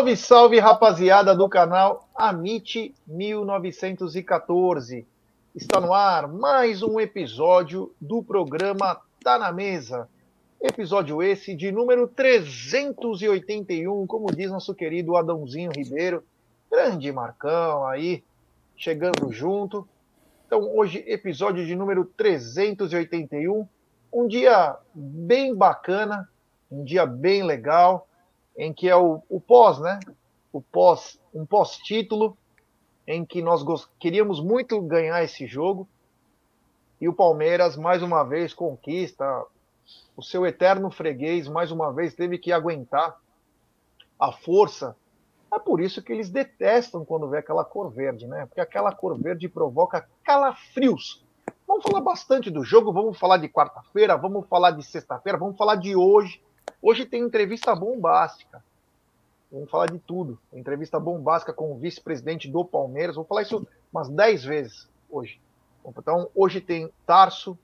Salve, 0.00 0.16
salve, 0.16 0.58
rapaziada 0.58 1.36
do 1.36 1.46
canal 1.46 2.08
Amit 2.16 2.94
1914. 3.06 5.06
Está 5.54 5.78
no 5.78 5.92
ar 5.92 6.26
mais 6.26 6.82
um 6.82 6.98
episódio 6.98 7.92
do 8.00 8.22
programa 8.22 8.98
Tá 9.22 9.38
na 9.38 9.52
Mesa. 9.52 10.08
Episódio 10.58 11.22
esse 11.22 11.54
de 11.54 11.70
número 11.70 12.08
381, 12.08 14.06
como 14.06 14.34
diz 14.34 14.50
nosso 14.50 14.74
querido 14.74 15.18
Adãozinho 15.18 15.70
Ribeiro. 15.76 16.24
Grande 16.72 17.12
Marcão 17.12 17.86
aí, 17.86 18.24
chegando 18.74 19.30
junto. 19.30 19.86
Então, 20.46 20.62
hoje, 20.74 21.04
episódio 21.06 21.66
de 21.66 21.76
número 21.76 22.06
381. 22.16 23.68
Um 24.10 24.26
dia 24.26 24.78
bem 24.94 25.54
bacana, 25.54 26.26
um 26.70 26.82
dia 26.82 27.04
bem 27.04 27.42
legal 27.42 28.06
em 28.60 28.74
que 28.74 28.90
é 28.90 28.94
o, 28.94 29.22
o 29.26 29.40
pós, 29.40 29.78
né? 29.80 29.98
O 30.52 30.60
pós, 30.60 31.18
um 31.32 31.46
pós-título, 31.46 32.36
em 33.06 33.24
que 33.24 33.40
nós 33.40 33.64
queríamos 33.98 34.38
muito 34.38 34.78
ganhar 34.82 35.24
esse 35.24 35.46
jogo. 35.46 35.88
E 37.00 37.08
o 37.08 37.14
Palmeiras, 37.14 37.74
mais 37.74 38.02
uma 38.02 38.22
vez, 38.22 38.52
conquista. 38.52 39.24
O 40.14 40.22
seu 40.22 40.46
eterno 40.46 40.90
freguês, 40.90 41.48
mais 41.48 41.72
uma 41.72 41.90
vez, 41.90 42.14
teve 42.14 42.36
que 42.36 42.52
aguentar 42.52 43.18
a 44.18 44.30
força. 44.30 44.94
É 45.50 45.58
por 45.58 45.80
isso 45.80 46.02
que 46.02 46.12
eles 46.12 46.28
detestam 46.28 47.02
quando 47.02 47.30
vê 47.30 47.38
aquela 47.38 47.64
cor 47.64 47.90
verde, 47.90 48.26
né? 48.26 48.44
Porque 48.44 48.60
aquela 48.60 48.92
cor 48.92 49.18
verde 49.18 49.48
provoca 49.48 50.06
calafrios. 50.22 51.24
Vamos 51.66 51.82
falar 51.82 52.02
bastante 52.02 52.50
do 52.50 52.62
jogo, 52.62 52.92
vamos 52.92 53.18
falar 53.18 53.38
de 53.38 53.48
quarta-feira, 53.48 54.18
vamos 54.18 54.46
falar 54.48 54.72
de 54.72 54.82
sexta-feira, 54.82 55.38
vamos 55.38 55.56
falar 55.56 55.76
de 55.76 55.96
hoje. 55.96 56.42
Hoje 56.80 57.06
tem 57.06 57.22
entrevista 57.22 57.74
bombástica. 57.74 58.62
Vamos 59.50 59.70
falar 59.70 59.86
de 59.86 59.98
tudo. 59.98 60.38
Entrevista 60.52 61.00
bombástica 61.00 61.52
com 61.52 61.72
o 61.72 61.76
vice-presidente 61.76 62.48
do 62.48 62.64
Palmeiras. 62.64 63.16
Vou 63.16 63.24
falar 63.24 63.42
isso 63.42 63.66
umas 63.92 64.08
10 64.08 64.44
vezes 64.44 64.88
hoje. 65.10 65.40
Então, 65.84 66.28
hoje 66.34 66.60
tem 66.60 66.90
Tarso. 67.04 67.58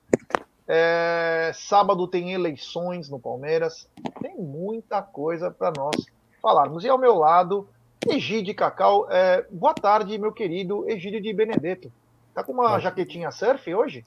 É... 0.67 1.53
sábado 1.55 2.09
tem 2.09 2.33
eleições 2.33 3.09
no 3.09 3.21
Palmeiras. 3.21 3.89
Tem 4.21 4.37
muita 4.37 5.01
coisa 5.01 5.51
para 5.51 5.73
nós 5.77 5.95
falarmos. 6.43 6.83
E 6.85 6.89
ao 6.89 6.99
meu 6.99 7.15
lado, 7.15 7.69
Egídio 8.09 8.55
Cacau. 8.55 9.07
É... 9.11 9.47
boa 9.51 9.75
tarde, 9.75 10.19
meu 10.19 10.33
querido 10.33 10.89
Egídio 10.91 11.21
de 11.21 11.33
Benedetto. 11.33 11.93
Tá 12.35 12.43
com 12.43 12.53
uma 12.53 12.79
jaquetinha 12.81 13.31
surf 13.31 13.73
hoje? 13.73 14.05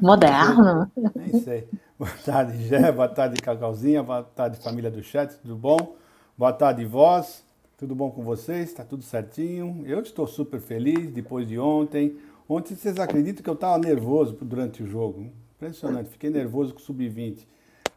Moderno. 0.00 0.90
Nem 1.14 1.40
sei. 1.40 1.68
Boa 1.98 2.10
tarde, 2.24 2.64
Gé. 2.66 2.90
Boa 2.90 3.08
tarde, 3.08 3.40
Cacauzinha. 3.40 4.02
Boa 4.02 4.22
tarde, 4.22 4.58
família 4.58 4.90
do 4.90 5.02
chat. 5.02 5.36
Tudo 5.38 5.56
bom? 5.56 5.96
Boa 6.36 6.52
tarde, 6.52 6.84
vós. 6.84 7.44
Tudo 7.78 7.94
bom 7.94 8.10
com 8.10 8.22
vocês? 8.22 8.70
Está 8.70 8.84
tudo 8.84 9.02
certinho? 9.02 9.84
Eu 9.86 10.00
estou 10.00 10.26
super 10.26 10.60
feliz 10.60 11.10
depois 11.12 11.46
de 11.46 11.58
ontem. 11.58 12.18
Ontem 12.48 12.74
vocês 12.74 12.98
acreditam 12.98 13.42
que 13.42 13.50
eu 13.50 13.54
estava 13.54 13.78
nervoso 13.78 14.36
durante 14.40 14.82
o 14.82 14.86
jogo? 14.86 15.30
Impressionante. 15.56 16.10
Fiquei 16.10 16.30
nervoso 16.30 16.74
com 16.74 16.80
o 16.80 16.82
sub-20. 16.82 17.46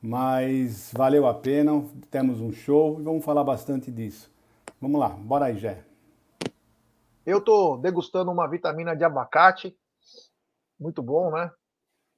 Mas 0.02 0.92
valeu 0.94 1.26
a 1.26 1.34
pena. 1.34 1.84
Temos 2.12 2.40
um 2.40 2.52
show 2.52 3.00
e 3.00 3.04
vamos 3.04 3.26
falar 3.26 3.44
bastante 3.44 3.92
disso. 3.92 4.32
Vamos 4.80 5.00
lá. 5.00 5.10
Bora 5.10 5.46
aí, 5.46 5.58
Gé. 5.58 5.84
Eu 7.26 7.40
estou 7.40 7.78
degustando 7.78 8.32
uma 8.32 8.48
vitamina 8.48 8.96
de 8.96 9.04
abacate. 9.04 9.76
Muito 10.80 11.02
bom, 11.02 11.32
né? 11.32 11.52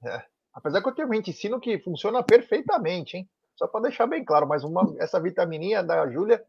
É. 0.06 0.24
Apesar 0.54 0.82
que 0.82 0.90
eu 0.90 0.96
tenho 0.96 1.08
mente 1.08 1.30
ensino 1.30 1.60
que 1.60 1.80
funciona 1.80 2.24
perfeitamente, 2.24 3.18
hein? 3.18 3.30
Só 3.56 3.68
para 3.68 3.82
deixar 3.82 4.08
bem 4.08 4.24
claro, 4.24 4.48
mas 4.48 4.64
uma, 4.64 4.82
essa 5.00 5.20
vitamininha 5.20 5.84
da 5.84 6.10
Júlia, 6.10 6.44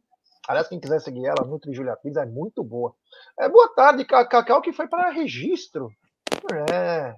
aliás, 0.47 0.69
quem 0.69 0.81
quiser 0.81 1.01
seguir 1.01 1.27
ela, 1.27 1.47
Nutri 1.47 1.75
Júlia 1.75 1.97
Pizza, 1.97 2.23
é 2.23 2.27
muito 2.27 2.63
boa. 2.65 2.95
É, 3.39 3.49
boa 3.49 3.75
tarde, 3.75 4.05
Cacau, 4.05 4.61
que 4.61 4.73
foi 4.73 4.89
para 4.89 5.11
registro. 5.11 5.91
É. 6.73 7.15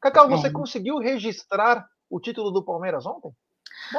Cacau, 0.00 0.28
você 0.28 0.48
é. 0.48 0.52
conseguiu 0.52 0.98
registrar 0.98 1.86
o 2.10 2.20
título 2.20 2.50
do 2.50 2.64
Palmeiras 2.64 3.06
ontem? 3.06 3.32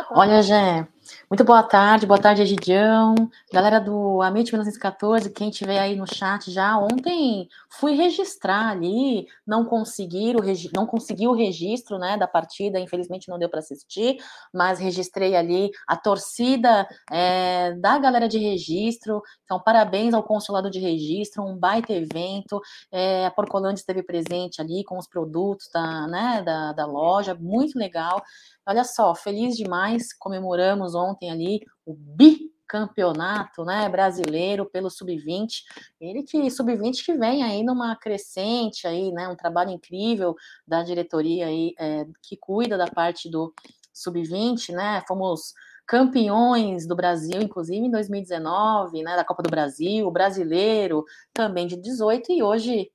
Olha, 0.09 0.41
Jé, 0.41 0.87
muito 1.29 1.43
boa 1.43 1.61
tarde, 1.61 2.07
boa 2.07 2.19
tarde, 2.19 2.41
Egidião, 2.41 3.13
galera 3.53 3.79
do 3.79 4.21
Amit 4.21 4.51
1914, 4.51 5.29
quem 5.29 5.51
tiver 5.51 5.79
aí 5.79 5.95
no 5.95 6.07
chat 6.07 6.51
já, 6.51 6.75
ontem 6.77 7.47
fui 7.69 7.93
registrar 7.93 8.69
ali, 8.69 9.27
não 9.45 9.63
conseguir 9.63 10.35
o, 10.35 10.41
não 10.73 10.87
consegui 10.87 11.27
o 11.27 11.33
registro, 11.33 11.99
né, 11.99 12.17
da 12.17 12.27
partida, 12.27 12.79
infelizmente 12.79 13.29
não 13.29 13.37
deu 13.37 13.47
para 13.47 13.59
assistir, 13.59 14.17
mas 14.51 14.79
registrei 14.79 15.35
ali 15.35 15.69
a 15.87 15.95
torcida 15.95 16.87
é, 17.11 17.73
da 17.73 17.99
galera 17.99 18.27
de 18.27 18.39
registro, 18.39 19.21
então 19.43 19.59
parabéns 19.59 20.13
ao 20.15 20.23
consulado 20.23 20.71
de 20.71 20.79
registro, 20.79 21.43
um 21.43 21.55
baita 21.55 21.93
evento, 21.93 22.59
é, 22.91 23.27
a 23.27 23.31
Porcolândia 23.31 23.81
esteve 23.81 24.01
presente 24.01 24.59
ali 24.61 24.83
com 24.83 24.97
os 24.97 25.07
produtos 25.07 25.69
da, 25.71 26.07
né, 26.07 26.41
da, 26.43 26.73
da 26.73 26.85
loja, 26.87 27.35
muito 27.35 27.77
legal, 27.77 28.23
Olha 28.67 28.83
só, 28.83 29.13
feliz 29.13 29.55
demais, 29.55 29.74
comemoramos 30.13 30.95
ontem 30.95 31.31
ali 31.31 31.61
o 31.85 31.93
bicampeonato, 31.93 33.63
né, 33.63 33.87
brasileiro 33.89 34.65
pelo 34.65 34.89
sub-20. 34.89 35.63
Ele 35.99 36.23
que 36.23 36.49
sub-20 36.49 37.05
que 37.05 37.13
vem 37.13 37.43
aí 37.43 37.63
numa 37.63 37.95
crescente 37.95 38.87
aí, 38.87 39.11
né, 39.11 39.27
um 39.27 39.35
trabalho 39.35 39.71
incrível 39.71 40.35
da 40.67 40.83
diretoria 40.83 41.47
aí 41.47 41.73
é, 41.79 42.05
que 42.21 42.37
cuida 42.37 42.77
da 42.77 42.87
parte 42.87 43.29
do 43.29 43.53
sub-20, 43.93 44.73
né? 44.73 45.01
Fomos 45.07 45.53
campeões 45.87 46.87
do 46.87 46.95
Brasil, 46.95 47.41
inclusive 47.41 47.85
em 47.85 47.91
2019, 47.91 49.03
né, 49.03 49.15
da 49.15 49.23
Copa 49.23 49.43
do 49.43 49.49
Brasil, 49.49 50.09
brasileiro 50.11 51.05
também 51.33 51.67
de 51.67 51.77
18 51.77 52.31
e 52.31 52.43
hoje 52.43 52.91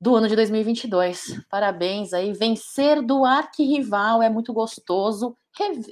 do 0.00 0.14
ano 0.14 0.28
de 0.28 0.36
2022. 0.36 1.40
Parabéns 1.48 2.12
aí. 2.12 2.32
Vencer 2.32 3.02
do 3.02 3.24
arquirrival 3.24 4.22
é 4.22 4.28
muito 4.28 4.52
gostoso. 4.52 5.36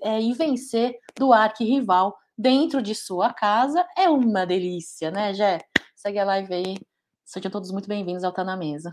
É, 0.03 0.21
e 0.21 0.35
vencer 0.35 0.99
do 1.19 1.33
arquirrival 1.33 2.15
dentro 2.37 2.83
de 2.83 2.95
sua 2.95 3.33
casa 3.33 3.83
é 3.97 4.11
uma 4.11 4.45
delícia, 4.45 5.11
né, 5.11 5.33
Jé? 5.33 5.59
Segue 5.97 6.19
a 6.19 6.25
live 6.25 6.53
aí. 6.53 6.77
Sejam 7.25 7.51
todos 7.51 7.73
muito 7.73 7.89
bem-vindos 7.89 8.25
ao 8.25 8.33
Tá 8.33 8.45
Na 8.45 8.59
Mesa. 8.59 8.91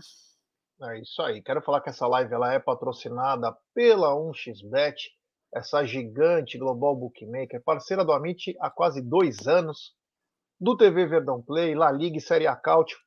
É 0.82 0.98
isso 0.98 1.20
aí. 1.20 1.42
Quero 1.42 1.60
falar 1.60 1.82
que 1.82 1.90
essa 1.90 2.06
live 2.06 2.32
ela 2.32 2.54
é 2.54 2.58
patrocinada 2.58 3.54
pela 3.74 4.14
1xBet, 4.14 4.96
essa 5.54 5.84
gigante 5.84 6.56
global 6.56 6.96
bookmaker, 6.96 7.62
parceira 7.62 8.02
do 8.02 8.10
Amit 8.10 8.56
há 8.58 8.70
quase 8.70 9.02
dois 9.02 9.46
anos, 9.46 9.94
do 10.58 10.74
TV 10.74 11.04
Verdão 11.04 11.42
Play, 11.42 11.74
La 11.74 11.92
Liga 11.92 12.16
e 12.16 12.20
Série 12.20 12.46
A 12.46 12.56
Cautio, 12.56 12.98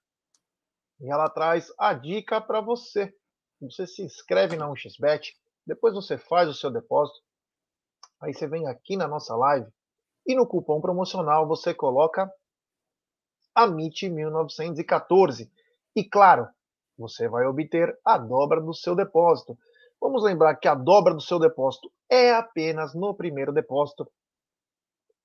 e 1.01 1.11
ela 1.11 1.29
traz 1.29 1.73
a 1.79 1.93
dica 1.93 2.39
para 2.39 2.61
você. 2.61 3.11
Você 3.59 3.87
se 3.87 4.03
inscreve 4.03 4.55
na 4.55 4.69
1xBet, 4.69 5.33
depois 5.65 5.95
você 5.95 6.15
faz 6.15 6.47
o 6.47 6.53
seu 6.53 6.69
depósito, 6.69 7.25
aí 8.21 8.33
você 8.33 8.47
vem 8.47 8.67
aqui 8.67 8.95
na 8.97 9.07
nossa 9.07 9.35
live 9.35 9.67
e 10.25 10.35
no 10.35 10.47
cupom 10.47 10.81
promocional 10.81 11.47
você 11.47 11.73
coloca 11.73 12.31
AMIT1914. 13.57 15.49
E 15.95 16.03
claro, 16.03 16.47
você 16.97 17.27
vai 17.27 17.45
obter 17.45 17.97
a 18.03 18.17
dobra 18.17 18.59
do 18.61 18.73
seu 18.73 18.95
depósito. 18.95 19.57
Vamos 19.99 20.23
lembrar 20.23 20.55
que 20.55 20.67
a 20.67 20.75
dobra 20.75 21.13
do 21.13 21.21
seu 21.21 21.39
depósito 21.39 21.91
é 22.09 22.33
apenas 22.33 22.93
no 22.93 23.15
primeiro 23.15 23.53
depósito 23.53 24.11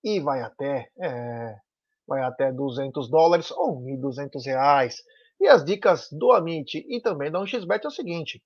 e 0.02 0.20
vai 0.20 0.40
até 0.40 0.90
é, 0.98 1.56
vai 2.06 2.22
até 2.22 2.52
200 2.52 3.10
dólares 3.10 3.50
ou 3.50 3.80
1.200 3.82 4.44
reais. 4.46 5.02
E 5.40 5.48
as 5.48 5.64
dicas 5.64 6.08
do 6.10 6.32
Amit 6.32 6.84
e 6.88 7.00
também 7.00 7.30
da 7.30 7.40
1xBet 7.40 7.84
é 7.84 7.88
o 7.88 7.90
seguinte. 7.90 8.42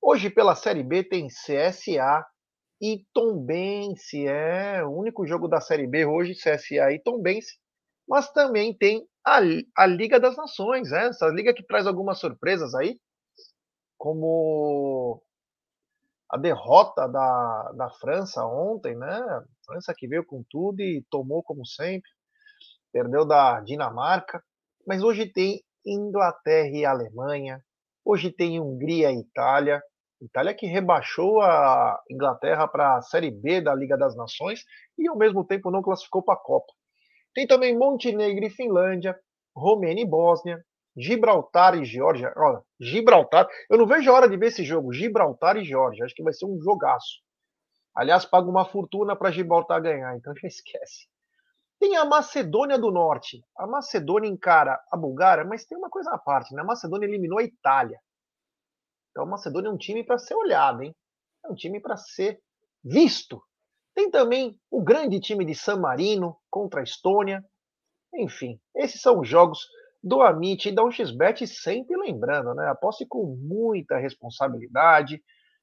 Hoje 0.00 0.30
pela 0.30 0.54
Série 0.54 0.82
B 0.82 1.04
tem 1.04 1.28
CSA 1.28 2.24
e 2.80 3.04
Tombense. 3.12 4.26
É 4.26 4.84
o 4.84 4.90
único 4.90 5.26
jogo 5.26 5.48
da 5.48 5.60
Série 5.60 5.86
B 5.86 6.06
hoje, 6.06 6.34
CSA 6.34 6.92
e 6.92 7.00
Tombense. 7.02 7.58
Mas 8.08 8.30
também 8.32 8.76
tem 8.76 9.06
a, 9.24 9.40
a 9.76 9.86
Liga 9.86 10.18
das 10.18 10.36
Nações, 10.36 10.90
né? 10.90 11.08
essa 11.08 11.28
liga 11.28 11.52
que 11.52 11.62
traz 11.62 11.86
algumas 11.86 12.18
surpresas 12.18 12.74
aí, 12.74 12.98
como 13.98 15.22
a 16.30 16.38
derrota 16.38 17.06
da, 17.06 17.72
da 17.76 17.90
França 17.90 18.44
ontem, 18.46 18.96
né? 18.96 19.44
França 19.64 19.94
que 19.96 20.06
veio 20.06 20.24
com 20.24 20.44
tudo 20.48 20.80
e 20.80 21.04
tomou 21.10 21.42
como 21.42 21.66
sempre, 21.66 22.10
perdeu 22.92 23.26
da 23.26 23.60
Dinamarca. 23.60 24.42
Mas 24.86 25.02
hoje 25.02 25.26
tem 25.26 25.62
Inglaterra 25.86 26.70
e 26.74 26.84
Alemanha. 26.84 27.62
Hoje 28.04 28.30
tem 28.30 28.60
Hungria 28.60 29.10
e 29.10 29.20
Itália. 29.20 29.82
Itália 30.20 30.54
que 30.54 30.66
rebaixou 30.66 31.40
a 31.40 32.00
Inglaterra 32.10 32.66
para 32.66 32.96
a 32.96 33.02
Série 33.02 33.30
B 33.30 33.60
da 33.60 33.74
Liga 33.74 33.96
das 33.96 34.16
Nações 34.16 34.64
e 34.98 35.08
ao 35.08 35.16
mesmo 35.16 35.44
tempo 35.44 35.70
não 35.70 35.82
classificou 35.82 36.22
para 36.22 36.34
a 36.34 36.42
Copa. 36.42 36.72
Tem 37.34 37.46
também 37.46 37.76
Montenegro 37.76 38.44
e 38.44 38.50
Finlândia, 38.50 39.18
Romênia 39.54 40.02
e 40.02 40.08
Bósnia, 40.08 40.64
Gibraltar 40.96 41.76
e 41.76 41.84
Geórgia. 41.84 42.32
Olha, 42.36 42.60
Gibraltar, 42.80 43.46
eu 43.70 43.78
não 43.78 43.86
vejo 43.86 44.10
a 44.10 44.14
hora 44.14 44.28
de 44.28 44.36
ver 44.36 44.46
esse 44.46 44.64
jogo, 44.64 44.92
Gibraltar 44.92 45.56
e 45.56 45.64
Geórgia. 45.64 46.04
Acho 46.04 46.14
que 46.14 46.22
vai 46.22 46.32
ser 46.32 46.46
um 46.46 46.60
jogaço. 46.60 47.22
Aliás, 47.94 48.24
pago 48.24 48.50
uma 48.50 48.64
fortuna 48.64 49.16
para 49.16 49.30
Gibraltar 49.30 49.80
ganhar, 49.80 50.16
então 50.16 50.34
já 50.36 50.46
esquece. 50.48 51.06
Tem 51.78 51.96
a 51.96 52.04
Macedônia 52.04 52.76
do 52.76 52.90
Norte. 52.90 53.40
A 53.56 53.66
Macedônia 53.66 54.28
encara 54.28 54.80
a 54.90 54.96
Bulgária, 54.96 55.44
mas 55.44 55.64
tem 55.64 55.78
uma 55.78 55.88
coisa 55.88 56.10
à 56.10 56.18
parte, 56.18 56.52
né? 56.52 56.62
A 56.62 56.64
Macedônia 56.64 57.06
eliminou 57.06 57.38
a 57.38 57.44
Itália. 57.44 58.00
Então 59.18 59.26
a 59.26 59.30
Macedônia 59.30 59.68
é 59.68 59.72
um 59.72 59.76
time 59.76 60.04
para 60.04 60.16
ser 60.16 60.36
olhado, 60.36 60.80
hein? 60.80 60.94
É 61.44 61.50
um 61.50 61.54
time 61.56 61.80
para 61.80 61.96
ser 61.96 62.38
visto. 62.84 63.42
Tem 63.92 64.08
também 64.12 64.56
o 64.70 64.80
grande 64.80 65.18
time 65.18 65.44
de 65.44 65.56
San 65.56 65.78
Marino 65.78 66.36
contra 66.48 66.78
a 66.78 66.84
Estônia. 66.84 67.44
Enfim, 68.14 68.60
esses 68.76 69.02
são 69.02 69.18
os 69.18 69.28
jogos 69.28 69.66
do 70.00 70.22
Amit 70.22 70.68
e 70.68 70.72
da 70.72 70.84
1xBet, 70.84 71.48
sempre 71.48 71.96
lembrando, 71.96 72.54
né? 72.54 72.68
Aposte 72.68 73.04
com 73.08 73.36
muita 73.40 73.98
responsabilidade, 73.98 75.20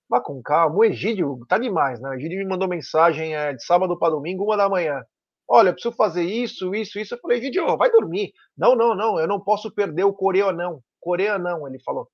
vá 0.10 0.20
com 0.20 0.44
calma. 0.44 0.76
O 0.76 0.84
Egídio 0.84 1.40
tá 1.48 1.58
demais, 1.58 2.02
né? 2.02 2.10
O 2.10 2.14
Egídio 2.14 2.40
me 2.40 2.46
mandou 2.46 2.68
mensagem 2.68 3.38
é, 3.38 3.54
de 3.54 3.64
sábado 3.64 3.98
para 3.98 4.12
domingo, 4.12 4.44
uma 4.44 4.58
da 4.58 4.68
manhã. 4.68 5.02
Olha, 5.48 5.70
eu 5.70 5.74
preciso 5.74 5.96
fazer 5.96 6.26
isso, 6.26 6.76
isso, 6.76 7.00
isso. 7.00 7.16
Eu 7.16 7.20
falei, 7.20 7.38
Egídio, 7.38 7.78
vai 7.78 7.90
dormir. 7.90 8.34
Não, 8.58 8.76
não, 8.76 8.94
não, 8.94 9.18
eu 9.18 9.30
não 9.30 9.40
posso 9.40 9.74
perder 9.74 10.04
o 10.04 10.14
Coreia 10.14 10.52
não. 10.52 10.82
Coreia 11.00 11.40
não, 11.40 11.66
ele 11.66 11.80
falou. 11.80 12.10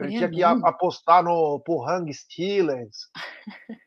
Ele 0.00 0.10
tinha 0.10 0.30
que 0.30 0.42
apostar 0.42 1.22
no 1.22 1.60
Pohang 1.60 2.12
Steelers. 2.12 3.08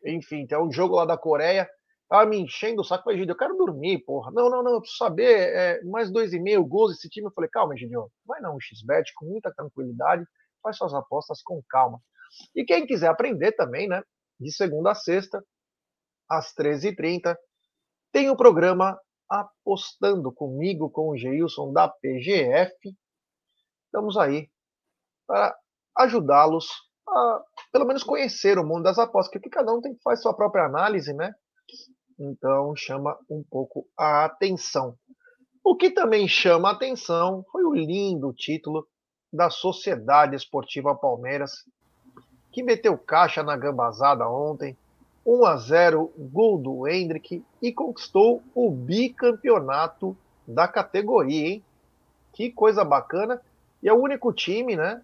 Enfim, 0.06 0.48
tem 0.48 0.57
um 0.57 0.71
jogo 0.71 0.95
lá 0.95 1.06
da 1.06 1.18
Coreia. 1.18 1.69
Tava 2.07 2.25
me 2.25 2.39
enchendo 2.39 2.81
o 2.81 2.86
saco. 2.86 3.12
Egídio, 3.12 3.33
eu 3.33 3.38
quero 3.38 3.57
dormir, 3.57 4.00
porra. 4.06 4.31
Não, 4.31 4.50
não, 4.50 4.63
não, 4.63 4.74
eu 4.74 4.80
preciso 4.80 4.98
saber. 4.98 5.54
É, 5.54 5.83
mais 5.83 6.09
dois 6.09 6.31
e 6.31 6.39
meio 6.39 6.65
gols 6.65 6.94
desse 6.94 7.09
time. 7.09 7.27
Eu 7.27 7.33
falei, 7.33 7.50
calma, 7.50 7.74
Egídio, 7.74 8.09
vai 8.25 8.39
não, 8.39 8.57
XBet, 8.59 9.12
com 9.15 9.25
muita 9.25 9.54
tranquilidade. 9.54 10.24
Faz 10.63 10.77
suas 10.77 10.94
apostas 10.94 11.42
com 11.42 11.62
calma. 11.69 12.00
E 12.56 12.63
quem 12.63 12.86
quiser 12.86 13.10
aprender 13.10 13.51
também, 13.53 13.88
né? 13.88 14.01
De 14.39 14.51
segunda 14.51 14.92
a 14.92 14.95
sexta, 14.95 15.44
às 16.30 16.53
13h30, 16.53 17.36
tem 18.12 18.30
o 18.30 18.38
programa 18.38 18.98
Apostando 19.30 20.31
comigo, 20.31 20.89
com 20.89 21.10
o 21.10 21.18
Geilson 21.18 21.74
da 21.74 21.89
PGF. 21.89 22.74
Estamos 23.86 24.15
aí 24.15 24.50
para 25.27 25.53
ajudá-los 25.98 26.68
a, 27.08 27.42
pelo 27.72 27.86
menos, 27.86 28.04
conhecer 28.04 28.58
o 28.58 28.66
mundo 28.66 28.84
das 28.84 29.00
apostas, 29.00 29.32
porque 29.32 29.50
cada 29.50 29.74
um 29.74 29.82
tem 29.82 29.96
que 29.96 30.02
fazer 30.02 30.22
sua 30.22 30.34
própria 30.34 30.66
análise, 30.66 31.14
né? 31.14 31.34
Então, 32.20 32.76
chama 32.76 33.18
um 33.30 33.44
pouco 33.44 33.88
a 33.98 34.26
atenção. 34.26 34.96
O 35.64 35.76
que 35.76 35.90
também 35.90 36.28
chama 36.28 36.70
a 36.70 36.72
atenção 36.74 37.46
foi 37.52 37.64
o 37.64 37.74
lindo 37.74 38.34
título 38.34 38.88
da 39.32 39.50
Sociedade 39.50 40.36
Esportiva 40.36 40.96
Palmeiras, 40.96 41.66
que 42.52 42.64
meteu 42.64 42.98
caixa 42.98 43.44
na 43.44 43.56
gambazada 43.56 44.28
ontem, 44.30 44.76
1 45.26 45.46
a 45.46 45.58
0 45.58 46.14
gol 46.18 46.58
do 46.58 46.88
Hendrick 46.88 47.44
e 47.62 47.74
conquistou 47.74 48.42
o 48.56 48.72
bicampeonato 48.72 50.18
da 50.48 50.68
categoria, 50.68 51.48
hein? 51.48 51.66
Que 52.34 52.50
coisa 52.50 52.86
bacana. 52.86 53.42
E 53.84 53.90
é 53.90 53.94
o 53.94 54.02
único 54.02 54.32
time, 54.32 54.76
né, 54.76 55.04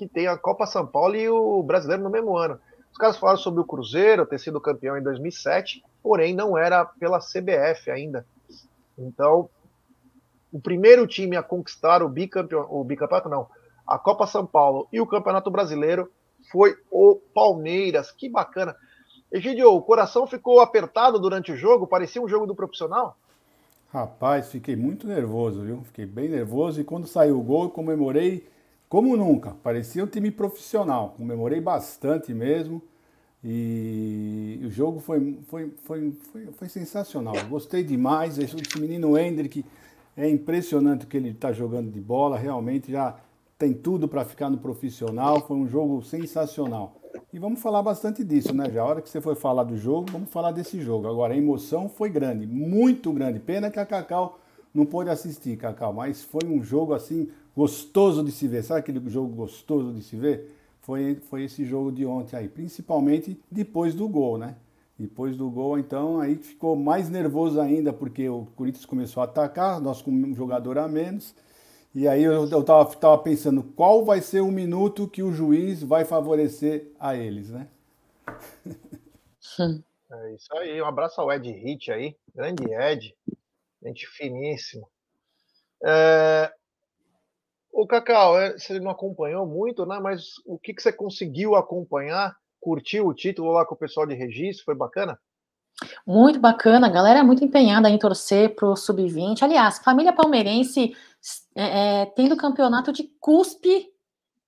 que 0.00 0.08
tem 0.08 0.26
a 0.26 0.38
Copa 0.38 0.64
São 0.64 0.86
Paulo 0.86 1.14
e 1.14 1.28
o 1.28 1.62
Brasileiro 1.62 2.02
no 2.02 2.08
mesmo 2.08 2.34
ano. 2.34 2.58
Os 2.90 2.96
caras 2.96 3.18
falaram 3.18 3.38
sobre 3.38 3.60
o 3.60 3.66
Cruzeiro 3.66 4.24
ter 4.24 4.40
sido 4.40 4.58
campeão 4.58 4.96
em 4.96 5.02
2007, 5.02 5.84
porém 6.02 6.34
não 6.34 6.56
era 6.56 6.86
pela 6.86 7.18
CBF 7.18 7.90
ainda. 7.90 8.24
Então, 8.96 9.50
o 10.50 10.58
primeiro 10.58 11.06
time 11.06 11.36
a 11.36 11.42
conquistar 11.42 12.02
o 12.02 12.08
bicampeão, 12.08 12.66
o 12.70 12.82
bicampeonato 12.82 13.28
não, 13.28 13.46
a 13.86 13.98
Copa 13.98 14.26
São 14.26 14.46
Paulo 14.46 14.88
e 14.90 15.02
o 15.02 15.06
Campeonato 15.06 15.50
Brasileiro 15.50 16.10
foi 16.50 16.78
o 16.90 17.16
Palmeiras. 17.34 18.10
Que 18.10 18.26
bacana. 18.26 18.74
Egidio, 19.30 19.74
o 19.74 19.82
coração 19.82 20.26
ficou 20.26 20.60
apertado 20.60 21.18
durante 21.18 21.52
o 21.52 21.56
jogo? 21.56 21.86
Parecia 21.86 22.22
um 22.22 22.28
jogo 22.28 22.46
do 22.46 22.54
profissional? 22.54 23.18
Rapaz, 23.92 24.50
fiquei 24.50 24.76
muito 24.76 25.06
nervoso, 25.06 25.60
viu? 25.60 25.82
Fiquei 25.84 26.06
bem 26.06 26.26
nervoso 26.30 26.80
e 26.80 26.84
quando 26.84 27.06
saiu 27.06 27.38
o 27.38 27.42
gol 27.42 27.68
comemorei 27.68 28.48
como 28.90 29.16
nunca, 29.16 29.52
parecia 29.62 30.02
um 30.02 30.06
time 30.08 30.32
profissional, 30.32 31.14
comemorei 31.16 31.60
bastante 31.60 32.34
mesmo. 32.34 32.82
E 33.42 34.60
o 34.64 34.68
jogo 34.68 34.98
foi, 34.98 35.38
foi, 35.46 35.72
foi, 35.84 36.12
foi, 36.32 36.46
foi 36.46 36.68
sensacional. 36.68 37.36
Gostei 37.48 37.84
demais. 37.84 38.36
Esse 38.36 38.56
menino 38.80 39.16
Hendrick 39.16 39.64
é 40.16 40.28
impressionante 40.28 41.04
o 41.04 41.08
que 41.08 41.16
ele 41.16 41.30
está 41.30 41.52
jogando 41.52 41.88
de 41.88 42.00
bola. 42.00 42.36
Realmente 42.36 42.90
já 42.90 43.16
tem 43.56 43.72
tudo 43.72 44.08
para 44.08 44.24
ficar 44.24 44.50
no 44.50 44.58
profissional. 44.58 45.40
Foi 45.46 45.56
um 45.56 45.68
jogo 45.68 46.02
sensacional. 46.02 46.96
E 47.32 47.38
vamos 47.38 47.62
falar 47.62 47.84
bastante 47.84 48.24
disso, 48.24 48.52
né? 48.52 48.68
Já 48.70 48.82
a 48.82 48.86
hora 48.86 49.00
que 49.00 49.08
você 49.08 49.20
foi 49.20 49.36
falar 49.36 49.62
do 49.62 49.76
jogo, 49.76 50.10
vamos 50.10 50.30
falar 50.30 50.50
desse 50.50 50.82
jogo. 50.82 51.06
Agora, 51.06 51.32
a 51.32 51.36
emoção 51.36 51.88
foi 51.88 52.10
grande, 52.10 52.44
muito 52.44 53.12
grande. 53.12 53.38
Pena 53.38 53.70
que 53.70 53.78
a 53.78 53.86
Cacau 53.86 54.40
não 54.74 54.84
pôde 54.84 55.10
assistir, 55.10 55.56
Cacau, 55.56 55.92
mas 55.92 56.24
foi 56.24 56.44
um 56.44 56.60
jogo 56.60 56.92
assim 56.92 57.28
gostoso 57.56 58.24
de 58.24 58.32
se 58.32 58.46
ver. 58.48 58.62
Sabe 58.62 58.80
aquele 58.80 59.08
jogo 59.08 59.34
gostoso 59.34 59.92
de 59.92 60.02
se 60.02 60.16
ver? 60.16 60.54
Foi, 60.80 61.16
foi 61.28 61.44
esse 61.44 61.64
jogo 61.64 61.92
de 61.92 62.06
ontem 62.06 62.36
aí, 62.36 62.48
principalmente 62.48 63.40
depois 63.50 63.94
do 63.94 64.08
gol, 64.08 64.38
né? 64.38 64.56
Depois 64.98 65.36
do 65.36 65.48
gol, 65.48 65.78
então, 65.78 66.20
aí 66.20 66.36
ficou 66.36 66.76
mais 66.76 67.08
nervoso 67.08 67.58
ainda, 67.58 67.90
porque 67.92 68.28
o 68.28 68.46
Corinthians 68.54 68.84
começou 68.84 69.22
a 69.22 69.24
atacar, 69.24 69.80
nós 69.80 70.02
com 70.02 70.10
um 70.10 70.34
jogador 70.34 70.76
a 70.78 70.86
menos. 70.86 71.34
E 71.94 72.06
aí 72.06 72.22
eu, 72.22 72.46
eu 72.48 72.62
tava, 72.62 72.84
tava 72.96 73.18
pensando 73.18 73.62
qual 73.62 74.04
vai 74.04 74.20
ser 74.20 74.40
o 74.40 74.50
minuto 74.50 75.08
que 75.08 75.22
o 75.22 75.32
juiz 75.32 75.82
vai 75.82 76.04
favorecer 76.04 76.92
a 77.00 77.16
eles, 77.16 77.48
né? 77.50 77.66
É 80.12 80.34
isso 80.34 80.52
aí, 80.56 80.82
um 80.82 80.86
abraço 80.86 81.20
ao 81.20 81.32
Ed 81.32 81.50
Hit 81.50 81.90
aí, 81.92 82.16
grande 82.34 82.64
Ed, 82.64 83.14
gente 83.82 84.06
finíssimo. 84.08 84.88
É, 85.84 86.52
o 87.72 87.86
Cacau, 87.86 88.38
é, 88.38 88.58
você 88.58 88.78
não 88.80 88.90
acompanhou 88.90 89.46
muito, 89.46 89.86
né? 89.86 89.98
Mas 90.00 90.34
o 90.44 90.58
que, 90.58 90.74
que 90.74 90.82
você 90.82 90.92
conseguiu 90.92 91.54
acompanhar? 91.54 92.36
Curtiu 92.60 93.06
o 93.06 93.14
título 93.14 93.52
lá 93.52 93.64
com 93.64 93.74
o 93.74 93.78
pessoal 93.78 94.06
de 94.06 94.14
registro? 94.14 94.64
Foi 94.64 94.74
bacana? 94.74 95.18
Muito 96.06 96.38
bacana, 96.38 96.86
a 96.86 96.90
galera 96.90 97.20
é 97.20 97.22
muito 97.22 97.44
empenhada 97.44 97.88
em 97.88 97.98
torcer 97.98 98.54
pro 98.54 98.76
Sub-20. 98.76 99.42
Aliás, 99.42 99.78
família 99.78 100.12
palmeirense 100.12 100.94
é, 101.54 102.02
é, 102.02 102.06
tendo 102.06 102.36
campeonato 102.36 102.92
de 102.92 103.04
cuspe, 103.18 103.88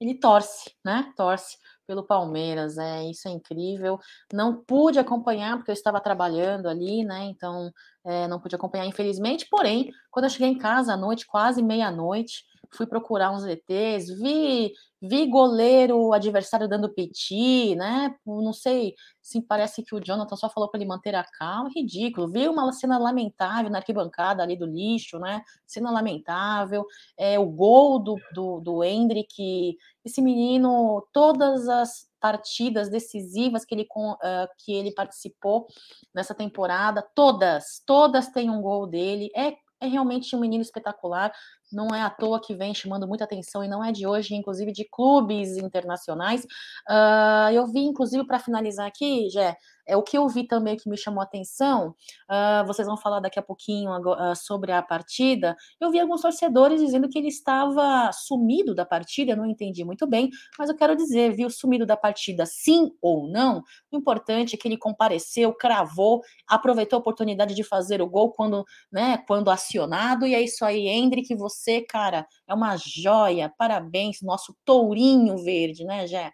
ele 0.01 0.15
torce, 0.15 0.75
né? 0.85 1.13
Torce 1.17 1.57
pelo 1.87 2.03
Palmeiras, 2.03 2.79
é 2.79 3.05
isso 3.05 3.29
é 3.29 3.31
incrível. 3.31 3.99
Não 4.33 4.63
pude 4.63 4.99
acompanhar 4.99 5.57
porque 5.57 5.71
eu 5.71 5.75
estava 5.75 6.01
trabalhando 6.01 6.69
ali, 6.69 7.05
né? 7.05 7.25
Então 7.25 7.71
é, 8.05 8.27
não 8.29 8.41
pude 8.41 8.55
acompanhar, 8.55 8.87
infelizmente. 8.87 9.47
Porém, 9.51 9.91
quando 10.11 10.25
eu 10.25 10.31
cheguei 10.31 10.49
em 10.49 10.59
casa 10.59 10.95
à 10.95 10.97
noite, 10.97 11.27
quase 11.27 11.63
meia-noite, 11.63 12.45
fui 12.75 12.87
procurar 12.87 13.31
uns 13.31 13.45
ETs, 13.45 14.09
vi, 14.19 14.73
vi 15.01 15.27
goleiro 15.27 16.13
adversário 16.13 16.69
dando 16.69 16.93
piti, 16.93 17.75
né? 17.75 18.15
Não 18.25 18.53
sei, 18.53 18.95
sim, 19.21 19.41
parece 19.41 19.83
que 19.83 19.95
o 19.95 20.01
Jonathan 20.01 20.37
só 20.37 20.49
falou 20.49 20.71
para 20.71 20.81
ele 20.81 20.89
manter 20.89 21.15
a 21.15 21.25
calma, 21.25 21.71
ridículo. 21.75 22.31
Vi 22.31 22.49
uma 22.49 22.73
cena 22.73 22.99
lamentável 22.99 23.71
na 23.71 23.79
arquibancada 23.79 24.43
ali 24.43 24.57
do 24.57 24.67
lixo, 24.67 25.19
né? 25.19 25.43
Cena 25.67 25.91
lamentável. 25.91 26.87
É, 27.19 27.39
o 27.39 27.47
gol 27.47 27.99
do, 27.99 28.17
do, 28.35 28.61
do 28.61 28.85
Hendrick, 28.85 29.77
esse 30.05 30.23
menino, 30.23 31.07
todas 31.13 31.69
as 31.69 32.11
partidas 32.23 32.89
decisivas 32.89 33.65
que 33.65 33.75
ele, 33.75 33.83
uh, 33.83 34.49
que 34.65 34.73
ele 34.73 34.93
participou 34.93 35.67
nessa 36.15 36.33
temporada, 36.33 37.05
todas, 37.17 37.83
todas 37.85 38.29
têm 38.29 38.49
um 38.49 38.63
gol 38.63 38.87
dele. 38.87 39.31
É 39.35 39.55
é 39.83 39.87
realmente 39.87 40.35
um 40.37 40.41
menino 40.41 40.63
espetacular 40.63 41.33
não 41.73 41.89
é 41.89 42.03
à 42.03 42.11
toa 42.11 42.41
que 42.41 42.55
vem 42.55 42.75
chamando 42.75 43.09
muita 43.09 43.25
atenção 43.25 43.65
e 43.65 43.69
não 43.69 43.83
é 43.83 43.91
de 43.91 44.07
hoje, 44.07 44.35
inclusive 44.35 44.73
de 44.73 44.87
clubes 44.91 45.57
internacionais. 45.57 46.45
Uh, 46.89 47.51
eu 47.53 47.67
vi, 47.67 47.81
inclusive, 47.81 48.27
para 48.27 48.39
finalizar 48.39 48.87
aqui, 48.87 49.29
Jé, 49.31 49.57
é 49.87 49.97
o 49.97 50.03
que 50.03 50.19
eu 50.19 50.29
vi 50.29 50.47
também 50.47 50.77
que 50.77 50.89
me 50.89 50.97
chamou 50.97 51.21
a 51.21 51.25
atenção. 51.25 51.95
Uh, 52.31 52.67
vocês 52.67 52.87
vão 52.87 52.97
falar 52.97 53.21
daqui 53.21 53.39
a 53.39 53.43
pouquinho 53.43 53.91
uh, 53.91 54.37
sobre 54.37 54.73
a 54.73 54.83
partida. 54.83 55.57
Eu 55.81 55.91
vi 55.91 55.99
alguns 55.99 56.21
torcedores 56.21 56.81
dizendo 56.81 57.09
que 57.09 57.19
ele 57.19 57.29
estava 57.29 58.11
sumido 58.13 58.75
da 58.75 58.85
partida, 58.85 59.35
não 59.35 59.47
entendi 59.47 59.85
muito 59.85 60.07
bem, 60.07 60.31
mas 60.59 60.69
eu 60.69 60.77
quero 60.77 60.95
dizer, 60.95 61.35
viu, 61.35 61.49
sumido 61.49 61.87
da 61.87 61.97
partida, 61.97 62.45
sim 62.47 62.91
ou 63.01 63.29
não. 63.29 63.63
O 63.91 63.97
importante 63.97 64.55
é 64.55 64.59
que 64.59 64.69
ele 64.69 64.77
compareceu, 64.77 65.55
cravou, 65.55 66.23
aproveitou 66.47 66.99
a 66.99 67.01
oportunidade 67.01 67.55
de 67.55 67.65
fazer 67.65 68.03
o 68.03 68.09
gol 68.09 68.33
quando, 68.33 68.65
né, 68.91 69.19
quando 69.27 69.51
acionado, 69.51 70.27
e 70.27 70.35
é 70.35 70.41
isso 70.41 70.65
aí, 70.65 70.87
Hendrick, 70.87 71.35
você 71.37 71.63
você, 71.63 71.83
cara, 71.83 72.27
é 72.49 72.55
uma 72.55 72.77
joia. 72.77 73.53
Parabéns, 73.57 74.21
nosso 74.23 74.57
tourinho 74.65 75.37
verde, 75.39 75.85
né, 75.85 76.07
Jé? 76.07 76.33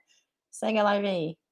Segue 0.51 0.79
a 0.79 0.83
live 0.85 1.07
aí. 1.07 1.48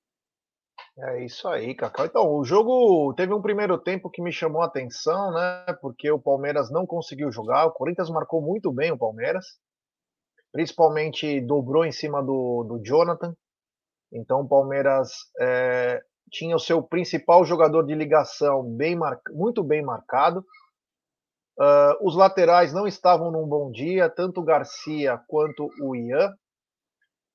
É 0.99 1.23
isso 1.23 1.47
aí, 1.47 1.75
Cacau. 1.75 2.07
Então, 2.07 2.27
o 2.27 2.43
jogo 2.43 3.13
teve 3.15 3.35
um 3.35 3.43
primeiro 3.43 3.77
tempo 3.77 4.09
que 4.09 4.23
me 4.23 4.33
chamou 4.33 4.63
a 4.63 4.67
atenção, 4.67 5.31
né? 5.31 5.67
Porque 5.81 6.11
o 6.11 6.19
Palmeiras 6.19 6.71
não 6.71 6.87
conseguiu 6.87 7.31
jogar. 7.31 7.67
O 7.67 7.73
Corinthians 7.73 8.09
marcou 8.09 8.41
muito 8.41 8.73
bem 8.73 8.91
o 8.93 8.99
Palmeiras. 8.99 9.45
Principalmente 10.53 11.39
dobrou 11.43 11.85
em 11.85 11.93
cima 11.93 12.23
do, 12.23 12.65
do 12.65 12.81
Jonathan. 12.83 13.37
Então 14.11 14.41
o 14.41 14.49
Palmeiras 14.49 15.11
é, 15.39 16.03
tinha 16.31 16.57
o 16.57 16.61
seu 16.61 16.83
principal 16.83 17.45
jogador 17.45 17.85
de 17.85 17.95
ligação 17.95 18.63
bem 18.63 18.97
mar... 18.97 19.21
muito 19.33 19.63
bem 19.63 19.83
marcado. 19.83 20.41
Uh, 21.59 22.07
os 22.07 22.17
laterais 22.17 22.73
não 22.73 22.87
estavam 22.87 23.31
num 23.31 23.47
bom 23.47 23.71
dia, 23.71 24.09
tanto 24.09 24.41
o 24.41 24.45
Garcia 24.45 25.19
quanto 25.29 25.71
o 25.81 25.95
Ian. 25.95 26.35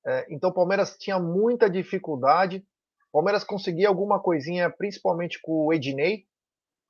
É, 0.04 0.26
então 0.30 0.50
o 0.50 0.54
Palmeiras 0.54 0.96
tinha 0.96 1.20
muita 1.20 1.70
dificuldade. 1.70 2.64
O 3.12 3.18
Palmeiras 3.18 3.44
conseguia 3.44 3.88
alguma 3.88 4.18
coisinha, 4.18 4.70
principalmente 4.70 5.38
com 5.42 5.66
o 5.66 5.72
Ednei. 5.72 6.24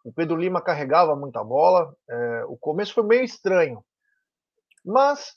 O 0.04 0.12
Pedro 0.12 0.36
Lima 0.36 0.62
carregava 0.62 1.16
muita 1.16 1.42
bola. 1.42 1.92
É, 2.08 2.44
o 2.44 2.56
começo 2.56 2.94
foi 2.94 3.02
meio 3.02 3.24
estranho. 3.24 3.84
Mas 4.84 5.34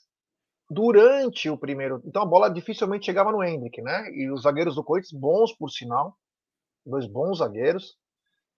durante 0.70 1.50
o 1.50 1.58
primeiro. 1.58 2.00
Então 2.04 2.22
a 2.22 2.26
bola 2.26 2.48
dificilmente 2.48 3.06
chegava 3.06 3.32
no 3.32 3.42
Hendrick, 3.42 3.82
né? 3.82 4.10
E 4.12 4.30
os 4.30 4.42
zagueiros 4.42 4.76
do 4.76 4.84
Corinthians, 4.84 5.18
bons 5.18 5.52
por 5.52 5.70
sinal. 5.70 6.16
Dois 6.84 7.06
bons 7.06 7.38
zagueiros. 7.38 7.96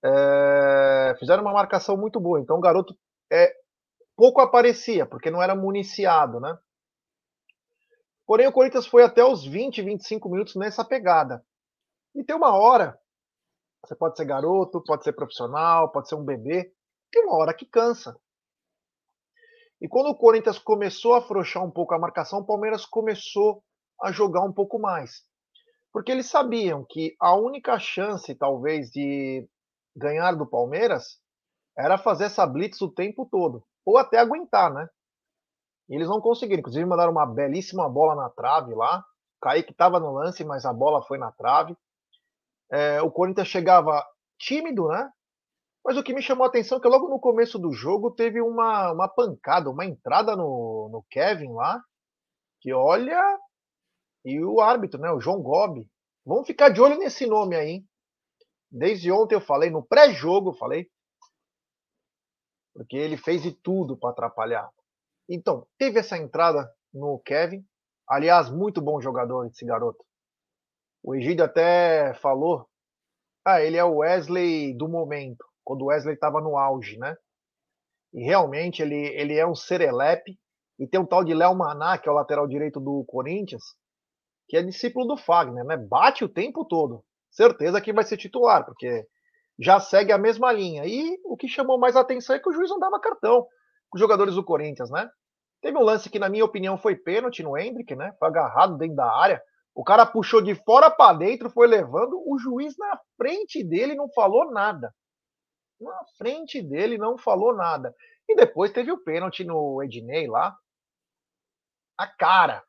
É, 0.05 1.15
fizeram 1.19 1.43
uma 1.43 1.53
marcação 1.53 1.97
muito 1.97 2.21
boa. 2.21 2.39
Então 2.41 2.59
o 2.59 2.61
garoto 2.61 2.95
é, 3.33 3.55
pouco 4.15 4.43
aparecia, 4.43 5.07
porque 5.07 5.31
não 5.31 5.43
era 5.43 5.55
municiado, 5.55 6.41
né? 6.41 6.59
Porém, 8.27 8.47
o 8.47 8.53
Corinthians 8.53 8.87
foi 8.87 9.03
até 9.03 9.25
os 9.25 9.47
20, 9.47 9.81
25 9.81 10.29
minutos 10.29 10.55
nessa 10.55 10.85
pegada. 10.85 11.43
E 12.19 12.25
tem 12.25 12.35
uma 12.35 12.53
hora, 12.53 13.01
você 13.87 13.95
pode 13.95 14.17
ser 14.17 14.25
garoto, 14.25 14.83
pode 14.83 15.05
ser 15.05 15.13
profissional, 15.13 15.93
pode 15.93 16.09
ser 16.09 16.17
um 16.17 16.25
bebê, 16.25 16.75
tem 17.13 17.23
uma 17.23 17.37
hora 17.37 17.55
que 17.55 17.65
cansa. 17.65 18.21
E 19.81 19.87
quando 19.87 20.09
o 20.09 20.17
Corinthians 20.17 20.59
começou 20.59 21.15
a 21.15 21.19
afrouxar 21.19 21.65
um 21.65 21.71
pouco 21.71 21.95
a 21.95 21.99
marcação, 21.99 22.41
o 22.41 22.45
Palmeiras 22.45 22.85
começou 22.85 23.63
a 24.03 24.11
jogar 24.11 24.43
um 24.43 24.53
pouco 24.53 24.81
mais. 24.81 25.23
Porque 25.93 26.11
eles 26.11 26.27
sabiam 26.27 26.85
que 26.91 27.15
a 27.21 27.37
única 27.37 27.79
chance, 27.79 28.35
talvez, 28.35 28.91
de 28.91 29.49
ganhar 29.97 30.33
do 30.33 30.45
Palmeiras 30.45 31.21
era 31.79 31.97
fazer 31.97 32.25
essa 32.25 32.45
blitz 32.45 32.81
o 32.81 32.93
tempo 32.93 33.29
todo, 33.31 33.65
ou 33.87 33.97
até 33.97 34.19
aguentar, 34.19 34.75
né? 34.75 34.89
E 35.89 35.95
eles 35.95 36.09
não 36.09 36.21
conseguiram, 36.21 36.59
inclusive 36.59 36.85
mandaram 36.85 37.13
uma 37.13 37.27
belíssima 37.27 37.89
bola 37.89 38.17
na 38.17 38.29
trave 38.29 38.75
lá. 38.75 39.05
Kaique 39.41 39.71
estava 39.71 40.01
no 40.01 40.13
lance, 40.13 40.45
mas 40.45 40.65
a 40.65 40.73
bola 40.73 41.01
foi 41.05 41.17
na 41.17 41.31
trave. 41.31 41.77
É, 42.71 43.01
o 43.03 43.11
Corinthians 43.11 43.49
chegava 43.49 44.05
tímido, 44.39 44.89
né? 44.89 45.11
Mas 45.85 45.97
o 45.97 46.03
que 46.03 46.13
me 46.13 46.23
chamou 46.23 46.45
a 46.45 46.49
atenção 46.49 46.79
é 46.79 46.81
que 46.81 46.89
logo 46.89 47.09
no 47.09 47.19
começo 47.19 47.59
do 47.59 47.73
jogo 47.73 48.11
teve 48.11 48.41
uma, 48.41 48.93
uma 48.93 49.09
pancada, 49.09 49.71
uma 49.71 49.87
entrada 49.87 50.37
no, 50.37 50.89
no 50.93 51.05
Kevin 51.11 51.53
lá, 51.55 51.83
que 52.61 52.73
olha. 52.73 53.39
E 54.25 54.43
o 54.45 54.61
árbitro, 54.61 55.01
né? 55.01 55.11
O 55.11 55.21
João 55.21 55.41
Gobi. 55.41 55.89
Vamos 56.27 56.47
ficar 56.47 56.69
de 56.69 56.81
olho 56.81 56.99
nesse 56.99 57.27
nome 57.27 57.57
aí. 57.57 57.71
Hein? 57.71 57.89
Desde 58.71 59.11
ontem 59.11 59.35
eu 59.35 59.41
falei, 59.41 59.71
no 59.71 59.83
pré-jogo, 59.83 60.53
falei, 60.53 60.91
porque 62.75 62.97
ele 62.97 63.17
fez 63.17 63.43
de 63.43 63.53
tudo 63.53 63.97
para 63.97 64.11
atrapalhar. 64.11 64.71
Então, 65.29 65.67
teve 65.79 65.99
essa 65.99 66.17
entrada 66.17 66.71
no 66.93 67.19
Kevin. 67.21 67.65
Aliás, 68.07 68.51
muito 68.51 68.81
bom 68.81 69.01
jogador 69.01 69.47
esse 69.47 69.65
garoto. 69.65 70.05
O 71.03 71.15
Egídio 71.15 71.45
até 71.45 72.15
falou: 72.15 72.69
ah, 73.45 73.63
ele 73.63 73.77
é 73.77 73.85
o 73.85 73.97
Wesley 73.97 74.77
do 74.77 74.89
momento, 74.89 75.45
quando 75.65 75.83
o 75.83 75.87
Wesley 75.87 76.15
estava 76.15 76.41
no 76.41 76.57
auge, 76.57 76.99
né? 76.99 77.17
E 78.13 78.23
realmente 78.23 78.83
ele, 78.83 79.07
ele 79.15 79.35
é 79.39 79.47
um 79.47 79.55
serelepe. 79.55 80.39
E 80.79 80.87
tem 80.87 81.01
um 81.01 81.07
tal 81.07 81.25
de 81.25 81.35
Léo 81.35 81.55
Maná, 81.57 81.99
que 81.99 82.09
é 82.09 82.13
o 82.13 82.15
lateral 82.15 82.47
direito 82.47 82.79
do 82.79 83.05
Corinthians, 83.07 83.63
que 84.49 84.57
é 84.57 84.63
discípulo 84.63 85.07
do 85.07 85.17
Fagner, 85.17 85.65
né? 85.65 85.77
Bate 85.77 86.25
o 86.25 86.29
tempo 86.29 86.65
todo. 86.65 87.05
Certeza 87.31 87.81
que 87.81 87.93
vai 87.93 88.05
ser 88.05 88.17
titular, 88.17 88.65
porque 88.65 89.07
já 89.59 89.81
segue 89.81 90.13
a 90.13 90.19
mesma 90.19 90.53
linha. 90.53 90.85
E 90.87 91.19
o 91.25 91.37
que 91.37 91.49
chamou 91.49 91.79
mais 91.79 91.97
atenção 91.97 92.37
é 92.37 92.39
que 92.39 92.49
o 92.49 92.53
juiz 92.53 92.71
não 92.71 92.79
dava 92.79 93.01
cartão 93.01 93.43
com 93.91 93.97
os 93.97 94.01
jogadores 94.01 94.35
do 94.35 94.45
Corinthians, 94.45 94.91
né? 94.91 95.09
Teve 95.61 95.77
um 95.77 95.83
lance 95.83 96.09
que, 96.09 96.19
na 96.19 96.29
minha 96.29 96.45
opinião, 96.45 96.79
foi 96.79 96.95
pênalti 96.95 97.43
no 97.43 97.59
Hendrick, 97.59 97.95
né? 97.97 98.15
Foi 98.19 98.29
agarrado 98.29 98.77
dentro 98.77 98.95
da 98.95 99.11
área. 99.11 99.43
O 99.79 99.85
cara 99.85 100.05
puxou 100.05 100.43
de 100.43 100.57
fora 100.57 100.91
para 100.91 101.17
dentro, 101.17 101.49
foi 101.49 101.69
levando. 101.69 102.21
O 102.27 102.37
juiz 102.37 102.77
na 102.77 103.01
frente 103.17 103.63
dele 103.63 103.95
não 103.95 104.11
falou 104.11 104.51
nada. 104.51 104.93
Na 105.81 106.05
frente 106.17 106.61
dele 106.61 106.99
não 106.99 107.17
falou 107.17 107.55
nada. 107.55 107.95
E 108.29 108.35
depois 108.35 108.73
teve 108.73 108.91
o 108.91 108.99
pênalti 108.99 109.45
no 109.45 109.81
Ednei 109.81 110.27
lá. 110.27 110.59
A 111.97 112.09
cara. 112.09 112.65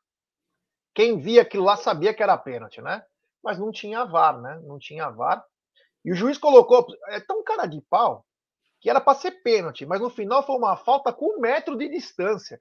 Quem 0.94 1.18
via 1.18 1.42
aquilo 1.42 1.64
lá 1.64 1.76
sabia 1.76 2.14
que 2.14 2.22
era 2.22 2.38
pênalti, 2.38 2.80
né? 2.80 3.04
Mas 3.42 3.58
não 3.58 3.72
tinha 3.72 4.04
VAR, 4.04 4.40
né? 4.40 4.60
Não 4.62 4.78
tinha 4.78 5.10
VAR. 5.10 5.44
E 6.04 6.12
o 6.12 6.14
juiz 6.14 6.38
colocou, 6.38 6.86
é 7.08 7.18
tão 7.18 7.42
cara 7.42 7.66
de 7.66 7.80
pau, 7.90 8.24
que 8.80 8.88
era 8.88 9.00
para 9.00 9.18
ser 9.18 9.42
pênalti, 9.42 9.84
mas 9.84 10.00
no 10.00 10.10
final 10.10 10.46
foi 10.46 10.54
uma 10.54 10.76
falta 10.76 11.12
com 11.12 11.38
um 11.38 11.40
metro 11.40 11.76
de 11.76 11.88
distância. 11.88 12.56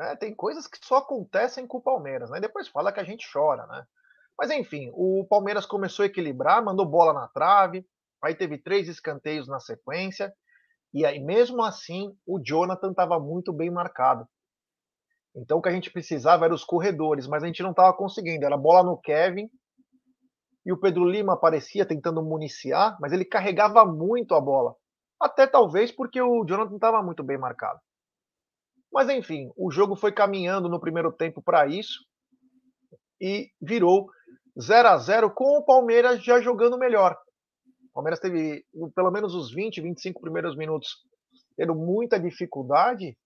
É, 0.00 0.14
tem 0.14 0.34
coisas 0.34 0.66
que 0.66 0.78
só 0.84 0.98
acontecem 0.98 1.66
com 1.66 1.78
o 1.78 1.82
Palmeiras, 1.82 2.30
né? 2.30 2.40
Depois 2.40 2.68
fala 2.68 2.92
que 2.92 3.00
a 3.00 3.04
gente 3.04 3.28
chora, 3.30 3.66
né? 3.66 3.84
Mas 4.38 4.50
enfim, 4.50 4.90
o 4.94 5.26
Palmeiras 5.28 5.66
começou 5.66 6.04
a 6.04 6.06
equilibrar, 6.06 6.64
mandou 6.64 6.86
bola 6.86 7.12
na 7.12 7.26
trave, 7.26 7.84
aí 8.22 8.34
teve 8.34 8.58
três 8.58 8.88
escanteios 8.88 9.48
na 9.48 9.58
sequência, 9.58 10.32
e 10.94 11.04
aí 11.04 11.18
mesmo 11.18 11.64
assim 11.64 12.16
o 12.24 12.40
Jonathan 12.40 12.92
estava 12.92 13.18
muito 13.18 13.52
bem 13.52 13.70
marcado. 13.70 14.28
Então 15.34 15.58
o 15.58 15.62
que 15.62 15.68
a 15.68 15.72
gente 15.72 15.90
precisava 15.90 16.44
era 16.44 16.54
os 16.54 16.64
corredores, 16.64 17.26
mas 17.26 17.42
a 17.42 17.46
gente 17.46 17.62
não 17.62 17.70
estava 17.70 17.92
conseguindo. 17.92 18.46
Era 18.46 18.56
bola 18.56 18.84
no 18.84 18.96
Kevin 19.00 19.50
e 20.64 20.72
o 20.72 20.78
Pedro 20.78 21.04
Lima 21.04 21.34
aparecia 21.34 21.84
tentando 21.84 22.22
municiar, 22.22 22.96
mas 23.00 23.12
ele 23.12 23.24
carregava 23.24 23.84
muito 23.84 24.34
a 24.34 24.40
bola. 24.40 24.76
Até 25.20 25.46
talvez 25.46 25.90
porque 25.90 26.20
o 26.22 26.44
Jonathan 26.44 26.76
estava 26.76 27.02
muito 27.02 27.24
bem 27.24 27.38
marcado. 27.38 27.80
Mas 28.92 29.08
enfim, 29.08 29.50
o 29.56 29.70
jogo 29.70 29.96
foi 29.96 30.12
caminhando 30.12 30.68
no 30.68 30.80
primeiro 30.80 31.12
tempo 31.12 31.42
para 31.42 31.66
isso 31.66 32.04
e 33.20 33.50
virou 33.60 34.08
0 34.60 34.88
a 34.88 34.96
0 34.96 35.30
com 35.30 35.58
o 35.58 35.64
Palmeiras 35.64 36.22
já 36.24 36.40
jogando 36.40 36.78
melhor. 36.78 37.16
O 37.90 37.94
Palmeiras 37.94 38.20
teve 38.20 38.64
pelo 38.94 39.10
menos 39.10 39.34
os 39.34 39.52
20, 39.52 39.80
25 39.80 40.20
primeiros 40.20 40.56
minutos 40.56 41.04
tendo 41.56 41.74
muita 41.74 42.18
dificuldade 42.18 43.16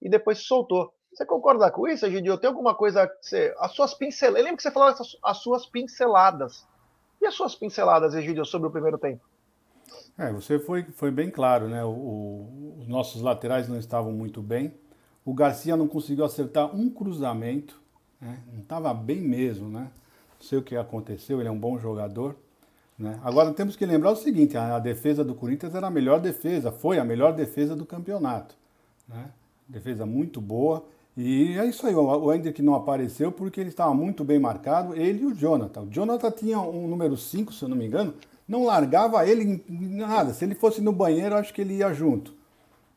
e 0.00 0.08
depois 0.08 0.38
se 0.38 0.44
soltou. 0.44 0.92
Você 1.12 1.26
concorda 1.26 1.70
com 1.70 1.86
isso, 1.86 2.06
Egidio? 2.06 2.38
Tem 2.38 2.48
alguma 2.48 2.74
coisa 2.74 3.06
que 3.06 3.14
você. 3.20 3.54
As 3.58 3.72
suas 3.72 3.92
pinceladas. 3.92 4.38
Eu 4.38 4.44
lembro 4.44 4.56
que 4.56 4.62
você 4.62 4.70
falou 4.70 4.94
as 5.24 5.38
suas 5.38 5.66
pinceladas 5.66 6.66
e 7.20 7.26
as 7.26 7.34
suas 7.34 7.54
pinceladas, 7.54 8.14
Egídio, 8.14 8.44
sobre 8.44 8.66
o 8.66 8.70
primeiro 8.70 8.98
tempo? 8.98 9.22
É, 10.18 10.32
você 10.32 10.58
foi, 10.58 10.82
foi 10.84 11.10
bem 11.10 11.30
claro, 11.30 11.68
né? 11.68 11.84
O, 11.84 11.90
o, 11.90 12.76
os 12.80 12.88
nossos 12.88 13.22
laterais 13.22 13.68
não 13.68 13.78
estavam 13.78 14.10
muito 14.10 14.42
bem. 14.42 14.74
O 15.24 15.32
Garcia 15.32 15.76
não 15.76 15.86
conseguiu 15.86 16.24
acertar 16.24 16.74
um 16.74 16.90
cruzamento, 16.90 17.80
né? 18.20 18.38
não 18.52 18.62
estava 18.62 18.92
bem 18.92 19.20
mesmo, 19.20 19.68
né? 19.68 19.90
Não 20.40 20.48
sei 20.48 20.58
o 20.58 20.62
que 20.62 20.74
aconteceu, 20.76 21.38
ele 21.38 21.48
é 21.48 21.52
um 21.52 21.58
bom 21.58 21.78
jogador. 21.78 22.34
Né? 22.98 23.18
Agora 23.22 23.52
temos 23.52 23.76
que 23.76 23.86
lembrar 23.86 24.10
o 24.10 24.16
seguinte: 24.16 24.56
a, 24.56 24.78
defesa 24.78 25.24
do 25.24 25.34
Corinthians 25.34 25.74
era 25.74 25.86
a 25.86 25.90
melhor 25.90 26.20
defesa, 26.20 26.70
foi 26.70 26.98
a 26.98 27.04
melhor 27.04 27.32
defesa 27.32 27.74
do 27.76 27.86
campeonato. 27.86 28.54
Né? 29.08 29.30
Defesa 29.68 30.04
muito 30.04 30.40
boa. 30.40 30.84
E 31.16 31.58
é 31.58 31.66
isso 31.66 31.86
aí, 31.86 31.94
o 31.94 32.32
Hendrick 32.32 32.62
não 32.62 32.74
apareceu 32.74 33.30
porque 33.30 33.60
ele 33.60 33.68
estava 33.68 33.92
muito 33.92 34.24
bem 34.24 34.38
marcado, 34.38 34.94
ele 34.94 35.22
e 35.22 35.26
o 35.26 35.34
Jonathan. 35.34 35.82
O 35.82 35.90
Jonathan 35.90 36.30
tinha 36.30 36.58
um 36.58 36.88
número 36.88 37.16
5, 37.18 37.52
se 37.52 37.62
eu 37.62 37.68
não 37.68 37.76
me 37.76 37.86
engano, 37.86 38.14
não 38.48 38.64
largava 38.64 39.26
ele 39.28 39.62
nada. 39.68 40.32
Se 40.32 40.44
ele 40.44 40.54
fosse 40.54 40.80
no 40.80 40.90
banheiro, 40.90 41.34
acho 41.34 41.52
que 41.52 41.60
ele 41.60 41.74
ia 41.74 41.92
junto. 41.92 42.34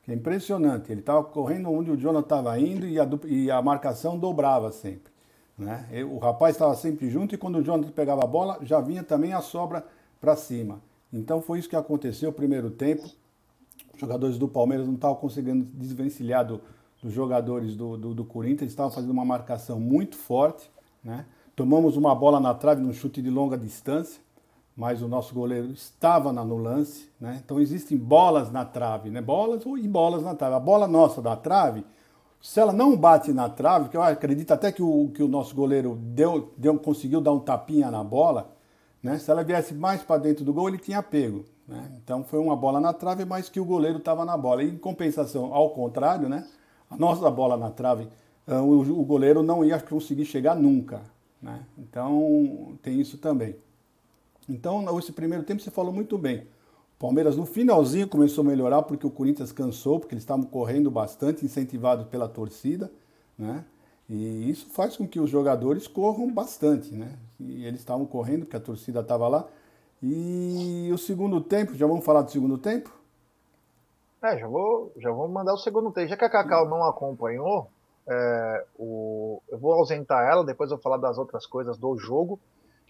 É 0.08 0.14
impressionante. 0.14 0.92
Ele 0.92 1.02
estava 1.02 1.24
correndo 1.24 1.72
onde 1.72 1.92
o 1.92 1.98
Jonathan 1.98 2.24
estava 2.24 2.60
indo 2.60 2.86
e 2.88 3.00
a, 3.00 3.10
e 3.26 3.52
a, 3.52 3.62
marcação 3.62 4.18
dobrava 4.18 4.72
sempre. 4.72 5.12
Né? 5.58 5.86
O 6.10 6.18
rapaz 6.18 6.56
estava 6.56 6.76
sempre 6.76 7.10
junto 7.10 7.34
e 7.34 7.38
quando 7.38 7.58
o 7.58 7.64
Jonathan 7.64 7.92
pegava 7.92 8.24
a 8.24 8.28
bola, 8.28 8.60
já 8.62 8.80
vinha 8.80 9.04
também 9.04 9.34
a 9.34 9.42
sobra 9.42 9.86
para 10.22 10.36
cima. 10.36 10.80
Então 11.12 11.42
foi 11.42 11.60
isso 11.60 11.70
que 11.70 11.76
aconteceu 11.76 12.30
no 12.30 12.36
primeiro 12.36 12.70
tempo. 12.70 13.04
Os 13.94 14.00
jogadores 14.00 14.38
do 14.38 14.48
Palmeiras 14.48 14.86
não 14.86 14.96
estavam 14.96 15.16
conseguindo 15.16 15.66
desvencilhar 15.74 16.46
do, 16.46 16.62
dos 17.02 17.14
jogadores 17.14 17.76
do, 17.76 17.98
do, 17.98 18.14
do 18.14 18.26
Corinthians, 18.26 18.72
estavam 18.72 18.92
fazendo 18.92 19.12
uma 19.12 19.26
marcação 19.26 19.80
muito 19.80 20.18
forte. 20.18 20.70
Né? 21.04 21.26
Tomamos 21.56 21.96
uma 21.96 22.14
bola 22.14 22.40
na 22.40 22.54
trave 22.54 22.82
num 22.82 22.92
chute 22.92 23.22
de 23.22 23.30
longa 23.30 23.58
distância, 23.58 24.22
mas 24.76 25.02
o 25.02 25.08
nosso 25.08 25.34
goleiro 25.34 25.72
estava 25.72 26.34
no 26.34 26.58
lance. 26.58 27.10
Né? 27.20 27.42
Então 27.44 27.60
existem 27.60 27.98
bolas 27.98 28.52
na 28.52 28.66
trave, 28.66 29.10
né? 29.10 29.22
bolas 29.22 29.64
e 29.66 29.88
bolas 29.88 30.24
na 30.24 30.36
trave. 30.36 30.56
A 30.56 30.60
bola 30.60 30.88
nossa 30.88 31.22
da 31.22 31.36
trave, 31.36 31.86
se 32.42 32.60
ela 32.60 32.74
não 32.74 32.96
bate 32.98 33.32
na 33.32 33.50
trave, 33.50 33.90
que 33.90 33.98
eu 33.98 34.04
acredito 34.04 34.52
até 34.52 34.72
que 34.72 34.84
o, 34.84 35.10
que 35.14 35.24
o 35.24 35.28
nosso 35.28 35.56
goleiro 35.56 35.96
deu, 35.96 36.54
deu, 36.58 36.78
conseguiu 36.78 37.22
dar 37.22 37.32
um 37.32 37.40
tapinha 37.40 37.90
na 37.90 38.04
bola, 38.04 38.52
né? 39.02 39.18
se 39.18 39.32
ela 39.32 39.44
viesse 39.44 39.74
mais 39.74 40.02
para 40.04 40.20
dentro 40.20 40.44
do 40.44 40.54
gol, 40.54 40.68
ele 40.68 40.78
tinha 40.78 41.02
pego. 41.02 41.46
Né? 41.68 41.92
Então 42.04 42.24
foi 42.24 42.40
uma 42.40 42.56
bola 42.56 42.80
na 42.80 42.92
trave, 42.92 43.24
mas 43.24 43.50
que 43.50 43.60
o 43.60 43.66
goleiro 43.66 44.00
estava 44.00 44.26
na 44.26 44.38
bola. 44.38 44.62
E, 44.64 44.70
em 44.70 44.78
compensação, 44.78 45.54
ao 45.54 45.70
contrário, 45.70 46.28
né? 46.28 46.46
a 46.90 46.98
nossa 46.98 47.30
bola 47.32 47.58
na 47.58 47.72
trave, 47.72 48.08
ah, 48.48 48.62
o, 48.62 49.04
goleiro 49.04 49.42
não 49.42 49.64
ia 49.64 49.80
conseguir 49.80 50.26
chegar 50.26 50.56
nunca. 50.56 51.02
Né? 51.42 51.60
Então 51.78 52.78
tem 52.82 53.00
isso 53.00 53.18
também. 53.18 53.56
Então, 54.48 54.82
nesse 54.82 55.12
primeiro 55.12 55.44
tempo 55.44 55.62
você 55.62 55.72
falou 55.72 55.92
muito 55.92 56.18
bem. 56.18 56.48
O 56.96 57.00
Palmeiras 57.00 57.36
no 57.36 57.46
finalzinho 57.46 58.08
começou 58.08 58.44
a 58.44 58.48
melhorar 58.48 58.84
porque 58.84 59.06
o 59.06 59.12
Corinthians 59.12 59.52
cansou, 59.52 60.00
porque 60.00 60.14
eles 60.14 60.24
estavam 60.24 60.46
correndo 60.46 60.90
bastante, 60.90 61.46
incentivados 61.46 62.08
pela 62.08 62.28
torcida, 62.28 62.92
né? 63.38 63.66
E 64.10 64.50
isso 64.50 64.70
faz 64.70 64.96
com 64.96 65.08
que 65.08 65.20
os 65.20 65.30
jogadores 65.30 65.88
corram 65.88 66.32
bastante, 66.32 66.94
né? 66.94 67.18
E 67.40 67.66
eles 67.66 67.80
estavam 67.80 68.06
correndo 68.06 68.42
porque 68.42 68.56
a 68.56 68.62
torcida 68.62 69.00
estava 69.02 69.28
lá. 69.28 69.48
E 70.02 70.90
o 70.94 70.98
segundo 70.98 71.42
tempo, 71.42 71.74
já 71.74 71.88
vamos 71.88 72.06
falar 72.06 72.22
do 72.22 72.32
segundo 72.32 72.58
tempo? 72.58 72.94
É, 74.24 74.38
já 74.38 74.48
vou, 74.48 74.92
já 74.98 75.12
vou 75.12 75.28
mandar 75.28 75.54
o 75.54 75.58
segundo 75.58 75.92
tempo. 75.92 76.08
Já 76.08 76.16
que 76.16 76.26
a 76.26 76.30
Cacau 76.30 76.70
não 76.70 76.84
acompanhou, 76.84 77.68
é, 78.08 78.66
o, 78.78 79.42
eu 79.50 79.58
vou 79.58 79.74
ausentar 79.74 80.30
ela, 80.30 80.46
depois 80.46 80.70
eu 80.70 80.78
vou 80.78 80.84
falar 80.84 80.98
das 80.98 81.18
outras 81.18 81.46
coisas 81.46 81.78
do 81.78 81.98
jogo. 81.98 82.40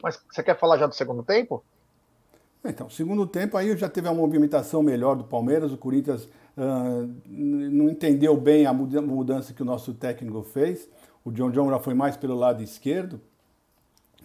Mas 0.02 0.20
você 0.32 0.44
quer 0.44 0.58
falar 0.58 0.78
já 0.78 0.88
do 0.88 0.96
segundo 0.96 1.24
tempo? 1.24 1.64
Então, 2.64 2.90
segundo 2.90 3.28
tempo 3.28 3.58
aí 3.58 3.76
já 3.78 3.88
teve 3.88 4.08
a 4.08 4.14
movimentação 4.14 4.82
melhor 4.82 5.16
do 5.16 5.24
Palmeiras, 5.24 5.72
o 5.72 5.78
Corinthians 5.78 6.24
uh, 6.58 7.10
não 7.28 7.90
entendeu 7.90 8.36
bem 8.36 8.66
a 8.66 8.74
mudança 8.74 9.54
que 9.54 9.62
o 9.62 9.66
nosso 9.66 9.94
técnico 9.94 10.42
fez. 10.42 10.90
O 11.24 11.32
John 11.32 11.52
John 11.52 11.70
já 11.70 11.80
foi 11.80 11.94
mais 11.94 12.18
pelo 12.18 12.36
lado 12.36 12.64
esquerdo 12.64 13.22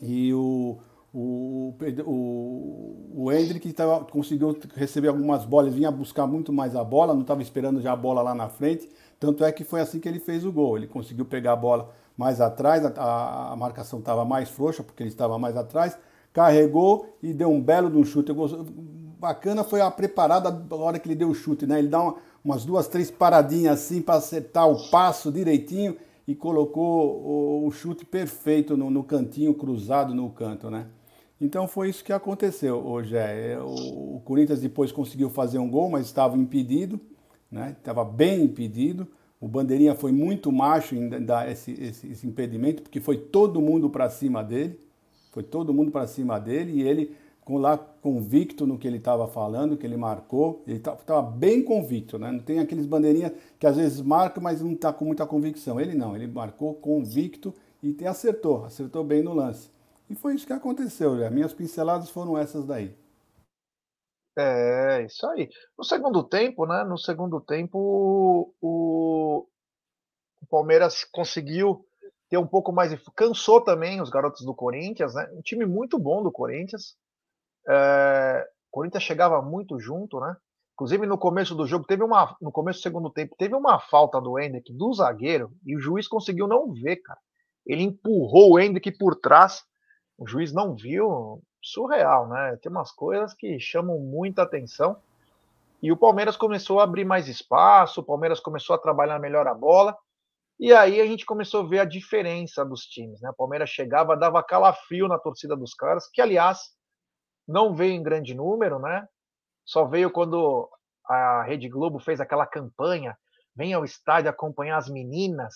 e 0.01 0.33
o, 0.33 0.79
o, 1.13 1.75
o, 2.07 3.13
o 3.15 3.33
Hendrick 3.33 3.71
tava, 3.73 4.05
conseguiu 4.05 4.59
receber 4.75 5.09
algumas 5.09 5.45
bolas, 5.45 5.75
vinha 5.75 5.91
buscar 5.91 6.27
muito 6.27 6.53
mais 6.53 6.75
a 6.75 6.83
bola, 6.83 7.13
não 7.13 7.23
estava 7.23 7.43
esperando 7.43 7.81
já 7.81 7.93
a 7.93 7.97
bola 7.97 8.23
lá 8.23 8.35
na 8.35 8.49
frente. 8.49 8.89
Tanto 9.19 9.45
é 9.45 9.53
que 9.53 9.65
foi 9.65 9.81
assim 9.81 10.01
que 10.01 10.09
ele 10.09 10.19
fez 10.19 10.47
o 10.47 10.53
gol. 10.53 10.79
Ele 10.79 10.87
conseguiu 10.87 11.27
pegar 11.27 11.53
a 11.53 11.57
bola 11.57 11.93
mais 12.21 12.39
atrás, 12.39 12.85
a, 12.85 13.53
a 13.53 13.57
marcação 13.57 13.99
estava 13.99 14.27
mais 14.27 14.51
frouxa, 14.51 14.83
porque 14.83 15.03
ele 15.03 15.09
estava 15.09 15.39
mais 15.39 15.57
atrás, 15.57 15.97
carregou 16.35 17.17
e 17.23 17.33
deu 17.33 17.51
um 17.51 17.63
belo 17.63 17.89
de 17.89 17.97
um 17.97 18.05
chute. 18.05 18.31
Bacana 19.19 19.65
foi 19.65 19.81
a 19.81 19.91
preparada 19.91 20.51
na 20.51 20.77
hora 20.77 20.99
que 20.99 21.09
ele 21.09 21.15
deu 21.15 21.31
o 21.31 21.35
chute, 21.35 21.67
né? 21.67 21.79
Ele 21.79 21.89
dá 21.89 22.03
uma, 22.03 22.17
umas 22.45 22.63
duas, 22.63 22.87
três 22.89 23.11
paradinhas 23.11 23.81
assim 23.81 24.03
para 24.03 24.17
acertar 24.17 24.69
o 24.69 24.91
passo 24.91 25.33
direitinho 25.33 25.97
e 26.29 26.35
colocou 26.35 27.23
o, 27.23 27.67
o 27.67 27.71
chute 27.71 28.05
perfeito 28.05 28.77
no, 28.77 28.91
no, 28.91 29.03
cantinho, 29.03 29.55
cruzado 29.55 30.15
no 30.15 30.29
canto, 30.29 30.69
né? 30.69 30.89
Então 31.41 31.67
foi 31.67 31.89
isso 31.89 32.05
que 32.05 32.13
aconteceu 32.13 32.87
hoje. 32.87 33.17
É, 33.17 33.59
o, 33.59 34.17
o 34.17 34.23
Corinthians 34.27 34.61
depois 34.61 34.93
conseguiu 34.93 35.31
fazer 35.31 35.59
um 35.59 35.71
gol, 35.71 35.89
mas 35.89 36.05
estava 36.05 36.37
impedido, 36.37 37.01
né? 37.51 37.75
Estava 37.79 38.05
bem 38.05 38.45
impedido. 38.45 39.09
O 39.41 39.49
Bandeirinha 39.49 39.95
foi 39.95 40.13
muito 40.13 40.53
macho 40.53 40.95
em 40.95 41.09
dar 41.09 41.51
esse, 41.51 41.73
esse, 41.73 42.07
esse 42.09 42.27
impedimento, 42.27 42.83
porque 42.83 43.01
foi 43.01 43.17
todo 43.17 43.61
mundo 43.61 43.89
para 43.89 44.11
cima 44.11 44.45
dele. 44.45 44.79
Foi 45.33 45.43
todo 45.43 45.73
mundo 45.73 45.91
para 45.91 46.07
cima 46.07 46.39
dele 46.39 46.73
e 46.73 46.83
ele 46.83 47.17
com 47.43 47.57
lá 47.57 47.77
convicto 47.77 48.67
no 48.67 48.79
que 48.79 48.87
ele 48.87 48.99
estava 48.99 49.27
falando, 49.27 49.77
que 49.77 49.87
ele 49.87 49.97
marcou, 49.97 50.63
ele 50.67 50.77
estava 50.77 51.23
bem 51.23 51.63
convicto, 51.63 52.19
né? 52.19 52.31
Não 52.31 52.39
tem 52.39 52.59
aqueles 52.59 52.87
bandeirinhas 52.87 53.33
que 53.59 53.67
às 53.67 53.77
vezes 53.77 54.01
marcam, 54.03 54.43
mas 54.43 54.61
não 54.61 54.73
está 54.73 54.93
com 54.93 55.05
muita 55.05 55.27
convicção. 55.27 55.81
Ele 55.81 55.95
não, 55.95 56.15
ele 56.15 56.27
marcou 56.27 56.75
convicto 56.75 57.53
e 57.83 57.97
acertou, 58.07 58.65
acertou 58.65 59.03
bem 59.03 59.23
no 59.23 59.35
lance. 59.35 59.71
E 60.09 60.15
foi 60.15 60.35
isso 60.35 60.47
que 60.47 60.53
aconteceu, 60.53 61.19
já. 61.19 61.31
Minhas 61.31 61.55
pinceladas 61.55 62.11
foram 62.11 62.37
essas 62.37 62.65
daí. 62.65 62.93
É, 64.43 65.05
isso 65.05 65.27
aí. 65.27 65.51
No 65.77 65.85
segundo 65.85 66.25
tempo, 66.25 66.65
né? 66.65 66.83
No 66.83 66.97
segundo 66.97 67.41
tempo, 67.43 68.55
o, 68.59 69.47
o 70.41 70.47
Palmeiras 70.49 71.05
conseguiu 71.05 71.85
ter 72.31 72.39
um 72.39 72.47
pouco 72.47 72.73
mais. 72.73 72.99
Cansou 73.15 73.61
também 73.63 74.01
os 74.01 74.09
garotos 74.09 74.43
do 74.47 74.55
Corinthians, 74.55 75.15
né? 75.15 75.29
Um 75.35 75.43
time 75.43 75.67
muito 75.67 75.99
bom 75.99 76.23
do 76.23 76.33
Corinthians. 76.33 76.97
É, 77.69 78.49
o 78.69 78.71
Corinthians 78.71 79.05
chegava 79.05 79.43
muito 79.43 79.79
junto, 79.79 80.19
né? 80.21 80.35
Inclusive 80.73 81.07
no 81.07 81.19
começo 81.19 81.55
do 81.55 81.67
jogo, 81.67 81.85
teve 81.85 82.03
uma. 82.03 82.35
No 82.41 82.51
começo 82.51 82.79
do 82.79 82.83
segundo 82.83 83.11
tempo, 83.11 83.37
teve 83.37 83.55
uma 83.55 83.79
falta 83.79 84.19
do 84.23 84.39
Hendrick 84.39 84.73
do 84.73 84.91
zagueiro 84.95 85.53
e 85.67 85.77
o 85.77 85.81
juiz 85.81 86.09
conseguiu 86.09 86.49
não 86.49 86.73
ver, 86.73 86.97
cara. 86.97 87.21
Ele 87.67 87.83
empurrou 87.83 88.53
o 88.53 88.59
Hendrick 88.59 88.91
por 88.97 89.17
trás. 89.17 89.63
O 90.17 90.27
juiz 90.27 90.51
não 90.51 90.75
viu. 90.75 91.43
Surreal, 91.63 92.29
né? 92.29 92.57
Tem 92.57 92.71
umas 92.71 92.93
coisas 92.93 93.35
que 93.35 93.59
chamam 93.61 93.99
muita 93.99 94.43
atenção. 94.43 94.97
E 95.83 95.91
o 95.91 95.97
Palmeiras 95.97 96.37
começou 96.37 96.81
a 96.81 96.85
abrir 96.85 97.05
mais 97.05 97.29
espaço, 97.29 98.01
o 98.01 98.05
Palmeiras 98.05 98.41
começou 98.41 98.75
a 98.75 98.79
trabalhar 98.79 99.19
melhor 99.19 99.47
a 99.47 99.55
bola. 99.55 99.97
E 100.59 100.75
aí 100.75 101.01
a 101.01 101.07
gente 101.07 101.25
começou 101.25 101.63
a 101.63 101.69
ver 101.69 101.79
a 101.79 101.87
diferença 101.87 102.65
dos 102.65 102.83
times. 102.83 103.21
Né? 103.23 103.31
O 103.31 103.35
Palmeiras 103.35 103.71
chegava, 103.71 104.17
dava 104.17 104.43
calafrio 104.43 105.09
na 105.09 105.19
torcida 105.19 105.57
dos 105.57 105.73
caras, 105.73 106.07
que 106.07 106.21
aliás 106.21 106.59
não 107.49 107.75
veio 107.75 107.95
em 107.95 108.03
grande 108.03 108.35
número, 108.35 108.79
né? 108.79 109.07
Só 109.65 109.87
veio 109.87 110.11
quando 110.11 110.69
a 111.07 111.43
Rede 111.43 111.69
Globo 111.69 111.99
fez 111.99 112.21
aquela 112.21 112.47
campanha, 112.47 113.17
venha 113.57 113.77
ao 113.77 113.85
estádio 113.85 114.31
acompanhar 114.31 114.77
as 114.77 114.89
meninas, 114.89 115.55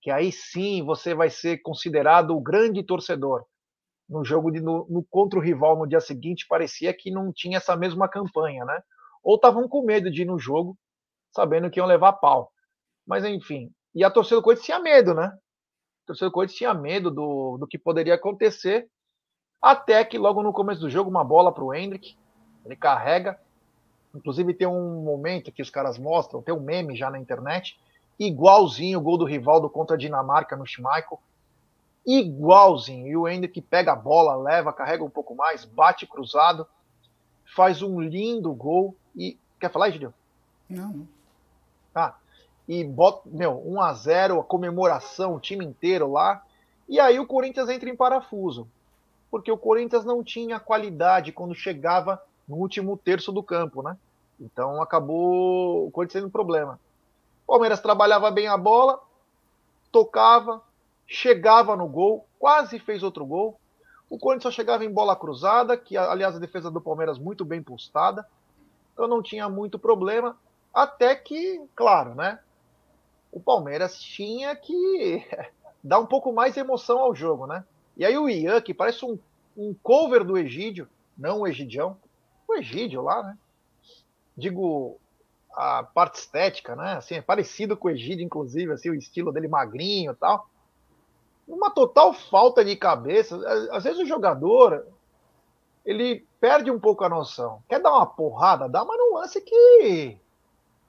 que 0.00 0.10
aí 0.10 0.30
sim 0.30 0.84
você 0.84 1.14
vai 1.14 1.28
ser 1.28 1.58
considerado 1.58 2.36
o 2.36 2.40
grande 2.40 2.82
torcedor. 2.82 3.44
No 4.08 4.24
jogo 4.24 4.50
de, 4.50 4.60
no, 4.60 4.86
no 4.88 5.04
contra 5.10 5.38
o 5.38 5.42
rival 5.42 5.76
no 5.76 5.86
dia 5.86 6.00
seguinte 6.00 6.46
parecia 6.48 6.94
que 6.94 7.10
não 7.10 7.32
tinha 7.32 7.58
essa 7.58 7.76
mesma 7.76 8.08
campanha, 8.08 8.64
né? 8.64 8.80
Ou 9.22 9.36
estavam 9.36 9.68
com 9.68 9.84
medo 9.84 10.10
de 10.10 10.22
ir 10.22 10.24
no 10.24 10.38
jogo, 10.38 10.78
sabendo 11.34 11.70
que 11.70 11.80
iam 11.80 11.86
levar 11.86 12.12
pau. 12.14 12.52
Mas 13.06 13.24
enfim, 13.24 13.70
e 13.94 14.04
a 14.04 14.10
torcida 14.10 14.36
do 14.36 14.42
Corinthians 14.42 14.66
tinha 14.66 14.78
medo, 14.78 15.14
né? 15.14 15.24
A 15.24 16.06
torcida 16.06 16.28
do 16.28 16.32
Corinthians 16.32 16.58
tinha 16.58 16.74
medo 16.74 17.10
do, 17.10 17.56
do 17.58 17.66
que 17.66 17.78
poderia 17.78 18.14
acontecer. 18.14 18.88
Até 19.60 20.04
que 20.04 20.18
logo 20.18 20.42
no 20.42 20.52
começo 20.52 20.80
do 20.80 20.90
jogo, 20.90 21.10
uma 21.10 21.24
bola 21.24 21.52
para 21.52 21.64
o 21.64 21.74
Hendrick. 21.74 22.16
Ele 22.64 22.76
carrega. 22.76 23.38
Inclusive 24.14 24.54
tem 24.54 24.66
um 24.66 25.02
momento 25.02 25.52
que 25.52 25.62
os 25.62 25.70
caras 25.70 25.98
mostram, 25.98 26.42
tem 26.42 26.54
um 26.54 26.60
meme 26.60 26.96
já 26.96 27.10
na 27.10 27.18
internet, 27.18 27.78
igualzinho 28.18 28.98
o 28.98 29.02
gol 29.02 29.18
do 29.18 29.26
Rivaldo 29.26 29.68
contra 29.68 29.94
a 29.94 29.98
Dinamarca 29.98 30.56
no 30.56 30.66
Schmeichel. 30.66 31.20
Igualzinho. 32.06 33.06
E 33.06 33.16
o 33.16 33.28
Hendrick 33.28 33.60
pega 33.60 33.92
a 33.92 33.96
bola, 33.96 34.36
leva, 34.36 34.72
carrega 34.72 35.02
um 35.02 35.10
pouco 35.10 35.34
mais, 35.34 35.64
bate 35.64 36.06
cruzado, 36.06 36.66
faz 37.54 37.82
um 37.82 38.00
lindo 38.00 38.52
gol. 38.52 38.94
E. 39.16 39.38
Quer 39.58 39.70
falar, 39.70 39.90
Gideon? 39.90 40.10
Não. 40.68 41.08
Tá 41.92 42.16
e 42.68 42.82
bota, 42.82 43.22
meu, 43.26 43.62
1 43.64 43.80
a 43.80 43.92
0 43.92 44.40
a 44.40 44.44
comemoração, 44.44 45.34
o 45.34 45.40
time 45.40 45.64
inteiro 45.64 46.10
lá. 46.10 46.42
E 46.88 46.98
aí 46.98 47.18
o 47.18 47.26
Corinthians 47.26 47.68
entra 47.68 47.88
em 47.88 47.96
parafuso. 47.96 48.66
Porque 49.30 49.50
o 49.50 49.58
Corinthians 49.58 50.04
não 50.04 50.22
tinha 50.22 50.58
qualidade 50.58 51.32
quando 51.32 51.54
chegava 51.54 52.20
no 52.46 52.56
último 52.56 52.96
terço 52.96 53.32
do 53.32 53.42
campo, 53.42 53.82
né? 53.82 53.96
Então 54.40 54.82
acabou 54.82 55.86
o 55.86 55.90
Corinthians 55.90 56.22
tendo 56.22 56.32
problema. 56.32 56.78
O 57.44 57.52
Palmeiras 57.52 57.80
trabalhava 57.80 58.30
bem 58.30 58.48
a 58.48 58.56
bola, 58.56 59.00
tocava, 59.92 60.62
chegava 61.06 61.76
no 61.76 61.88
gol, 61.88 62.26
quase 62.38 62.78
fez 62.78 63.02
outro 63.02 63.24
gol. 63.24 63.58
O 64.08 64.18
Corinthians 64.18 64.54
só 64.54 64.56
chegava 64.56 64.84
em 64.84 64.92
bola 64.92 65.16
cruzada, 65.16 65.76
que 65.76 65.96
aliás 65.96 66.36
a 66.36 66.38
defesa 66.38 66.70
do 66.70 66.80
Palmeiras 66.80 67.18
muito 67.18 67.44
bem 67.44 67.62
postada. 67.62 68.26
Então 68.92 69.08
não 69.08 69.22
tinha 69.22 69.48
muito 69.48 69.78
problema. 69.78 70.36
Até 70.72 71.14
que, 71.14 71.60
claro, 71.74 72.14
né? 72.14 72.38
o 73.36 73.40
Palmeiras 73.40 74.00
tinha 74.00 74.56
que 74.56 75.22
dar 75.84 75.98
um 75.98 76.06
pouco 76.06 76.32
mais 76.32 76.54
de 76.54 76.60
emoção 76.60 76.98
ao 76.98 77.14
jogo, 77.14 77.46
né? 77.46 77.62
E 77.94 78.02
aí 78.02 78.16
o 78.16 78.30
Ian, 78.30 78.62
que 78.62 78.72
parece 78.72 79.04
um, 79.04 79.18
um 79.54 79.74
cover 79.82 80.24
do 80.24 80.38
Egídio, 80.38 80.88
não 81.16 81.40
o 81.40 81.46
Egidião, 81.46 81.98
o 82.48 82.54
Egídio 82.54 83.02
lá, 83.02 83.22
né? 83.22 83.38
Digo, 84.34 84.98
a 85.54 85.82
parte 85.82 86.18
estética, 86.18 86.74
né? 86.74 86.94
Assim, 86.94 87.16
é 87.16 87.20
parecido 87.20 87.76
com 87.76 87.88
o 87.88 87.90
Egídio, 87.90 88.24
inclusive, 88.24 88.72
assim, 88.72 88.88
o 88.88 88.94
estilo 88.94 89.30
dele 89.30 89.48
magrinho 89.48 90.12
e 90.12 90.16
tal. 90.16 90.48
Uma 91.46 91.70
total 91.70 92.12
falta 92.12 92.64
de 92.64 92.74
cabeça. 92.76 93.36
Às 93.70 93.84
vezes 93.84 94.00
o 94.00 94.06
jogador, 94.06 94.86
ele 95.84 96.26
perde 96.40 96.70
um 96.70 96.80
pouco 96.80 97.04
a 97.04 97.08
noção. 97.08 97.62
Quer 97.68 97.80
dar 97.80 97.92
uma 97.92 98.06
porrada? 98.06 98.68
Dá, 98.68 98.84
mas 98.84 98.98
num 98.98 99.14
lance 99.14 99.40
que... 99.40 100.18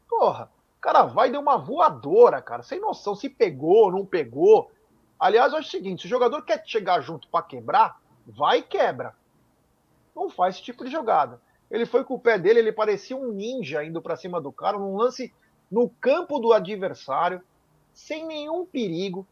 Porra, 0.09 0.49
o 0.77 0.81
cara 0.81 1.03
vai 1.03 1.27
e 1.27 1.31
deu 1.31 1.41
uma 1.41 1.57
voadora, 1.57 2.41
cara, 2.41 2.63
sem 2.63 2.79
noção 2.79 3.15
se 3.15 3.29
pegou, 3.29 3.91
não 3.91 4.05
pegou. 4.05 4.71
Aliás, 5.19 5.53
acho 5.53 5.67
o 5.67 5.71
seguinte: 5.71 6.01
se 6.01 6.07
o 6.07 6.09
jogador 6.09 6.43
quer 6.43 6.63
chegar 6.65 7.01
junto 7.01 7.27
para 7.27 7.45
quebrar, 7.45 7.99
vai 8.25 8.59
e 8.59 8.63
quebra. 8.63 9.15
Não 10.15 10.29
faz 10.29 10.55
esse 10.55 10.63
tipo 10.63 10.85
de 10.85 10.91
jogada. 10.91 11.41
Ele 11.69 11.85
foi 11.85 12.03
com 12.03 12.13
o 12.13 12.19
pé 12.19 12.39
dele, 12.39 12.59
ele 12.59 12.71
parecia 12.71 13.15
um 13.15 13.31
ninja 13.31 13.83
indo 13.83 14.01
para 14.01 14.15
cima 14.15 14.39
do 14.39 14.51
cara, 14.51 14.77
num 14.77 14.95
lance 14.95 15.33
no 15.69 15.89
campo 15.89 16.39
do 16.39 16.53
adversário, 16.53 17.41
sem 17.93 18.25
nenhum 18.25 18.65
perigo. 18.65 19.27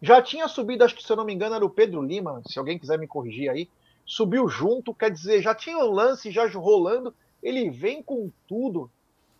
Já 0.00 0.22
tinha 0.22 0.46
subido, 0.46 0.84
acho 0.84 0.94
que 0.94 1.02
se 1.02 1.10
eu 1.10 1.16
não 1.16 1.24
me 1.24 1.34
engano, 1.34 1.56
era 1.56 1.64
o 1.64 1.70
Pedro 1.70 2.02
Lima, 2.02 2.40
se 2.46 2.58
alguém 2.58 2.78
quiser 2.78 2.98
me 2.98 3.08
corrigir 3.08 3.50
aí. 3.50 3.68
Subiu 4.06 4.48
junto, 4.48 4.94
quer 4.94 5.10
dizer, 5.10 5.42
já 5.42 5.54
tinha 5.54 5.76
um 5.78 5.90
lance 5.90 6.30
já 6.30 6.48
rolando, 6.48 7.14
ele 7.42 7.68
vem 7.68 8.02
com 8.02 8.30
tudo. 8.46 8.90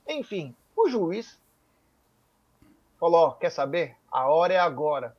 Enfim, 0.07 0.55
o 0.77 0.89
juiz 0.89 1.41
falou: 2.99 3.33
quer 3.33 3.51
saber? 3.51 3.97
A 4.11 4.27
hora 4.29 4.55
é 4.55 4.59
agora. 4.59 5.17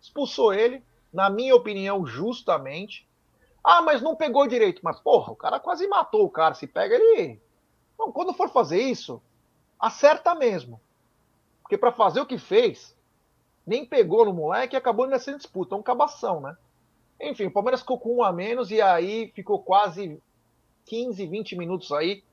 Expulsou 0.00 0.52
ele, 0.52 0.82
na 1.12 1.28
minha 1.28 1.54
opinião, 1.54 2.06
justamente. 2.06 3.06
Ah, 3.62 3.82
mas 3.82 4.00
não 4.00 4.16
pegou 4.16 4.46
direito. 4.46 4.80
Mas, 4.82 4.98
porra, 5.00 5.32
o 5.32 5.36
cara 5.36 5.60
quase 5.60 5.86
matou 5.86 6.24
o 6.24 6.30
cara. 6.30 6.54
Se 6.54 6.66
pega, 6.66 6.94
ele 6.94 7.40
Então, 7.94 8.10
quando 8.12 8.32
for 8.32 8.48
fazer 8.48 8.80
isso, 8.80 9.20
acerta 9.78 10.34
mesmo. 10.34 10.80
Porque 11.62 11.76
para 11.76 11.92
fazer 11.92 12.20
o 12.20 12.26
que 12.26 12.38
fez, 12.38 12.96
nem 13.68 13.84
pegou 13.84 14.24
no 14.24 14.32
moleque 14.32 14.74
e 14.74 14.78
acabou 14.78 15.06
nessa 15.06 15.36
disputa. 15.36 15.74
É 15.74 15.78
um 15.78 15.82
cabação, 15.82 16.40
né? 16.40 16.56
Enfim, 17.20 17.46
o 17.46 17.50
Palmeiras 17.50 17.80
ficou 17.80 17.98
com 17.98 18.16
um 18.16 18.22
a 18.22 18.32
menos 18.32 18.70
e 18.70 18.80
aí 18.80 19.30
ficou 19.34 19.62
quase 19.62 20.18
15, 20.86 21.26
20 21.26 21.56
minutos 21.56 21.92
aí 21.92 22.24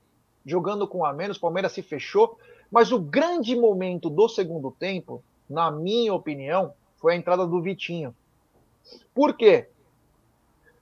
jogando 0.46 0.88
com 0.88 0.98
um 0.98 1.04
a 1.04 1.12
menos. 1.12 1.36
O 1.36 1.40
Palmeiras 1.40 1.72
se 1.72 1.82
fechou. 1.82 2.38
Mas 2.70 2.90
o 2.90 2.98
grande 2.98 3.54
momento 3.54 4.08
do 4.08 4.28
segundo 4.28 4.70
tempo, 4.70 5.22
na 5.48 5.70
minha 5.70 6.14
opinião, 6.14 6.72
foi 6.96 7.12
a 7.12 7.16
entrada 7.16 7.46
do 7.46 7.60
Vitinho. 7.60 8.16
Por 9.14 9.36
quê? 9.36 9.68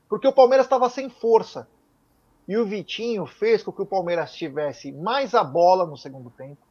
Porque 0.08 0.28
o 0.28 0.32
Palmeiras 0.32 0.66
estava 0.66 0.88
sem 0.88 1.10
força. 1.10 1.68
E 2.46 2.56
o 2.56 2.64
Vitinho 2.64 3.26
fez 3.26 3.62
com 3.62 3.72
que 3.72 3.82
o 3.82 3.86
Palmeiras 3.86 4.32
tivesse 4.34 4.92
mais 4.92 5.34
a 5.34 5.42
bola 5.42 5.84
no 5.84 5.96
segundo 5.96 6.30
tempo, 6.30 6.62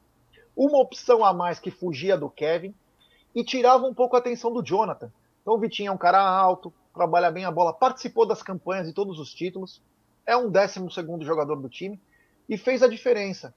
uma 0.55 0.79
opção 0.79 1.25
a 1.25 1.33
mais 1.33 1.59
que 1.59 1.69
fugia 1.69 2.17
do 2.17 2.29
Kevin 2.29 2.73
e 3.35 3.43
tirava 3.43 3.85
um 3.85 3.93
pouco 3.93 4.15
a 4.15 4.19
atenção 4.19 4.51
do 4.51 4.63
Jonathan. 4.63 5.11
Então 5.41 5.55
o 5.55 5.57
Vitinho 5.57 5.89
é 5.89 5.91
um 5.91 5.97
cara 5.97 6.21
alto, 6.21 6.73
trabalha 6.93 7.31
bem 7.31 7.45
a 7.45 7.51
bola, 7.51 7.73
participou 7.73 8.25
das 8.25 8.41
campanhas 8.41 8.87
de 8.87 8.93
todos 8.93 9.19
os 9.19 9.33
títulos, 9.33 9.81
é 10.25 10.37
um 10.37 10.49
décimo 10.49 10.89
segundo 10.91 11.25
jogador 11.25 11.55
do 11.57 11.69
time 11.69 11.99
e 12.47 12.57
fez 12.57 12.81
a 12.81 12.87
diferença. 12.87 13.53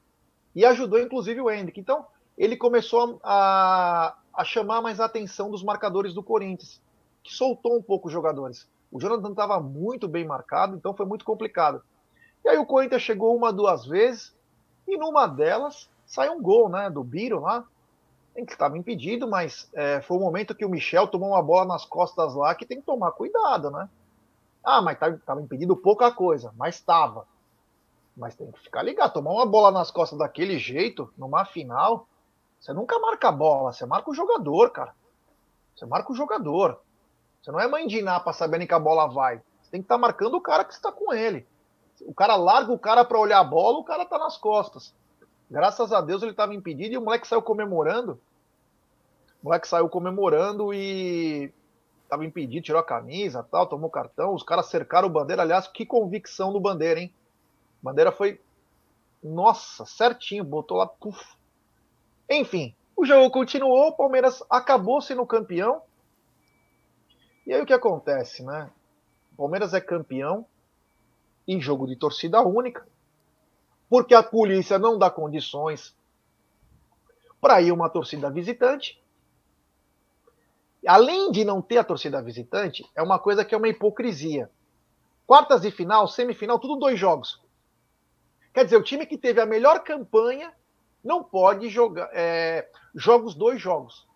E 0.54 0.64
ajudou 0.64 0.98
inclusive 0.98 1.40
o 1.40 1.50
Hendrick. 1.50 1.78
Então 1.78 2.06
ele 2.36 2.56
começou 2.56 3.20
a, 3.22 4.16
a 4.32 4.44
chamar 4.44 4.80
mais 4.80 5.00
a 5.00 5.04
atenção 5.04 5.50
dos 5.50 5.62
marcadores 5.62 6.12
do 6.12 6.22
Corinthians, 6.22 6.80
que 7.22 7.32
soltou 7.32 7.76
um 7.76 7.82
pouco 7.82 8.08
os 8.08 8.12
jogadores. 8.12 8.68
O 8.90 9.00
Jonathan 9.00 9.30
estava 9.30 9.60
muito 9.60 10.06
bem 10.08 10.24
marcado, 10.24 10.76
então 10.76 10.94
foi 10.94 11.06
muito 11.06 11.24
complicado. 11.24 11.82
E 12.44 12.48
aí 12.48 12.58
o 12.58 12.66
Corinthians 12.66 13.02
chegou 13.02 13.36
uma, 13.36 13.52
duas 13.52 13.84
vezes, 13.84 14.34
e 14.86 14.96
numa 14.96 15.26
delas 15.26 15.90
saiu 16.06 16.34
um 16.34 16.42
gol, 16.42 16.68
né, 16.68 16.88
do 16.88 17.02
Biro 17.02 17.40
lá, 17.40 17.64
em 18.36 18.44
que 18.44 18.52
estava 18.52 18.76
impedido, 18.76 19.26
mas 19.26 19.68
é, 19.72 20.00
foi 20.02 20.16
o 20.16 20.20
momento 20.20 20.54
que 20.54 20.64
o 20.64 20.68
Michel 20.68 21.08
tomou 21.08 21.30
uma 21.30 21.42
bola 21.42 21.64
nas 21.64 21.84
costas 21.84 22.34
lá 22.34 22.54
que 22.54 22.66
tem 22.66 22.78
que 22.78 22.86
tomar 22.86 23.12
cuidado, 23.12 23.70
né? 23.70 23.88
Ah, 24.62 24.82
mas 24.82 24.94
estava 24.94 25.18
tá, 25.18 25.40
impedido 25.40 25.76
pouca 25.76 26.12
coisa, 26.12 26.52
mas 26.56 26.76
estava. 26.76 27.26
Mas 28.16 28.34
tem 28.34 28.50
que 28.50 28.60
ficar 28.60 28.82
ligado, 28.82 29.12
tomar 29.12 29.32
uma 29.32 29.46
bola 29.46 29.70
nas 29.70 29.90
costas 29.90 30.18
daquele 30.18 30.58
jeito, 30.58 31.12
numa 31.16 31.44
final, 31.44 32.06
você 32.60 32.72
nunca 32.72 32.98
marca 32.98 33.28
a 33.28 33.32
bola, 33.32 33.72
você 33.72 33.86
marca 33.86 34.10
o 34.10 34.14
jogador, 34.14 34.70
cara. 34.70 34.94
Você 35.74 35.86
marca 35.86 36.10
o 36.10 36.16
jogador. 36.16 36.80
Você 37.42 37.52
não 37.52 37.60
é 37.60 37.68
mãe 37.68 37.86
de 37.86 37.98
Iná 37.98 38.18
pra 38.18 38.32
saber 38.32 38.66
que 38.66 38.74
a 38.74 38.78
bola 38.78 39.06
vai. 39.06 39.36
Você 39.62 39.70
tem 39.70 39.80
que 39.80 39.84
estar 39.84 39.94
tá 39.94 40.00
marcando 40.00 40.34
o 40.34 40.40
cara 40.40 40.64
que 40.64 40.72
está 40.72 40.90
com 40.90 41.12
ele. 41.12 41.46
O 42.00 42.14
cara 42.14 42.34
larga 42.34 42.72
o 42.72 42.78
cara 42.78 43.04
para 43.04 43.18
olhar 43.18 43.38
a 43.38 43.44
bola, 43.44 43.78
o 43.78 43.84
cara 43.84 44.04
tá 44.04 44.18
nas 44.18 44.36
costas. 44.36 44.92
Graças 45.50 45.92
a 45.92 46.00
Deus 46.00 46.22
ele 46.22 46.32
estava 46.32 46.54
impedido 46.54 46.94
e 46.94 46.98
o 46.98 47.02
moleque 47.02 47.26
saiu 47.26 47.42
comemorando. 47.42 48.20
O 49.42 49.46
moleque 49.46 49.68
saiu 49.68 49.88
comemorando 49.88 50.74
e 50.74 51.52
estava 52.02 52.24
impedido, 52.24 52.64
tirou 52.64 52.80
a 52.80 52.84
camisa, 52.84 53.46
tal, 53.50 53.66
tomou 53.66 53.90
cartão. 53.90 54.34
Os 54.34 54.42
caras 54.42 54.66
cercaram 54.66 55.08
o 55.08 55.10
Bandeira. 55.10 55.42
Aliás, 55.42 55.68
que 55.68 55.86
convicção 55.86 56.52
do 56.52 56.60
Bandeira, 56.60 57.00
hein? 57.00 57.12
Bandeira 57.82 58.10
foi, 58.10 58.40
nossa, 59.22 59.84
certinho, 59.84 60.42
botou 60.42 60.78
lá. 60.78 60.90
Enfim, 62.28 62.74
o 62.96 63.04
jogo 63.04 63.30
continuou, 63.30 63.88
o 63.88 63.96
Palmeiras 63.96 64.42
acabou 64.50 65.00
sendo 65.00 65.24
campeão. 65.26 65.82
E 67.46 67.52
aí 67.52 67.60
o 67.60 67.66
que 67.66 67.72
acontece, 67.72 68.42
né? 68.42 68.70
O 69.32 69.36
Palmeiras 69.36 69.74
é 69.74 69.80
campeão 69.80 70.44
em 71.46 71.60
jogo 71.60 71.86
de 71.86 71.94
torcida 71.94 72.40
única, 72.42 72.86
porque 73.88 74.14
a 74.14 74.22
polícia 74.22 74.78
não 74.78 74.98
dá 74.98 75.10
condições 75.10 75.94
para 77.40 77.60
ir 77.60 77.72
uma 77.72 77.88
torcida 77.88 78.30
visitante. 78.30 79.00
Além 80.86 81.30
de 81.30 81.44
não 81.44 81.60
ter 81.60 81.78
a 81.78 81.84
torcida 81.84 82.22
visitante, 82.22 82.88
é 82.94 83.02
uma 83.02 83.18
coisa 83.18 83.44
que 83.44 83.54
é 83.54 83.58
uma 83.58 83.68
hipocrisia. 83.68 84.50
Quartas 85.26 85.62
de 85.62 85.70
final, 85.70 86.06
semifinal, 86.06 86.58
tudo 86.58 86.76
dois 86.76 86.98
jogos. 86.98 87.40
Quer 88.54 88.64
dizer, 88.64 88.76
o 88.76 88.82
time 88.82 89.04
que 89.04 89.18
teve 89.18 89.40
a 89.40 89.46
melhor 89.46 89.82
campanha 89.82 90.52
não 91.02 91.22
pode 91.22 91.68
jogar 91.68 92.08
é, 92.12 92.68
jogos 92.94 93.34
dois 93.34 93.60
jogos. 93.60 94.06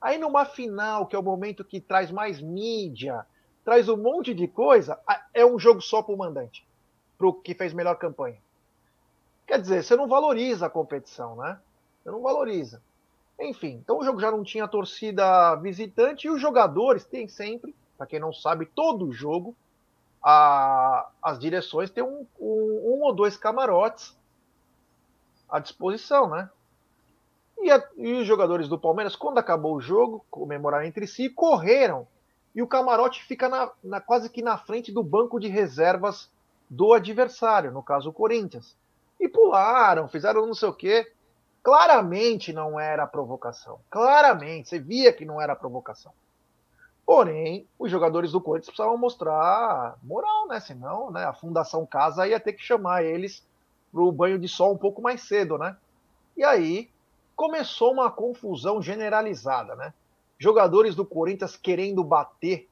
Aí 0.00 0.18
numa 0.18 0.44
final, 0.44 1.06
que 1.06 1.16
é 1.16 1.18
o 1.18 1.22
momento 1.22 1.64
que 1.64 1.80
traz 1.80 2.10
mais 2.10 2.40
mídia, 2.40 3.26
traz 3.64 3.88
um 3.88 3.96
monte 3.96 4.34
de 4.34 4.46
coisa, 4.46 4.98
é 5.32 5.44
um 5.44 5.58
jogo 5.58 5.80
só 5.80 6.02
para 6.02 6.14
o 6.14 6.18
mandante, 6.18 6.66
para 7.16 7.26
o 7.26 7.32
que 7.32 7.54
fez 7.54 7.72
melhor 7.72 7.96
campanha. 7.96 8.38
Quer 9.46 9.60
dizer, 9.60 9.84
você 9.84 9.94
não 9.94 10.08
valoriza 10.08 10.66
a 10.66 10.70
competição, 10.70 11.36
né? 11.36 11.58
Você 12.02 12.10
não 12.10 12.20
valoriza. 12.20 12.82
Enfim, 13.38 13.80
então 13.82 13.98
o 13.98 14.04
jogo 14.04 14.20
já 14.20 14.30
não 14.30 14.42
tinha 14.42 14.66
torcida 14.66 15.54
visitante 15.56 16.26
e 16.26 16.30
os 16.30 16.40
jogadores 16.40 17.04
têm 17.04 17.28
sempre, 17.28 17.74
para 17.96 18.06
quem 18.06 18.18
não 18.18 18.32
sabe, 18.32 18.66
todo 18.66 19.12
jogo, 19.12 19.54
a, 20.22 21.08
as 21.22 21.38
direções 21.38 21.90
têm 21.90 22.02
um, 22.02 22.26
um, 22.40 22.96
um, 22.98 23.02
ou 23.02 23.14
dois 23.14 23.36
camarotes 23.36 24.16
à 25.48 25.60
disposição, 25.60 26.28
né? 26.28 26.50
E, 27.58 27.70
a, 27.70 27.82
e, 27.96 28.14
os 28.14 28.26
jogadores 28.26 28.68
do 28.68 28.78
Palmeiras, 28.78 29.14
quando 29.14 29.38
acabou 29.38 29.76
o 29.76 29.80
jogo, 29.80 30.24
comemoraram 30.30 30.84
entre 30.84 31.06
si, 31.06 31.28
correram. 31.28 32.06
E 32.54 32.62
o 32.62 32.66
camarote 32.66 33.22
fica 33.24 33.48
na, 33.48 33.70
na, 33.84 34.00
quase 34.00 34.28
que 34.28 34.42
na 34.42 34.58
frente 34.58 34.90
do 34.90 35.02
banco 35.02 35.38
de 35.38 35.48
reservas 35.48 36.30
do 36.68 36.92
adversário, 36.92 37.70
no 37.70 37.82
caso 37.82 38.10
o 38.10 38.12
Corinthians 38.12 38.74
e 39.18 39.28
pularam, 39.28 40.08
fizeram 40.08 40.46
não 40.46 40.54
sei 40.54 40.68
o 40.68 40.72
quê. 40.72 41.12
Claramente 41.62 42.52
não 42.52 42.78
era 42.78 43.06
provocação. 43.06 43.80
Claramente, 43.90 44.68
você 44.68 44.78
via 44.78 45.12
que 45.12 45.24
não 45.24 45.40
era 45.40 45.56
provocação. 45.56 46.12
Porém, 47.04 47.68
os 47.78 47.90
jogadores 47.90 48.32
do 48.32 48.40
Corinthians 48.40 48.68
precisavam 48.68 48.98
mostrar 48.98 49.96
moral, 50.02 50.48
né? 50.48 50.58
Senão, 50.60 51.10
né, 51.10 51.24
a 51.24 51.32
Fundação 51.32 51.86
Casa 51.86 52.26
ia 52.26 52.40
ter 52.40 52.52
que 52.52 52.62
chamar 52.62 53.04
eles 53.04 53.46
para 53.92 54.02
o 54.02 54.12
banho 54.12 54.38
de 54.38 54.48
sol 54.48 54.74
um 54.74 54.78
pouco 54.78 55.00
mais 55.00 55.22
cedo, 55.22 55.56
né? 55.56 55.76
E 56.36 56.44
aí 56.44 56.90
começou 57.36 57.92
uma 57.92 58.10
confusão 58.10 58.82
generalizada, 58.82 59.76
né? 59.76 59.94
Jogadores 60.38 60.94
do 60.94 61.04
Corinthians 61.04 61.56
querendo 61.56 62.02
bater 62.02 62.68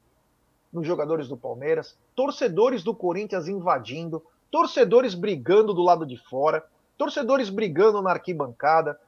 nos 0.71 0.85
jogadores 0.85 1.29
do 1.29 1.37
Palmeiras, 1.37 1.97
torcedores 2.13 2.83
do 2.83 2.93
Corinthians 2.93 3.47
invadindo, 3.47 4.21
torcedores 4.51 5.13
brigando 5.13 5.73
do 5.73 5.81
lado 5.81 6.05
de 6.05 6.17
fora, 6.17 6.65
torcedores 6.97 7.49
brigando 7.49 8.01
na 8.01 8.11
arquibancada. 8.11 8.99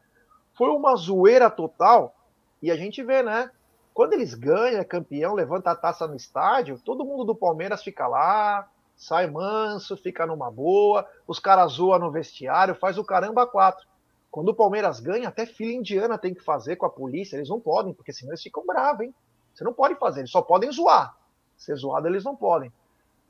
Foi 0.56 0.70
uma 0.70 0.96
zoeira 0.96 1.50
total. 1.50 2.16
E 2.62 2.72
a 2.72 2.76
gente 2.76 3.04
vê, 3.04 3.22
né? 3.22 3.52
Quando 3.94 4.14
eles 4.14 4.34
ganham, 4.34 4.80
é 4.80 4.84
campeão, 4.84 5.34
levanta 5.34 5.72
a 5.72 5.76
taça 5.76 6.08
no 6.08 6.16
estádio, 6.16 6.80
todo 6.84 7.06
mundo 7.06 7.24
do 7.24 7.36
Palmeiras 7.36 7.82
fica 7.82 8.08
lá, 8.08 8.70
sai 8.96 9.28
manso, 9.28 9.98
fica 9.98 10.26
numa 10.26 10.52
boa, 10.52 11.08
os 11.28 11.40
caras 11.40 11.74
zoam 11.74 12.00
no 12.00 12.12
vestiário, 12.12 12.76
faz 12.76 12.98
o 12.98 13.04
caramba 13.04 13.48
quatro. 13.48 13.88
Quando 14.30 14.50
o 14.50 14.56
Palmeiras 14.56 15.00
ganha, 15.00 15.30
até 15.30 15.46
filha 15.46 15.74
indiana 15.74 16.18
tem 16.18 16.34
que 16.34 16.44
fazer 16.44 16.76
com 16.76 16.86
a 16.86 16.90
polícia, 16.92 17.38
eles 17.38 17.50
não 17.50 17.60
podem, 17.60 17.94
porque 17.94 18.14
senão 18.14 18.32
eles 18.32 18.44
ficam 18.44 18.66
bravos, 18.66 19.06
hein? 19.06 19.16
Você 19.54 19.64
não 19.64 19.74
pode 19.74 19.96
fazer, 19.96 20.20
eles 20.20 20.32
só 20.32 20.44
podem 20.44 20.72
zoar. 20.72 21.18
Ser 21.58 21.76
zoado 21.76 22.08
eles 22.08 22.24
não 22.24 22.36
podem. 22.36 22.72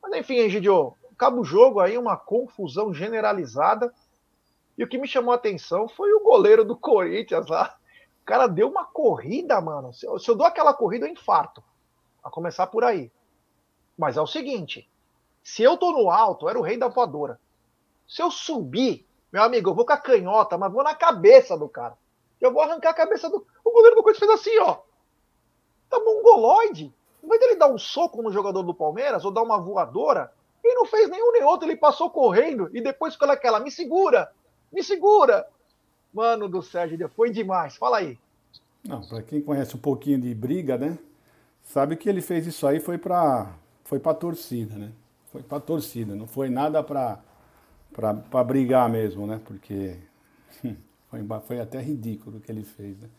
Mas 0.01 0.13
enfim, 0.13 0.35
Egidio, 0.39 0.93
acaba 1.17 1.39
o 1.39 1.43
jogo 1.43 1.79
aí, 1.79 1.97
uma 1.97 2.15
confusão 2.15 2.93
generalizada. 2.93 3.91
E 4.77 4.83
o 4.83 4.87
que 4.87 4.99
me 4.99 5.07
chamou 5.07 5.31
a 5.31 5.35
atenção 5.35 5.89
foi 5.89 6.13
o 6.13 6.23
goleiro 6.23 6.63
do 6.63 6.77
Corinthians 6.77 7.47
lá. 7.47 7.75
O 8.21 8.25
cara 8.25 8.45
deu 8.45 8.69
uma 8.69 8.85
corrida, 8.85 9.59
mano. 9.59 9.91
Se 9.91 10.05
eu, 10.05 10.19
se 10.19 10.29
eu 10.29 10.35
dou 10.35 10.45
aquela 10.45 10.73
corrida, 10.73 11.07
eu 11.07 11.11
infarto. 11.11 11.63
A 12.23 12.29
começar 12.29 12.67
por 12.67 12.83
aí. 12.83 13.11
Mas 13.97 14.15
é 14.15 14.21
o 14.21 14.27
seguinte: 14.27 14.87
se 15.43 15.63
eu 15.63 15.75
tô 15.75 15.91
no 15.91 16.11
alto, 16.11 16.45
eu 16.45 16.49
era 16.49 16.59
o 16.59 16.61
rei 16.61 16.77
da 16.77 16.87
voadora. 16.87 17.39
Se 18.07 18.21
eu 18.21 18.29
subir, 18.29 19.05
meu 19.33 19.41
amigo, 19.41 19.71
eu 19.71 19.73
vou 19.73 19.85
com 19.85 19.93
a 19.93 19.97
canhota, 19.97 20.57
mas 20.57 20.71
vou 20.71 20.83
na 20.83 20.93
cabeça 20.93 21.57
do 21.57 21.67
cara. 21.67 21.97
Eu 22.39 22.53
vou 22.53 22.61
arrancar 22.61 22.91
a 22.91 22.93
cabeça 22.93 23.27
do. 23.29 23.45
O 23.63 23.71
goleiro 23.71 23.95
do 23.95 24.03
Corinthians 24.03 24.29
fez 24.29 24.39
assim, 24.39 24.59
ó. 24.59 24.81
Tá 25.89 25.99
mongoloide. 25.99 26.93
Em 27.23 27.27
vez 27.27 27.41
dele 27.41 27.55
dar 27.55 27.71
um 27.71 27.77
soco 27.77 28.21
no 28.21 28.31
jogador 28.31 28.61
do 28.61 28.73
Palmeiras 28.73 29.25
ou 29.25 29.31
dar 29.31 29.41
uma 29.41 29.57
voadora, 29.57 30.31
e 30.67 30.75
não 30.75 30.85
fez 30.85 31.09
nenhum 31.09 31.31
nem 31.31 31.43
outro, 31.43 31.67
ele 31.67 31.77
passou 31.77 32.09
correndo 32.09 32.69
e 32.73 32.81
depois 32.81 33.13
ficou 33.13 33.27
naquela, 33.27 33.59
me 33.59 33.71
segura, 33.71 34.31
me 34.71 34.83
segura. 34.83 35.47
Mano 36.13 36.47
do 36.47 36.61
Sérgio, 36.61 37.09
foi 37.09 37.29
demais. 37.29 37.75
Fala 37.75 37.97
aí. 37.97 38.17
Não, 38.83 39.01
para 39.01 39.21
quem 39.21 39.41
conhece 39.41 39.75
um 39.75 39.79
pouquinho 39.79 40.19
de 40.19 40.33
briga, 40.33 40.77
né? 40.77 40.97
Sabe 41.63 41.95
que 41.95 42.07
ele 42.07 42.21
fez 42.21 42.47
isso 42.47 42.65
aí 42.65 42.79
foi 42.79 42.97
para 42.97 43.53
foi 43.83 43.99
para 43.99 44.13
torcida, 44.13 44.75
né? 44.75 44.91
Foi 45.31 45.43
para 45.43 45.59
torcida, 45.59 46.15
não 46.15 46.27
foi 46.27 46.49
nada 46.49 46.81
para 46.81 47.19
para 47.93 48.43
brigar 48.43 48.89
mesmo, 48.89 49.27
né? 49.27 49.41
Porque 49.43 49.97
foi, 51.09 51.25
foi 51.45 51.59
até 51.59 51.81
ridículo 51.81 52.37
o 52.37 52.39
que 52.39 52.51
ele 52.51 52.63
fez, 52.63 52.97
né? 52.99 53.09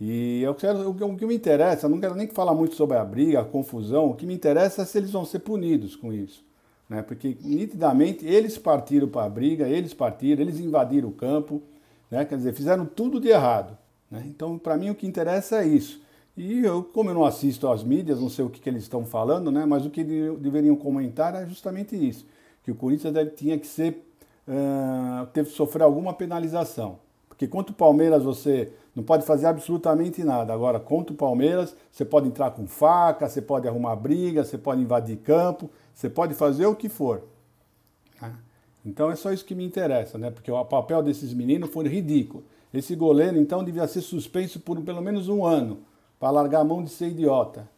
E 0.00 0.42
eu 0.42 0.54
quero, 0.54 0.90
o 0.90 1.16
que 1.16 1.24
me 1.24 1.34
interessa, 1.34 1.88
não 1.88 2.00
quero 2.00 2.16
nem 2.16 2.26
falar 2.26 2.54
muito 2.54 2.74
sobre 2.74 2.96
a 2.96 3.04
briga, 3.04 3.40
a 3.40 3.44
confusão, 3.44 4.10
o 4.10 4.16
que 4.16 4.26
me 4.26 4.34
interessa 4.34 4.82
é 4.82 4.84
se 4.84 4.98
eles 4.98 5.12
vão 5.12 5.24
ser 5.24 5.38
punidos 5.38 5.94
com 5.94 6.12
isso. 6.12 6.44
Né? 6.92 7.00
Porque 7.00 7.38
nitidamente 7.40 8.26
eles 8.26 8.58
partiram 8.58 9.08
para 9.08 9.24
a 9.24 9.28
briga, 9.30 9.66
eles 9.66 9.94
partiram, 9.94 10.42
eles 10.42 10.60
invadiram 10.60 11.08
o 11.08 11.12
campo, 11.12 11.62
né? 12.10 12.22
quer 12.22 12.36
dizer, 12.36 12.52
fizeram 12.52 12.84
tudo 12.84 13.18
de 13.18 13.28
errado. 13.28 13.78
Né? 14.10 14.22
Então, 14.26 14.58
para 14.58 14.76
mim, 14.76 14.90
o 14.90 14.94
que 14.94 15.06
interessa 15.06 15.62
é 15.62 15.66
isso. 15.66 16.02
E 16.36 16.62
eu, 16.62 16.82
como 16.82 17.08
eu 17.08 17.14
não 17.14 17.24
assisto 17.24 17.66
às 17.66 17.82
mídias, 17.82 18.20
não 18.20 18.28
sei 18.28 18.44
o 18.44 18.50
que, 18.50 18.60
que 18.60 18.68
eles 18.68 18.82
estão 18.82 19.06
falando, 19.06 19.50
né? 19.50 19.64
mas 19.64 19.86
o 19.86 19.90
que 19.90 20.04
deveriam 20.04 20.76
comentar 20.76 21.34
é 21.34 21.46
justamente 21.46 21.96
isso: 21.96 22.26
que 22.62 22.70
o 22.70 22.74
Corinthians 22.74 23.14
tinha 23.36 23.58
que 23.58 23.66
ser. 23.66 24.06
Uh, 24.46 25.24
teve 25.28 25.48
que 25.48 25.56
sofrer 25.56 25.84
alguma 25.84 26.12
penalização. 26.12 26.98
Porque 27.26 27.46
contra 27.46 27.72
o 27.72 27.76
Palmeiras 27.76 28.22
você 28.22 28.70
não 28.94 29.02
pode 29.02 29.24
fazer 29.24 29.46
absolutamente 29.46 30.22
nada. 30.22 30.52
Agora, 30.52 30.78
contra 30.78 31.14
o 31.14 31.16
Palmeiras, 31.16 31.74
você 31.90 32.04
pode 32.04 32.28
entrar 32.28 32.50
com 32.50 32.66
faca, 32.66 33.28
você 33.28 33.40
pode 33.40 33.66
arrumar 33.66 33.96
briga, 33.96 34.44
você 34.44 34.58
pode 34.58 34.82
invadir 34.82 35.16
campo, 35.18 35.70
você 35.94 36.08
pode 36.08 36.34
fazer 36.34 36.66
o 36.66 36.74
que 36.74 36.88
for. 36.88 37.22
Né? 38.20 38.34
Então 38.84 39.10
é 39.10 39.16
só 39.16 39.32
isso 39.32 39.44
que 39.44 39.54
me 39.54 39.64
interessa, 39.64 40.18
né? 40.18 40.30
Porque 40.30 40.50
o 40.50 40.64
papel 40.64 41.02
desses 41.02 41.32
meninos 41.32 41.70
foi 41.70 41.86
ridículo. 41.88 42.44
Esse 42.72 42.96
goleiro, 42.96 43.38
então, 43.38 43.62
devia 43.62 43.86
ser 43.86 44.00
suspenso 44.00 44.58
por 44.58 44.80
pelo 44.80 45.02
menos 45.02 45.28
um 45.28 45.44
ano, 45.44 45.80
para 46.18 46.30
largar 46.30 46.60
a 46.60 46.64
mão 46.64 46.82
de 46.82 46.90
ser 46.90 47.08
idiota. 47.08 47.68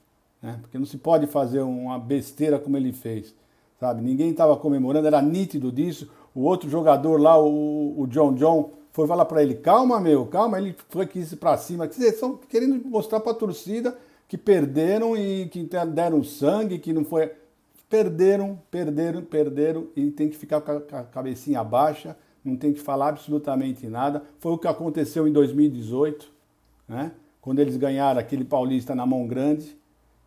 Né? 0.41 0.59
Porque 0.61 0.79
não 0.79 0.87
se 0.87 0.99
pode 0.99 1.27
fazer 1.27 1.61
uma 1.63 1.99
besteira 1.99 2.59
como 2.59 2.77
ele 2.77 2.93
fez. 2.93 3.35
Sabe? 3.81 4.03
Ninguém 4.03 4.31
estava 4.31 4.57
comemorando, 4.57 5.07
era 5.07 5.21
nítido 5.21 5.73
disso. 5.73 6.09
O 6.35 6.43
outro 6.43 6.71
jogador 6.71 7.21
lá, 7.21 7.37
o, 7.37 8.01
o 8.01 8.07
John 8.07 8.35
John, 8.35 8.71
foi 8.93 9.09
falar 9.09 9.25
para 9.25 9.43
ele: 9.43 9.55
calma, 9.55 10.01
meu, 10.01 10.27
calma. 10.27 10.59
Ele 10.59 10.77
foi 10.89 11.07
quis 11.07 11.35
para 11.35 11.57
cima. 11.57 11.89
Dizer, 11.89 12.11
estão 12.11 12.39
querendo 12.49 12.87
mostrar 12.89 13.19
para 13.21 13.33
a 13.33 13.35
torcida 13.35 13.97
que 14.29 14.39
perderam 14.39 15.17
e 15.17 15.49
que 15.49 15.69
deram 15.93 16.23
sangue, 16.23 16.79
que 16.79 16.93
não 16.93 17.05
foi. 17.05 17.33
Perderam, 17.95 18.59
perderam, 18.73 19.23
perderam 19.23 19.87
e 19.95 20.11
tem 20.11 20.29
que 20.29 20.37
ficar 20.37 20.61
com 20.61 20.73
a 20.73 21.05
cabecinha 21.05 21.63
baixa, 21.63 22.17
não 22.45 22.57
tem 22.57 22.73
que 22.73 22.81
falar 22.81 23.11
absolutamente 23.11 23.87
nada. 23.87 24.25
Foi 24.41 24.51
o 24.51 24.59
que 24.59 24.67
aconteceu 24.67 25.29
em 25.29 25.33
2018, 25.33 26.29
né? 26.89 27.13
quando 27.41 27.61
eles 27.61 27.77
ganharam 27.77 28.19
aquele 28.19 28.45
paulista 28.45 28.97
na 28.97 29.07
mão 29.07 29.29
grande, 29.29 29.79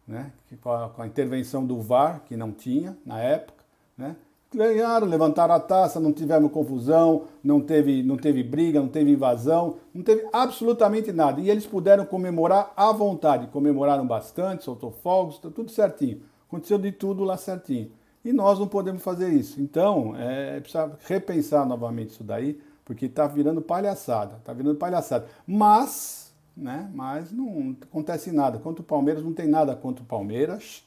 né? 0.08 0.32
com, 0.62 0.72
a, 0.72 0.88
com 0.88 1.02
a 1.02 1.08
intervenção 1.08 1.66
do 1.66 1.82
VAR, 1.82 2.22
que 2.26 2.38
não 2.38 2.54
tinha 2.54 2.98
na 3.06 3.20
época. 3.20 3.66
Né? 3.98 4.16
Ganharam, 4.56 5.06
levantaram 5.06 5.54
a 5.54 5.60
taça, 5.60 6.00
não 6.00 6.14
tivemos 6.14 6.50
confusão, 6.54 7.24
não 7.44 7.60
teve, 7.60 8.02
não 8.02 8.16
teve 8.16 8.44
briga, 8.44 8.80
não 8.80 8.88
teve 8.88 9.12
invasão, 9.12 9.76
não 9.94 10.04
teve 10.04 10.26
absolutamente 10.32 11.12
nada. 11.12 11.42
E 11.42 11.50
eles 11.50 11.66
puderam 11.66 12.06
comemorar 12.06 12.72
à 12.78 12.94
vontade. 12.94 13.48
Comemoraram 13.48 14.08
bastante, 14.08 14.64
soltou 14.64 14.90
fogos, 14.90 15.38
tá 15.38 15.50
tudo 15.50 15.70
certinho. 15.70 16.22
Aconteceu 16.48 16.78
de 16.78 16.92
tudo 16.92 17.24
lá 17.24 17.38
certinho. 17.38 17.92
E 18.24 18.34
nós 18.34 18.60
não 18.60 18.68
podemos 18.68 19.04
fazer 19.04 19.30
isso. 19.30 19.62
Então, 19.62 20.16
é, 20.18 20.60
precisa 20.60 20.98
repensar 21.06 21.66
novamente 21.66 22.10
isso 22.10 22.24
daí, 22.24 22.62
porque 22.84 23.06
está 23.06 23.28
virando 23.28 23.62
palhaçada. 23.62 24.38
Está 24.38 24.54
virando 24.54 24.78
palhaçada. 24.78 25.28
Mas, 25.46 26.34
né, 26.56 26.90
mas 26.94 27.32
não 27.32 27.76
acontece 27.82 28.32
nada. 28.32 28.60
Contra 28.60 28.82
o 28.82 28.86
Palmeiras, 28.86 29.24
não 29.24 29.34
tem 29.34 29.48
nada 29.48 29.76
contra 29.76 30.04
o 30.04 30.08
Palmeiras. 30.08 30.84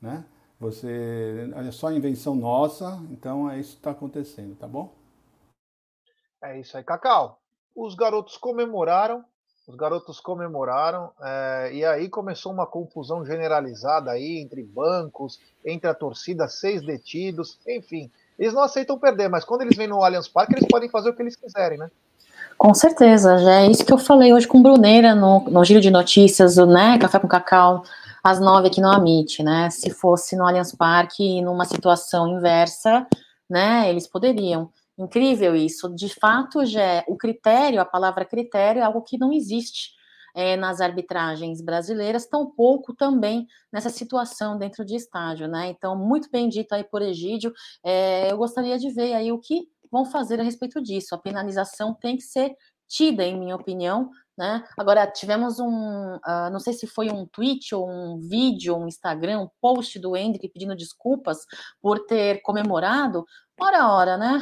Né? 0.00 0.24
Você 0.60 1.50
é 1.54 1.70
só 1.70 1.90
invenção 1.90 2.34
nossa, 2.34 3.02
então 3.10 3.50
é 3.50 3.58
isso 3.58 3.72
que 3.72 3.78
está 3.78 3.90
acontecendo, 3.90 4.54
tá 4.56 4.68
bom? 4.68 4.94
É 6.42 6.60
isso 6.60 6.76
aí, 6.76 6.84
Cacau. 6.84 7.40
Os 7.74 7.94
garotos 7.94 8.36
comemoraram, 8.36 9.24
os 9.66 9.74
garotos 9.76 10.20
comemoraram, 10.20 11.10
é, 11.22 11.70
e 11.72 11.84
aí 11.84 12.08
começou 12.08 12.52
uma 12.52 12.66
confusão 12.66 13.24
generalizada 13.24 14.10
aí 14.10 14.38
entre 14.38 14.62
bancos, 14.62 15.40
entre 15.64 15.88
a 15.88 15.94
torcida, 15.94 16.48
seis 16.48 16.82
detidos, 16.82 17.58
enfim. 17.66 18.10
Eles 18.38 18.52
não 18.52 18.62
aceitam 18.62 18.98
perder, 18.98 19.28
mas 19.28 19.44
quando 19.44 19.62
eles 19.62 19.76
vêm 19.76 19.86
no 19.86 20.02
Allianz 20.02 20.28
Parque, 20.28 20.54
eles 20.54 20.68
podem 20.68 20.90
fazer 20.90 21.10
o 21.10 21.14
que 21.14 21.22
eles 21.22 21.36
quiserem, 21.36 21.78
né? 21.78 21.90
Com 22.58 22.74
certeza, 22.74 23.38
já 23.38 23.60
é 23.62 23.70
isso 23.70 23.84
que 23.84 23.92
eu 23.92 23.98
falei 23.98 24.32
hoje 24.32 24.46
com 24.46 24.62
Bruneira 24.62 25.14
no, 25.14 25.40
no 25.40 25.64
Giro 25.64 25.80
de 25.80 25.90
Notícias, 25.90 26.56
né? 26.56 26.98
Café 26.98 27.18
com 27.18 27.26
Cacau 27.26 27.82
às 28.22 28.40
nove 28.40 28.68
aqui 28.68 28.80
no 28.80 28.90
Amit, 28.90 29.42
né? 29.42 29.70
Se 29.70 29.90
fosse 29.90 30.36
no 30.36 30.46
Allianz 30.46 30.72
Parque, 30.72 31.42
numa 31.42 31.64
situação 31.64 32.28
inversa, 32.28 33.06
né? 33.48 33.88
Eles 33.88 34.06
poderiam. 34.06 34.70
Incrível 34.98 35.56
isso. 35.56 35.94
De 35.94 36.08
fato, 36.08 36.64
já 36.64 37.04
o 37.08 37.16
critério, 37.16 37.80
a 37.80 37.84
palavra 37.84 38.24
critério, 38.24 38.80
é 38.80 38.84
algo 38.84 39.02
que 39.02 39.18
não 39.18 39.32
existe 39.32 39.90
é, 40.34 40.56
nas 40.56 40.80
arbitragens 40.80 41.60
brasileiras, 41.60 42.26
tampouco 42.26 42.94
também 42.94 43.46
nessa 43.72 43.88
situação 43.88 44.58
dentro 44.58 44.84
de 44.84 44.96
estádio, 44.96 45.48
né? 45.48 45.68
Então, 45.68 45.96
muito 45.96 46.28
bem 46.30 46.48
dito 46.48 46.72
aí 46.74 46.84
por 46.84 47.02
Egídio. 47.02 47.52
É, 47.84 48.30
eu 48.32 48.36
gostaria 48.36 48.78
de 48.78 48.90
ver 48.90 49.14
aí 49.14 49.30
o 49.30 49.38
que 49.38 49.68
vão 49.90 50.04
fazer 50.04 50.40
a 50.40 50.42
respeito 50.42 50.82
disso. 50.82 51.14
A 51.14 51.18
penalização 51.18 51.94
tem 51.94 52.16
que 52.16 52.22
ser 52.22 52.54
tida, 52.88 53.24
em 53.24 53.38
minha 53.38 53.56
opinião, 53.56 54.10
né? 54.36 54.64
Agora, 54.76 55.06
tivemos 55.06 55.60
um, 55.60 56.16
uh, 56.16 56.50
não 56.50 56.58
sei 56.58 56.72
se 56.72 56.86
foi 56.86 57.10
um 57.10 57.24
tweet 57.26 57.72
ou 57.74 57.88
um 57.88 58.18
vídeo, 58.18 58.76
um 58.76 58.88
Instagram, 58.88 59.40
um 59.40 59.48
post 59.60 59.98
do 59.98 60.16
Hendrick 60.16 60.48
pedindo 60.48 60.74
desculpas 60.74 61.38
por 61.80 62.00
ter 62.06 62.42
comemorado. 62.42 63.24
Ora, 63.60 63.88
ora, 63.88 64.16
né? 64.16 64.40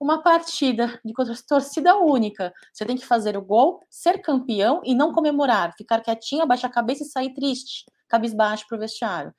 Uma 0.00 0.22
partida 0.22 1.00
de 1.04 1.12
torcida 1.46 1.96
única. 1.96 2.52
Você 2.72 2.84
tem 2.84 2.96
que 2.96 3.06
fazer 3.06 3.36
o 3.36 3.42
gol, 3.42 3.80
ser 3.88 4.20
campeão 4.20 4.80
e 4.84 4.94
não 4.94 5.12
comemorar, 5.12 5.74
ficar 5.76 6.00
quietinho, 6.00 6.42
abaixar 6.42 6.70
a 6.70 6.74
cabeça 6.74 7.02
e 7.02 7.06
sair 7.06 7.34
triste, 7.34 7.84
cabisbaixo 8.08 8.66
para 8.68 8.76
o 8.76 8.80
vestiário. 8.80 9.32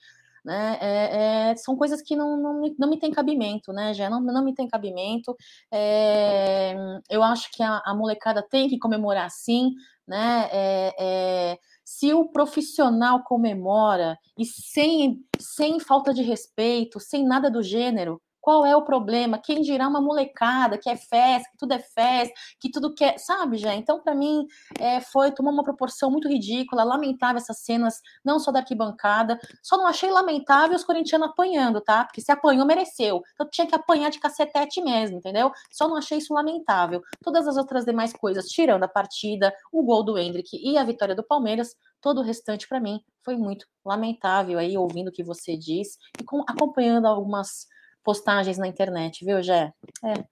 Né? 0.43 0.78
É, 0.82 1.52
é, 1.52 1.56
são 1.56 1.76
coisas 1.78 2.02
que 2.02 2.15
não, 2.15 2.36
não, 2.38 2.76
não 2.78 2.89
me 2.89 2.99
tem 2.99 3.12
cabimento, 3.12 3.71
né, 3.71 3.93
já 3.93 4.10
não, 4.10 4.19
não 4.19 4.43
me 4.43 4.54
tem 4.54 4.67
cabimento. 4.67 5.36
É, 5.71 6.76
eu 7.10 7.23
acho 7.23 7.49
que 7.52 7.63
a, 7.63 7.82
a, 7.86 7.95
molecada 7.95 8.45
tem 8.49 8.67
que 8.67 8.78
comemorar 8.78 9.30
sim, 9.32 9.71
né? 10.06 10.49
É, 10.52 10.95
é, 10.99 11.60
se 11.86 12.13
o 12.13 12.30
profissional 12.30 13.23
comemora 13.23 14.17
e 14.38 14.45
sem, 14.45 15.23
sem 15.39 15.80
falta 15.80 16.13
de 16.13 16.21
respeito, 16.23 16.99
sem 16.99 17.26
nada 17.26 17.49
do 17.49 17.63
gênero, 17.63 18.21
qual 18.43 18.65
é 18.65 18.75
o 18.75 18.82
problema? 18.82 19.39
Quem 19.39 19.62
dirá 19.62 19.88
uma 19.88 20.01
molecada 20.01 20.77
que 20.77 20.89
é 20.89 20.97
festa, 20.97 21.49
que 21.49 21.58
tudo 21.58 21.71
é 21.71 21.79
festa, 21.79 22.34
que 22.60 22.69
tudo 22.69 22.93
quer, 22.93 23.17
sabe, 23.17 23.58
já? 23.58 23.73
Então, 23.73 24.01
para 24.01 24.13
mim, 24.13 24.45
é, 24.77 24.99
foi 24.99 25.32
tomou 25.32 25.53
uma 25.53 25.63
proporção 25.63 26.12
muito 26.12 26.27
ridícula, 26.27 26.84
lamentável 26.84 27.38
essas 27.38 27.60
cenas, 27.60 28.01
não 28.23 28.39
só 28.39 28.51
da 28.51 28.60
arquibancada. 28.60 29.39
Só 29.62 29.77
não 29.77 29.88
achei 29.88 30.12
lamentável 30.12 30.75
os 30.75 30.84
corintianos 30.84 31.29
apanhando, 31.29 31.79
tá? 31.79 32.03
Porque 32.03 32.19
se 32.19 32.34
apanhou, 32.34 32.65
mereceu. 32.65 33.21
Então 33.34 33.47
tinha 33.49 33.65
que 33.65 33.75
apanhar 33.75 34.10
de 34.10 34.19
cacetete 34.19 34.82
mesmo, 34.82 35.19
entendeu? 35.19 35.49
Só 35.71 35.88
não 35.88 35.95
achei 35.95 36.17
isso 36.17 36.34
lamentável. 36.34 37.01
Todas 37.23 37.47
as 37.47 37.56
outras 37.56 37.86
demais 37.86 38.12
coisas, 38.12 38.47
tirando 38.49 38.84
a 38.84 38.89
partida, 38.89 39.56
o 39.71 39.82
gol 39.84 40.03
do 40.03 40.17
Hendrick 40.17 40.49
e 40.62 40.77
a 40.77 40.84
vitória 40.84 41.15
do 41.15 41.23
Palmeiras, 41.23 41.77
todo 42.01 42.19
o 42.19 42.23
restante 42.23 42.67
para 42.67 42.82
mim 42.82 42.99
foi 43.23 43.38
muito 43.38 43.65
lamentável 43.86 44.60
aí 44.60 44.77
ouvindo 44.77 45.08
o 45.08 45.12
que 45.13 45.23
você 45.23 45.56
diz 45.56 45.97
e 46.19 46.25
com, 46.25 46.41
acompanhando 46.41 47.06
algumas 47.06 47.67
postagens 48.04 48.58
na 48.58 48.68
internet, 48.68 49.24
viu, 49.26 49.42
Jé? 49.42 49.74
É. 50.04 50.26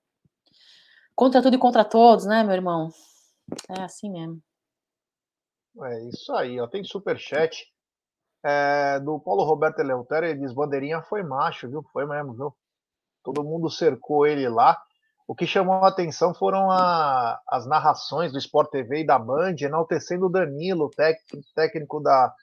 Contra 1.16 1.42
tudo 1.42 1.56
e 1.56 1.60
contra 1.60 1.86
todos, 1.86 2.26
né, 2.26 2.44
meu 2.44 2.54
irmão? 2.54 2.90
É 3.70 3.82
assim 3.82 4.10
mesmo. 4.10 4.42
É 5.84 6.10
isso 6.10 6.34
aí, 6.34 6.60
ó. 6.60 6.68
Tem 6.68 6.84
superchat 6.84 7.66
é, 8.44 9.00
do 9.00 9.20
Paulo 9.20 9.44
Roberto 9.44 9.80
Eleutério, 9.80 10.28
ele 10.30 10.40
diz, 10.40 10.54
bandeirinha 10.54 11.02
foi 11.02 11.24
macho, 11.24 11.70
viu? 11.70 11.84
Foi 11.94 12.06
mesmo, 12.06 12.34
viu? 12.34 12.56
Todo 13.24 13.44
mundo 13.44 13.70
cercou 13.70 14.26
ele 14.26 14.50
lá. 14.50 14.82
O 15.28 15.36
que 15.36 15.46
chamou 15.46 15.76
a 15.76 15.88
atenção 15.88 16.34
foram 16.34 16.70
a, 16.70 17.40
as 17.48 17.66
narrações 17.66 18.32
do 18.32 18.38
Sport 18.38 18.70
TV 18.70 19.02
e 19.02 19.06
da 19.06 19.18
Band 19.18 19.56
enaltecendo 19.62 20.26
o 20.26 20.30
Danilo, 20.30 20.90
técnico, 20.90 21.48
técnico 21.56 22.00
da, 22.02 22.34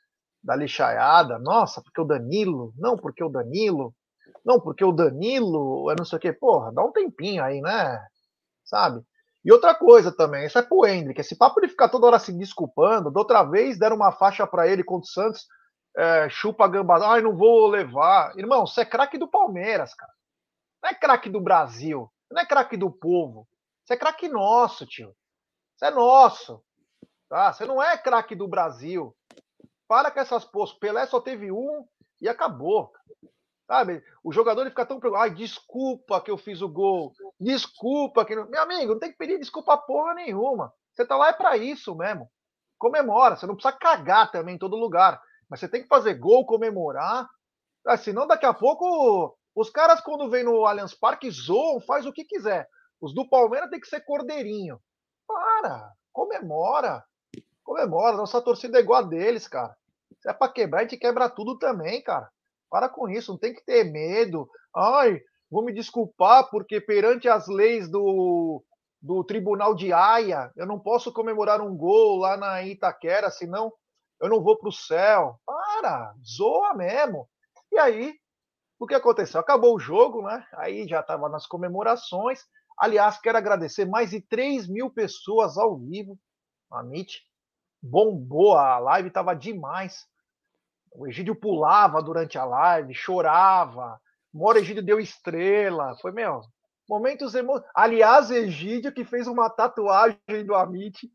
da 0.43 0.57
lixaiada. 0.57 1.39
Nossa, 1.39 1.83
porque 1.83 2.01
o 2.01 2.05
Danilo? 2.05 2.73
Não, 2.79 2.97
porque 2.97 3.23
o 3.23 3.29
Danilo. 3.29 3.95
Não, 4.49 4.59
porque 4.59 4.83
o 4.83 4.93
Danilo 4.93 5.91
é 5.91 5.95
não 5.95 6.07
sei 6.07 6.17
o 6.17 6.21
quê. 6.21 6.33
Porra, 6.33 6.73
dá 6.73 6.83
um 6.83 6.91
tempinho 6.91 7.45
aí, 7.45 7.61
né? 7.61 8.03
Sabe? 8.65 9.05
E 9.45 9.53
outra 9.53 9.75
coisa 9.75 10.11
também, 10.11 10.47
isso 10.47 10.59
é 10.59 10.63
pro 10.63 10.87
Hendrick. 10.87 11.21
Esse 11.21 11.37
papo 11.37 11.61
de 11.61 11.69
ficar 11.69 11.91
toda 11.91 12.07
hora 12.07 12.19
se 12.19 12.33
desculpando. 12.33 13.11
Da 13.11 13.21
outra 13.21 13.43
vez 13.43 13.79
deram 13.79 13.97
uma 13.97 14.11
faixa 14.11 14.47
para 14.47 14.67
ele 14.67 14.83
contra 14.83 15.05
o 15.05 15.13
Santos. 15.13 15.47
É, 15.95 16.31
chupa 16.31 16.65
a 16.65 16.69
gamba. 16.69 16.99
Ai, 17.07 17.21
não 17.21 17.37
vou 17.37 17.67
levar. 17.67 18.33
Irmão, 18.39 18.67
você 18.67 18.81
é 18.81 18.85
craque 18.87 19.19
do 19.19 19.29
Palmeiras, 19.29 19.93
cara. 19.93 20.13
Não 20.83 20.91
é 20.91 20.95
craque 20.95 21.29
do 21.29 21.43
Brasil. 21.43 22.11
Não 22.31 22.41
é 22.41 22.47
craque 22.47 22.79
do 22.79 22.91
povo. 22.91 23.47
Você 23.85 23.95
é 23.95 23.97
craque 23.99 24.29
nosso, 24.29 24.87
tio. 24.87 25.15
Você 25.77 25.87
é 25.87 25.91
nosso. 25.91 26.65
Tá? 27.29 27.53
Você 27.53 27.67
não 27.67 27.83
é 27.83 27.99
craque 27.99 28.35
do 28.35 28.49
Brasil. 28.49 29.15
Para 29.87 30.11
com 30.11 30.21
essas 30.21 30.47
postas. 30.47 30.79
Pelé 30.79 31.05
só 31.07 31.21
teve 31.21 31.53
um 31.53 31.87
e 32.19 32.31
acabou. 32.31 32.91
Sabe? 33.69 34.03
O 34.25 34.33
jogador 34.33 34.63
ele 34.63 34.71
fica 34.71 34.87
tão 34.87 34.99
preocupado. 34.99 35.31
Ai, 35.31 35.37
desculpa 35.37 36.23
que 36.23 36.31
eu 36.31 36.39
fiz 36.39 36.63
o 36.63 36.69
gol. 36.69 37.13
Desculpa 37.39 38.25
que. 38.25 38.35
Meu 38.35 38.63
amigo, 38.63 38.95
não 38.95 38.99
tem 38.99 39.13
que 39.13 39.19
pedir 39.19 39.39
desculpa 39.39 39.77
porra 39.77 40.15
nenhuma. 40.15 40.73
Você 40.95 41.05
tá 41.05 41.15
lá 41.15 41.29
é 41.29 41.33
para 41.35 41.55
isso 41.59 41.95
mesmo. 41.95 42.31
Comemora. 42.79 43.37
Você 43.37 43.47
não 43.47 43.55
precisa 43.55 43.77
cagar 43.77 44.31
também 44.31 44.55
em 44.55 44.59
todo 44.59 44.75
lugar. 44.75 45.21
Mas 45.51 45.61
você 45.61 45.69
tem 45.69 45.83
que 45.83 45.89
fazer 45.89 46.15
gol, 46.15 46.47
comemorar. 46.47 47.29
Ah, 47.87 47.99
senão 47.99 48.27
daqui 48.27 48.47
a 48.47 48.55
pouco 48.55 49.37
Os 49.55 49.69
caras, 49.69 50.01
quando 50.01 50.31
vem 50.31 50.45
no 50.45 50.65
Allianz 50.65 50.95
Parque, 50.95 51.31
zoam, 51.31 51.79
faz 51.81 52.07
o 52.07 52.13
que 52.13 52.25
quiser. 52.25 52.67
Os 53.03 53.15
do 53.15 53.29
Palmeiras 53.29 53.69
tem 53.69 53.81
que 53.81 53.87
ser 53.87 54.01
cordeirinho. 54.01 54.81
Para, 55.27 55.93
comemora. 56.11 57.05
Comemora. 57.63 58.17
Nossa 58.17 58.41
torcida 58.41 58.79
é 58.79 58.81
igual 58.81 59.05
a 59.05 59.07
deles, 59.07 59.47
cara. 59.47 59.77
Se 60.23 60.31
é 60.31 60.33
pra 60.33 60.49
quebrar, 60.49 60.81
a 60.81 60.83
gente 60.85 60.97
quebra 60.97 61.29
tudo 61.29 61.59
também, 61.59 62.03
cara. 62.03 62.31
Para 62.71 62.89
com 62.89 63.09
isso, 63.09 63.33
não 63.33 63.39
tem 63.39 63.55
que 63.55 63.65
ter 63.65 63.85
medo. 63.85 64.49
Ai, 64.75 65.21
vou 65.51 65.65
me 65.65 65.73
desculpar 65.73 66.49
porque 66.51 66.81
perante 66.81 67.29
as 67.29 67.49
leis 67.49 67.89
do, 67.89 68.63
do 69.01 69.25
Tribunal 69.25 69.75
de 69.75 69.93
Haia, 69.93 70.53
eu 70.57 70.67
não 70.67 70.79
posso 70.79 71.13
comemorar 71.13 71.61
um 71.61 71.77
gol 71.77 72.19
lá 72.19 72.37
na 72.37 72.63
Itaquera, 72.63 73.31
senão 73.31 73.73
eu 74.21 74.29
não 74.29 74.43
vou 74.43 74.59
para 74.59 74.69
o 74.69 74.73
céu. 74.73 75.39
Para, 75.47 76.15
zoa 76.25 76.75
mesmo. 76.75 77.29
E 77.73 77.79
aí, 77.79 78.15
o 78.79 78.87
que 78.87 78.95
aconteceu? 78.95 79.41
Acabou 79.41 79.75
o 79.75 79.81
jogo, 79.81 80.23
né? 80.23 80.45
Aí 80.55 80.87
já 80.87 81.01
estava 81.01 81.29
nas 81.29 81.47
comemorações. 81.47 82.45
Aliás, 82.79 83.21
quero 83.21 83.39
agradecer 83.39 83.85
mais 83.85 84.11
de 84.11 84.21
3 84.21 84.69
mil 84.69 84.91
pessoas 84.91 85.57
ao 85.57 85.77
vivo. 85.79 86.19
A 86.71 86.83
MIT 86.83 87.23
bombou, 87.83 88.57
a 88.57 88.79
live 88.79 89.09
estava 89.09 89.35
demais. 89.35 90.07
O 90.93 91.07
Egídio 91.07 91.35
pulava 91.35 92.03
durante 92.03 92.39
a 92.39 92.45
live, 92.45 92.95
chorava. 92.95 94.01
O 94.33 94.39
Moro 94.39 94.59
Egídio 94.59 94.83
deu 94.83 94.99
estrela. 95.01 95.97
Foi, 96.01 96.13
meu, 96.13 96.41
momentos 96.89 97.35
emo... 97.35 97.63
Aliás, 97.75 98.31
Egídio 98.31 98.93
que 98.93 99.05
fez 99.05 99.27
uma 99.27 99.49
tatuagem 99.49 100.45
do 100.47 100.55
Amit. 100.55 101.11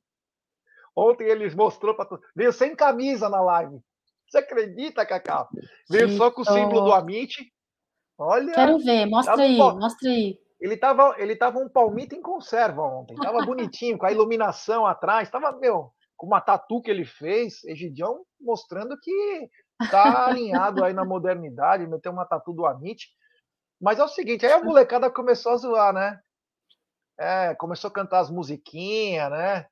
Ontem 0.96 1.26
eles 1.28 1.56
mostrou 1.56 1.96
para 1.96 2.20
Veio 2.36 2.54
sem 2.54 2.76
camisa 2.76 3.28
na 3.30 3.42
live. 3.42 3.80
Você 4.30 4.40
acredita, 4.40 5.06
Cacau? 5.06 5.48
Veio 5.90 6.10
só 6.18 6.32
com 6.32 6.42
o 6.42 6.46
símbolo 6.46 6.82
do 6.82 6.94
Amit. 6.94 7.52
Olha. 8.18 8.54
Quero 8.54 8.80
ver, 8.80 9.06
mostra 9.06 9.36
aí, 9.36 9.60
um... 9.60 9.80
mostra 9.80 10.10
aí. 10.10 10.40
Ele 10.60 10.78
tava, 10.78 11.16
ele 11.18 11.36
tava 11.36 11.60
um 11.60 11.68
palmito 11.68 12.16
em 12.16 12.22
conserva 12.22 12.82
ontem. 12.82 13.16
Tava 13.16 13.44
bonitinho, 13.46 13.98
com 13.98 14.06
a 14.06 14.12
iluminação 14.12 14.86
atrás. 14.86 15.30
Tava, 15.30 15.52
meu, 15.52 15.92
com 16.16 16.28
uma 16.28 16.40
tatu 16.40 16.82
que 16.82 16.90
ele 16.90 17.06
fez. 17.06 17.64
Egidião 17.66 18.24
mostrando 18.40 18.98
que 19.00 19.50
tá 19.90 20.28
alinhado 20.28 20.84
aí 20.84 20.94
na 20.94 21.06
modernidade. 21.06 21.88
Meteu 21.88 22.12
uma 22.12 22.26
tatu 22.26 22.54
do 22.54 22.66
Amit. 22.66 23.10
Mas 23.82 24.00
é 24.00 24.04
o 24.04 24.08
seguinte, 24.08 24.46
aí 24.46 24.54
a 24.54 24.64
molecada 24.64 25.10
começou 25.10 25.52
a 25.52 25.58
zoar, 25.58 25.94
né? 25.94 26.20
É, 27.20 27.54
começou 27.56 27.90
a 27.90 27.94
cantar 27.94 28.20
as 28.20 28.30
musiquinhas, 28.30 29.30
né? 29.30 29.66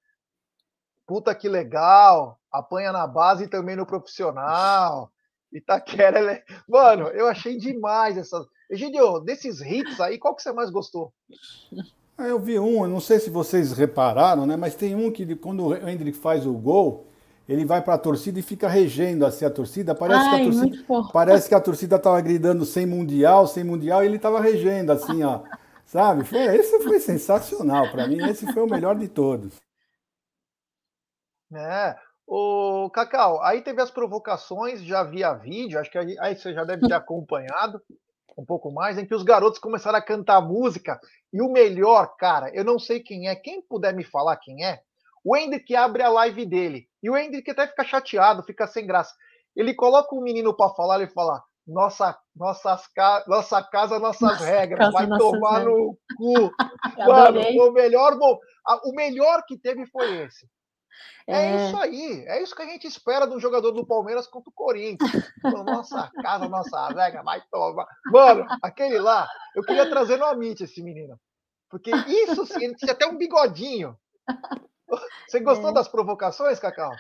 Puta 1.08 1.34
que 1.34 1.48
legal, 1.48 2.40
apanha 2.52 2.92
na 2.92 3.08
base 3.08 3.46
e 3.46 3.48
também 3.48 3.76
no 3.76 3.86
profissional. 3.86 5.12
Itaquera, 5.52 6.20
ele... 6.20 6.32
É, 6.32 6.44
mano, 6.68 7.08
eu 7.08 7.28
achei 7.28 7.58
demais 7.58 8.18
essas. 8.18 8.46
Egidio, 8.70 9.20
desses 9.20 9.62
hits 9.62 10.00
aí, 10.00 10.18
qual 10.18 10.36
que 10.36 10.42
você 10.42 10.52
mais 10.52 10.70
gostou? 10.70 11.14
Ah, 12.18 12.28
eu 12.28 12.40
vi 12.40 12.58
um, 12.60 12.84
eu 12.84 12.90
não 12.90 13.02
sei 13.02 13.20
se 13.20 13.30
vocês 13.30 13.74
repararam, 13.74 14.46
né? 14.46 14.56
Mas 14.56 14.76
tem 14.76 14.96
um 14.96 15.12
que 15.12 15.36
quando 15.36 15.68
o 15.68 15.90
Hendrick 15.90 16.18
faz 16.18 16.46
o 16.46 16.54
gol, 16.54 17.11
ele 17.52 17.66
vai 17.66 17.82
para 17.82 17.96
a 17.96 17.98
torcida 17.98 18.40
e 18.40 18.42
fica 18.42 18.70
regendo 18.70 19.26
assim 19.26 19.44
a 19.44 19.50
torcida. 19.50 19.94
Parece 19.94 20.26
Ai, 20.26 20.30
que 20.30 20.42
a 20.42 20.52
torcida, 20.52 21.10
parece 21.12 21.50
que 21.50 21.56
a 21.56 21.60
torcida 21.60 22.00
tava 22.00 22.22
gritando 22.22 22.64
sem 22.64 22.86
mundial, 22.86 23.46
sem 23.46 23.62
mundial, 23.62 24.02
e 24.02 24.06
ele 24.06 24.18
tava 24.18 24.40
regendo 24.40 24.90
assim, 24.94 25.22
ó. 25.22 25.42
Sabe? 25.86 26.24
Foi, 26.24 26.40
esse 26.56 26.80
foi 26.80 26.98
sensacional 27.02 27.92
para 27.92 28.08
mim, 28.08 28.24
esse 28.30 28.50
foi 28.54 28.64
o 28.64 28.70
melhor 28.70 28.96
de 28.96 29.10
todos. 29.10 29.58
É, 31.54 31.98
o 32.26 32.90
Cacau, 32.90 33.44
aí 33.44 33.62
teve 33.62 33.82
as 33.82 33.92
provocações, 33.92 34.82
já 34.82 35.04
via 35.04 35.34
vídeo, 35.34 35.78
acho 35.78 35.92
que 35.92 35.98
aí 35.98 36.34
você 36.34 36.54
já 36.54 36.64
deve 36.64 36.88
ter 36.88 36.94
acompanhado 36.94 37.82
um 38.38 38.46
pouco 38.46 38.72
mais, 38.72 38.98
em 38.98 39.06
que 39.06 39.14
os 39.14 39.24
garotos 39.24 39.60
começaram 39.60 39.98
a 39.98 40.02
cantar 40.02 40.40
música. 40.40 40.98
E 41.34 41.42
o 41.42 41.52
melhor, 41.52 42.16
cara, 42.16 42.50
eu 42.56 42.64
não 42.64 42.80
sei 42.80 43.02
quem 43.02 43.28
é, 43.28 43.36
quem 43.36 43.62
puder 43.62 43.94
me 43.94 44.06
falar 44.06 44.38
quem 44.38 44.64
é, 44.64 44.82
o 45.24 45.36
Hendrick 45.36 45.76
abre 45.76 46.04
a 46.04 46.10
live 46.10 46.46
dele. 46.46 46.88
E 47.02 47.10
o 47.10 47.18
Hendrick 47.18 47.50
até 47.50 47.68
fica 47.68 47.84
chateado, 47.84 48.44
fica 48.44 48.68
sem 48.68 48.86
graça. 48.86 49.14
Ele 49.56 49.74
coloca 49.74 50.16
o 50.16 50.22
menino 50.22 50.56
para 50.56 50.74
falar, 50.74 51.02
ele 51.02 51.12
fala: 51.12 51.44
nossa, 51.68 52.18
nossas, 52.36 52.84
nossa 53.28 53.64
casa, 53.64 54.00
nossas 54.00 54.22
nossa 54.22 54.46
regras, 54.46 54.92
casa, 54.92 55.08
vai 55.08 55.18
tomar 55.18 55.60
regras. 55.60 55.74
no 55.74 55.98
cu. 56.18 56.52
Mano, 57.08 57.42
o 57.42 57.72
melhor, 57.72 58.18
o 58.84 58.92
melhor 58.94 59.44
que 59.48 59.58
teve 59.58 59.86
foi 59.88 60.24
esse. 60.24 60.48
É... 61.28 61.34
é... 61.34 61.66
isso 61.66 61.78
aí, 61.78 62.26
é 62.28 62.42
isso 62.42 62.56
que 62.56 62.62
a 62.62 62.68
gente 62.68 62.88
espera 62.88 63.26
do 63.28 63.40
jogador 63.40 63.72
do 63.72 63.86
Palmeiras 63.86 64.28
contra 64.28 64.50
o 64.50 64.54
Corinthians. 64.54 65.12
Nossa 65.44 66.12
casa, 66.22 66.50
nossa 66.50 66.88
regra, 66.90 67.24
vai 67.24 67.42
tomar. 67.52 67.86
Mano, 68.08 68.46
aquele 68.62 69.00
lá, 69.00 69.28
eu 69.56 69.64
queria 69.64 69.90
trazer 69.90 70.18
no 70.18 70.26
Amit 70.26 70.64
esse 70.64 70.82
menino. 70.82 71.20
Porque 71.70 71.92
isso 71.92 72.46
sim, 72.46 72.66
ele 72.66 72.76
tinha 72.76 72.92
até 72.92 73.06
um 73.08 73.18
bigodinho. 73.18 73.98
Você 75.28 75.40
gostou 75.40 75.70
é. 75.70 75.74
das 75.74 75.88
provocações, 75.88 76.60
Cacau? 76.60 76.92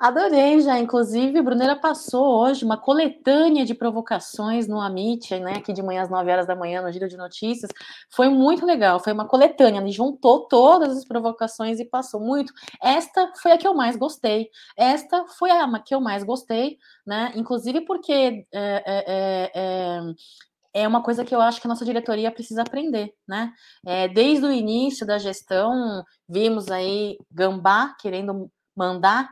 Adorei 0.00 0.62
já, 0.62 0.78
inclusive, 0.78 1.42
Brunera 1.42 1.76
passou 1.76 2.40
hoje 2.40 2.64
uma 2.64 2.78
coletânea 2.78 3.66
de 3.66 3.74
provocações 3.74 4.66
no 4.66 4.80
Amit, 4.80 5.38
né, 5.38 5.56
aqui 5.58 5.74
de 5.74 5.82
manhã 5.82 6.00
às 6.00 6.08
9 6.08 6.32
horas 6.32 6.46
da 6.46 6.56
manhã, 6.56 6.80
no 6.80 6.90
Giro 6.90 7.06
de 7.06 7.18
Notícias. 7.18 7.70
Foi 8.08 8.30
muito 8.30 8.64
legal, 8.64 8.98
foi 8.98 9.12
uma 9.12 9.28
coletânea, 9.28 9.78
ele 9.78 9.92
juntou 9.92 10.48
todas 10.48 10.96
as 10.96 11.04
provocações 11.04 11.78
e 11.80 11.84
passou 11.84 12.18
muito. 12.18 12.50
Esta 12.82 13.30
foi 13.42 13.52
a 13.52 13.58
que 13.58 13.68
eu 13.68 13.74
mais 13.74 13.94
gostei, 13.94 14.48
esta 14.74 15.26
foi 15.38 15.50
a 15.50 15.68
que 15.78 15.94
eu 15.94 16.00
mais 16.00 16.24
gostei, 16.24 16.78
né, 17.06 17.32
inclusive 17.36 17.82
porque 17.82 18.46
é, 18.54 18.82
é, 18.86 19.50
é, 19.54 20.02
é 20.72 20.86
uma 20.86 21.02
coisa 21.02 21.24
que 21.24 21.34
eu 21.34 21.40
acho 21.40 21.60
que 21.60 21.66
a 21.66 21.68
nossa 21.68 21.84
diretoria 21.84 22.30
precisa 22.30 22.62
aprender, 22.62 23.12
né? 23.26 23.52
É, 23.86 24.08
desde 24.08 24.46
o 24.46 24.52
início 24.52 25.06
da 25.06 25.18
gestão, 25.18 26.04
vimos 26.28 26.70
aí 26.70 27.18
Gambá 27.30 27.94
querendo 28.00 28.50
mandar 28.76 29.28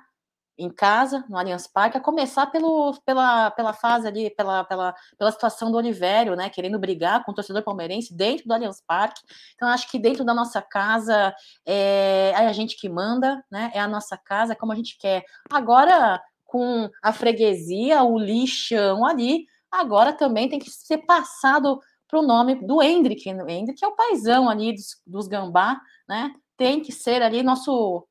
em 0.59 0.69
casa, 0.69 1.25
no 1.29 1.39
Allianz 1.39 1.69
Parque, 1.69 1.97
a 1.97 2.01
começar 2.01 2.47
pelo, 2.47 2.93
pela, 3.07 3.51
pela 3.53 3.73
fase 3.73 4.09
ali, 4.09 4.29
pela, 4.31 4.65
pela, 4.65 4.93
pela 5.17 5.31
situação 5.31 5.71
do 5.71 5.77
Olivério, 5.77 6.35
né, 6.35 6.51
querendo 6.51 6.79
brigar 6.79 7.25
com 7.25 7.31
o 7.31 7.35
torcedor 7.35 7.63
palmeirense 7.63 8.13
dentro 8.15 8.47
do 8.47 8.53
Allianz 8.53 8.83
Parque. 8.85 9.21
Então, 9.55 9.69
acho 9.69 9.89
que 9.89 9.99
dentro 9.99 10.25
da 10.25 10.35
nossa 10.35 10.61
casa 10.61 11.33
é, 11.65 12.33
é 12.35 12.47
a 12.47 12.53
gente 12.53 12.77
que 12.77 12.89
manda, 12.89 13.43
né, 13.51 13.71
é 13.73 13.79
a 13.79 13.87
nossa 13.87 14.17
casa, 14.17 14.53
é 14.53 14.57
como 14.57 14.73
a 14.73 14.75
gente 14.75 14.99
quer. 14.99 15.23
Agora, 15.49 16.21
com 16.45 16.91
a 17.03 17.13
freguesia, 17.13 18.03
o 18.03 18.19
lixão 18.19 19.07
ali, 19.07 19.47
agora 19.71 20.13
também 20.13 20.49
tem 20.49 20.59
que 20.59 20.71
ser 20.71 20.99
passado 20.99 21.81
para 22.09 22.19
o 22.19 22.27
nome 22.27 22.55
do 22.55 22.83
Hendrick. 22.83 23.29
O 23.29 23.49
Hendrick 23.49 23.85
é 23.85 23.89
o 23.89 23.95
paizão 23.95 24.49
ali 24.49 24.73
dos, 24.73 25.01
dos 25.07 25.29
gambá, 25.29 25.81
né, 26.09 26.33
tem 26.57 26.81
que 26.81 26.91
ser 26.91 27.23
ali 27.23 27.43
nosso 27.43 28.07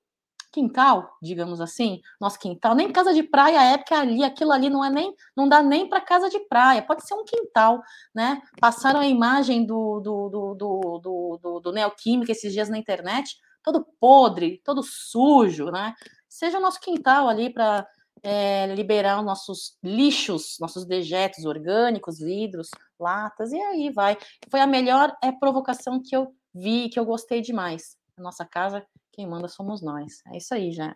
quintal, 0.52 1.16
digamos 1.22 1.62
assim, 1.62 2.02
nosso 2.20 2.40
quintal, 2.40 2.74
nem 2.74 2.92
casa 2.92 3.14
de 3.14 3.22
praia 3.22 3.62
é 3.74 3.78
porque 3.78 3.94
ali, 3.94 4.24
aquilo 4.24 4.52
ali 4.52 4.70
não 4.70 4.84
é 4.84 4.90
nem, 4.90 5.14
não 5.36 5.48
dá 5.48 5.62
nem 5.62 5.88
para 5.88 6.02
casa 6.02 6.30
de 6.30 6.40
praia, 6.48 6.82
pode 6.82 7.06
ser 7.06 7.14
um 7.14 7.24
quintal, 7.24 7.82
né? 8.16 8.42
Passaram 8.60 9.00
a 9.00 9.06
imagem 9.06 9.66
do, 9.66 10.00
do, 10.00 10.30
do, 10.30 10.56
do, 10.56 11.00
do, 11.00 11.60
do, 11.62 11.72
do 11.72 12.32
esses 12.32 12.52
dias 12.52 12.70
na 12.70 12.78
internet, 12.78 13.38
todo 13.62 13.86
podre, 14.00 14.62
todo 14.64 14.82
sujo, 14.82 15.66
né? 15.66 15.94
Seja 16.28 16.58
o 16.58 16.62
nosso 16.62 16.80
quintal 16.80 17.28
ali 17.28 17.52
para 17.52 17.88
é, 18.28 18.68
liberar 18.76 19.20
os 19.20 19.26
nossos 19.26 19.78
lixos, 19.82 20.58
nossos 20.60 20.86
dejetos 20.86 21.46
orgânicos, 21.46 22.20
vidros, 22.20 22.70
latas, 23.00 23.54
e 23.54 23.58
aí 23.58 23.90
vai. 23.90 24.18
Foi 24.52 24.60
a 24.60 24.68
melhor 24.68 25.16
é, 25.24 25.32
provocação 25.32 26.02
que 26.04 26.14
eu 26.14 26.36
vi, 26.54 26.90
que 26.90 27.00
eu 27.00 27.06
gostei 27.06 27.40
demais. 27.40 27.96
A 28.18 28.22
nossa 28.22 28.44
casa 28.44 28.86
quem 29.14 29.26
manda 29.26 29.48
somos 29.48 29.82
nós. 29.82 30.22
É 30.28 30.38
isso 30.38 30.54
aí, 30.54 30.72
já. 30.74 30.94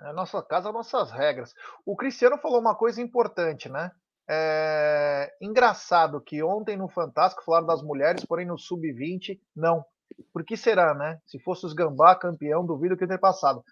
É 0.00 0.12
nossa 0.14 0.42
casa, 0.42 0.72
nossas 0.72 1.10
regras. 1.10 1.52
O 1.84 1.94
Cristiano 1.94 2.38
falou 2.38 2.58
uma 2.58 2.74
coisa 2.74 3.02
importante, 3.02 3.68
né? 3.68 3.90
É 4.26 5.30
engraçado 5.40 6.20
que 6.20 6.42
ontem 6.42 6.78
no 6.78 6.88
Fantástico 6.88 7.44
falaram 7.44 7.66
das 7.66 7.82
mulheres, 7.82 8.24
porém 8.24 8.46
no 8.46 8.58
Sub-20, 8.58 9.38
não. 9.54 9.84
Por 10.32 10.44
que 10.44 10.56
será, 10.56 10.94
né? 10.94 11.20
Se 11.26 11.38
fosse 11.40 11.66
os 11.66 11.74
Gambá 11.74 12.16
campeão, 12.16 12.64
duvido 12.64 12.96
que 12.96 13.06
ter 13.06 13.18
passado. 13.18 13.62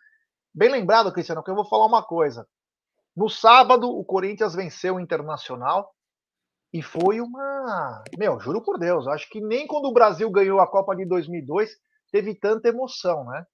Bem 0.54 0.70
lembrado, 0.70 1.12
Cristiano, 1.12 1.42
que 1.42 1.50
eu 1.50 1.54
vou 1.54 1.64
falar 1.64 1.86
uma 1.86 2.02
coisa. 2.02 2.46
No 3.18 3.28
sábado, 3.28 3.90
o 3.90 4.04
Corinthians 4.04 4.54
venceu 4.54 4.94
o 4.94 5.00
Internacional 5.00 5.92
e 6.72 6.80
foi 6.80 7.20
uma. 7.20 8.04
Meu, 8.16 8.38
juro 8.38 8.62
por 8.62 8.78
Deus, 8.78 9.08
acho 9.08 9.28
que 9.28 9.40
nem 9.40 9.66
quando 9.66 9.86
o 9.86 9.92
Brasil 9.92 10.30
ganhou 10.30 10.60
a 10.60 10.70
Copa 10.70 10.94
de 10.94 11.04
2002 11.04 11.68
teve 12.12 12.32
tanta 12.36 12.68
emoção, 12.68 13.24
né? 13.24 13.44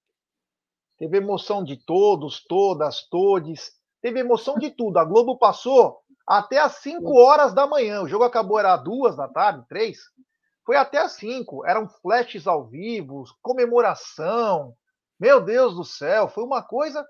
teve 0.99 1.17
emoção 1.17 1.65
de 1.65 1.83
todos, 1.83 2.45
todas, 2.45 3.09
todes, 3.09 3.73
teve 4.03 4.21
emoção 4.21 4.57
de 4.59 4.69
tudo. 4.69 4.99
A 4.99 5.05
Globo 5.05 5.39
passou 5.39 5.99
até 6.27 6.59
às 6.59 6.75
5 6.83 7.19
horas 7.19 7.55
da 7.55 7.67
manhã. 7.67 8.03
O 8.03 8.09
jogo 8.09 8.25
acabou, 8.25 8.59
era 8.59 8.77
duas 8.77 9.17
da 9.17 9.29
tarde, 9.29 9.65
três. 9.67 9.99
Foi 10.67 10.77
até 10.77 10.99
às 10.99 11.13
5. 11.13 11.65
Eram 11.65 11.89
flashes 11.89 12.47
ao 12.47 12.67
vivo, 12.67 13.25
comemoração. 13.41 14.75
Meu 15.19 15.41
Deus 15.41 15.75
do 15.75 15.85
céu, 15.85 16.29
foi 16.29 16.45
uma 16.45 16.63
coisa. 16.63 17.03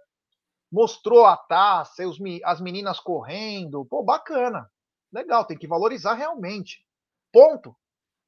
Mostrou 0.75 1.25
a 1.25 1.37
taça, 1.37 2.03
as 2.45 2.61
meninas 2.61 2.99
correndo. 2.99 3.85
Pô, 3.85 4.03
bacana. 4.03 4.69
Legal, 5.13 5.45
tem 5.45 5.57
que 5.57 5.69
valorizar 5.69 6.15
realmente. 6.15 6.85
Ponto. 7.33 7.77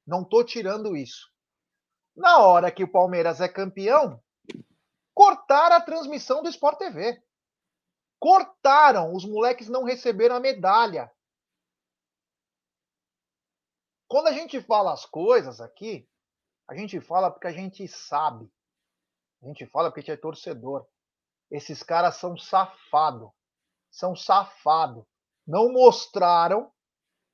Não 0.07 0.23
estou 0.23 0.45
tirando 0.45 0.97
isso. 0.97 1.29
Na 2.15 2.39
hora 2.39 2.71
que 2.71 2.85
o 2.85 2.93
Palmeiras 2.93 3.41
é 3.41 3.49
campeão, 3.49 4.23
cortaram 5.13 5.75
a 5.75 5.81
transmissão 5.81 6.41
do 6.41 6.49
Sport 6.49 6.79
TV. 6.79 7.21
Cortaram. 8.21 9.13
Os 9.13 9.25
moleques 9.25 9.69
não 9.69 9.83
receberam 9.83 10.37
a 10.37 10.41
medalha. 10.41 11.11
Quando 14.07 14.29
a 14.29 14.33
gente 14.33 14.61
fala 14.61 14.93
as 14.93 15.05
coisas 15.05 15.61
aqui, 15.61 16.09
a 16.69 16.77
gente 16.77 17.01
fala 17.01 17.29
porque 17.29 17.49
a 17.49 17.53
gente 17.53 17.89
sabe. 17.89 18.49
A 19.43 19.47
gente 19.47 19.67
fala 19.67 19.91
porque 19.91 19.99
a 19.99 20.03
gente 20.05 20.13
é 20.13 20.17
torcedor. 20.17 20.87
Esses 21.51 21.83
caras 21.83 22.17
são 22.17 22.37
safado. 22.37 23.33
São 23.91 24.15
safado. 24.15 25.07
Não 25.47 25.73
mostraram, 25.73 26.73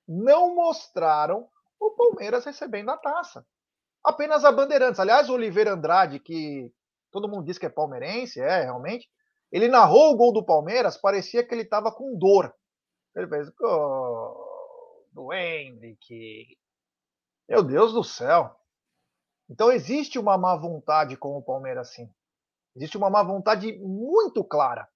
não 0.06 0.54
mostraram 0.54 1.48
o 1.80 1.90
Palmeiras 1.92 2.44
recebendo 2.44 2.90
a 2.90 2.96
taça. 2.96 3.46
Apenas 4.04 4.44
a 4.44 4.52
Bandeirantes. 4.52 5.00
Aliás, 5.00 5.28
o 5.28 5.34
Oliveira 5.34 5.72
Andrade, 5.72 6.18
que 6.18 6.72
todo 7.10 7.28
mundo 7.28 7.44
diz 7.44 7.58
que 7.58 7.66
é 7.66 7.70
palmeirense, 7.70 8.40
é 8.40 8.62
realmente. 8.64 9.08
Ele 9.50 9.68
narrou 9.68 10.12
o 10.12 10.16
gol 10.16 10.32
do 10.32 10.44
Palmeiras, 10.44 10.96
parecia 10.96 11.46
que 11.46 11.54
ele 11.54 11.62
estava 11.62 11.92
com 11.92 12.18
dor. 12.18 12.54
Ele 13.14 13.28
fez, 13.28 13.48
oh, 13.60 15.06
do 15.12 15.32
Hendrick. 15.32 16.56
Meu 17.48 17.62
Deus 17.62 17.92
do 17.92 18.02
céu. 18.02 18.56
Então 19.48 19.70
existe 19.70 20.18
uma 20.18 20.38
má 20.38 20.56
vontade 20.56 21.16
com 21.16 21.36
o 21.36 21.42
Palmeiras, 21.42 21.92
sim. 21.92 22.10
Existe 22.74 22.96
uma 22.96 23.10
má 23.10 23.22
vontade 23.22 23.78
muito 23.78 24.42
clara. 24.42 24.88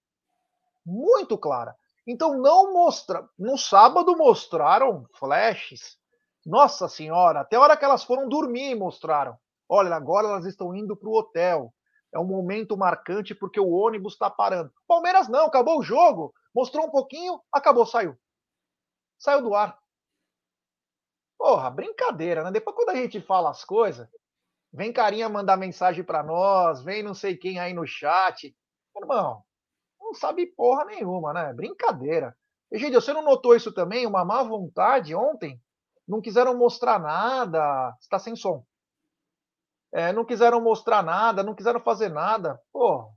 Muito 0.84 1.36
clara. 1.36 1.76
Então 2.06 2.38
não 2.38 2.72
mostra. 2.72 3.28
No 3.38 3.58
sábado 3.58 4.16
mostraram 4.16 5.06
flashes. 5.14 5.98
Nossa 6.44 6.88
senhora, 6.88 7.40
até 7.40 7.56
a 7.56 7.60
hora 7.60 7.76
que 7.76 7.84
elas 7.84 8.04
foram 8.04 8.28
dormir 8.28 8.74
mostraram. 8.76 9.36
Olha, 9.68 9.96
agora 9.96 10.28
elas 10.28 10.46
estão 10.46 10.74
indo 10.74 10.96
para 10.96 11.08
o 11.08 11.14
hotel. 11.16 11.74
É 12.14 12.18
um 12.18 12.24
momento 12.24 12.76
marcante 12.76 13.34
porque 13.34 13.58
o 13.58 13.70
ônibus 13.70 14.12
está 14.12 14.30
parando. 14.30 14.72
Palmeiras 14.86 15.28
não, 15.28 15.46
acabou 15.46 15.80
o 15.80 15.82
jogo. 15.82 16.32
Mostrou 16.54 16.86
um 16.86 16.90
pouquinho, 16.90 17.40
acabou, 17.52 17.84
saiu. 17.84 18.16
Saiu 19.18 19.42
do 19.42 19.54
ar. 19.54 19.76
Porra, 21.36 21.68
brincadeira, 21.68 22.44
né? 22.44 22.50
Depois 22.50 22.76
quando 22.76 22.90
a 22.90 22.94
gente 22.94 23.20
fala 23.20 23.50
as 23.50 23.64
coisas, 23.64 24.08
vem 24.76 24.92
carinha 24.92 25.26
mandar 25.26 25.56
mensagem 25.56 26.04
para 26.04 26.22
nós, 26.22 26.84
vem 26.84 27.02
não 27.02 27.14
sei 27.14 27.34
quem 27.34 27.58
aí 27.58 27.72
no 27.72 27.86
chat. 27.86 28.54
Irmão, 28.94 29.42
não 29.98 30.12
sabe 30.14 30.46
porra 30.46 30.84
nenhuma, 30.84 31.32
né? 31.32 31.52
Brincadeira. 31.54 32.36
E, 32.70 32.78
gente, 32.78 32.94
você 32.94 33.12
não 33.12 33.24
notou 33.24 33.56
isso 33.56 33.72
também? 33.72 34.06
Uma 34.06 34.24
má 34.24 34.42
vontade 34.42 35.14
ontem? 35.14 35.58
Não 36.06 36.20
quiseram 36.20 36.56
mostrar 36.56 36.98
nada. 36.98 37.94
Está 38.00 38.18
sem 38.18 38.36
som. 38.36 38.64
É, 39.92 40.12
não 40.12 40.26
quiseram 40.26 40.60
mostrar 40.60 41.02
nada, 41.02 41.42
não 41.42 41.54
quiseram 41.54 41.80
fazer 41.80 42.10
nada. 42.10 42.60
Pô. 42.70 43.08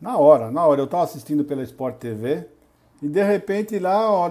Na 0.00 0.16
hora, 0.16 0.50
na 0.50 0.66
hora. 0.66 0.80
Eu 0.80 0.86
estava 0.86 1.04
assistindo 1.04 1.44
pela 1.44 1.62
Sport 1.62 1.98
TV 1.98 2.48
e 3.02 3.08
de 3.08 3.22
repente 3.22 3.78
lá, 3.78 4.10
ó, 4.10 4.30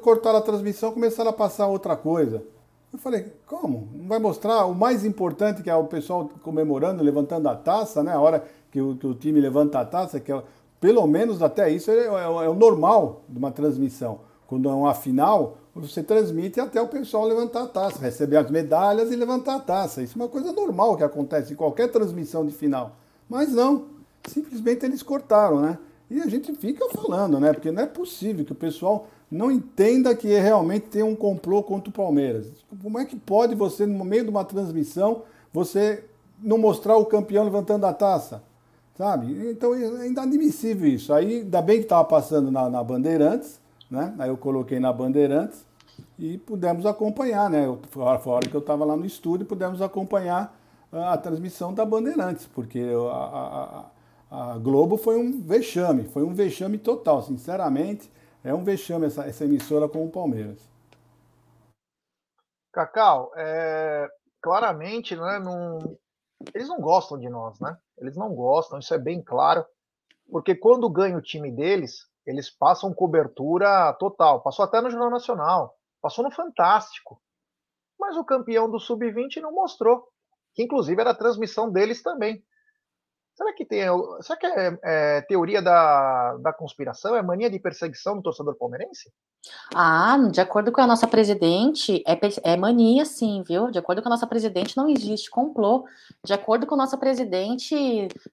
cortaram 0.00 0.38
a 0.38 0.42
transmissão, 0.42 0.92
começaram 0.92 1.30
a 1.30 1.34
passar 1.34 1.66
outra 1.66 1.96
coisa. 1.96 2.51
Eu 2.92 2.98
falei, 2.98 3.32
como? 3.46 3.88
Não 3.94 4.06
vai 4.06 4.18
mostrar 4.18 4.66
o 4.66 4.74
mais 4.74 5.04
importante, 5.04 5.62
que 5.62 5.70
é 5.70 5.74
o 5.74 5.84
pessoal 5.84 6.30
comemorando, 6.42 7.02
levantando 7.02 7.48
a 7.48 7.56
taça, 7.56 8.02
né? 8.02 8.12
A 8.12 8.20
hora 8.20 8.44
que 8.70 8.80
o, 8.80 8.96
que 8.96 9.06
o 9.06 9.14
time 9.14 9.40
levanta 9.40 9.80
a 9.80 9.84
taça, 9.84 10.20
que 10.20 10.30
é, 10.30 10.42
pelo 10.78 11.06
menos 11.06 11.40
até 11.40 11.70
isso 11.70 11.90
é, 11.90 11.94
é, 11.94 12.06
é, 12.06 12.48
o 12.48 12.54
normal 12.54 13.22
de 13.28 13.38
uma 13.38 13.50
transmissão. 13.50 14.20
Quando 14.46 14.68
é 14.68 14.72
uma 14.72 14.92
final, 14.92 15.56
você 15.74 16.02
transmite 16.02 16.60
até 16.60 16.82
o 16.82 16.88
pessoal 16.88 17.24
levantar 17.24 17.62
a 17.62 17.66
taça, 17.66 17.98
receber 17.98 18.36
as 18.36 18.50
medalhas 18.50 19.10
e 19.10 19.16
levantar 19.16 19.54
a 19.54 19.60
taça. 19.60 20.02
Isso 20.02 20.18
é 20.18 20.22
uma 20.22 20.28
coisa 20.28 20.52
normal 20.52 20.96
que 20.96 21.02
acontece 21.02 21.54
em 21.54 21.56
qualquer 21.56 21.90
transmissão 21.90 22.44
de 22.44 22.52
final. 22.52 22.96
Mas 23.26 23.52
não, 23.52 23.86
simplesmente 24.28 24.84
eles 24.84 25.02
cortaram, 25.02 25.60
né? 25.60 25.78
E 26.10 26.20
a 26.20 26.26
gente 26.26 26.54
fica 26.56 26.86
falando, 26.90 27.40
né? 27.40 27.54
Porque 27.54 27.70
não 27.70 27.82
é 27.82 27.86
possível 27.86 28.44
que 28.44 28.52
o 28.52 28.54
pessoal 28.56 29.06
não 29.32 29.50
entenda 29.50 30.14
que 30.14 30.28
realmente 30.28 30.88
tem 30.88 31.02
um 31.02 31.16
complô 31.16 31.62
contra 31.62 31.88
o 31.88 31.92
Palmeiras. 31.92 32.48
Como 32.82 32.98
é 32.98 33.06
que 33.06 33.16
pode 33.16 33.54
você, 33.54 33.86
no 33.86 34.04
meio 34.04 34.24
de 34.24 34.28
uma 34.28 34.44
transmissão, 34.44 35.22
você 35.50 36.04
não 36.38 36.58
mostrar 36.58 36.98
o 36.98 37.06
campeão 37.06 37.42
levantando 37.42 37.86
a 37.86 37.94
taça? 37.94 38.42
Sabe? 38.94 39.50
Então 39.50 39.74
é 39.74 40.06
inadmissível 40.06 40.86
isso. 40.86 41.14
Aí, 41.14 41.38
ainda 41.38 41.62
bem 41.62 41.78
que 41.78 41.84
estava 41.84 42.04
passando 42.04 42.50
na, 42.50 42.68
na, 42.68 42.84
Bandeirantes, 42.84 43.58
né? 43.90 44.14
Aí 44.18 44.28
eu 44.28 44.36
coloquei 44.36 44.78
na 44.78 44.92
Bandeirantes 44.92 45.64
e 46.18 46.36
pudemos 46.36 46.84
acompanhar, 46.84 47.48
né? 47.48 47.74
Fora, 47.88 48.18
fora 48.18 48.46
que 48.46 48.54
eu 48.54 48.60
estava 48.60 48.84
lá 48.84 48.98
no 48.98 49.06
estúdio, 49.06 49.46
pudemos 49.46 49.80
acompanhar 49.80 50.54
a, 50.92 51.14
a 51.14 51.16
transmissão 51.16 51.72
da 51.72 51.86
Bandeirantes, 51.86 52.46
porque 52.54 52.84
a, 53.10 53.86
a, 54.30 54.52
a 54.52 54.58
Globo 54.58 54.98
foi 54.98 55.16
um 55.16 55.40
vexame, 55.40 56.04
foi 56.04 56.22
um 56.22 56.34
vexame 56.34 56.76
total, 56.76 57.22
sinceramente 57.22 58.10
é 58.44 58.52
um 58.52 58.64
vexame 58.64 59.06
essa, 59.06 59.24
essa 59.24 59.44
emissora 59.44 59.88
com 59.88 60.04
o 60.04 60.10
Palmeiras. 60.10 60.58
Cacau, 62.72 63.32
é, 63.36 64.08
claramente, 64.40 65.14
né, 65.14 65.38
não, 65.38 65.98
eles 66.54 66.68
não 66.68 66.80
gostam 66.80 67.18
de 67.18 67.28
nós, 67.28 67.60
né? 67.60 67.76
Eles 67.98 68.16
não 68.16 68.34
gostam, 68.34 68.78
isso 68.78 68.92
é 68.94 68.98
bem 68.98 69.22
claro, 69.22 69.64
porque 70.30 70.54
quando 70.54 70.88
ganha 70.88 71.16
o 71.16 71.22
time 71.22 71.50
deles, 71.50 72.06
eles 72.26 72.50
passam 72.50 72.94
cobertura 72.94 73.92
total. 73.94 74.40
Passou 74.40 74.64
até 74.64 74.80
no 74.80 74.90
Jornal 74.90 75.10
Nacional, 75.10 75.76
passou 76.00 76.24
no 76.24 76.30
Fantástico. 76.30 77.20
Mas 77.98 78.16
o 78.16 78.24
campeão 78.24 78.68
do 78.68 78.80
Sub-20 78.80 79.40
não 79.40 79.52
mostrou, 79.52 80.08
que 80.54 80.62
inclusive 80.62 81.00
era 81.00 81.10
a 81.10 81.16
transmissão 81.16 81.70
deles 81.70 82.02
também. 82.02 82.42
Será 83.34 83.52
que 83.54 83.64
tem. 83.64 83.82
Será 84.20 84.38
que 84.38 84.46
é, 84.46 84.78
é, 84.82 85.20
teoria 85.22 85.62
da, 85.62 86.36
da 86.36 86.52
conspiração? 86.52 87.16
É 87.16 87.22
mania 87.22 87.50
de 87.50 87.58
perseguição 87.58 88.16
do 88.16 88.22
torcedor 88.22 88.54
palmeirense? 88.56 89.10
Ah, 89.74 90.16
de 90.30 90.40
acordo 90.40 90.70
com 90.70 90.80
a 90.80 90.86
nossa 90.86 91.06
presidente, 91.08 92.02
é, 92.06 92.18
é 92.44 92.56
mania, 92.56 93.04
sim, 93.04 93.42
viu? 93.42 93.70
De 93.70 93.78
acordo 93.78 94.00
com 94.00 94.08
a 94.08 94.10
nossa 94.10 94.26
presidente, 94.26 94.76
não 94.76 94.88
existe 94.88 95.30
complô. 95.30 95.84
De 96.24 96.32
acordo 96.32 96.66
com 96.66 96.74
a 96.74 96.78
nossa 96.78 96.96
presidente, 96.96 97.74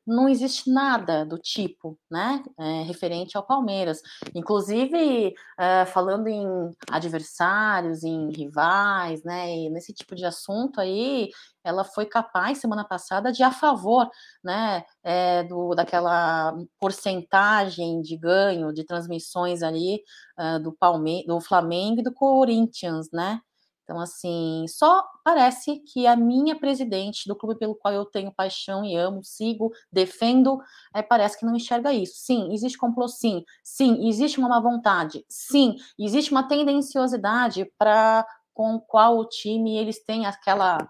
não 0.05 0.29
existe 0.29 0.69
nada 0.69 1.25
do 1.25 1.39
tipo, 1.39 1.97
né? 2.11 2.43
É, 2.59 2.83
referente 2.83 3.35
ao 3.35 3.43
Palmeiras. 3.43 4.01
Inclusive, 4.35 5.33
é, 5.57 5.85
falando 5.85 6.27
em 6.27 6.45
adversários, 6.91 8.03
em 8.03 8.29
rivais, 8.31 9.23
né? 9.23 9.55
E 9.55 9.69
nesse 9.69 9.93
tipo 9.93 10.13
de 10.13 10.25
assunto 10.25 10.79
aí, 10.79 11.29
ela 11.63 11.83
foi 11.83 12.05
capaz 12.05 12.59
semana 12.59 12.85
passada 12.85 13.31
de 13.31 13.43
a 13.43 13.51
favor, 13.51 14.09
né, 14.43 14.83
é, 15.03 15.43
do, 15.43 15.75
daquela 15.75 16.53
porcentagem 16.79 18.01
de 18.01 18.17
ganho 18.17 18.73
de 18.73 18.83
transmissões 18.83 19.61
ali 19.63 20.01
uh, 20.39 20.59
do 20.61 20.71
Palme 20.71 21.25
do 21.25 21.39
Flamengo 21.39 22.01
e 22.01 22.03
do 22.03 22.13
Corinthians, 22.13 23.09
né? 23.11 23.41
Então, 23.89 23.99
assim, 23.99 24.65
só 24.67 25.03
parece 25.23 25.79
que 25.79 26.05
a 26.05 26.15
minha 26.15 26.55
presidente 26.55 27.27
do 27.27 27.35
clube 27.35 27.57
pelo 27.57 27.73
qual 27.73 27.91
eu 27.91 28.05
tenho 28.05 28.31
paixão 28.31 28.85
e 28.85 28.95
amo, 28.95 29.23
sigo, 29.23 29.71
defendo, 29.91 30.61
é, 30.93 31.01
parece 31.01 31.39
que 31.39 31.45
não 31.45 31.55
enxerga 31.55 31.91
isso. 31.91 32.13
Sim, 32.17 32.53
existe 32.53 32.77
complô, 32.77 33.07
sim. 33.07 33.43
Sim, 33.63 34.07
existe 34.07 34.37
uma 34.37 34.47
má 34.47 34.59
vontade. 34.59 35.25
Sim, 35.27 35.75
existe 35.97 36.29
uma 36.29 36.47
tendenciosidade 36.47 37.65
para 37.79 38.27
com 38.53 38.79
qual 38.79 39.17
o 39.17 39.25
time 39.25 39.75
eles 39.75 40.03
têm 40.03 40.27
aquela 40.27 40.87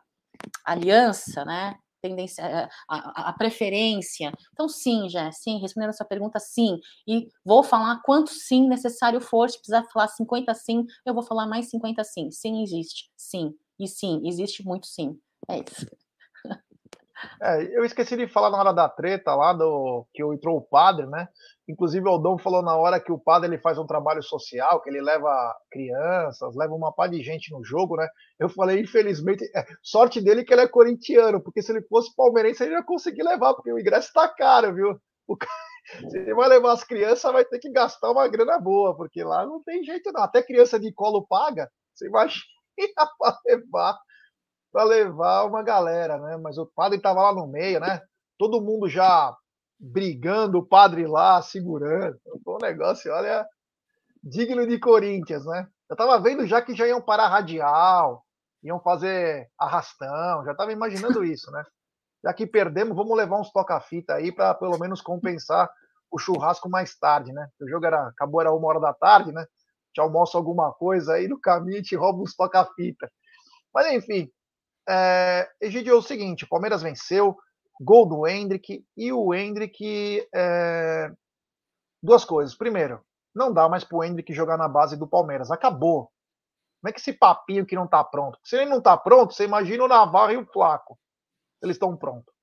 aliança, 0.65 1.43
né? 1.45 1.75
Tendência, 2.01 2.41
eh, 2.43 2.69
a, 2.87 3.29
a, 3.29 3.33
preferência. 3.33 4.31
Então, 4.53 4.69
sim, 4.69 5.09
já, 5.09 5.31
sim, 5.33 5.59
respondendo 5.59 5.89
a 5.89 5.93
sua 5.93 6.05
pergunta, 6.05 6.39
sim. 6.39 6.79
E 7.05 7.27
vou 7.43 7.61
falar 7.61 8.01
quanto 8.03 8.31
sim 8.31 8.69
necessário 8.69 9.19
for. 9.19 9.49
Se 9.49 9.57
precisar 9.57 9.83
falar 9.91 10.07
50 10.07 10.53
sim, 10.53 10.85
eu 11.05 11.13
vou 11.13 11.23
falar 11.23 11.45
mais 11.45 11.69
50 11.69 12.03
sim. 12.05 12.31
Sim, 12.31 12.63
existe. 12.63 13.11
Sim. 13.17 13.53
E 13.77 13.87
sim, 13.87 14.21
existe 14.25 14.63
muito 14.65 14.87
sim. 14.87 15.19
É 15.49 15.57
isso. 15.57 15.85
É, 17.41 17.77
eu 17.77 17.83
esqueci 17.83 18.15
de 18.15 18.29
falar 18.29 18.49
na 18.49 18.57
hora 18.59 18.73
da 18.73 18.87
treta 18.87 19.35
lá 19.35 19.51
do 19.51 20.05
que 20.13 20.23
entrou 20.23 20.55
o 20.55 20.61
padre, 20.61 21.05
né? 21.05 21.27
Inclusive 21.69 22.03
o 22.07 22.09
Aldão 22.09 22.35
falou 22.35 22.63
na 22.63 22.75
hora 22.75 22.99
que 22.99 23.11
o 23.11 23.19
padre 23.19 23.47
ele 23.47 23.59
faz 23.59 23.77
um 23.77 23.85
trabalho 23.85 24.23
social, 24.23 24.81
que 24.81 24.89
ele 24.89 24.99
leva 24.99 25.55
crianças, 25.71 26.55
leva 26.55 26.73
uma 26.73 26.91
par 26.91 27.07
de 27.07 27.21
gente 27.21 27.51
no 27.51 27.63
jogo, 27.63 27.95
né? 27.95 28.07
Eu 28.39 28.49
falei, 28.49 28.81
infelizmente, 28.81 29.45
é, 29.55 29.63
sorte 29.83 30.19
dele 30.19 30.43
que 30.43 30.51
ele 30.51 30.61
é 30.61 30.67
corintiano, 30.67 31.39
porque 31.39 31.61
se 31.61 31.71
ele 31.71 31.83
fosse 31.83 32.15
palmeirense 32.15 32.63
ele 32.63 32.73
ia 32.73 32.81
conseguir 32.81 33.21
levar, 33.21 33.53
porque 33.53 33.71
o 33.71 33.77
ingresso 33.77 34.11
tá 34.11 34.27
caro, 34.27 34.73
viu? 34.73 34.99
O 35.27 35.37
se 36.09 36.17
ele 36.17 36.33
vai 36.33 36.49
levar 36.49 36.71
as 36.71 36.83
crianças, 36.83 37.31
vai 37.31 37.45
ter 37.45 37.59
que 37.59 37.71
gastar 37.71 38.09
uma 38.09 38.27
grana 38.27 38.59
boa, 38.59 38.97
porque 38.97 39.23
lá 39.23 39.45
não 39.45 39.61
tem 39.61 39.83
jeito 39.83 40.11
não. 40.11 40.23
Até 40.23 40.41
criança 40.41 40.79
de 40.79 40.91
colo 40.91 41.27
paga, 41.27 41.69
você 41.93 42.07
imagina 42.07 42.41
para 43.19 43.37
levar 43.45 43.99
para 44.71 44.83
levar 44.83 45.45
uma 45.45 45.63
galera, 45.63 46.17
né? 46.17 46.37
Mas 46.37 46.57
o 46.57 46.65
padre 46.65 46.97
estava 46.97 47.21
lá 47.21 47.33
no 47.33 47.47
meio, 47.47 47.79
né? 47.79 48.01
Todo 48.37 48.61
mundo 48.61 48.87
já 48.87 49.35
brigando, 49.79 50.59
o 50.59 50.65
padre 50.65 51.07
lá 51.07 51.41
segurando. 51.41 52.19
Foi 52.43 52.55
um 52.55 52.57
negócio, 52.61 53.11
olha, 53.13 53.47
digno 54.23 54.67
de 54.67 54.77
Corinthians, 54.77 55.45
né? 55.45 55.67
Eu 55.89 55.93
estava 55.93 56.19
vendo 56.19 56.45
já 56.45 56.61
que 56.61 56.75
já 56.75 56.85
iam 56.85 57.01
parar 57.01 57.29
radial, 57.29 58.25
iam 58.61 58.79
fazer 58.79 59.49
arrastão, 59.57 60.43
já 60.43 60.51
estava 60.51 60.71
imaginando 60.73 61.23
isso, 61.25 61.49
né? 61.51 61.63
Já 62.23 62.33
que 62.33 62.45
perdemos, 62.45 62.95
vamos 62.95 63.15
levar 63.15 63.39
uns 63.39 63.51
toca-fita 63.51 64.15
aí 64.15 64.31
para 64.31 64.53
pelo 64.53 64.77
menos 64.77 65.01
compensar 65.01 65.69
o 66.11 66.19
churrasco 66.19 66.69
mais 66.69 66.97
tarde, 66.97 67.31
né? 67.31 67.47
O 67.61 67.69
jogo 67.69 67.85
era, 67.85 68.07
acabou, 68.07 68.41
era 68.41 68.51
uma 68.51 68.67
hora 68.67 68.79
da 68.79 68.93
tarde, 68.93 69.31
né? 69.31 69.45
Te 69.93 70.01
almoça 70.01 70.37
alguma 70.37 70.73
coisa 70.73 71.13
aí 71.13 71.27
no 71.27 71.39
caminho 71.39 71.81
te 71.81 71.95
rouba 71.95 72.21
uns 72.21 72.35
toca-fita. 72.35 73.09
Mas 73.73 73.93
enfim, 73.93 74.29
é, 74.87 75.47
Egidio, 75.61 75.93
é 75.93 75.97
o 75.97 76.01
seguinte: 76.01 76.43
o 76.43 76.49
Palmeiras 76.49 76.81
venceu, 76.81 77.37
gol 77.79 78.05
do 78.05 78.27
Hendrick, 78.27 78.85
e 78.97 79.11
o 79.11 79.33
Hendrick. 79.33 80.27
É, 80.33 81.11
duas 82.01 82.25
coisas. 82.25 82.55
Primeiro, 82.55 83.01
não 83.33 83.53
dá 83.53 83.69
mais 83.69 83.83
pro 83.83 84.03
Hendrick 84.03 84.33
jogar 84.33 84.57
na 84.57 84.67
base 84.67 84.97
do 84.97 85.07
Palmeiras. 85.07 85.51
Acabou. 85.51 86.11
Como 86.81 86.89
é 86.89 86.93
que 86.93 86.99
esse 86.99 87.13
papinho 87.13 87.65
que 87.65 87.75
não 87.75 87.87
tá 87.87 88.03
pronto? 88.03 88.39
Se 88.43 88.55
ele 88.55 88.69
não 88.69 88.81
tá 88.81 88.97
pronto, 88.97 89.33
você 89.33 89.43
imagina 89.43 89.83
o 89.83 89.87
Navarro 89.87 90.31
e 90.31 90.37
o 90.37 90.45
Flaco. 90.45 90.97
Eles 91.61 91.75
estão 91.75 91.95
prontos. 91.95 92.33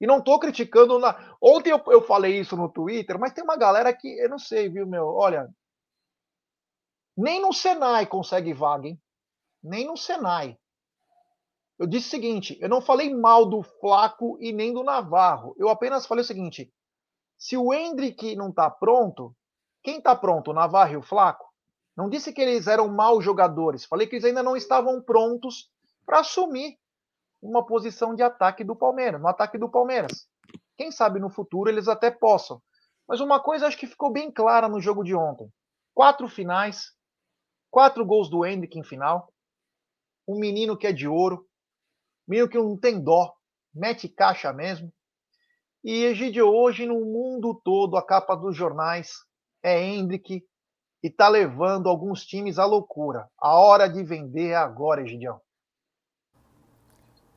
E 0.00 0.06
não 0.06 0.22
tô 0.22 0.38
criticando. 0.38 0.98
Na... 0.98 1.36
Ontem 1.40 1.70
eu, 1.70 1.82
eu 1.88 2.02
falei 2.02 2.40
isso 2.40 2.56
no 2.56 2.68
Twitter, 2.68 3.18
mas 3.18 3.32
tem 3.32 3.44
uma 3.44 3.56
galera 3.56 3.94
que, 3.94 4.08
eu 4.18 4.28
não 4.28 4.38
sei, 4.38 4.68
viu, 4.68 4.86
meu? 4.86 5.06
Olha. 5.08 5.48
Nem 7.16 7.40
no 7.40 7.52
Senai 7.52 8.06
consegue 8.06 8.54
vaga, 8.54 8.88
hein? 8.88 9.00
Nem 9.62 9.86
no 9.86 9.96
Senai. 9.96 10.58
Eu 11.82 11.86
disse 11.88 12.06
o 12.06 12.10
seguinte: 12.10 12.56
eu 12.60 12.68
não 12.68 12.80
falei 12.80 13.12
mal 13.12 13.44
do 13.44 13.60
Flaco 13.60 14.38
e 14.40 14.52
nem 14.52 14.72
do 14.72 14.84
Navarro. 14.84 15.52
Eu 15.58 15.68
apenas 15.68 16.06
falei 16.06 16.22
o 16.22 16.24
seguinte: 16.24 16.72
se 17.36 17.56
o 17.56 17.74
Hendrick 17.74 18.36
não 18.36 18.50
está 18.50 18.70
pronto, 18.70 19.34
quem 19.82 19.98
está 19.98 20.14
pronto? 20.14 20.52
O 20.52 20.54
Navarro 20.54 20.92
e 20.92 20.96
o 20.96 21.02
Flaco? 21.02 21.44
Não 21.96 22.08
disse 22.08 22.32
que 22.32 22.40
eles 22.40 22.68
eram 22.68 22.86
maus 22.86 23.24
jogadores. 23.24 23.84
Falei 23.84 24.06
que 24.06 24.14
eles 24.14 24.24
ainda 24.24 24.44
não 24.44 24.56
estavam 24.56 25.02
prontos 25.02 25.72
para 26.06 26.20
assumir 26.20 26.78
uma 27.42 27.66
posição 27.66 28.14
de 28.14 28.22
ataque 28.22 28.62
do 28.62 28.76
Palmeiras, 28.76 29.20
no 29.20 29.26
ataque 29.26 29.58
do 29.58 29.68
Palmeiras. 29.68 30.28
Quem 30.76 30.92
sabe 30.92 31.18
no 31.18 31.30
futuro 31.30 31.68
eles 31.68 31.88
até 31.88 32.12
possam. 32.12 32.62
Mas 33.08 33.18
uma 33.18 33.40
coisa 33.42 33.66
acho 33.66 33.76
que 33.76 33.88
ficou 33.88 34.12
bem 34.12 34.30
clara 34.30 34.68
no 34.68 34.80
jogo 34.80 35.02
de 35.02 35.16
ontem: 35.16 35.52
quatro 35.92 36.28
finais, 36.28 36.92
quatro 37.72 38.06
gols 38.06 38.30
do 38.30 38.46
Hendrick 38.46 38.78
em 38.78 38.84
final, 38.84 39.32
um 40.28 40.38
menino 40.38 40.78
que 40.78 40.86
é 40.86 40.92
de 40.92 41.08
ouro, 41.08 41.44
meio 42.32 42.48
que 42.48 42.56
não 42.56 42.78
tem 42.78 42.98
dó, 42.98 43.30
mete 43.74 44.08
caixa 44.08 44.54
mesmo. 44.54 44.90
E 45.84 46.04
Egidio, 46.04 46.48
hoje 46.48 46.86
no 46.86 46.98
mundo 47.04 47.60
todo, 47.62 47.98
a 47.98 48.02
capa 48.02 48.34
dos 48.34 48.56
jornais 48.56 49.10
é 49.62 49.84
Hendrick 49.84 50.42
e 51.02 51.10
tá 51.10 51.28
levando 51.28 51.90
alguns 51.90 52.24
times 52.24 52.58
à 52.58 52.64
loucura. 52.64 53.28
A 53.38 53.58
hora 53.58 53.86
de 53.86 54.02
vender 54.02 54.48
é 54.48 54.56
agora, 54.56 55.02
Egidio. 55.02 55.38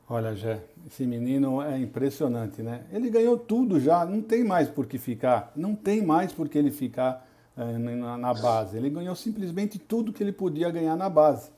Olha, 0.07 0.33
Jé, 0.33 0.63
esse 0.87 1.05
menino 1.05 1.61
é 1.61 1.77
impressionante, 1.77 2.61
né? 2.61 2.87
Ele 2.89 3.09
ganhou 3.09 3.37
tudo 3.37 3.81
já, 3.81 4.05
não 4.05 4.21
tem 4.21 4.45
mais 4.45 4.69
por 4.69 4.85
que 4.85 4.97
ficar, 4.97 5.51
não 5.57 5.75
tem 5.75 6.01
mais 6.05 6.31
por 6.31 6.47
que 6.47 6.57
ele 6.57 6.71
ficar 6.71 7.27
na, 7.57 8.17
na 8.17 8.33
base. 8.33 8.77
Ele 8.77 8.89
ganhou 8.89 9.15
simplesmente 9.15 9.77
tudo 9.77 10.13
que 10.13 10.23
ele 10.23 10.31
podia 10.31 10.71
ganhar 10.71 10.95
na 10.95 11.09
base. 11.09 11.51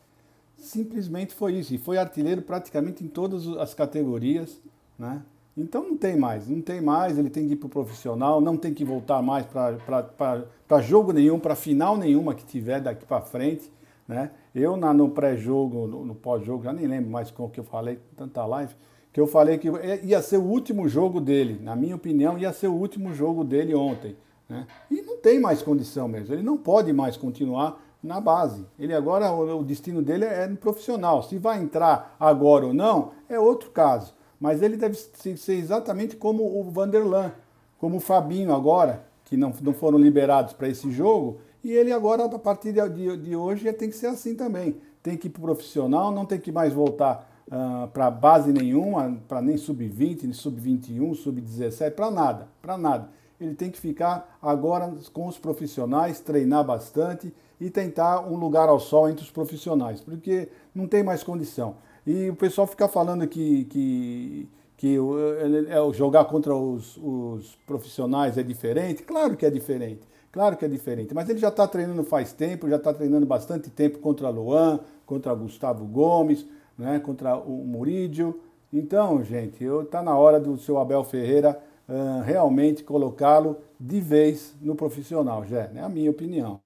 Simplesmente 0.58 1.34
foi 1.34 1.54
isso. 1.54 1.74
E 1.74 1.78
foi 1.78 1.98
artilheiro 1.98 2.42
praticamente 2.42 3.04
em 3.04 3.08
todas 3.08 3.48
as 3.58 3.74
categorias, 3.74 4.60
né? 4.98 5.22
Então 5.58 5.84
não 5.84 5.98
tem 5.98 6.16
mais, 6.16 6.48
não 6.48 6.62
tem 6.62 6.80
mais, 6.80 7.18
ele 7.18 7.32
tem 7.32 7.48
que 7.48 7.54
ir 7.54 7.56
para 7.56 7.66
o 7.66 7.70
profissional, 7.70 8.40
não 8.40 8.56
tem 8.56 8.76
que 8.76 8.86
voltar 8.86 9.24
mais 9.24 9.44
para 9.48 10.82
jogo 10.82 11.12
nenhum, 11.12 11.40
para 11.40 11.56
final 11.56 11.98
nenhuma 11.98 12.36
que 12.36 12.46
tiver 12.46 12.80
daqui 12.80 13.08
para 13.08 13.22
frente. 13.22 13.72
Né? 14.08 14.30
Eu 14.54 14.78
na, 14.78 14.94
no 14.94 15.10
pré-jogo, 15.10 15.88
no, 15.88 16.06
no 16.06 16.14
pós-jogo, 16.14 16.64
já 16.64 16.72
nem 16.72 16.86
lembro 16.86 17.10
mais 17.10 17.32
com 17.32 17.46
o 17.46 17.50
que 17.50 17.60
eu 17.60 17.64
falei, 17.64 18.00
tanta 18.16 18.46
live, 18.46 18.74
que 19.12 19.20
eu 19.20 19.26
falei 19.26 19.58
que 19.58 19.68
ia 20.04 20.22
ser 20.22 20.38
o 20.38 20.44
último 20.44 20.88
jogo 20.88 21.20
dele, 21.20 21.60
na 21.62 21.76
minha 21.76 21.96
opinião, 21.96 22.38
ia 22.38 22.54
ser 22.54 22.68
o 22.68 22.74
último 22.74 23.12
jogo 23.14 23.44
dele 23.44 23.74
ontem. 23.74 24.16
Né? 24.48 24.68
E 24.92 25.02
não 25.02 25.18
tem 25.18 25.40
mais 25.40 25.64
condição 25.64 26.08
mesmo, 26.08 26.36
ele 26.36 26.44
não 26.44 26.58
pode 26.58 26.94
mais 26.94 27.18
continuar 27.18 27.84
na 28.02 28.22
base. 28.22 28.66
Ele 28.80 28.94
agora, 28.94 29.32
o, 29.32 29.64
destino 29.64 30.02
dele 30.02 30.26
é 30.26 30.48
no 30.48 30.58
profissional. 30.58 31.24
Se 31.24 31.38
vai 31.38 31.62
entrar 31.62 32.16
agora 32.20 32.66
ou 32.66 32.74
não, 32.74 33.12
é 33.28 33.40
outro 33.40 33.72
caso. 33.72 34.14
Mas 34.40 34.62
ele 34.62 34.78
deve 34.78 34.96
ser 34.96 35.54
exatamente 35.54 36.16
como 36.16 36.60
o 36.60 36.64
Vanderlan, 36.70 37.32
como 37.80 37.98
o 37.98 38.00
Fabinho 38.00 38.54
agora, 38.54 39.04
que 39.26 39.36
não, 39.36 39.52
não 39.62 39.74
foram 39.74 39.98
liberados 39.98 40.54
para 40.54 40.70
esse 40.70 40.92
jogo. 40.92 41.40
E 41.64 41.72
ele 41.72 41.92
agora, 41.92 42.26
a 42.26 42.40
partir 42.40 42.72
de, 42.72 43.18
de, 43.18 43.36
hoje, 43.36 43.72
tem 43.74 43.90
que 43.90 43.96
ser 43.96 44.08
assim 44.08 44.36
também. 44.36 44.78
Tem 45.02 45.18
que 45.18 45.28
ir 45.28 45.32
para 45.32 45.40
o 45.40 45.46
profissional, 45.46 46.12
não 46.12 46.26
tem 46.26 46.40
que 46.40 46.52
mais 46.52 46.72
voltar 46.72 47.30
uh, 47.48 47.88
para 47.88 48.12
base 48.12 48.54
nenhuma, 48.54 49.18
para 49.28 49.42
nem 49.42 49.58
sub-20, 49.58 50.24
nem 50.24 50.34
sub-21, 50.34 51.16
sub-17, 51.16 51.92
para 51.92 52.12
nada, 52.12 52.48
para 52.62 52.78
nada. 52.78 53.10
Ele 53.40 53.54
tem 53.54 53.70
que 53.70 53.80
ficar 53.80 54.38
agora 54.42 54.94
com 55.14 55.28
os 55.28 55.38
profissionais, 55.38 56.20
treinar 56.20 56.64
bastante 56.64 57.34
e 57.60 57.70
tentar 57.70 58.22
um 58.22 58.36
lugar 58.36 58.70
ao 58.70 58.80
sol 58.80 59.10
entre 59.10 59.24
os 59.24 59.32
profissionais, 59.32 60.02
porque 60.02 60.50
não 60.74 60.88
tem 60.88 61.04
mais 61.04 61.24
condição. 61.24 61.76
E 62.06 62.30
o 62.30 62.36
pessoal 62.36 62.66
fica 62.66 62.88
falando 62.88 63.28
que, 63.28 63.66
que, 63.66 64.50
que 64.78 64.98
é, 64.98 65.94
jogar 65.94 66.26
contra 66.26 66.56
os, 66.56 66.98
os 66.98 67.56
profissionais 67.66 68.38
é 68.38 68.44
diferente. 68.44 69.04
Claro 69.04 69.36
que 69.36 69.46
é 69.46 69.50
diferente. 69.50 70.08
Claro 70.32 70.56
que 70.56 70.66
é 70.66 70.68
diferente, 70.68 71.16
mas 71.16 71.28
ele 71.30 71.40
já 71.40 71.48
está 71.48 71.68
treinando 71.68 72.04
faz 72.04 72.32
tempo, 72.32 72.70
já 72.70 72.76
está 72.76 72.94
treinando 72.94 73.26
bastante 73.26 73.70
tempo 73.70 73.98
contra 74.00 74.30
Luan, 74.30 74.80
contra 75.06 75.34
Gustavo 75.34 75.86
Gomes, 75.86 76.46
né, 76.78 77.00
contra 77.00 77.36
o 77.38 77.66
Murídio. 77.66 78.40
Então, 78.72 79.24
gente, 79.24 79.64
está 79.64 80.04
na 80.04 80.16
hora 80.16 80.40
do 80.40 80.58
seu 80.58 80.78
Abel 80.78 81.04
Ferreira 81.04 81.60
uh, 81.88 82.22
realmente 82.24 82.84
colocá-lo 82.84 83.62
de 83.80 84.00
vez 84.00 84.56
no 84.62 84.76
profissional, 84.76 85.46
já, 85.46 85.64
é 85.64 85.80
a 85.80 85.90
minha 85.90 86.12
opinião. 86.12 86.62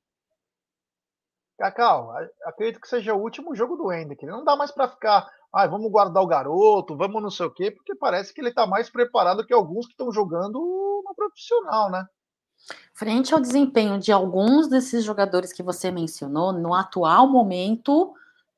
Cacau, 1.58 2.12
acredito 2.44 2.82
que 2.82 2.88
seja 2.88 3.14
o 3.14 3.22
último 3.22 3.56
jogo 3.56 3.76
do 3.76 3.92
Hendrick. 3.94 4.26
Não 4.26 4.44
dá 4.44 4.56
mais 4.56 4.72
para 4.72 4.88
ficar, 4.88 5.30
ah, 5.54 5.68
vamos 5.68 5.92
guardar 5.92 6.24
o 6.24 6.28
garoto, 6.28 6.98
vamos 6.98 7.22
não 7.22 7.30
sei 7.30 7.46
o 7.46 7.54
quê, 7.54 7.70
porque 7.70 7.94
parece 7.94 8.34
que 8.34 8.42
ele 8.42 8.50
está 8.50 8.66
mais 8.66 8.90
preparado 8.90 9.46
que 9.46 9.54
alguns 9.54 9.86
que 9.86 9.92
estão 9.92 10.12
jogando 10.12 10.54
no 10.54 11.14
profissional, 11.16 11.92
né? 11.92 12.04
Frente 12.94 13.34
ao 13.34 13.40
desempenho 13.40 14.00
de 14.00 14.12
alguns 14.12 14.68
desses 14.68 15.04
jogadores 15.04 15.54
que 15.54 15.62
você 15.62 15.92
mencionou, 15.92 16.52
no 16.52 16.74
atual 16.74 17.28
momento, 17.28 18.14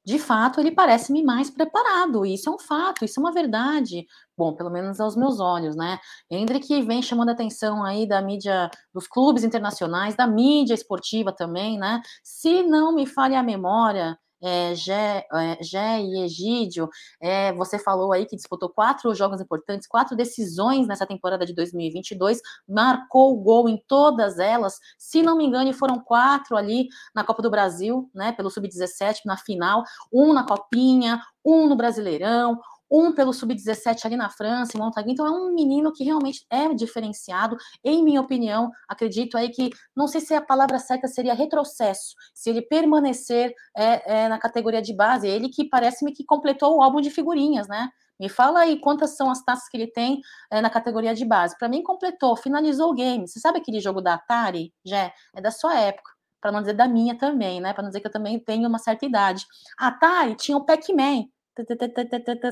de 0.06 0.20
fato, 0.20 0.60
ele 0.60 0.72
parece-me 0.72 1.24
mais 1.24 1.50
preparado. 1.50 2.26
Isso 2.26 2.50
é 2.50 2.54
um 2.54 2.60
fato, 2.60 3.06
isso 3.06 3.20
é 3.20 3.24
uma 3.24 3.32
verdade. 3.32 4.06
Bom, 4.38 4.54
pelo 4.54 4.70
menos 4.70 5.00
aos 5.00 5.16
meus 5.16 5.40
olhos, 5.40 5.76
né? 5.76 6.00
Hendrick 6.30 6.82
vem 6.82 7.02
chamando 7.02 7.30
a 7.30 7.32
atenção 7.32 7.84
aí 7.84 8.08
da 8.08 8.22
mídia, 8.22 8.70
dos 8.94 9.08
clubes 9.08 9.44
internacionais, 9.44 10.16
da 10.16 10.28
mídia 10.28 10.74
esportiva 10.74 11.32
também, 11.32 11.78
né? 11.78 12.02
Se 12.24 12.64
não 12.64 12.94
me 12.94 13.06
falha 13.06 13.40
a 13.40 13.44
memória, 13.44 14.18
é, 14.44 14.76
Gé, 14.76 15.26
é, 15.34 15.64
Gé 15.64 16.02
e 16.02 16.24
Egídio, 16.24 16.90
é, 17.22 17.54
você 17.54 17.80
falou 17.80 18.12
aí 18.12 18.26
que 18.26 18.36
disputou 18.36 18.70
quatro 18.70 19.14
jogos 19.16 19.40
importantes, 19.40 19.88
quatro 19.88 20.16
decisões 20.16 20.86
nessa 20.86 21.08
temporada 21.08 21.46
de 21.46 21.54
2022, 21.54 22.42
marcou 22.68 23.34
o 23.34 23.42
gol 23.42 23.70
em 23.70 23.82
todas 23.88 24.38
elas, 24.40 24.80
se 24.98 25.24
não 25.24 25.38
me 25.38 25.46
engano, 25.46 25.74
foram 25.74 26.00
quatro 26.00 26.58
ali 26.58 26.90
na 27.16 27.24
Copa 27.24 27.42
do 27.42 27.50
Brasil, 27.50 28.10
né, 28.14 28.34
pelo 28.34 28.50
Sub-17, 28.50 29.22
na 29.26 29.38
final, 29.38 29.84
um 30.12 30.34
na 30.34 30.46
Copinha, 30.46 31.22
um 31.44 31.68
no 31.68 31.76
Brasileirão, 31.76 32.60
um 32.94 33.12
pelo 33.12 33.34
sub-17 33.34 34.06
ali 34.06 34.16
na 34.16 34.30
França, 34.30 34.78
em 34.78 34.80
Montague. 34.80 35.12
Então 35.12 35.26
é 35.26 35.32
um 35.32 35.52
menino 35.52 35.92
que 35.92 36.04
realmente 36.04 36.46
é 36.48 36.72
diferenciado, 36.76 37.58
em 37.84 38.04
minha 38.04 38.22
opinião. 38.22 38.70
Acredito 38.88 39.36
aí 39.36 39.50
que, 39.50 39.72
não 39.96 40.08
sei 40.08 40.22
se 40.22 40.36
a 40.36 40.42
palavra 40.42 40.78
certa 40.78 41.08
seria 41.08 41.34
retrocesso, 41.34 42.14
se 42.36 42.52
ele 42.52 42.62
permanecer 42.62 43.52
é, 43.76 44.26
é, 44.26 44.28
na 44.30 44.38
categoria 44.38 44.82
de 44.82 44.96
base. 44.96 45.28
Ele 45.28 45.50
que 45.50 45.68
parece-me 45.68 46.14
que 46.14 46.24
completou 46.24 46.78
o 46.78 46.84
álbum 46.84 47.02
de 47.02 47.10
figurinhas, 47.10 47.68
né? 47.68 47.90
Me 48.20 48.30
fala 48.30 48.60
aí 48.60 48.80
quantas 48.80 49.18
são 49.18 49.32
as 49.32 49.44
taças 49.44 49.68
que 49.68 49.76
ele 49.76 49.88
tem 49.88 50.22
é, 50.52 50.62
na 50.62 50.70
categoria 50.70 51.16
de 51.16 51.26
base. 51.26 51.58
Para 51.58 51.68
mim, 51.68 51.82
completou, 51.82 52.38
finalizou 52.38 52.92
o 52.92 52.94
game. 52.94 53.28
Você 53.28 53.40
sabe 53.40 53.58
aquele 53.58 53.80
jogo 53.80 54.02
da 54.02 54.14
Atari? 54.14 54.72
Já 54.86 55.12
é 55.36 55.42
da 55.42 55.50
sua 55.50 55.80
época 55.80 56.14
para 56.40 56.52
não 56.52 56.60
dizer 56.60 56.74
da 56.74 56.90
minha 56.90 57.18
também, 57.18 57.62
né? 57.62 57.72
Para 57.72 57.84
não 57.84 57.90
dizer 57.90 58.02
que 58.02 58.08
eu 58.08 58.12
também 58.12 58.38
tenho 58.38 58.68
uma 58.68 58.78
certa 58.78 59.06
idade. 59.06 59.46
A 59.80 59.88
Atari 59.88 60.36
tinha 60.36 60.58
o 60.58 60.66
Pac-Man. 60.66 61.24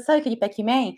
Sabe 0.05 0.19
aquele 0.19 0.37
Pac-Man? 0.37 0.93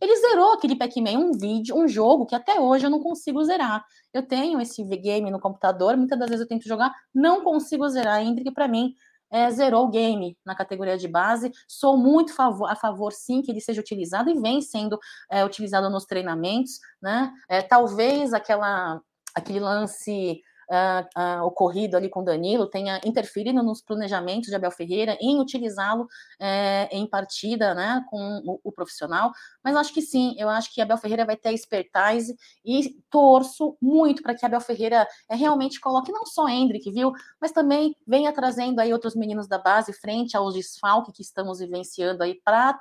Ele 0.00 0.16
zerou 0.16 0.52
aquele 0.54 0.76
Pac-Man, 0.76 1.18
um 1.18 1.32
vídeo, 1.32 1.76
um 1.76 1.86
jogo 1.86 2.26
que 2.26 2.34
até 2.34 2.58
hoje 2.58 2.86
eu 2.86 2.90
não 2.90 3.02
consigo 3.02 3.44
zerar. 3.44 3.84
Eu 4.12 4.22
tenho 4.22 4.60
esse 4.60 4.82
game 4.84 5.30
no 5.30 5.40
computador, 5.40 5.96
muitas 5.96 6.18
das 6.18 6.28
vezes 6.28 6.42
eu 6.42 6.48
tento 6.48 6.66
jogar, 6.66 6.94
não 7.14 7.44
consigo 7.44 7.88
zerar, 7.88 8.14
ainda 8.14 8.42
que 8.42 8.50
para 8.50 8.66
mim 8.66 8.94
é, 9.30 9.50
zerou 9.50 9.86
o 9.86 9.90
game 9.90 10.38
na 10.44 10.54
categoria 10.54 10.96
de 10.96 11.08
base. 11.08 11.52
Sou 11.68 11.96
muito 11.96 12.32
favor, 12.34 12.70
a 12.70 12.76
favor, 12.76 13.12
sim, 13.12 13.42
que 13.42 13.50
ele 13.50 13.60
seja 13.60 13.80
utilizado 13.80 14.30
e 14.30 14.40
vem 14.40 14.60
sendo 14.62 14.98
é, 15.30 15.44
utilizado 15.44 15.90
nos 15.90 16.04
treinamentos, 16.04 16.78
né? 17.02 17.32
É, 17.48 17.60
talvez 17.60 18.32
aquela, 18.32 19.00
aquele 19.34 19.60
lance 19.60 20.40
uh, 20.70 21.20
uh, 21.20 21.46
ocorrido 21.46 21.96
ali 21.96 22.08
com 22.08 22.24
Danilo 22.24 22.66
tenha 22.66 23.00
interferido 23.04 23.62
nos 23.62 23.82
planejamentos 23.82 24.48
de 24.48 24.54
Abel 24.54 24.70
Ferreira 24.70 25.16
em 25.20 25.40
utilizá-lo 25.40 26.04
uh, 26.04 26.88
em 26.90 27.06
partida 27.06 27.74
né, 27.74 28.04
com 28.08 28.42
o, 28.44 28.60
o, 28.64 28.72
profissional, 28.72 29.32
mas 29.62 29.76
acho 29.76 29.92
que 29.92 30.02
sim, 30.02 30.34
eu 30.38 30.48
acho 30.48 30.72
que 30.72 30.80
Abel 30.80 30.96
Ferreira 30.96 31.24
vai 31.24 31.36
ter 31.36 31.52
expertise 31.52 32.36
e 32.64 32.96
torço 33.10 33.76
muito 33.80 34.22
para 34.22 34.34
que 34.34 34.44
Abel 34.44 34.60
Ferreira 34.60 35.06
é, 35.28 35.34
realmente 35.34 35.80
coloque 35.80 36.12
não 36.12 36.26
só 36.26 36.48
Hendrick, 36.48 36.90
viu, 36.90 37.12
mas 37.40 37.52
também 37.52 37.96
venha 38.06 38.32
trazendo 38.32 38.80
aí 38.80 38.92
outros 38.92 39.14
meninos 39.14 39.46
da 39.46 39.58
base 39.58 39.92
frente 39.92 40.36
aos 40.36 40.54
desfalques 40.54 41.14
que 41.14 41.22
estamos 41.22 41.58
vivenciando 41.58 42.22
aí 42.22 42.40
para, 42.44 42.78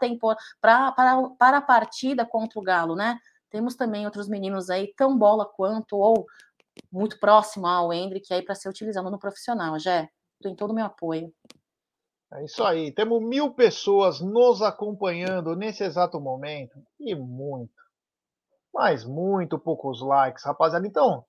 para 0.61 1.57
a 1.57 1.61
partida 1.61 2.25
contra 2.25 2.59
o 2.59 2.63
Galo, 2.63 2.95
né? 2.95 3.19
Temos 3.49 3.75
também 3.75 4.05
outros 4.05 4.27
meninos 4.27 4.71
aí 4.71 4.91
tão 4.97 5.15
bola 5.15 5.45
quanto 5.45 5.95
ou 5.95 6.25
muito 6.91 7.19
próximo 7.19 7.67
ao 7.67 7.91
Hendrick 7.91 8.31
aí 8.33 8.43
para 8.43 8.55
ser 8.55 8.69
utilizado 8.69 9.09
no 9.09 9.19
profissional. 9.19 9.77
Já 9.79 10.07
tem 10.41 10.55
todo 10.55 10.71
o 10.71 10.73
meu 10.73 10.85
apoio. 10.85 11.33
É 12.33 12.45
isso 12.45 12.63
aí. 12.63 12.91
Temos 12.91 13.21
mil 13.21 13.53
pessoas 13.53 14.19
nos 14.19 14.61
acompanhando 14.61 15.55
nesse 15.55 15.83
exato 15.83 16.19
momento. 16.19 16.79
E 16.99 17.15
muito. 17.15 17.73
Mas 18.73 19.05
muito 19.05 19.59
poucos 19.59 20.01
likes, 20.01 20.43
rapaziada. 20.43 20.87
Então, 20.87 21.23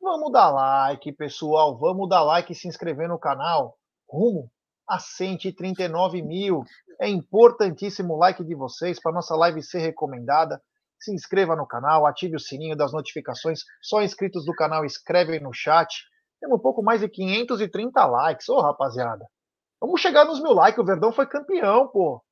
vamos 0.00 0.30
dar 0.30 0.50
like, 0.50 1.12
pessoal. 1.12 1.76
Vamos 1.76 2.08
dar 2.08 2.22
like 2.22 2.52
e 2.52 2.54
se 2.54 2.68
inscrever 2.68 3.08
no 3.08 3.18
canal. 3.18 3.76
Rumo 4.08 4.50
a 4.88 5.00
139 5.00 6.22
mil. 6.22 6.62
É 7.00 7.08
importantíssimo 7.08 8.14
o 8.14 8.18
like 8.18 8.44
de 8.44 8.54
vocês 8.54 9.00
para 9.00 9.12
nossa 9.12 9.34
live 9.34 9.62
ser 9.62 9.80
recomendada 9.80 10.62
se 10.98 11.12
inscreva 11.14 11.54
no 11.54 11.66
canal, 11.66 12.06
ative 12.06 12.36
o 12.36 12.40
sininho 12.40 12.76
das 12.76 12.92
notificações. 12.92 13.60
Só 13.82 14.02
inscritos 14.02 14.44
do 14.44 14.52
canal 14.52 14.84
escrevem 14.84 15.40
no 15.40 15.52
chat. 15.52 15.88
Temos 16.40 16.58
um 16.58 16.62
pouco 16.62 16.82
mais 16.82 17.00
de 17.00 17.08
530 17.08 18.04
likes. 18.06 18.48
Ô, 18.48 18.56
oh, 18.56 18.60
rapaziada, 18.62 19.24
vamos 19.80 20.00
chegar 20.00 20.24
nos 20.24 20.42
mil 20.42 20.52
likes. 20.52 20.78
O 20.78 20.84
Verdão 20.84 21.12
foi 21.12 21.26
campeão, 21.26 21.88
pô. 21.88 22.22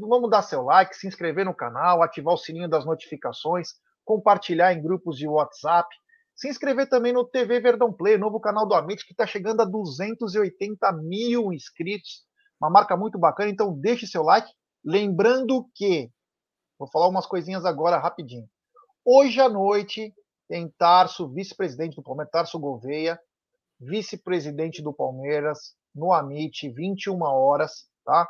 Vamos, 0.00 0.30
dar 0.30 0.42
seu 0.42 0.62
like, 0.62 0.94
se 0.94 1.08
inscrever 1.08 1.44
no 1.44 1.54
canal, 1.54 2.02
ativar 2.02 2.34
o 2.34 2.38
sininho 2.38 2.68
das 2.68 2.84
notificações, 2.84 3.68
compartilhar 4.04 4.72
em 4.72 4.82
grupos 4.82 5.16
de 5.16 5.26
WhatsApp. 5.26 5.88
Se 6.36 6.48
inscrever 6.48 6.88
também 6.88 7.12
no 7.12 7.24
TV 7.24 7.58
Verdão 7.60 7.92
Play, 7.92 8.18
novo 8.18 8.38
canal 8.38 8.66
do 8.66 8.74
Amit, 8.74 9.04
que 9.04 9.12
está 9.12 9.26
chegando 9.26 9.62
a 9.62 9.64
280 9.64 10.92
mil 10.92 11.52
inscritos. 11.52 12.24
Uma 12.60 12.70
marca 12.70 12.96
muito 12.96 13.18
bacana, 13.18 13.50
então 13.50 13.72
deixe 13.78 14.06
seu 14.06 14.22
like. 14.22 14.48
Lembrando 14.84 15.66
que 15.74 16.10
Vou 16.78 16.88
falar 16.88 17.08
umas 17.08 17.26
coisinhas 17.26 17.64
agora 17.64 17.98
rapidinho. 17.98 18.48
Hoje 19.04 19.40
à 19.40 19.48
noite 19.48 20.14
tem 20.46 20.68
Tarso, 20.68 21.28
vice-presidente 21.28 21.96
do 21.96 22.02
Palmeiras, 22.02 22.30
Tarso 22.30 22.58
Gouveia, 22.58 23.18
vice-presidente 23.80 24.82
do 24.82 24.92
Palmeiras, 24.92 25.74
no 25.94 26.12
Amit, 26.12 26.68
21 26.68 27.22
horas, 27.22 27.88
tá? 28.04 28.28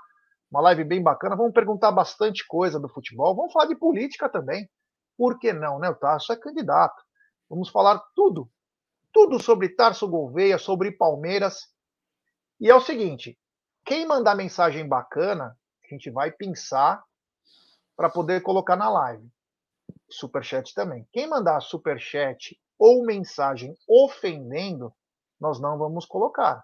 Uma 0.50 0.60
live 0.60 0.84
bem 0.84 1.02
bacana. 1.02 1.34
Vamos 1.34 1.52
perguntar 1.52 1.90
bastante 1.90 2.46
coisa 2.46 2.78
do 2.78 2.88
futebol. 2.88 3.34
Vamos 3.34 3.52
falar 3.52 3.66
de 3.66 3.74
política 3.74 4.28
também. 4.28 4.68
Por 5.16 5.38
que 5.38 5.52
não, 5.52 5.80
né? 5.80 5.90
O 5.90 5.94
Tarso 5.96 6.32
é 6.32 6.36
candidato. 6.36 7.02
Vamos 7.50 7.68
falar 7.68 8.00
tudo. 8.14 8.48
Tudo 9.12 9.42
sobre 9.42 9.70
Tarso 9.70 10.06
Gouveia, 10.06 10.56
sobre 10.56 10.92
Palmeiras. 10.92 11.66
E 12.60 12.70
é 12.70 12.74
o 12.74 12.80
seguinte: 12.80 13.36
quem 13.84 14.06
mandar 14.06 14.36
mensagem 14.36 14.86
bacana, 14.86 15.58
a 15.84 15.88
gente 15.88 16.10
vai 16.10 16.30
pensar 16.30 17.02
para 17.96 18.10
poder 18.10 18.42
colocar 18.42 18.76
na 18.76 18.88
live. 18.90 19.28
Superchat 20.10 20.74
também. 20.74 21.08
Quem 21.12 21.28
mandar 21.28 21.60
superchat 21.60 22.58
ou 22.78 23.04
mensagem 23.04 23.74
ofendendo, 23.88 24.92
nós 25.40 25.60
não 25.60 25.78
vamos 25.78 26.04
colocar. 26.04 26.62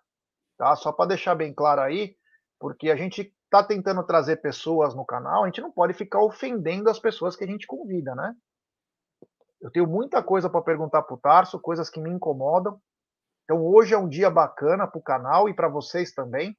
Tá? 0.59 0.77
Só 0.77 0.93
para 0.93 1.09
deixar 1.09 1.35
bem 1.35 1.53
claro 1.55 1.81
aí, 1.81 2.17
porque 2.61 2.91
a 2.91 2.97
gente 2.97 3.35
está 3.45 3.65
tentando 3.65 4.05
trazer 4.05 4.37
pessoas 4.37 4.95
no 4.95 5.05
canal, 5.05 5.43
a 5.43 5.47
gente 5.47 5.61
não 5.61 5.73
pode 5.73 5.93
ficar 5.93 6.23
ofendendo 6.23 6.89
as 6.89 6.99
pessoas 6.99 7.37
que 7.37 7.45
a 7.45 7.47
gente 7.47 7.67
convida, 7.67 8.15
né? 8.15 8.35
Eu 9.61 9.71
tenho 9.71 9.87
muita 9.87 10.23
coisa 10.23 10.51
para 10.51 10.63
perguntar 10.63 11.03
para 11.03 11.15
o 11.15 11.19
Tarso, 11.19 11.61
coisas 11.61 11.89
que 11.89 12.01
me 12.01 12.11
incomodam. 12.11 12.81
Então 13.45 13.65
hoje 13.65 13.95
é 13.95 13.99
um 13.99 14.09
dia 14.09 14.31
bacana 14.31 14.87
para 14.87 14.99
o 14.99 15.03
canal 15.03 15.49
e 15.49 15.55
para 15.55 15.69
vocês 15.69 16.13
também. 16.13 16.57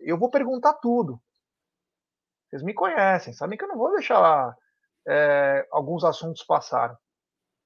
Eu 0.00 0.18
vou 0.18 0.30
perguntar 0.30 0.74
tudo. 0.74 1.20
Vocês 2.52 2.62
me 2.62 2.74
conhecem, 2.74 3.32
sabem 3.32 3.56
que 3.56 3.64
eu 3.64 3.68
não 3.68 3.78
vou 3.78 3.92
deixar 3.92 4.54
é, 5.08 5.66
alguns 5.72 6.04
assuntos 6.04 6.42
passarem. 6.42 6.94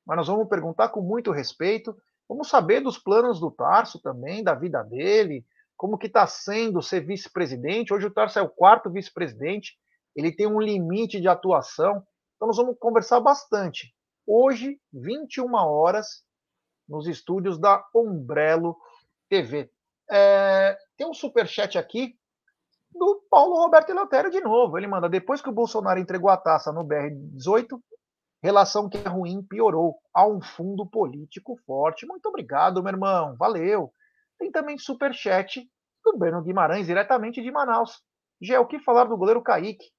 Mas 0.06 0.16
nós 0.16 0.28
vamos 0.28 0.48
perguntar 0.48 0.90
com 0.90 1.00
muito 1.00 1.32
respeito. 1.32 1.92
Vamos 2.28 2.48
saber 2.48 2.80
dos 2.80 2.96
planos 2.96 3.40
do 3.40 3.50
Tarso 3.50 4.00
também, 4.00 4.44
da 4.44 4.54
vida 4.54 4.84
dele, 4.84 5.44
como 5.76 5.98
que 5.98 6.06
está 6.06 6.24
sendo 6.24 6.80
ser 6.80 7.00
vice-presidente. 7.00 7.92
Hoje 7.92 8.06
o 8.06 8.12
Tarso 8.12 8.38
é 8.38 8.42
o 8.42 8.48
quarto 8.48 8.88
vice-presidente, 8.88 9.76
ele 10.14 10.30
tem 10.30 10.46
um 10.46 10.60
limite 10.60 11.20
de 11.20 11.26
atuação. 11.26 12.06
Então 12.36 12.46
nós 12.46 12.56
vamos 12.56 12.76
conversar 12.78 13.18
bastante. 13.18 13.92
Hoje, 14.24 14.80
21 14.92 15.52
horas, 15.52 16.24
nos 16.88 17.08
estúdios 17.08 17.58
da 17.58 17.84
Umbrello 17.92 18.76
TV. 19.28 19.68
É, 20.08 20.78
tem 20.96 21.08
um 21.08 21.12
super 21.12 21.48
chat 21.48 21.76
aqui 21.76 22.16
do 22.98 23.22
Paulo 23.30 23.56
Roberto 23.56 23.90
Eleutério 23.90 24.30
de 24.30 24.40
novo. 24.40 24.76
Ele 24.76 24.86
manda: 24.86 25.08
depois 25.08 25.40
que 25.40 25.48
o 25.48 25.52
Bolsonaro 25.52 26.00
entregou 26.00 26.30
a 26.30 26.36
taça 26.36 26.72
no 26.72 26.84
BR-18, 26.84 27.78
relação 28.42 28.88
que 28.88 28.98
é 28.98 29.08
ruim 29.08 29.42
piorou. 29.42 29.96
Há 30.14 30.26
um 30.26 30.40
fundo 30.40 30.86
político 30.86 31.56
forte. 31.66 32.06
Muito 32.06 32.26
obrigado, 32.26 32.82
meu 32.82 32.92
irmão. 32.92 33.36
Valeu. 33.36 33.92
Tem 34.38 34.50
também 34.50 34.78
superchat 34.78 35.68
do 36.04 36.18
Breno 36.18 36.42
Guimarães, 36.42 36.86
diretamente 36.86 37.42
de 37.42 37.50
Manaus. 37.50 38.02
Já 38.40 38.60
o 38.60 38.66
que 38.66 38.78
falar 38.78 39.04
do 39.04 39.16
goleiro 39.16 39.42
Kaique? 39.42 39.90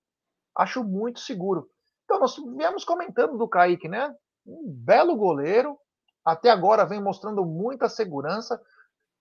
Acho 0.56 0.84
muito 0.84 1.20
seguro. 1.20 1.68
Então, 2.06 2.20
nós 2.20 2.36
viemos 2.56 2.86
comentando 2.86 3.38
do 3.38 3.48
Kaique, 3.48 3.88
né? 3.88 4.14
Um 4.46 4.64
belo 4.68 5.16
goleiro. 5.16 5.78
Até 6.24 6.50
agora 6.50 6.86
vem 6.86 7.02
mostrando 7.02 7.46
muita 7.46 7.90
segurança 7.90 8.62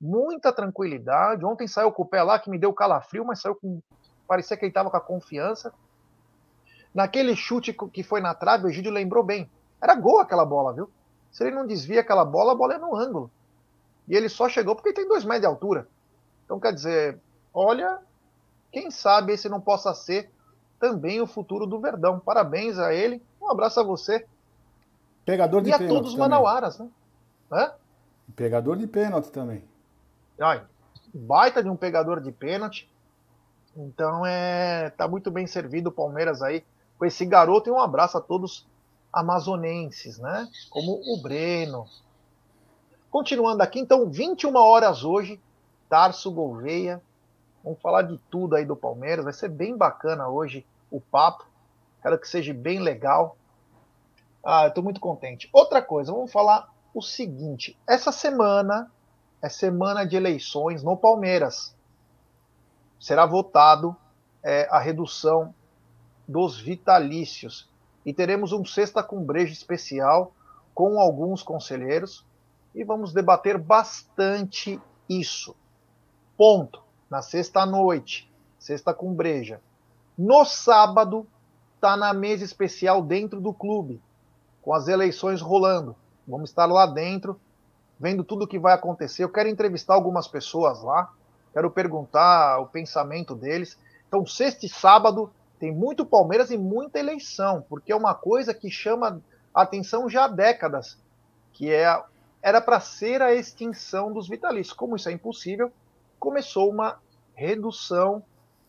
muita 0.00 0.52
tranquilidade. 0.52 1.44
Ontem 1.44 1.66
saiu 1.66 1.92
com 1.92 2.02
o 2.02 2.06
pé 2.06 2.22
lá 2.22 2.38
que 2.38 2.50
me 2.50 2.58
deu 2.58 2.72
calafrio, 2.72 3.24
mas 3.24 3.40
saiu 3.40 3.54
com. 3.54 3.80
Parecia 4.26 4.56
que 4.56 4.64
ele 4.64 4.70
estava 4.70 4.90
com 4.90 4.96
a 4.96 5.00
confiança. 5.00 5.72
Naquele 6.94 7.36
chute 7.36 7.72
que 7.92 8.02
foi 8.02 8.20
na 8.20 8.34
trave, 8.34 8.64
o 8.64 8.68
Egídio 8.68 8.90
lembrou 8.90 9.22
bem. 9.22 9.50
Era 9.80 9.94
gol 9.94 10.20
aquela 10.20 10.44
bola, 10.44 10.72
viu? 10.72 10.90
Se 11.30 11.44
ele 11.44 11.54
não 11.54 11.66
desvia 11.66 12.00
aquela 12.00 12.24
bola, 12.24 12.52
a 12.52 12.56
bola 12.56 12.74
é 12.74 12.78
no 12.78 12.96
ângulo. 12.96 13.30
E 14.08 14.16
ele 14.16 14.28
só 14.28 14.48
chegou 14.48 14.74
porque 14.74 14.88
ele 14.88 14.96
tem 14.96 15.08
dois 15.08 15.24
metros 15.24 15.42
de 15.42 15.46
altura. 15.46 15.88
Então, 16.44 16.58
quer 16.58 16.72
dizer, 16.72 17.20
olha, 17.52 17.98
quem 18.72 18.90
sabe 18.90 19.32
esse 19.32 19.48
não 19.48 19.60
possa 19.60 19.92
ser 19.94 20.30
também 20.78 21.20
o 21.20 21.26
futuro 21.26 21.66
do 21.66 21.80
Verdão. 21.80 22.18
Parabéns 22.18 22.78
a 22.78 22.94
ele. 22.94 23.22
Um 23.40 23.50
abraço 23.50 23.78
a 23.80 23.82
você. 23.82 24.26
Pegador 25.24 25.62
de 25.62 25.70
e 25.70 25.72
pênalti. 25.72 25.90
E 25.90 25.92
a 25.92 25.94
todos 25.94 26.12
os 26.12 26.18
manauaras, 26.18 26.78
né? 26.78 26.88
Hã? 27.50 27.72
Pegador 28.34 28.76
de 28.76 28.86
pênalti 28.86 29.30
também. 29.30 29.64
Baita 31.14 31.62
de 31.62 31.68
um 31.68 31.76
pegador 31.76 32.20
de 32.20 32.30
pênalti. 32.30 32.88
Então 33.76 34.24
é 34.24 34.90
tá 34.90 35.06
muito 35.06 35.30
bem 35.30 35.46
servido 35.46 35.90
o 35.90 35.92
Palmeiras 35.92 36.42
aí 36.42 36.64
com 36.98 37.04
esse 37.04 37.24
garoto 37.26 37.68
e 37.68 37.72
um 37.72 37.80
abraço 37.80 38.16
a 38.16 38.20
todos 38.20 38.66
amazonenses, 39.12 40.18
né? 40.18 40.48
Como 40.70 40.92
o 40.92 41.22
Breno. 41.22 41.86
Continuando 43.10 43.62
aqui, 43.62 43.80
então 43.80 44.10
21 44.10 44.54
horas 44.56 45.04
hoje, 45.04 45.40
Tarso 45.88 46.30
Gouveia. 46.30 47.02
Vamos 47.62 47.80
falar 47.80 48.02
de 48.02 48.18
tudo 48.30 48.56
aí 48.56 48.64
do 48.64 48.76
Palmeiras, 48.76 49.24
vai 49.24 49.32
ser 49.32 49.48
bem 49.48 49.76
bacana 49.76 50.28
hoje 50.28 50.64
o 50.90 51.00
papo. 51.00 51.46
Quero 52.02 52.18
que 52.18 52.28
seja 52.28 52.54
bem 52.54 52.80
legal. 52.80 53.36
Ah, 54.44 54.66
eu 54.66 54.74
tô 54.74 54.82
muito 54.82 55.00
contente. 55.00 55.48
Outra 55.52 55.82
coisa, 55.82 56.12
vamos 56.12 56.30
falar 56.30 56.72
o 56.94 57.02
seguinte, 57.02 57.78
essa 57.86 58.12
semana 58.12 58.90
é 59.42 59.48
semana 59.48 60.04
de 60.04 60.16
eleições 60.16 60.82
no 60.82 60.96
Palmeiras. 60.96 61.74
Será 62.98 63.26
votado 63.26 63.96
é, 64.42 64.68
a 64.70 64.78
redução 64.78 65.54
dos 66.26 66.58
vitalícios. 66.58 67.68
E 68.04 68.12
teremos 68.12 68.52
um 68.52 68.64
sexta 68.64 69.02
com 69.02 69.24
especial 69.44 70.32
com 70.74 71.00
alguns 71.00 71.42
conselheiros 71.42 72.24
e 72.74 72.84
vamos 72.84 73.12
debater 73.12 73.56
bastante 73.56 74.80
isso. 75.08 75.56
Ponto. 76.36 76.84
Na 77.08 77.22
sexta 77.22 77.64
noite, 77.64 78.30
sexta 78.58 78.92
com 78.92 79.14
breja. 79.14 79.60
No 80.18 80.44
sábado, 80.44 81.26
está 81.74 81.96
na 81.96 82.12
mesa 82.12 82.44
especial 82.44 83.00
dentro 83.00 83.40
do 83.40 83.54
clube, 83.54 84.02
com 84.60 84.74
as 84.74 84.88
eleições 84.88 85.40
rolando. 85.40 85.94
Vamos 86.26 86.50
estar 86.50 86.66
lá 86.66 86.84
dentro 86.84 87.40
vendo 87.98 88.24
tudo 88.24 88.44
o 88.44 88.48
que 88.48 88.58
vai 88.58 88.74
acontecer. 88.74 89.24
Eu 89.24 89.28
quero 89.28 89.48
entrevistar 89.48 89.94
algumas 89.94 90.28
pessoas 90.28 90.82
lá, 90.82 91.10
quero 91.52 91.70
perguntar 91.70 92.58
o 92.60 92.66
pensamento 92.66 93.34
deles. 93.34 93.78
Então, 94.08 94.24
sexta 94.26 94.66
e 94.66 94.68
sábado 94.68 95.30
tem 95.58 95.72
muito 95.72 96.04
Palmeiras 96.04 96.50
e 96.50 96.58
muita 96.58 96.98
eleição, 96.98 97.64
porque 97.68 97.92
é 97.92 97.96
uma 97.96 98.14
coisa 98.14 98.52
que 98.52 98.70
chama 98.70 99.20
atenção 99.54 100.08
já 100.08 100.24
há 100.24 100.28
décadas, 100.28 100.98
que 101.52 101.72
é 101.72 102.02
era 102.42 102.60
para 102.60 102.78
ser 102.78 103.22
a 103.22 103.34
extinção 103.34 104.12
dos 104.12 104.28
vitalícios. 104.28 104.76
Como 104.76 104.94
isso 104.94 105.08
é 105.08 105.12
impossível, 105.12 105.72
começou 106.20 106.70
uma 106.70 106.98
redução 107.34 108.22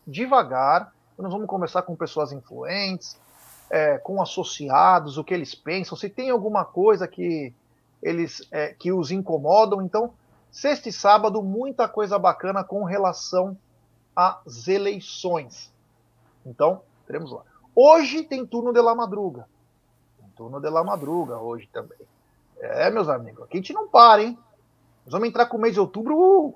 devagar. 0.08 0.92
Nós 1.16 1.32
vamos 1.32 1.48
conversar 1.48 1.84
com 1.84 1.96
pessoas 1.96 2.32
influentes, 2.32 3.20
é, 3.70 3.98
com 4.00 4.22
associados, 4.22 5.18
o 5.18 5.24
que 5.24 5.34
eles 5.34 5.54
pensam, 5.54 5.98
se 5.98 6.10
tem 6.10 6.30
alguma 6.30 6.64
coisa 6.66 7.08
que 7.08 7.54
eles 8.02 8.48
é, 8.52 8.74
que 8.74 8.92
os 8.92 9.12
incomodam. 9.12 9.82
Então, 9.82 10.14
sexta 10.52 10.90
e 10.90 10.92
sábado, 10.92 11.42
muita 11.42 11.88
coisa 11.88 12.18
bacana 12.18 12.64
com 12.64 12.84
relação 12.84 13.58
às 14.16 14.68
eleições. 14.68 15.72
Então, 16.46 16.82
teremos 17.06 17.32
lá. 17.32 17.44
Hoje 17.76 18.24
tem 18.24 18.46
turno 18.46 18.74
de 18.74 18.82
la 18.82 18.96
madruga. 18.96 19.48
Tem 20.20 20.30
turno 20.36 20.60
de 20.60 20.70
la 20.70 20.84
madruga 20.84 21.38
hoje 21.38 21.70
também. 21.72 22.00
É, 22.60 22.90
meus 22.90 23.08
amigos, 23.08 23.44
aqui 23.44 23.58
a 23.58 23.62
gente 23.62 23.74
não 23.74 23.88
para, 23.88 24.24
hein? 24.24 24.38
Nós 25.06 25.12
vamos 25.12 25.30
entrar 25.30 25.46
com 25.46 25.58
o 25.58 25.62
mês 25.62 25.74
de 25.74 25.80
outubro 25.80 26.18
uh, 26.18 26.56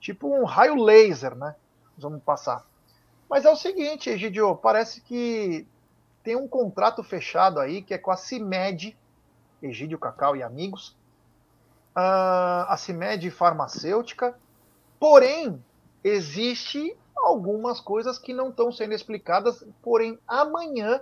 tipo 0.00 0.28
um 0.28 0.44
raio 0.44 0.76
laser, 0.76 1.34
né? 1.34 1.56
Nós 1.96 2.04
vamos 2.04 2.22
passar. 2.22 2.64
Mas 3.28 3.44
é 3.44 3.50
o 3.50 3.56
seguinte, 3.56 4.08
Egidio, 4.08 4.56
parece 4.56 5.00
que 5.00 5.66
tem 6.22 6.36
um 6.36 6.48
contrato 6.48 7.02
fechado 7.02 7.60
aí 7.60 7.82
que 7.82 7.92
é 7.92 7.98
com 7.98 8.10
a 8.10 8.16
CIMED, 8.16 8.96
Egídio 9.62 9.98
Cacau 9.98 10.36
e 10.36 10.42
amigos, 10.42 10.96
a 11.94 12.76
CIMED 12.78 13.30
farmacêutica, 13.30 14.38
porém, 15.00 15.62
existe 16.04 16.96
algumas 17.16 17.80
coisas 17.80 18.18
que 18.18 18.32
não 18.32 18.50
estão 18.50 18.70
sendo 18.70 18.94
explicadas, 18.94 19.64
porém, 19.82 20.18
amanhã 20.26 21.00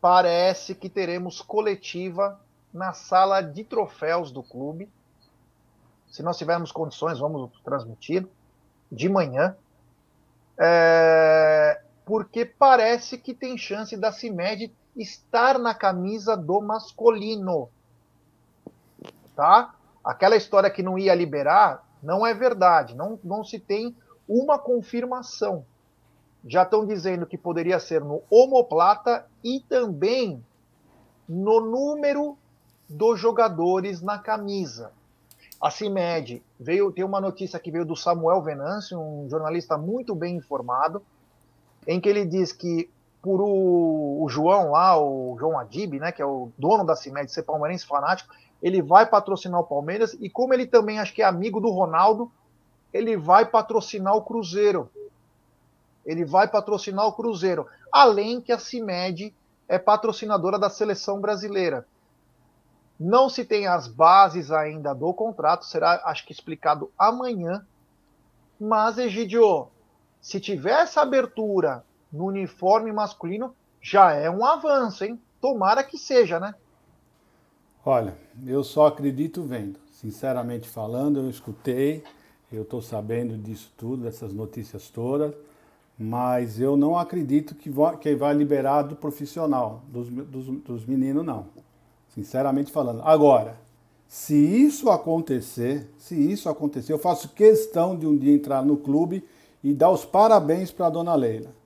parece 0.00 0.74
que 0.74 0.88
teremos 0.88 1.42
coletiva 1.42 2.40
na 2.72 2.92
sala 2.94 3.42
de 3.42 3.64
troféus 3.64 4.32
do 4.32 4.42
clube. 4.42 4.88
Se 6.08 6.22
nós 6.22 6.38
tivermos 6.38 6.72
condições, 6.72 7.18
vamos 7.18 7.50
transmitir 7.62 8.26
de 8.90 9.08
manhã. 9.08 9.54
É, 10.58 11.82
porque 12.04 12.44
parece 12.44 13.18
que 13.18 13.34
tem 13.34 13.56
chance 13.56 13.96
da 13.96 14.10
CIMED 14.10 14.72
estar 15.00 15.58
na 15.58 15.74
camisa 15.74 16.36
do 16.36 16.60
masculino. 16.60 17.68
Tá? 19.34 19.74
Aquela 20.04 20.36
história 20.36 20.70
que 20.70 20.82
não 20.82 20.98
ia 20.98 21.14
liberar 21.14 21.86
não 22.02 22.26
é 22.26 22.32
verdade, 22.32 22.94
não, 22.94 23.18
não 23.22 23.44
se 23.44 23.58
tem 23.58 23.94
uma 24.28 24.58
confirmação. 24.58 25.64
Já 26.46 26.62
estão 26.62 26.86
dizendo 26.86 27.26
que 27.26 27.36
poderia 27.36 27.78
ser 27.78 28.02
no 28.02 28.22
homoplata 28.30 29.26
e 29.44 29.60
também 29.60 30.42
no 31.28 31.60
número 31.60 32.36
dos 32.88 33.20
jogadores 33.20 34.00
na 34.00 34.18
camisa. 34.18 34.92
A 35.60 35.70
CIMED 35.70 36.42
veio, 36.58 36.90
tem 36.90 37.04
uma 37.04 37.20
notícia 37.20 37.58
que 37.58 37.70
veio 37.70 37.84
do 37.84 37.94
Samuel 37.94 38.40
Venâncio, 38.40 38.98
um 38.98 39.28
jornalista 39.28 39.76
muito 39.76 40.14
bem 40.14 40.36
informado, 40.36 41.02
em 41.86 42.00
que 42.00 42.08
ele 42.08 42.24
diz 42.24 42.52
que 42.52 42.88
por 43.22 43.40
o, 43.40 44.22
o, 44.22 44.28
João 44.28 44.70
lá, 44.70 44.98
o 44.98 45.36
João 45.38 45.58
Adib, 45.58 45.98
né, 45.98 46.10
que 46.10 46.22
é 46.22 46.26
o 46.26 46.50
dono 46.56 46.84
da 46.84 46.96
CIMED, 46.96 47.30
ser 47.30 47.42
palmeirense 47.42 47.86
fanático, 47.86 48.34
ele 48.62 48.82
vai 48.82 49.06
patrocinar 49.06 49.60
o 49.60 49.66
Palmeiras 49.66 50.16
e 50.20 50.28
como 50.28 50.54
ele 50.54 50.66
também 50.66 50.98
acho 50.98 51.14
que 51.14 51.22
é 51.22 51.24
amigo 51.24 51.60
do 51.60 51.70
Ronaldo, 51.70 52.30
ele 52.92 53.16
vai 53.16 53.46
patrocinar 53.46 54.14
o 54.14 54.22
Cruzeiro. 54.22 54.90
Ele 56.04 56.24
vai 56.24 56.48
patrocinar 56.48 57.06
o 57.06 57.12
Cruzeiro, 57.12 57.66
além 57.92 58.40
que 58.40 58.52
a 58.52 58.58
CIMED 58.58 59.34
é 59.68 59.78
patrocinadora 59.78 60.58
da 60.58 60.68
seleção 60.68 61.20
brasileira. 61.20 61.86
Não 62.98 63.28
se 63.28 63.44
tem 63.44 63.66
as 63.66 63.86
bases 63.86 64.50
ainda 64.50 64.94
do 64.94 65.12
contrato, 65.14 65.64
será 65.64 66.02
acho 66.04 66.26
que 66.26 66.32
explicado 66.32 66.90
amanhã. 66.98 67.64
Mas 68.58 68.98
Egidio, 68.98 69.68
se 70.20 70.40
tiver 70.40 70.82
essa 70.82 71.00
abertura 71.00 71.84
no 72.12 72.26
uniforme 72.26 72.92
masculino, 72.92 73.54
já 73.80 74.12
é 74.12 74.30
um 74.30 74.44
avanço, 74.44 75.04
hein? 75.04 75.18
Tomara 75.40 75.82
que 75.82 75.96
seja, 75.96 76.38
né? 76.38 76.54
Olha, 77.84 78.14
eu 78.46 78.62
só 78.62 78.86
acredito 78.86 79.42
vendo. 79.42 79.78
Sinceramente 79.90 80.68
falando, 80.68 81.20
eu 81.20 81.30
escutei, 81.30 82.02
eu 82.52 82.62
estou 82.62 82.82
sabendo 82.82 83.38
disso 83.38 83.72
tudo, 83.76 84.02
dessas 84.02 84.32
notícias 84.32 84.88
todas, 84.88 85.34
mas 85.98 86.60
eu 86.60 86.76
não 86.76 86.98
acredito 86.98 87.54
que 87.54 87.70
vai, 87.70 87.96
que 87.96 88.14
vai 88.14 88.34
liberar 88.34 88.82
do 88.82 88.96
profissional, 88.96 89.82
dos, 89.88 90.08
dos, 90.08 90.46
dos 90.46 90.86
meninos, 90.86 91.24
não. 91.24 91.46
Sinceramente 92.08 92.72
falando. 92.72 93.02
Agora, 93.02 93.56
se 94.08 94.34
isso 94.34 94.90
acontecer, 94.90 95.88
se 95.96 96.14
isso 96.14 96.48
acontecer, 96.48 96.92
eu 96.92 96.98
faço 96.98 97.28
questão 97.28 97.96
de 97.96 98.06
um 98.06 98.16
dia 98.16 98.34
entrar 98.34 98.64
no 98.64 98.76
clube 98.76 99.24
e 99.62 99.72
dar 99.72 99.90
os 99.90 100.04
parabéns 100.04 100.72
para 100.72 100.86
a 100.86 100.90
dona 100.90 101.14
Leila. 101.14 101.59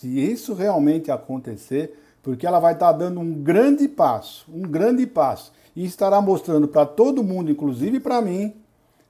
Se 0.00 0.08
isso 0.18 0.54
realmente 0.54 1.10
acontecer, 1.10 1.94
porque 2.22 2.46
ela 2.46 2.58
vai 2.58 2.72
estar 2.72 2.90
dando 2.92 3.20
um 3.20 3.34
grande 3.34 3.86
passo, 3.86 4.46
um 4.50 4.62
grande 4.62 5.06
passo, 5.06 5.52
e 5.76 5.84
estará 5.84 6.22
mostrando 6.22 6.66
para 6.66 6.86
todo 6.86 7.22
mundo, 7.22 7.50
inclusive 7.50 8.00
para 8.00 8.22
mim, 8.22 8.54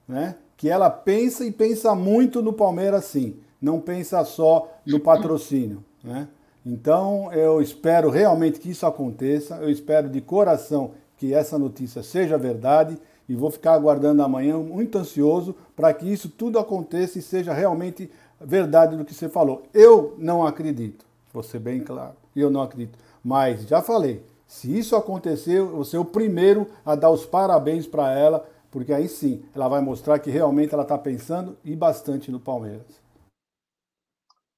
né, 0.05 0.35
que 0.57 0.67
ela 0.67 0.89
pensa 0.89 1.45
e 1.45 1.51
pensa 1.51 1.95
muito 1.95 2.41
no 2.41 2.51
Palmeiras 2.51 3.05
sim, 3.05 3.37
não 3.61 3.79
pensa 3.79 4.25
só 4.25 4.69
no 4.85 4.99
patrocínio, 4.99 5.81
né? 6.03 6.27
Então 6.65 7.31
eu 7.31 7.61
espero 7.61 8.09
realmente 8.09 8.59
que 8.59 8.71
isso 8.71 8.85
aconteça, 8.85 9.59
eu 9.61 9.69
espero 9.69 10.09
de 10.09 10.19
coração 10.19 10.91
que 11.15 11.33
essa 11.33 11.57
notícia 11.57 12.03
seja 12.03 12.37
verdade 12.37 12.99
e 13.29 13.33
vou 13.33 13.49
ficar 13.49 13.75
aguardando 13.75 14.21
amanhã 14.21 14.57
muito 14.57 14.97
ansioso 14.97 15.55
para 15.73 15.93
que 15.93 16.11
isso 16.11 16.27
tudo 16.27 16.59
aconteça 16.59 17.17
e 17.17 17.21
seja 17.21 17.53
realmente 17.53 18.11
verdade 18.45 18.95
do 18.95 19.05
que 19.05 19.13
você 19.13 19.29
falou. 19.29 19.63
Eu 19.73 20.15
não 20.17 20.45
acredito, 20.45 21.05
vou 21.33 21.43
ser 21.43 21.59
bem 21.59 21.83
claro, 21.83 22.15
eu 22.35 22.49
não 22.49 22.61
acredito. 22.61 22.97
Mas 23.23 23.63
já 23.67 23.81
falei, 23.81 24.25
se 24.47 24.77
isso 24.77 24.95
acontecer, 24.95 25.59
eu 25.59 25.69
vou 25.69 25.85
ser 25.85 25.97
o 25.97 26.05
primeiro 26.05 26.67
a 26.85 26.95
dar 26.95 27.09
os 27.09 27.25
parabéns 27.25 27.87
para 27.87 28.11
ela, 28.11 28.47
porque 28.69 28.93
aí 28.93 29.07
sim 29.07 29.45
ela 29.55 29.67
vai 29.67 29.81
mostrar 29.81 30.19
que 30.19 30.29
realmente 30.29 30.73
ela 30.73 30.83
está 30.83 30.97
pensando 30.97 31.57
e 31.63 31.75
bastante 31.75 32.31
no 32.31 32.39
Palmeiras. 32.39 33.01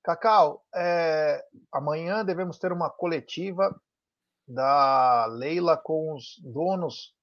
Cacau, 0.04 0.62
é, 0.76 1.42
amanhã 1.72 2.26
devemos 2.26 2.58
ter 2.58 2.72
uma 2.74 2.90
coletiva 2.90 3.74
da 4.48 5.26
Leila 5.28 5.78
com 5.78 6.14
os 6.14 6.42
donos 6.44 7.14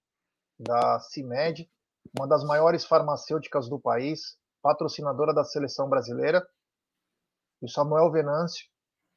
da 0.58 0.98
CIMED, 1.00 1.70
uma 2.18 2.26
das 2.26 2.44
maiores 2.44 2.84
farmacêuticas 2.84 3.68
do 3.68 3.78
país, 3.78 4.38
patrocinadora 4.62 5.34
da 5.34 5.44
seleção 5.44 5.88
brasileira. 5.88 6.46
E 7.62 7.66
o 7.66 7.68
Samuel 7.68 8.10
Venâncio, 8.10 8.66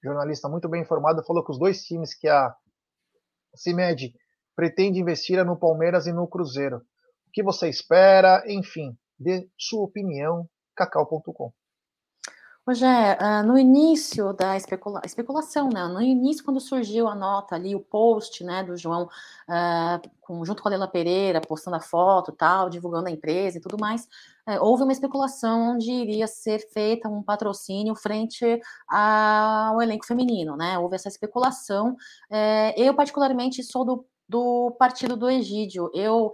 jornalista 0.03 0.49
muito 0.49 0.67
bem 0.67 0.81
informado, 0.81 1.23
falou 1.23 1.43
que 1.43 1.51
os 1.51 1.59
dois 1.59 1.83
times 1.83 2.13
que 2.13 2.27
a 2.27 2.53
CIMED 3.55 4.13
pretende 4.55 4.99
investir 4.99 5.39
é 5.39 5.43
no 5.43 5.57
Palmeiras 5.57 6.07
e 6.07 6.13
no 6.13 6.27
Cruzeiro. 6.27 6.77
O 7.27 7.31
que 7.31 7.43
você 7.43 7.69
espera? 7.69 8.43
Enfim, 8.47 8.97
dê 9.17 9.49
sua 9.57 9.85
opinião, 9.85 10.47
cacau.com. 10.75 11.51
Rogé, 12.65 13.17
uh, 13.19 13.45
no 13.45 13.57
início 13.57 14.31
da 14.31 14.55
especula 14.55 15.01
especulação, 15.03 15.67
né? 15.67 15.85
No 15.85 16.01
início, 16.01 16.45
quando 16.45 16.61
surgiu 16.61 17.09
a 17.09 17.15
nota 17.15 17.55
ali, 17.55 17.75
o 17.75 17.81
post, 17.81 18.41
né, 18.41 18.63
do 18.63 18.77
João, 18.77 19.09
uh, 19.49 20.45
junto 20.45 20.63
com 20.63 20.69
a 20.69 20.71
Leila 20.71 20.87
Pereira, 20.87 21.41
postando 21.41 21.75
a 21.75 21.81
foto 21.81 22.31
tal, 22.31 22.69
divulgando 22.69 23.09
a 23.09 23.11
empresa 23.11 23.57
e 23.57 23.61
tudo 23.61 23.77
mais, 23.77 24.07
uh, 24.47 24.61
houve 24.61 24.83
uma 24.83 24.91
especulação 24.91 25.73
onde 25.73 25.91
iria 25.91 26.27
ser 26.27 26.59
feita 26.71 27.09
um 27.09 27.23
patrocínio 27.23 27.95
frente 27.95 28.61
ao 28.87 29.81
elenco 29.81 30.05
feminino, 30.05 30.55
né? 30.55 30.77
Houve 30.77 30.95
essa 30.95 31.07
especulação. 31.07 31.95
Eh, 32.31 32.73
eu, 32.77 32.93
particularmente, 32.95 33.63
sou 33.63 33.85
do, 33.85 34.05
do 34.27 34.71
partido 34.79 35.15
do 35.15 35.29
Egídio. 35.29 35.89
Eu, 35.93 36.31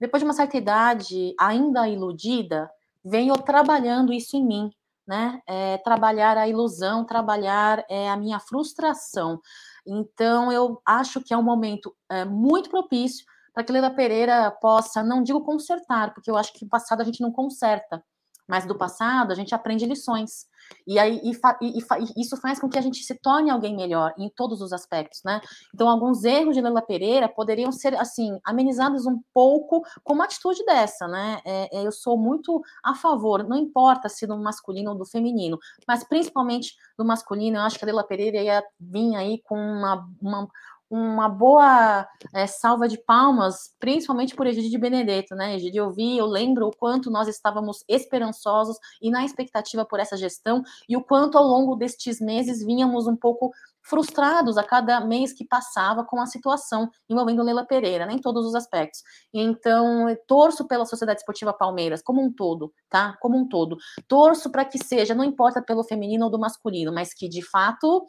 depois 0.00 0.20
de 0.20 0.26
uma 0.26 0.34
certa 0.34 0.56
idade, 0.56 1.34
ainda 1.38 1.88
iludida, 1.88 2.70
venho 3.04 3.34
trabalhando 3.34 4.12
isso 4.12 4.36
em 4.36 4.44
mim 4.44 4.70
né? 5.06 5.40
É, 5.46 5.78
trabalhar 5.78 6.36
a 6.36 6.48
ilusão, 6.48 7.04
trabalhar 7.04 7.84
é, 7.88 8.10
a 8.10 8.16
minha 8.16 8.40
frustração. 8.40 9.40
Então, 9.86 10.50
eu 10.50 10.80
acho 10.84 11.22
que 11.22 11.32
é 11.32 11.36
um 11.36 11.42
momento 11.42 11.94
é, 12.10 12.24
muito 12.24 12.68
propício 12.68 13.24
para 13.56 13.64
que 13.64 13.72
Leila 13.72 13.88
Pereira 13.88 14.50
possa, 14.50 15.02
não 15.02 15.22
digo 15.22 15.40
consertar, 15.40 16.12
porque 16.12 16.30
eu 16.30 16.36
acho 16.36 16.52
que 16.52 16.66
o 16.66 16.68
passado 16.68 17.00
a 17.00 17.04
gente 17.04 17.22
não 17.22 17.32
conserta, 17.32 18.04
mas 18.46 18.66
do 18.66 18.76
passado 18.76 19.32
a 19.32 19.34
gente 19.34 19.54
aprende 19.54 19.86
lições. 19.86 20.44
E 20.86 20.98
aí 20.98 21.18
e, 21.24 21.30
e, 21.62 21.78
e, 21.78 22.20
isso 22.20 22.36
faz 22.36 22.60
com 22.60 22.68
que 22.68 22.78
a 22.78 22.82
gente 22.82 23.02
se 23.02 23.14
torne 23.14 23.50
alguém 23.50 23.74
melhor 23.74 24.12
em 24.18 24.28
todos 24.28 24.60
os 24.60 24.74
aspectos, 24.74 25.22
né? 25.24 25.40
Então, 25.74 25.88
alguns 25.88 26.22
erros 26.22 26.54
de 26.54 26.60
Leila 26.60 26.82
Pereira 26.82 27.30
poderiam 27.30 27.72
ser 27.72 27.96
assim 27.96 28.38
amenizados 28.44 29.06
um 29.06 29.22
pouco 29.32 29.82
com 30.04 30.12
uma 30.12 30.24
atitude 30.24 30.62
dessa, 30.66 31.08
né? 31.08 31.40
É, 31.46 31.78
é, 31.78 31.86
eu 31.86 31.92
sou 31.92 32.18
muito 32.18 32.60
a 32.84 32.94
favor, 32.94 33.42
não 33.42 33.56
importa 33.56 34.10
se 34.10 34.26
do 34.26 34.36
masculino 34.36 34.90
ou 34.90 34.98
do 34.98 35.06
feminino, 35.06 35.58
mas 35.88 36.04
principalmente 36.04 36.74
do 36.98 37.06
masculino, 37.06 37.56
eu 37.56 37.62
acho 37.62 37.78
que 37.78 37.84
a 37.84 37.86
Leila 37.86 38.06
Pereira 38.06 38.36
ia 38.36 38.62
vir 38.78 39.16
aí 39.16 39.40
com 39.44 39.56
uma, 39.56 40.06
uma 40.20 40.46
uma 40.88 41.28
boa 41.28 42.06
é, 42.32 42.46
salva 42.46 42.86
de 42.88 42.98
palmas, 42.98 43.74
principalmente 43.78 44.34
por 44.34 44.46
Egidio 44.46 44.70
de 44.70 44.78
Benedetto, 44.78 45.34
né? 45.34 45.56
Egidio, 45.56 45.84
eu 45.84 45.90
vi, 45.90 46.16
eu 46.16 46.26
lembro 46.26 46.68
o 46.68 46.76
quanto 46.76 47.10
nós 47.10 47.28
estávamos 47.28 47.84
esperançosos 47.88 48.76
e 49.02 49.10
na 49.10 49.24
expectativa 49.24 49.84
por 49.84 49.98
essa 49.98 50.16
gestão 50.16 50.62
e 50.88 50.96
o 50.96 51.02
quanto 51.02 51.36
ao 51.36 51.44
longo 51.44 51.74
destes 51.74 52.20
meses 52.20 52.64
vínhamos 52.64 53.06
um 53.06 53.16
pouco 53.16 53.52
frustrados 53.82 54.58
a 54.58 54.64
cada 54.64 55.00
mês 55.00 55.32
que 55.32 55.44
passava 55.44 56.04
com 56.04 56.20
a 56.20 56.26
situação 56.26 56.90
envolvendo 57.08 57.42
Leila 57.42 57.64
Pereira, 57.64 58.04
né, 58.04 58.14
em 58.14 58.18
todos 58.18 58.44
os 58.44 58.54
aspectos. 58.54 59.02
Então, 59.32 60.06
torço 60.26 60.66
pela 60.66 60.84
Sociedade 60.84 61.20
Esportiva 61.20 61.52
Palmeiras 61.52 62.02
como 62.02 62.20
um 62.20 62.32
todo, 62.32 62.72
tá? 62.90 63.16
Como 63.20 63.36
um 63.36 63.48
todo. 63.48 63.76
Torço 64.08 64.50
para 64.50 64.64
que 64.64 64.82
seja, 64.82 65.14
não 65.14 65.24
importa 65.24 65.62
pelo 65.62 65.84
feminino 65.84 66.24
ou 66.24 66.30
do 66.30 66.38
masculino, 66.38 66.92
mas 66.92 67.14
que 67.14 67.28
de 67.28 67.42
fato 67.42 68.04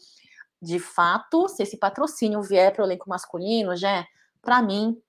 de 0.68 0.80
fato, 0.80 1.48
se 1.48 1.64
esse 1.64 1.78
patrocínio 1.78 2.42
vier 2.42 2.74
para 2.74 2.84
o 2.84 2.86
elenco 2.86 3.10
masculino, 3.10 3.76
já, 3.76 4.06
para 4.42 4.62
mim, 4.62 5.02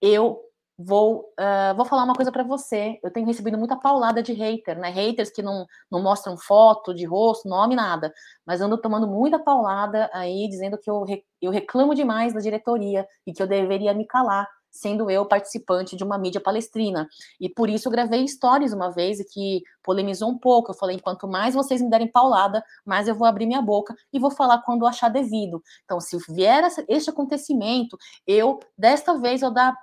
eu 0.00 0.38
vou, 0.78 1.32
uh, 1.40 1.74
vou 1.74 1.86
falar 1.86 2.04
uma 2.04 2.14
coisa 2.14 2.30
para 2.30 2.44
você. 2.44 2.98
Eu 3.02 3.10
tenho 3.10 3.26
recebido 3.26 3.56
muita 3.56 3.76
paulada 3.76 4.22
de 4.22 4.34
hater, 4.34 4.78
né? 4.78 4.90
Haters 4.90 5.30
que 5.30 5.42
não, 5.42 5.66
não 5.90 6.02
mostram 6.02 6.36
foto 6.36 6.92
de 6.94 7.06
rosto, 7.06 7.48
nome, 7.48 7.74
nada. 7.74 8.12
Mas 8.44 8.60
ando 8.60 8.76
tomando 8.76 9.06
muita 9.06 9.38
paulada 9.38 10.10
aí, 10.12 10.46
dizendo 10.48 10.76
que 10.76 10.90
eu, 10.90 11.02
eu 11.40 11.50
reclamo 11.50 11.94
demais 11.94 12.34
da 12.34 12.40
diretoria 12.40 13.08
e 13.26 13.32
que 13.32 13.42
eu 13.42 13.46
deveria 13.46 13.94
me 13.94 14.06
calar 14.06 14.46
sendo 14.76 15.10
eu 15.10 15.26
participante 15.26 15.96
de 15.96 16.04
uma 16.04 16.18
mídia 16.18 16.40
palestrina. 16.40 17.08
E 17.40 17.48
por 17.48 17.68
isso 17.68 17.88
eu 17.88 17.92
gravei 17.92 18.26
stories 18.26 18.72
uma 18.72 18.90
vez 18.90 19.20
e 19.20 19.24
que 19.24 19.62
polemizou 19.82 20.28
um 20.28 20.38
pouco. 20.38 20.70
Eu 20.70 20.74
falei: 20.74 20.98
quanto 21.00 21.28
mais 21.28 21.54
vocês 21.54 21.80
me 21.80 21.90
derem 21.90 22.10
paulada, 22.10 22.62
mais 22.84 23.08
eu 23.08 23.14
vou 23.14 23.26
abrir 23.26 23.46
minha 23.46 23.62
boca 23.62 23.94
e 24.12 24.18
vou 24.18 24.30
falar 24.30 24.58
quando 24.62 24.86
achar 24.86 25.08
devido. 25.08 25.62
Então, 25.84 26.00
se 26.00 26.18
vier 26.28 26.64
este 26.88 27.10
acontecimento, 27.10 27.96
eu, 28.26 28.58
desta 28.76 29.18
vez, 29.18 29.42
eu 29.42 29.50
dar 29.50 29.76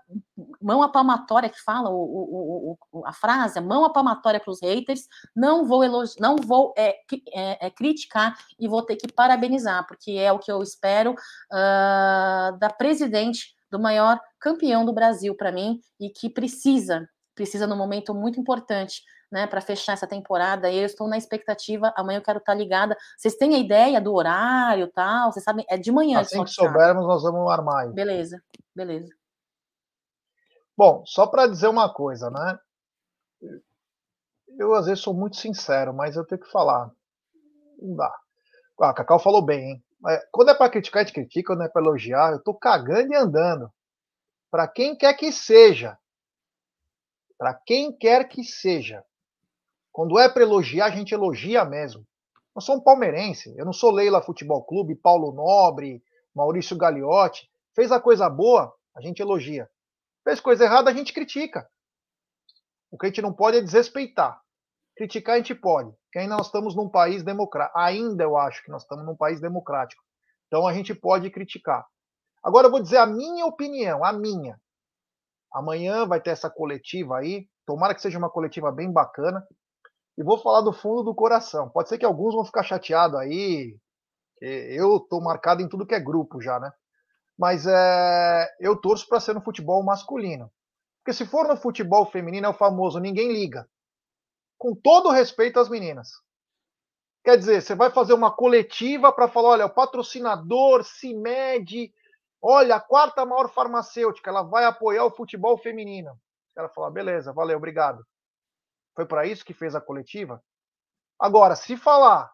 mão 0.62 0.82
à 0.82 0.90
palmatória, 0.90 1.50
que 1.50 1.62
fala 1.62 1.90
o, 1.90 1.96
o, 1.96 2.78
o, 2.92 3.06
a 3.06 3.14
frase, 3.14 3.60
mão 3.62 3.86
à 3.86 3.92
palmatória 3.92 4.40
para 4.40 4.52
os 4.52 4.62
haters, 4.62 5.08
não 5.36 5.66
vou 5.66 5.84
elogiar, 5.84 6.16
não 6.20 6.36
vou 6.36 6.74
é, 6.78 6.96
é, 7.34 7.68
é, 7.68 7.70
criticar 7.70 8.38
e 8.60 8.68
vou 8.68 8.82
ter 8.82 8.96
que 8.96 9.12
parabenizar, 9.12 9.86
porque 9.88 10.12
é 10.12 10.32
o 10.32 10.40
que 10.40 10.52
eu 10.52 10.62
espero 10.62 11.12
uh, 11.12 12.58
da 12.58 12.70
presidente 12.70 13.56
do 13.74 13.80
maior 13.80 14.22
campeão 14.40 14.86
do 14.86 14.94
Brasil 14.94 15.36
para 15.36 15.52
mim 15.52 15.82
e 16.00 16.08
que 16.12 16.30
precisa, 16.30 17.10
precisa 17.34 17.66
num 17.66 17.76
momento 17.76 18.14
muito 18.14 18.40
importante, 18.40 19.02
né, 19.32 19.48
para 19.48 19.60
fechar 19.62 19.94
essa 19.94 20.06
temporada. 20.06 20.70
E 20.70 20.78
eu 20.78 20.86
estou 20.86 21.08
na 21.08 21.18
expectativa. 21.18 21.92
Amanhã 21.98 22.20
eu 22.20 22.24
quero 22.24 22.38
estar 22.38 22.52
tá 22.52 22.58
ligada. 22.58 22.96
Vocês 23.18 23.36
têm 23.36 23.56
a 23.56 23.58
ideia 23.58 24.00
do 24.00 24.14
horário, 24.14 24.92
tal? 24.92 25.32
Vocês 25.32 25.44
sabem? 25.44 25.66
É 25.68 25.76
de 25.76 25.92
manhã. 25.92 26.20
Assim 26.20 26.44
que 26.44 26.52
soubermos, 26.52 27.08
nós 27.08 27.24
vamos 27.24 27.52
armar. 27.52 27.88
Aí. 27.88 27.94
Beleza, 27.94 28.40
beleza. 28.76 29.12
Bom, 30.78 31.04
só 31.08 31.26
para 31.26 31.48
dizer 31.48 31.68
uma 31.68 31.92
coisa, 31.92 32.30
né? 32.30 32.60
Eu 34.60 34.76
às 34.76 34.86
vezes 34.86 35.04
sou 35.04 35.16
muito 35.16 35.38
sincero, 35.38 35.96
mas 35.96 36.16
eu 36.16 36.26
tenho 36.28 36.42
que 36.42 36.52
falar. 36.52 36.92
Não 37.82 37.96
dá. 37.96 38.16
Ah, 38.80 38.90
a 38.90 38.94
Cacau 38.94 39.18
falou 39.18 39.42
bem, 39.42 39.72
hein? 39.72 39.84
Quando 40.32 40.50
é 40.50 40.54
para 40.54 40.70
criticar, 40.70 41.02
a 41.02 41.06
gente 41.06 41.14
critica, 41.14 41.54
quando 41.54 41.64
é 41.64 41.70
para 41.70 41.82
elogiar, 41.82 42.34
eu 42.34 42.44
tô 42.44 42.54
cagando 42.54 43.14
e 43.14 43.16
andando. 43.16 43.72
Para 44.52 44.68
quem 44.68 44.96
quer 44.96 45.14
que 45.14 45.32
seja. 45.32 45.98
Para 47.38 47.54
quem 47.54 47.96
quer 47.96 48.28
que 48.28 48.44
seja. 48.44 49.04
Quando 49.92 50.20
é 50.20 50.28
para 50.28 50.44
elogiar, 50.44 50.88
a 50.88 50.90
gente 50.90 51.14
elogia 51.14 51.64
mesmo. 51.64 52.06
Eu 52.56 52.62
sou 52.62 52.76
um 52.76 52.82
palmeirense, 52.82 53.56
eu 53.58 53.66
não 53.66 53.74
sou 53.74 53.92
Leila 53.92 54.22
Futebol 54.22 54.64
Clube, 54.64 54.96
Paulo 54.96 55.32
Nobre, 55.32 56.04
Maurício 56.36 56.78
Gagliotti. 56.78 57.50
Fez 57.74 57.92
a 57.92 58.00
coisa 58.00 58.30
boa, 58.30 58.76
a 58.96 59.02
gente 59.02 59.22
elogia. 59.22 59.70
Fez 60.24 60.40
coisa 60.40 60.66
errada, 60.66 60.92
a 60.92 60.94
gente 60.94 61.14
critica. 61.14 61.68
O 62.92 62.98
que 62.98 63.06
a 63.06 63.10
gente 63.10 63.22
não 63.22 63.34
pode 63.34 63.58
é 63.58 63.62
desrespeitar. 63.62 64.43
Criticar 64.96 65.36
a 65.36 65.38
gente 65.38 65.56
pode, 65.56 65.92
que 66.12 66.20
ainda 66.20 66.38
nós 66.38 66.46
estamos 66.46 66.76
num 66.76 66.88
país 66.88 67.24
democrático. 67.24 67.78
Ainda 67.80 68.24
eu 68.24 68.38
acho 68.38 68.64
que 68.64 68.70
nós 68.70 68.84
estamos 68.84 69.06
num 69.06 69.16
país 69.16 69.42
democrático. 69.42 70.04
Então 70.48 70.68
a 70.68 70.74
gente 70.74 70.94
pode 70.94 71.30
criticar. 71.32 71.84
Agora 72.44 72.68
eu 72.68 72.72
vou 72.72 72.82
dizer 72.82 72.98
a 72.98 73.06
minha 73.06 73.46
opinião, 73.46 74.06
a 74.06 74.14
minha. 74.14 74.60
Amanhã 75.52 76.06
vai 76.06 76.22
ter 76.22 76.30
essa 76.30 76.50
coletiva 76.50 77.18
aí. 77.18 77.48
Tomara 77.66 77.96
que 77.96 78.02
seja 78.02 78.20
uma 78.20 78.30
coletiva 78.30 78.72
bem 78.72 78.92
bacana. 78.92 79.44
E 80.16 80.24
vou 80.24 80.38
falar 80.38 80.62
do 80.62 80.72
fundo 80.72 81.02
do 81.02 81.16
coração. 81.16 81.70
Pode 81.70 81.90
ser 81.90 81.98
que 81.98 82.06
alguns 82.06 82.36
vão 82.36 82.46
ficar 82.46 82.62
chateados 82.62 83.20
aí. 83.20 83.76
Eu 84.42 84.98
estou 84.98 85.22
marcado 85.22 85.62
em 85.62 85.70
tudo 85.70 85.88
que 85.88 85.96
é 85.96 86.00
grupo 86.00 86.40
já, 86.40 86.60
né? 86.60 86.72
Mas 87.38 87.66
é, 87.66 88.48
eu 88.60 88.80
torço 88.80 89.08
para 89.08 89.20
ser 89.20 89.34
no 89.34 89.42
futebol 89.42 89.84
masculino. 89.84 90.52
Porque 91.00 91.14
se 91.14 91.26
for 91.26 91.48
no 91.48 91.58
futebol 91.58 92.06
feminino, 92.12 92.46
é 92.46 92.50
o 92.50 92.54
famoso 92.54 93.00
ninguém 93.00 93.32
liga 93.32 93.68
com 94.64 94.74
todo 94.74 95.10
respeito 95.10 95.60
às 95.60 95.68
meninas. 95.68 96.22
Quer 97.22 97.38
dizer, 97.38 97.62
você 97.62 97.76
vai 97.76 97.92
fazer 97.92 98.14
uma 98.14 98.32
coletiva 98.32 99.12
para 99.12 99.28
falar: 99.28 99.50
olha, 99.50 99.66
o 99.66 99.70
patrocinador 99.70 100.86
se 100.86 101.14
mede, 101.14 101.94
olha, 102.42 102.78
a 102.78 102.80
quarta 102.80 103.26
maior 103.26 103.50
farmacêutica, 103.50 104.30
ela 104.30 104.42
vai 104.42 104.64
apoiar 104.64 105.04
o 105.04 105.12
futebol 105.12 105.58
feminino. 105.58 106.12
O 106.12 106.56
cara 106.56 106.70
fala: 106.70 106.90
beleza, 106.90 107.34
valeu, 107.34 107.58
obrigado. 107.58 108.06
Foi 108.96 109.06
para 109.06 109.26
isso 109.26 109.44
que 109.44 109.54
fez 109.54 109.76
a 109.76 109.82
coletiva? 109.82 110.42
Agora, 111.20 111.58
se 111.58 111.76
falar 111.76 112.32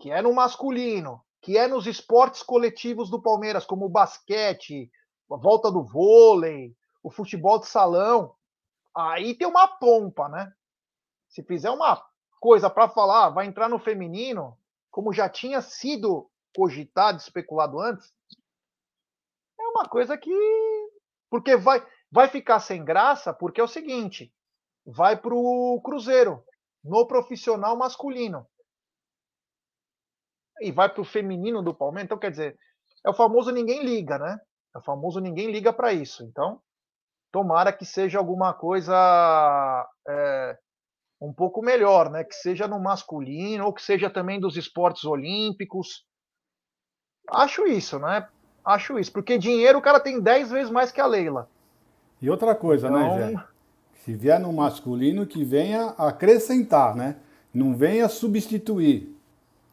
que 0.00 0.10
é 0.10 0.20
no 0.20 0.34
masculino, 0.34 1.24
que 1.40 1.56
é 1.56 1.68
nos 1.68 1.86
esportes 1.86 2.42
coletivos 2.42 3.08
do 3.08 3.22
Palmeiras, 3.22 3.64
como 3.64 3.86
o 3.86 3.88
basquete, 3.88 4.90
a 5.30 5.36
volta 5.36 5.70
do 5.70 5.84
vôlei, 5.84 6.74
o 7.04 7.10
futebol 7.10 7.60
de 7.60 7.68
salão, 7.68 8.34
aí 8.96 9.32
tem 9.36 9.46
uma 9.46 9.68
pompa, 9.68 10.28
né? 10.28 10.52
Se 11.28 11.42
fizer 11.42 11.70
uma 11.70 12.02
coisa 12.40 12.70
para 12.70 12.88
falar, 12.88 13.30
vai 13.30 13.46
entrar 13.46 13.68
no 13.68 13.78
feminino, 13.78 14.56
como 14.90 15.12
já 15.12 15.28
tinha 15.28 15.60
sido 15.60 16.30
cogitado, 16.54 17.18
especulado 17.18 17.80
antes, 17.80 18.12
é 19.60 19.62
uma 19.68 19.88
coisa 19.88 20.16
que. 20.16 20.30
Porque 21.30 21.56
vai, 21.56 21.86
vai 22.10 22.28
ficar 22.28 22.58
sem 22.60 22.84
graça, 22.84 23.32
porque 23.32 23.60
é 23.60 23.64
o 23.64 23.68
seguinte: 23.68 24.32
vai 24.86 25.16
para 25.16 25.34
o 25.34 25.80
Cruzeiro, 25.84 26.42
no 26.82 27.06
profissional 27.06 27.76
masculino. 27.76 28.46
E 30.60 30.72
vai 30.72 30.88
para 30.88 31.02
o 31.02 31.04
feminino 31.04 31.62
do 31.62 31.74
Palmeiras. 31.74 32.06
Então, 32.06 32.18
quer 32.18 32.30
dizer, 32.30 32.58
é 33.04 33.10
o 33.10 33.14
famoso 33.14 33.52
ninguém 33.52 33.84
liga, 33.84 34.18
né? 34.18 34.40
É 34.74 34.78
o 34.78 34.82
famoso 34.82 35.20
ninguém 35.20 35.52
liga 35.52 35.72
para 35.72 35.92
isso. 35.92 36.24
Então, 36.24 36.60
tomara 37.30 37.72
que 37.72 37.84
seja 37.84 38.18
alguma 38.18 38.52
coisa 38.52 39.88
é, 40.08 40.58
um 41.20 41.32
pouco 41.32 41.60
melhor, 41.62 42.10
né? 42.10 42.24
Que 42.24 42.34
seja 42.34 42.68
no 42.68 42.78
masculino 42.78 43.64
ou 43.64 43.72
que 43.72 43.82
seja 43.82 44.08
também 44.08 44.40
dos 44.40 44.56
esportes 44.56 45.04
olímpicos. 45.04 46.04
Acho 47.28 47.66
isso, 47.66 47.98
né? 47.98 48.26
Acho 48.64 48.98
isso, 48.98 49.12
porque 49.12 49.38
dinheiro 49.38 49.78
o 49.78 49.82
cara 49.82 49.98
tem 49.98 50.20
10 50.20 50.50
vezes 50.50 50.70
mais 50.70 50.92
que 50.92 51.00
a 51.00 51.06
Leila. 51.06 51.48
E 52.20 52.28
outra 52.28 52.54
coisa, 52.54 52.90
né, 52.90 53.00
então... 53.00 53.16
né, 53.16 53.32
Jé? 53.32 53.44
Se 54.04 54.14
vier 54.14 54.40
no 54.40 54.52
masculino, 54.52 55.26
que 55.26 55.44
venha 55.44 55.94
acrescentar, 55.98 56.94
né? 56.94 57.16
Não 57.52 57.74
venha 57.74 58.08
substituir, 58.08 59.14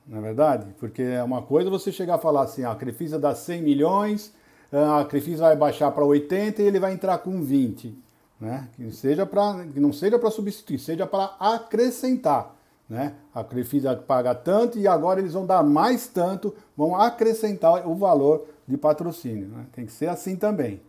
não 0.08 0.18
é 0.18 0.22
verdade? 0.22 0.74
Porque 0.80 1.02
é 1.02 1.24
uma 1.24 1.42
coisa 1.42 1.70
você 1.70 1.92
chegar 1.92 2.16
a 2.16 2.20
falar 2.20 2.44
assim, 2.44 2.64
ah, 2.64 2.72
a 2.72 2.76
Crefisa 2.76 3.20
dá 3.20 3.36
100 3.36 3.62
milhões, 3.62 4.36
ah, 4.72 5.02
a 5.02 5.06
Crefisa 5.06 5.44
vai 5.44 5.56
baixar 5.56 5.92
para 5.92 6.04
80 6.04 6.62
e 6.62 6.66
ele 6.66 6.80
vai 6.80 6.94
entrar 6.94 7.18
com 7.20 7.42
20 7.42 7.98
né? 8.40 8.70
Que, 8.76 8.92
seja 8.92 9.26
pra, 9.26 9.66
que 9.74 9.80
não 9.80 9.94
seja 9.94 10.20
para 10.20 10.32
substituir, 10.32 10.80
seja 10.80 11.06
para 11.08 11.36
acrescentar. 11.40 12.56
Né? 12.88 13.16
A 13.34 13.44
Crefisa 13.44 13.96
paga 13.96 14.36
tanto 14.36 14.78
e 14.78 14.88
agora 14.88 15.20
eles 15.20 15.34
vão 15.34 15.46
dar 15.46 15.64
mais 15.64 16.08
tanto, 16.08 16.56
vão 16.78 16.96
acrescentar 16.96 17.88
o 17.88 17.96
valor 17.96 18.48
de 18.68 18.78
patrocínio. 18.78 19.48
Né? 19.48 19.66
Tem 19.72 19.86
que 19.86 19.92
ser 19.92 20.08
assim 20.08 20.36
também. 20.36 20.82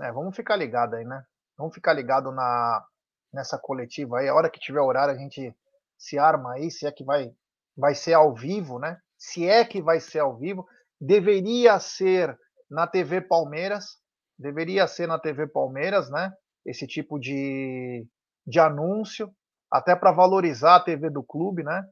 É, 0.00 0.10
vamos 0.12 0.34
ficar 0.34 0.56
ligado 0.56 0.94
aí, 0.94 1.04
né? 1.04 1.24
Vamos 1.56 1.74
ficar 1.74 1.92
ligado 1.92 2.30
na, 2.30 2.84
nessa 3.32 3.58
coletiva 3.58 4.18
aí. 4.18 4.28
A 4.28 4.34
hora 4.34 4.50
que 4.50 4.60
tiver 4.60 4.80
horário, 4.80 5.14
a 5.14 5.18
gente 5.18 5.54
se 5.98 6.18
arma 6.18 6.52
aí, 6.52 6.70
se 6.70 6.86
é 6.86 6.92
que 6.92 7.04
vai, 7.04 7.32
vai 7.76 7.94
ser 7.94 8.14
ao 8.14 8.34
vivo, 8.34 8.78
né? 8.78 8.98
Se 9.16 9.48
é 9.48 9.64
que 9.64 9.80
vai 9.80 10.00
ser 10.00 10.20
ao 10.20 10.36
vivo. 10.36 10.66
Deveria 11.00 11.78
ser 11.80 12.38
na 12.70 12.86
TV 12.86 13.20
Palmeiras, 13.20 13.98
deveria 14.38 14.86
ser 14.86 15.06
na 15.06 15.18
TV 15.18 15.46
Palmeiras, 15.46 16.10
né? 16.10 16.32
Esse 16.64 16.86
tipo 16.86 17.18
de, 17.18 18.06
de 18.46 18.58
anúncio, 18.58 19.30
até 19.70 19.94
para 19.94 20.12
valorizar 20.12 20.76
a 20.76 20.80
TV 20.82 21.10
do 21.10 21.22
clube, 21.22 21.62
né? 21.62 21.84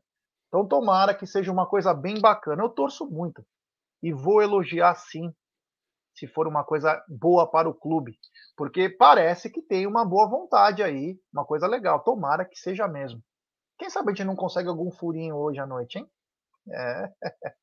Então 0.49 0.67
tomara 0.67 1.15
que 1.15 1.27
seja 1.27 1.51
uma 1.51 1.69
coisa 1.69 1.93
bem 1.93 2.21
bacana. 2.21 2.63
Eu 2.63 2.69
torço 2.69 3.07
muito 3.11 3.45
e 4.03 4.13
vou 4.13 4.43
elogiar 4.43 4.95
sim, 4.95 5.33
se 6.15 6.27
for 6.27 6.47
uma 6.47 6.63
coisa 6.63 7.03
boa 7.09 7.51
para 7.51 7.69
o 7.69 7.75
clube, 7.75 8.17
porque 8.57 8.89
parece 8.89 9.51
que 9.51 9.61
tem 9.61 9.87
uma 9.87 10.05
boa 10.05 10.29
vontade 10.29 10.83
aí, 10.83 11.19
uma 11.33 11.45
coisa 11.45 11.67
legal. 11.67 12.01
Tomara 12.05 12.45
que 12.45 12.57
seja 12.57 12.87
mesmo. 12.87 13.21
Quem 13.79 13.91
sabe 13.91 14.13
a 14.13 14.15
gente 14.15 14.27
não 14.27 14.37
consegue 14.37 14.69
algum 14.69 14.91
furinho 14.93 15.35
hoje 15.37 15.59
à 15.59 15.67
noite, 15.67 15.99
hein? 15.99 16.09
É. 16.71 17.13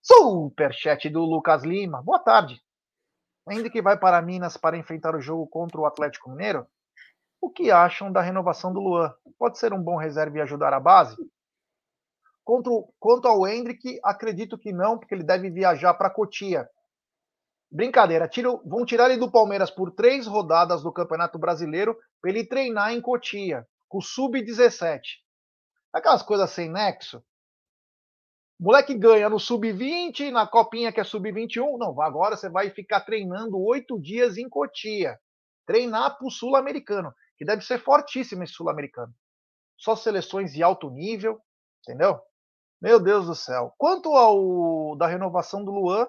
Superchat 0.00 1.08
do 1.08 1.20
Lucas 1.20 1.64
Lima. 1.64 2.00
Boa 2.02 2.20
tarde. 2.20 2.62
Ainda 3.48 3.70
que 3.70 3.80
vai 3.80 3.98
para 3.98 4.20
Minas 4.20 4.56
para 4.56 4.76
enfrentar 4.76 5.14
o 5.14 5.20
jogo 5.20 5.46
contra 5.46 5.80
o 5.80 5.86
Atlético 5.86 6.30
Mineiro, 6.30 6.66
o 7.40 7.50
que 7.50 7.70
acham 7.70 8.10
da 8.10 8.20
renovação 8.20 8.72
do 8.72 8.80
Luan? 8.80 9.14
Pode 9.38 9.58
ser 9.58 9.72
um 9.72 9.82
bom 9.82 9.96
reserva 9.96 10.38
e 10.38 10.40
ajudar 10.40 10.72
a 10.72 10.80
base? 10.80 11.16
Quanto, 12.44 12.92
quanto 12.98 13.28
ao 13.28 13.46
Hendrick, 13.46 14.00
acredito 14.02 14.58
que 14.58 14.72
não, 14.72 14.98
porque 14.98 15.14
ele 15.14 15.24
deve 15.24 15.50
viajar 15.50 15.94
para 15.94 16.10
Cotia. 16.10 16.68
Brincadeira, 17.70 18.28
tiro, 18.28 18.62
vão 18.64 18.84
tirar 18.84 19.10
ele 19.10 19.18
do 19.18 19.30
Palmeiras 19.30 19.70
por 19.70 19.90
três 19.90 20.26
rodadas 20.26 20.82
do 20.82 20.92
Campeonato 20.92 21.38
Brasileiro 21.38 21.96
para 22.20 22.30
ele 22.30 22.46
treinar 22.46 22.92
em 22.92 23.00
Cotia, 23.00 23.66
com 23.88 23.98
o 23.98 24.02
Sub-17. 24.02 25.00
Aquelas 25.92 26.22
coisas 26.22 26.50
sem 26.50 26.70
nexo. 26.70 27.22
Moleque 28.58 28.94
ganha 28.94 29.28
no 29.28 29.38
Sub-20, 29.38 30.30
na 30.30 30.46
copinha 30.46 30.90
que 30.90 30.98
é 30.98 31.04
Sub-21. 31.04 31.76
Não, 31.78 32.00
agora 32.00 32.36
você 32.36 32.48
vai 32.48 32.70
ficar 32.70 33.02
treinando 33.02 33.58
oito 33.58 34.00
dias 34.00 34.38
em 34.38 34.48
Cotia. 34.48 35.18
Treinar 35.66 36.16
para 36.16 36.26
o 36.26 36.30
Sul-Americano, 36.30 37.12
que 37.36 37.44
deve 37.44 37.62
ser 37.62 37.78
fortíssimo 37.78 38.42
esse 38.42 38.54
Sul-Americano. 38.54 39.12
Só 39.76 39.94
seleções 39.94 40.52
de 40.54 40.62
alto 40.62 40.88
nível, 40.88 41.38
entendeu? 41.82 42.18
Meu 42.80 42.98
Deus 42.98 43.26
do 43.26 43.34
céu. 43.34 43.74
Quanto 43.76 44.14
ao 44.14 44.96
da 44.96 45.06
renovação 45.06 45.62
do 45.62 45.70
Luan, 45.70 46.08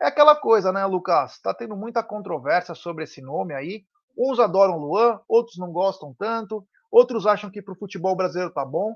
é 0.00 0.06
aquela 0.08 0.36
coisa, 0.36 0.70
né, 0.72 0.84
Lucas? 0.84 1.32
Está 1.32 1.54
tendo 1.54 1.74
muita 1.74 2.02
controvérsia 2.02 2.74
sobre 2.74 3.04
esse 3.04 3.22
nome 3.22 3.54
aí. 3.54 3.84
Uns 4.16 4.38
adoram 4.38 4.76
Luan, 4.76 5.20
outros 5.26 5.56
não 5.56 5.72
gostam 5.72 6.14
tanto, 6.18 6.66
outros 6.90 7.26
acham 7.26 7.50
que 7.50 7.62
para 7.62 7.72
o 7.72 7.78
futebol 7.78 8.14
brasileiro 8.14 8.52
tá 8.52 8.64
bom, 8.64 8.94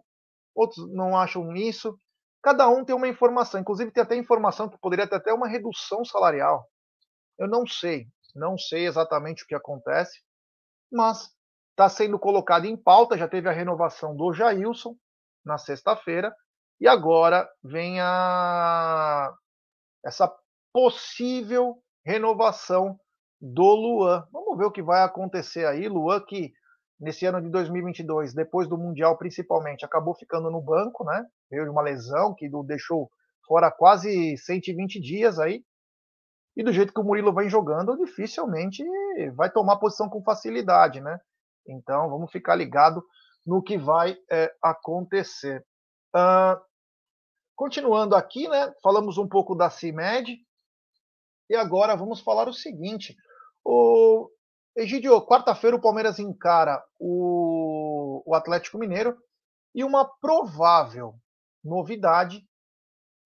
outros 0.55 0.91
não 0.93 1.17
acham 1.17 1.55
isso. 1.57 1.99
Cada 2.43 2.68
um 2.68 2.84
tem 2.84 2.95
uma 2.95 3.09
informação. 3.09 3.61
Inclusive, 3.61 3.91
tem 3.91 4.03
até 4.03 4.16
informação 4.16 4.68
que 4.68 4.78
poderia 4.78 5.07
ter 5.07 5.16
até 5.16 5.32
uma 5.32 5.49
redução 5.49 6.05
salarial. 6.05 6.66
Eu 7.38 7.49
não 7.49 7.66
sei, 7.66 8.07
não 8.34 8.57
sei 8.59 8.86
exatamente 8.86 9.45
o 9.45 9.47
que 9.47 9.55
acontece, 9.55 10.20
mas 10.91 11.30
está 11.70 11.88
sendo 11.88 12.18
colocado 12.18 12.64
em 12.64 12.76
pauta. 12.76 13.16
Já 13.16 13.28
teve 13.28 13.49
a 13.49 13.53
renovação 13.53 14.16
do 14.16 14.32
Jailson 14.32 14.97
na 15.45 15.57
sexta-feira, 15.57 16.34
e 16.80 16.88
agora 16.88 17.49
vem 17.62 18.01
a... 18.01 19.32
essa 20.05 20.32
possível 20.72 21.82
renovação 22.05 22.99
do 23.41 23.74
Luan. 23.74 24.26
Vamos 24.32 24.57
ver 24.57 24.64
o 24.64 24.72
que 24.72 24.82
vai 24.82 25.03
acontecer 25.03 25.66
aí. 25.66 25.88
Luan, 25.88 26.20
que 26.20 26.53
nesse 27.01 27.24
ano 27.26 27.40
de 27.40 27.48
2022, 27.48 28.34
depois 28.34 28.68
do 28.68 28.76
Mundial 28.76 29.16
principalmente, 29.16 29.84
acabou 29.84 30.14
ficando 30.14 30.51
no 30.51 30.61
banco, 30.61 31.05
né? 31.05 31.24
Veio 31.51 31.64
de 31.64 31.70
uma 31.70 31.82
lesão 31.82 32.34
que 32.34 32.48
o 32.55 32.62
deixou 32.62 33.11
fora 33.46 33.70
quase 33.70 34.36
120 34.36 35.01
dias 35.01 35.38
aí. 35.38 35.64
E 36.57 36.62
do 36.62 36.72
jeito 36.72 36.92
que 36.92 37.01
o 37.01 37.05
Murilo 37.05 37.32
vem 37.32 37.48
jogando, 37.48 37.96
dificilmente 37.96 38.84
vai 39.34 39.51
tomar 39.51 39.76
posição 39.76 40.09
com 40.09 40.22
facilidade, 40.22 41.01
né? 41.01 41.18
Então 41.66 42.11
vamos 42.11 42.30
ficar 42.30 42.55
ligado 42.55 43.03
no 43.46 43.62
que 43.62 43.78
vai 43.78 44.16
é, 44.30 44.53
acontecer. 44.62 45.64
Uh, 46.14 46.61
Continuando 47.61 48.16
aqui, 48.16 48.48
né, 48.48 48.72
falamos 48.82 49.18
um 49.18 49.28
pouco 49.28 49.55
da 49.55 49.68
CIMED 49.68 50.38
e 51.51 51.55
agora 51.55 51.94
vamos 51.94 52.22
falar 52.22 52.48
o 52.48 52.55
seguinte. 52.55 53.14
O 53.62 54.30
Egidio, 54.77 55.21
quarta-feira 55.27 55.77
o 55.77 55.81
Palmeiras 55.81 56.18
encara 56.18 56.83
o, 56.99 58.23
o 58.25 58.35
Atlético 58.35 58.79
Mineiro 58.79 59.16
e 59.75 59.83
uma 59.85 60.05
provável 60.05 61.14
novidade 61.62 62.45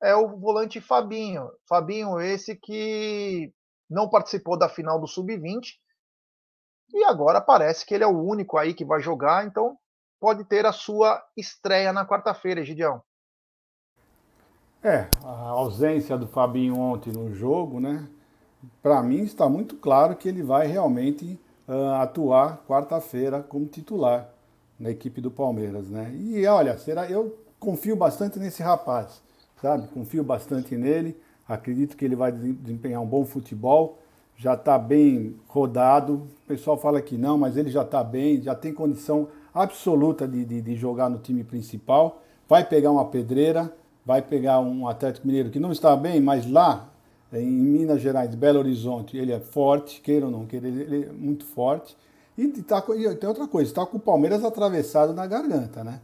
é 0.02 0.14
o 0.14 0.38
volante 0.38 0.80
Fabinho. 0.80 1.50
Fabinho 1.68 2.20
esse 2.20 2.56
que 2.56 3.52
não 3.88 4.08
participou 4.08 4.58
da 4.58 4.68
final 4.68 5.00
do 5.00 5.06
Sub-20 5.06 5.78
e 6.92 7.04
agora 7.04 7.40
parece 7.40 7.84
que 7.84 7.94
ele 7.94 8.04
é 8.04 8.06
o 8.06 8.22
único 8.22 8.56
aí 8.56 8.74
que 8.74 8.84
vai 8.84 9.00
jogar, 9.00 9.46
então 9.46 9.76
pode 10.20 10.44
ter 10.44 10.64
a 10.64 10.72
sua 10.72 11.22
estreia 11.36 11.92
na 11.92 12.06
quarta-feira, 12.06 12.60
Egidião. 12.60 13.02
É, 14.82 15.08
a 15.24 15.48
ausência 15.48 16.16
do 16.16 16.26
Fabinho 16.26 16.78
ontem 16.78 17.12
no 17.12 17.34
jogo, 17.34 17.80
né? 17.80 18.06
Para 18.82 19.02
mim 19.02 19.22
está 19.22 19.48
muito 19.48 19.76
claro 19.76 20.16
que 20.16 20.28
ele 20.28 20.42
vai 20.42 20.66
realmente 20.66 21.38
uh, 21.68 21.94
atuar 22.00 22.64
quarta-feira 22.68 23.42
como 23.42 23.66
titular 23.66 24.28
na 24.78 24.90
equipe 24.90 25.20
do 25.20 25.30
Palmeiras, 25.30 25.88
né? 25.88 26.12
E 26.14 26.46
olha, 26.46 26.76
será 26.78 27.08
eu 27.10 27.36
confio 27.58 27.96
bastante 27.96 28.38
nesse 28.38 28.62
rapaz, 28.62 29.22
sabe? 29.60 29.88
Confio 29.88 30.22
bastante 30.24 30.76
nele. 30.76 31.16
Acredito 31.48 31.96
que 31.96 32.04
ele 32.04 32.16
vai 32.16 32.32
desempenhar 32.32 33.00
um 33.02 33.06
bom 33.06 33.24
futebol. 33.24 33.98
Já 34.36 34.54
está 34.54 34.78
bem 34.78 35.36
rodado. 35.46 36.26
O 36.44 36.46
pessoal 36.48 36.76
fala 36.76 37.00
que 37.00 37.16
não, 37.16 37.38
mas 37.38 37.56
ele 37.56 37.70
já 37.70 37.82
está 37.82 38.02
bem, 38.02 38.42
já 38.42 38.54
tem 38.54 38.72
condição 38.72 39.28
absoluta 39.52 40.26
de, 40.26 40.44
de, 40.44 40.60
de 40.60 40.74
jogar 40.74 41.08
no 41.08 41.18
time 41.18 41.44
principal. 41.44 42.22
Vai 42.48 42.64
pegar 42.64 42.90
uma 42.90 43.04
pedreira 43.04 43.72
vai 44.04 44.20
pegar 44.20 44.60
um 44.60 44.86
Atlético 44.86 45.26
Mineiro 45.26 45.50
que 45.50 45.58
não 45.58 45.72
está 45.72 45.96
bem, 45.96 46.20
mas 46.20 46.48
lá 46.50 46.88
em 47.32 47.46
Minas 47.46 48.00
Gerais, 48.00 48.34
Belo 48.34 48.58
Horizonte, 48.58 49.16
ele 49.16 49.32
é 49.32 49.40
forte, 49.40 50.00
queira 50.00 50.26
ou 50.26 50.32
não 50.32 50.46
queira, 50.46 50.68
ele 50.68 51.06
é 51.06 51.12
muito 51.12 51.44
forte. 51.44 51.96
E, 52.36 52.48
tá, 52.62 52.82
e 52.96 53.14
tem 53.14 53.28
outra 53.28 53.46
coisa, 53.46 53.70
está 53.70 53.86
com 53.86 53.96
o 53.96 54.00
Palmeiras 54.00 54.44
atravessado 54.44 55.12
na 55.12 55.26
garganta, 55.26 55.82
né? 55.84 56.00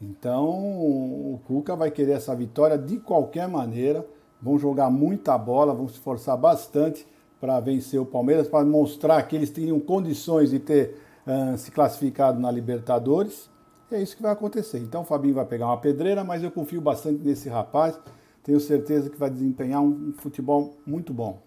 Então 0.00 0.48
o 0.48 1.40
Cuca 1.46 1.76
vai 1.76 1.90
querer 1.90 2.12
essa 2.12 2.34
vitória 2.34 2.76
de 2.76 2.98
qualquer 2.98 3.48
maneira. 3.48 4.04
Vão 4.42 4.58
jogar 4.58 4.90
muita 4.90 5.38
bola, 5.38 5.74
vão 5.74 5.88
se 5.88 5.94
esforçar 5.94 6.36
bastante 6.36 7.06
para 7.40 7.60
vencer 7.60 8.00
o 8.00 8.04
Palmeiras, 8.04 8.48
para 8.48 8.64
mostrar 8.64 9.22
que 9.22 9.36
eles 9.36 9.50
teriam 9.50 9.78
condições 9.80 10.50
de 10.50 10.58
ter 10.58 10.98
uh, 11.26 11.56
se 11.56 11.70
classificado 11.70 12.40
na 12.40 12.50
Libertadores 12.50 13.48
é 13.94 14.02
isso 14.02 14.16
que 14.16 14.22
vai 14.22 14.32
acontecer. 14.32 14.78
Então 14.78 15.02
o 15.02 15.04
Fabinho 15.04 15.34
vai 15.34 15.44
pegar 15.44 15.66
uma 15.66 15.76
pedreira, 15.76 16.24
mas 16.24 16.42
eu 16.42 16.50
confio 16.50 16.80
bastante 16.80 17.22
nesse 17.22 17.48
rapaz. 17.48 17.98
Tenho 18.44 18.60
certeza 18.60 19.08
que 19.08 19.16
vai 19.16 19.30
desempenhar 19.30 19.80
um 19.80 20.12
futebol 20.12 20.76
muito 20.86 21.12
bom. 21.14 21.42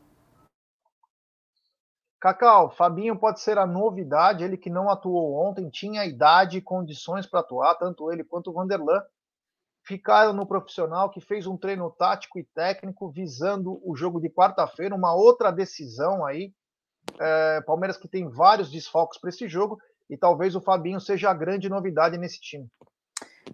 Cacau, 2.19 2.71
Fabinho 2.71 3.15
pode 3.15 3.39
ser 3.39 3.59
a 3.59 3.67
novidade, 3.67 4.43
ele 4.43 4.57
que 4.57 4.71
não 4.71 4.89
atuou 4.89 5.35
ontem, 5.35 5.69
tinha 5.69 6.03
idade 6.03 6.57
e 6.57 6.61
condições 6.61 7.27
para 7.27 7.41
atuar, 7.41 7.75
tanto 7.75 8.11
ele 8.11 8.23
quanto 8.23 8.49
o 8.49 8.53
Vanderlan 8.53 9.03
ficaram 9.85 10.33
no 10.33 10.45
profissional 10.45 11.11
que 11.11 11.21
fez 11.21 11.45
um 11.45 11.55
treino 11.55 11.89
tático 11.91 12.39
e 12.39 12.43
técnico 12.43 13.09
visando 13.11 13.79
o 13.87 13.95
jogo 13.95 14.19
de 14.19 14.29
quarta-feira, 14.29 14.95
uma 14.95 15.13
outra 15.13 15.51
decisão 15.51 16.25
aí. 16.25 16.51
É, 17.19 17.61
Palmeiras 17.61 17.95
que 17.95 18.07
tem 18.07 18.27
vários 18.27 18.69
desfalques 18.69 19.19
para 19.19 19.29
esse 19.29 19.47
jogo 19.47 19.79
e 20.09 20.17
talvez 20.17 20.55
o 20.55 20.61
Fabinho 20.61 20.99
seja 20.99 21.29
a 21.29 21.33
grande 21.33 21.69
novidade 21.69 22.17
nesse 22.17 22.41
time. 22.41 22.67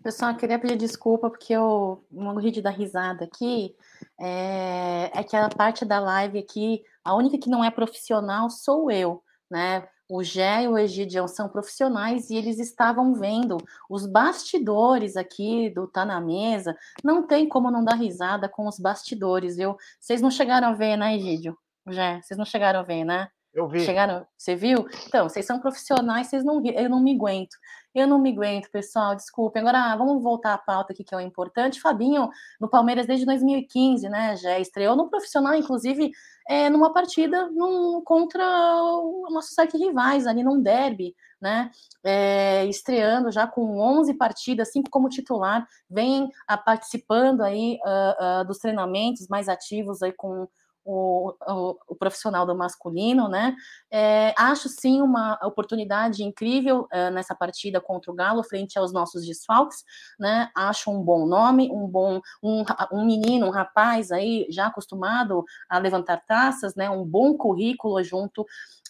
Pessoal, 0.02 0.36
queria 0.36 0.60
pedir 0.60 0.78
desculpa 0.78 1.30
porque 1.30 1.54
eu 1.54 2.04
morri 2.12 2.52
de 2.52 2.62
dar 2.62 2.72
risada 2.72 3.26
aqui. 3.26 3.76
É, 4.20 5.12
é 5.14 5.24
que 5.24 5.36
a 5.36 5.50
parte 5.50 5.86
da 5.86 6.00
live 6.00 6.39
aqui, 6.39 6.84
a 7.04 7.16
única 7.16 7.38
que 7.38 7.50
não 7.50 7.64
é 7.64 7.70
profissional 7.70 8.50
sou 8.50 8.89
eu, 8.89 9.24
né? 9.50 9.88
O 10.10 10.22
Gé 10.24 10.64
e 10.64 10.68
o 10.68 10.78
Egidião 10.78 11.28
são 11.28 11.50
profissionais 11.50 12.30
e 12.30 12.36
eles 12.36 12.60
estavam 12.60 13.14
vendo 13.14 13.58
os 13.89 14.06
bastidores 14.06 15.16
aqui 15.16 15.70
do 15.70 15.88
Tá 15.88 16.06
na 16.06 16.20
Mesa. 16.20 16.76
Não 17.04 17.26
tem 17.26 17.48
como 17.48 17.72
não 17.72 17.84
dar 17.84 17.96
risada 17.96 18.50
com 18.50 18.68
os 18.68 18.78
bastidores, 18.80 19.56
viu? 19.56 19.78
Vocês 20.00 20.22
não 20.22 20.30
chegaram 20.30 20.68
a 20.70 20.74
ver, 20.74 20.98
né, 20.98 21.16
Egídio? 21.16 21.58
Gé, 21.89 22.22
vocês 22.22 22.38
não 22.38 22.46
chegaram 22.46 22.80
a 22.80 22.84
ver, 22.84 23.04
né? 23.04 23.30
Eu 23.54 23.68
vi. 23.68 23.82
Chegaram, 23.82 24.26
você 24.36 24.56
viu? 24.56 24.88
Então, 25.08 25.30
vocês 25.30 25.45
são 25.45 25.60
profissionais, 25.60 26.28
vocês 26.28 26.43
não 26.43 26.62
eu 26.66 26.89
não 26.89 27.01
me 27.01 27.14
aguento. 27.14 27.56
Eu 27.93 28.08
não 28.08 28.20
me 28.20 28.32
aguento, 28.32 28.72
pessoal, 28.72 29.16
desculpem. 29.16 29.62
Agora, 29.62 29.95
vamos 29.95 30.24
voltar 30.24 30.56
à 30.56 30.58
pauta 30.58 30.91
aqui, 30.91 31.04
que 31.04 31.14
é 31.14 31.18
o 31.18 31.22
importante. 31.22 31.80
Fabinho, 31.80 32.28
no 32.60 32.68
Palmeiras 32.68 33.06
desde 33.06 33.24
2015, 33.28 34.10
né? 34.10 34.36
Já 34.38 34.58
estreou 34.58 34.95
no 34.95 35.08
profissional, 35.08 35.54
inclusive, 35.54 36.12
é, 36.49 36.68
numa 36.72 36.91
partida 36.91 37.51
num, 37.51 38.01
contra 38.04 38.43
os 38.43 39.32
nossos 39.32 39.56
rivais 39.72 40.26
ali 40.26 40.43
num 40.43 40.60
derby, 40.60 41.16
né? 41.39 41.70
É, 42.04 42.66
estreando 42.66 43.32
já 43.32 43.45
com 43.45 43.80
11 43.80 44.16
partidas, 44.16 44.72
cinco 44.72 44.89
como 44.89 45.10
titular, 45.10 45.68
vem 45.88 46.28
a, 46.47 46.58
participando 46.58 47.41
aí 47.41 47.78
uh, 47.86 48.41
uh, 48.41 48.45
dos 48.45 48.58
treinamentos 48.58 49.28
mais 49.28 49.47
ativos 49.47 50.01
aí 50.01 50.12
com 50.14 50.47
o, 50.86 51.34
o, 51.48 51.78
o, 51.88 51.96
profissional 51.96 52.46
do 52.46 52.56
masculino, 52.56 53.28
né? 53.28 53.56
É, 53.92 54.34
acho 54.38 54.68
sim 54.68 55.02
uma 55.02 55.40
oportunidade 55.44 56.24
incrível 56.24 56.88
é, 56.92 57.10
nessa 57.10 57.34
partida 57.34 57.80
contra 57.80 58.12
o 58.12 58.16
Galo, 58.16 58.44
frente 58.44 58.78
aos 58.78 58.92
nossos 58.92 59.26
desfalques, 59.26 59.84
né? 60.20 60.50
Acho 60.56 60.92
um 60.92 61.02
bom 61.02 61.26
nome, 61.26 61.70
um 61.72 61.88
bom, 61.88 62.20
um, 62.42 62.64
um 62.92 63.06
menino, 63.06 63.48
um 63.48 63.52
rapaz 63.52 64.12
aí 64.12 64.46
já 64.50 64.68
acostumado 64.68 65.44
a 65.70 65.78
levantar 65.78 66.24
taças, 66.26 66.76
né? 66.76 66.90
Um 66.90 67.06
bom 67.06 67.36
currículo 67.38 68.04
junto 68.04 68.46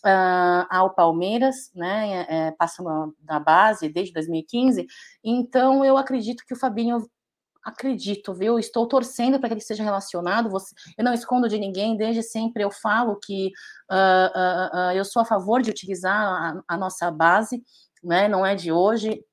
Uh, 0.06 0.68
ao 0.70 0.94
Palmeiras, 0.94 1.72
né, 1.74 2.26
é, 2.28 2.52
passando 2.52 3.16
da 3.22 3.40
base 3.40 3.88
desde 3.88 4.12
2015. 4.12 4.86
Então, 5.24 5.86
eu 5.86 5.96
acredito 5.96 6.44
que 6.46 6.54
o 6.54 6.60
Fabinho 6.60 7.10
acredito, 7.64 8.34
viu? 8.34 8.60
Estou 8.60 8.88
torcendo 8.88 9.40
para 9.40 9.50
que 9.50 9.56
ele 9.56 9.62
seja 9.62 9.84
relacionado. 9.84 10.50
Você, 10.50 10.76
eu 10.98 11.04
não 11.04 11.14
escondo 11.14 11.48
de 11.48 11.58
ninguém, 11.58 11.96
desde 11.96 12.22
sempre 12.22 12.64
eu 12.64 12.72
falo 12.72 13.20
que 13.20 13.52
uh, 13.92 13.96
uh, 13.96 14.78
uh, 14.78 14.92
eu 14.94 15.06
sou 15.06 15.22
a 15.22 15.26
favor 15.26 15.62
de 15.62 15.70
utilizar 15.70 16.16
a, 16.16 16.64
a 16.68 16.78
nossa 16.78 17.10
base, 17.10 17.64
né? 18.04 18.28
Não 18.28 18.46
é 18.46 18.56
de 18.56 18.72
hoje. 18.72 19.24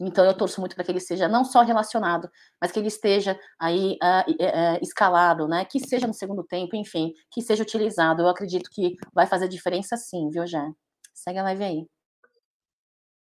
Então 0.00 0.24
eu 0.24 0.36
torço 0.36 0.60
muito 0.60 0.74
para 0.74 0.84
que 0.84 0.90
ele 0.90 1.00
seja 1.00 1.28
não 1.28 1.44
só 1.44 1.62
relacionado, 1.62 2.28
mas 2.60 2.72
que 2.72 2.78
ele 2.78 2.88
esteja 2.88 3.38
aí 3.58 3.96
uh, 4.02 4.30
uh, 4.30 4.78
escalado, 4.82 5.46
né? 5.46 5.64
Que 5.64 5.78
seja 5.78 6.06
no 6.06 6.14
segundo 6.14 6.42
tempo, 6.42 6.74
enfim, 6.74 7.12
que 7.30 7.40
seja 7.40 7.62
utilizado. 7.62 8.22
Eu 8.22 8.28
acredito 8.28 8.68
que 8.72 8.96
vai 9.14 9.26
fazer 9.26 9.48
diferença 9.48 9.96
sim, 9.96 10.28
viu, 10.30 10.46
Jé? 10.46 10.68
Segue 11.14 11.38
a 11.38 11.44
live 11.44 11.64
aí. 11.64 11.86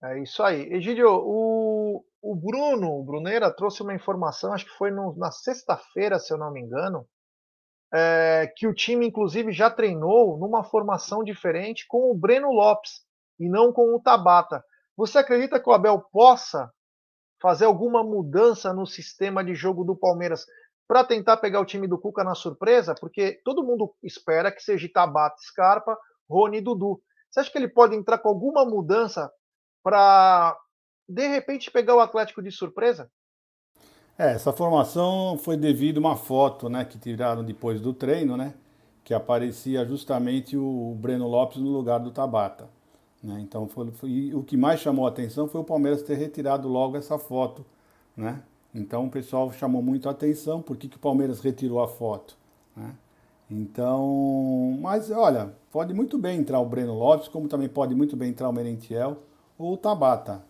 É 0.03 0.23
isso 0.23 0.43
aí. 0.43 0.73
Egídio, 0.73 1.09
o, 1.09 2.05
o 2.25 2.35
Bruno, 2.35 2.99
o 2.99 3.05
Bruneira, 3.05 3.55
trouxe 3.55 3.83
uma 3.83 3.95
informação, 3.95 4.55
acho 4.55 4.65
que 4.65 4.79
foi 4.79 4.91
no, 4.91 5.15
na 5.15 5.31
sexta-feira, 5.31 6.19
se 6.19 6.33
eu 6.33 6.39
não 6.39 6.51
me 6.51 6.59
engano, 6.59 7.07
é, 7.93 8.51
que 8.57 8.67
o 8.67 8.75
time, 8.75 9.07
inclusive, 9.07 9.53
já 9.53 9.71
treinou 9.71 10.39
numa 10.39 10.65
formação 10.65 11.23
diferente 11.23 11.85
com 11.87 12.11
o 12.11 12.15
Breno 12.15 12.51
Lopes 12.51 13.03
e 13.39 13.47
não 13.47 13.71
com 13.71 13.95
o 13.95 14.01
Tabata. 14.01 14.65
Você 14.97 15.19
acredita 15.19 15.61
que 15.61 15.69
o 15.69 15.73
Abel 15.75 16.01
possa 16.11 16.73
fazer 17.43 17.67
alguma 17.67 18.03
mudança 18.03 18.73
no 18.73 18.87
sistema 18.87 19.45
de 19.45 19.55
jogo 19.55 19.85
do 19.85 19.95
Palmeiras 19.95 20.47
para 20.89 21.05
tentar 21.05 21.37
pegar 21.37 21.61
o 21.61 21.67
time 21.67 21.87
do 21.87 22.01
Cuca 22.01 22.25
na 22.25 22.35
surpresa? 22.35 22.95
Porque 22.99 23.39
todo 23.45 23.63
mundo 23.63 23.95
espera 24.03 24.51
que 24.51 24.63
seja 24.63 24.89
Tabata, 24.91 25.37
Scarpa, 25.41 25.99
Rony 26.29 26.57
e 26.57 26.63
Dudu. 26.63 27.03
Você 27.31 27.41
acha 27.41 27.53
que 27.53 27.59
ele 27.59 27.69
pode 27.69 27.95
entrar 27.95 28.17
com 28.17 28.31
alguma 28.31 28.65
mudança 28.65 29.31
para 29.83 30.57
de 31.09 31.29
repente 31.29 31.71
pegar 31.71 31.95
o 31.95 32.01
Atlético 32.01 32.43
de 32.43 32.51
surpresa? 32.51 33.11
É, 34.17 34.33
essa 34.33 34.53
formação 34.53 35.37
foi 35.39 35.57
devido 35.57 35.99
a 35.99 36.01
uma 36.01 36.17
foto, 36.17 36.69
né, 36.69 36.85
que 36.85 36.99
tiraram 36.99 37.43
depois 37.43 37.81
do 37.81 37.93
treino, 37.93 38.37
né, 38.37 38.55
que 39.03 39.13
aparecia 39.13 39.85
justamente 39.85 40.57
o 40.57 40.97
Breno 41.01 41.27
Lopes 41.27 41.59
no 41.59 41.71
lugar 41.71 41.99
do 41.99 42.13
Tabata. 42.13 42.69
Né? 43.23 43.41
Então, 43.41 43.67
foi, 43.67 43.91
foi, 43.91 44.35
o 44.35 44.43
que 44.43 44.57
mais 44.57 44.81
chamou 44.81 45.07
a 45.07 45.09
atenção 45.09 45.49
foi 45.49 45.61
o 45.61 45.65
Palmeiras 45.65 46.03
ter 46.03 46.15
retirado 46.15 46.69
logo 46.69 46.97
essa 46.97 47.19
foto, 47.19 47.65
né? 48.17 48.43
Então, 48.75 49.07
o 49.07 49.11
pessoal 49.11 49.51
chamou 49.53 49.81
muito 49.81 50.09
a 50.09 50.13
atenção, 50.13 50.61
por 50.61 50.77
que, 50.77 50.89
que 50.89 50.97
o 50.97 51.01
Palmeiras 51.01 51.41
retirou 51.41 51.81
a 51.81 51.89
foto, 51.89 52.37
né? 52.77 52.95
Então, 53.51 54.77
mas 54.81 55.11
olha, 55.11 55.55
pode 55.71 55.95
muito 55.95 56.19
bem 56.19 56.39
entrar 56.39 56.61
o 56.61 56.67
Breno 56.67 56.95
Lopes, 56.95 57.29
como 57.29 57.49
também 57.49 57.69
pode 57.69 57.95
muito 57.95 58.17
bem 58.17 58.31
entrar 58.31 58.49
o 58.49 58.53
Merentiel, 58.53 59.19
ou 59.59 59.75
o 59.75 59.77
Tabata. 59.77 60.43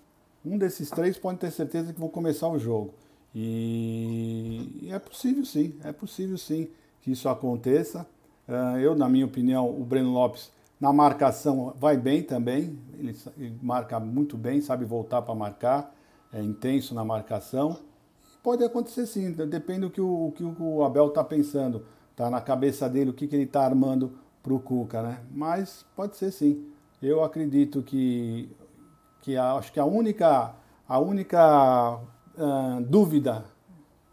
Um 0.44 0.58
desses 0.58 0.90
três 0.90 1.16
pode 1.16 1.38
ter 1.38 1.50
certeza 1.50 1.92
que 1.92 1.98
vão 1.98 2.08
começar 2.08 2.48
o 2.48 2.58
jogo. 2.58 2.94
E 3.34 4.88
é 4.90 4.98
possível 4.98 5.44
sim, 5.44 5.74
é 5.82 5.92
possível 5.92 6.38
sim 6.38 6.68
que 7.00 7.10
isso 7.10 7.28
aconteça. 7.28 8.06
Ah, 8.46 8.78
eu, 8.78 8.94
na 8.94 9.08
minha 9.08 9.24
opinião, 9.24 9.68
o 9.68 9.84
Breno 9.84 10.12
Lopes 10.12 10.52
na 10.80 10.92
marcação 10.92 11.72
vai 11.78 11.96
bem 11.96 12.22
também, 12.22 12.78
ele, 12.98 13.16
marca 13.62 13.98
muito 13.98 14.36
bem, 14.36 14.60
sabe 14.60 14.84
voltar 14.84 15.22
para 15.22 15.34
marcar, 15.34 15.94
é 16.32 16.42
intenso 16.42 16.94
na 16.94 17.04
marcação. 17.04 17.78
Pode 18.42 18.62
acontecer 18.62 19.06
sim, 19.06 19.32
depende 19.32 19.80
do 19.80 19.90
que 19.90 20.00
o, 20.00 20.32
que 20.36 20.44
o 20.44 20.84
Abel 20.84 21.08
está 21.08 21.24
pensando, 21.24 21.86
está 22.10 22.28
na 22.28 22.40
cabeça 22.40 22.88
dele, 22.88 23.10
o 23.10 23.14
que, 23.14 23.26
que 23.26 23.34
ele 23.34 23.44
está 23.44 23.64
armando 23.64 24.12
para 24.42 24.52
o 24.52 24.60
Cuca, 24.60 25.02
né? 25.02 25.20
Mas 25.30 25.86
pode 25.96 26.16
ser 26.16 26.30
sim. 26.30 26.66
Eu 27.00 27.24
acredito 27.24 27.82
que 27.82 28.50
que 29.24 29.38
a, 29.38 29.54
acho 29.54 29.72
que 29.72 29.80
a 29.80 29.86
única, 29.86 30.54
a 30.86 30.98
única 30.98 31.94
uh, 31.96 32.80
dúvida, 32.86 33.42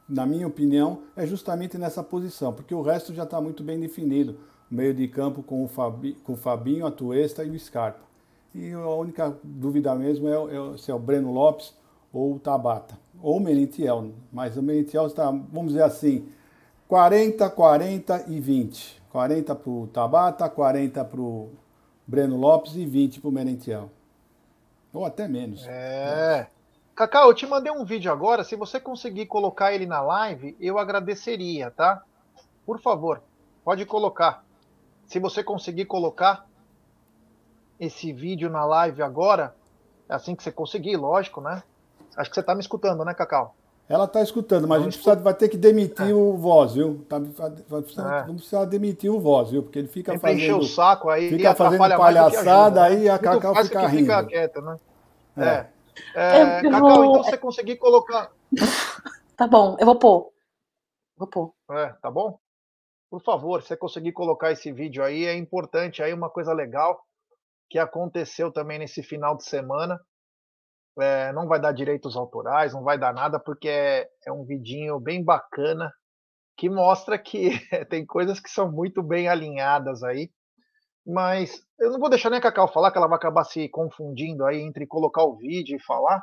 na 0.07 0.26
minha 0.26 0.47
opinião, 0.47 0.99
é 1.18 1.28
justamente 1.28 1.78
nessa 1.78 2.01
posição, 2.01 2.53
porque 2.53 2.74
o 2.74 2.82
resto 2.82 3.14
já 3.14 3.24
está 3.24 3.41
muito 3.41 3.62
bem 3.62 3.78
definido. 3.78 4.38
O 4.72 4.74
meio 4.74 4.93
de 4.93 5.05
campo 5.09 5.43
com 5.43 5.66
o, 5.66 5.68
Fabi, 5.68 6.14
com 6.24 6.32
o 6.32 6.38
Fabinho, 6.38 6.86
a 6.86 6.91
Tuesta 6.91 7.43
e 7.43 7.49
o 7.49 7.59
Scarpa. 7.59 7.99
E 8.55 8.72
a 8.72 8.88
única 8.88 9.36
dúvida 9.43 9.93
mesmo 9.95 10.30
é, 10.30 10.34
é 10.34 10.78
se 10.78 10.89
é 10.89 10.93
o 10.95 10.99
Breno 10.99 11.32
Lopes 11.34 11.74
ou 12.14 12.36
o 12.36 12.39
Tabata, 12.39 12.97
ou 13.22 13.36
o 13.36 13.39
Merentiel. 13.41 14.12
Mas 14.32 14.55
o 14.55 14.64
Merentiel 14.64 15.07
está, 15.07 15.26
vamos 15.30 15.74
dizer 15.74 15.84
assim, 15.84 16.26
40, 16.88 17.49
40 17.49 18.26
e 18.30 18.39
20. 18.39 19.01
40 19.12 19.55
para 19.55 19.70
o 19.70 19.88
Tabata, 19.88 20.49
40 20.49 21.03
para 21.03 21.20
o 21.20 21.49
Breno 22.07 22.38
Lopes 22.38 22.76
e 22.76 22.86
20 22.86 23.20
para 23.20 23.30
o 23.30 23.32
Merentiel. 23.32 23.89
Ou 24.93 25.05
até 25.05 25.27
menos. 25.27 25.65
É. 25.67 26.47
Cacau, 26.95 27.29
eu 27.29 27.33
te 27.33 27.47
mandei 27.47 27.71
um 27.71 27.85
vídeo 27.85 28.11
agora. 28.11 28.43
Se 28.43 28.55
você 28.55 28.79
conseguir 28.79 29.25
colocar 29.25 29.73
ele 29.73 29.85
na 29.85 30.01
live, 30.01 30.55
eu 30.59 30.77
agradeceria, 30.77 31.71
tá? 31.71 32.03
Por 32.65 32.79
favor, 32.79 33.21
pode 33.63 33.85
colocar. 33.85 34.43
Se 35.07 35.19
você 35.19 35.43
conseguir 35.43 35.85
colocar 35.85 36.45
esse 37.79 38.13
vídeo 38.13 38.49
na 38.49 38.63
live 38.65 39.01
agora, 39.01 39.55
é 40.07 40.13
assim 40.13 40.35
que 40.35 40.43
você 40.43 40.51
conseguir, 40.51 40.95
lógico, 40.97 41.41
né? 41.41 41.63
Acho 42.15 42.29
que 42.29 42.35
você 42.35 42.43
tá 42.43 42.53
me 42.53 42.61
escutando, 42.61 43.03
né, 43.05 43.13
Cacau? 43.13 43.55
Ela 43.91 44.07
tá 44.07 44.21
escutando, 44.21 44.67
mas 44.67 44.81
a 44.81 44.83
gente 44.85 44.93
precisa, 44.93 45.15
vai 45.17 45.33
ter 45.33 45.49
que 45.49 45.57
demitir 45.57 46.11
é. 46.11 46.13
o 46.13 46.37
voz, 46.37 46.75
viu? 46.75 47.05
Tá, 47.09 47.19
vai 47.67 47.81
precisar, 47.81 48.19
é. 48.19 48.21
Vamos 48.21 48.41
precisar 48.41 48.65
demitir 48.65 49.11
o 49.11 49.19
voz, 49.19 49.49
viu? 49.49 49.63
Porque 49.63 49.79
ele 49.79 49.87
fica 49.89 50.13
Sempre 50.13 50.39
fazendo. 50.39 50.59
o 50.59 50.63
saco 50.63 51.09
aí, 51.09 51.29
fica 51.29 51.53
fazendo 51.53 51.79
palhaçada, 51.79 52.83
aí 52.83 53.09
a 53.09 53.19
Cacau 53.19 53.53
fica 53.55 53.87
rindo. 53.87 54.03
Fica 54.03 54.23
quieta, 54.25 54.61
né? 54.61 54.79
É. 55.37 55.65
é. 56.15 56.39
é 56.39 56.61
Cacau, 56.61 56.79
vou... 56.79 57.05
então 57.05 57.23
você 57.23 57.37
conseguir 57.37 57.75
colocar. 57.77 58.31
Tá 59.37 59.47
bom, 59.47 59.75
eu 59.79 59.87
vou 59.87 59.97
pôr. 59.97 60.31
Vou 61.17 61.27
pôr. 61.27 61.51
É, 61.71 61.87
tá 61.99 62.11
bom? 62.11 62.37
Por 63.09 63.23
favor, 63.23 63.59
se 63.59 63.69
você 63.69 63.75
conseguir 63.75 64.11
colocar 64.11 64.51
esse 64.51 64.71
vídeo 64.71 65.03
aí, 65.03 65.25
é 65.25 65.35
importante 65.35 66.03
aí 66.03 66.13
uma 66.13 66.29
coisa 66.29 66.53
legal 66.53 67.03
que 67.67 67.79
aconteceu 67.79 68.51
também 68.51 68.77
nesse 68.77 69.01
final 69.01 69.35
de 69.35 69.43
semana. 69.43 69.99
É, 70.99 71.31
não 71.31 71.47
vai 71.47 71.59
dar 71.59 71.71
direitos 71.71 72.15
autorais, 72.15 72.73
não 72.73 72.83
vai 72.83 72.97
dar 72.97 73.13
nada, 73.13 73.39
porque 73.39 73.69
é, 73.69 74.09
é 74.25 74.31
um 74.31 74.43
vidinho 74.43 74.99
bem 74.99 75.23
bacana 75.23 75.91
que 76.57 76.69
mostra 76.69 77.17
que 77.17 77.51
tem 77.89 78.05
coisas 78.05 78.39
que 78.39 78.49
são 78.49 78.72
muito 78.72 79.01
bem 79.01 79.27
alinhadas 79.27 80.03
aí. 80.03 80.30
Mas 81.05 81.65
eu 81.80 81.91
não 81.91 81.99
vou 81.99 82.09
deixar 82.09 82.30
nem 82.30 82.39
a 82.39 82.41
Cacau 82.41 82.72
falar, 82.72 82.91
que 82.91 82.97
ela 82.97 83.07
vai 83.07 83.18
acabar 83.18 83.43
se 83.43 83.68
confundindo 83.69 84.45
aí 84.45 84.61
entre 84.61 84.85
colocar 84.85 85.23
o 85.23 85.35
vídeo 85.35 85.76
e 85.76 85.84
falar. 85.84 86.22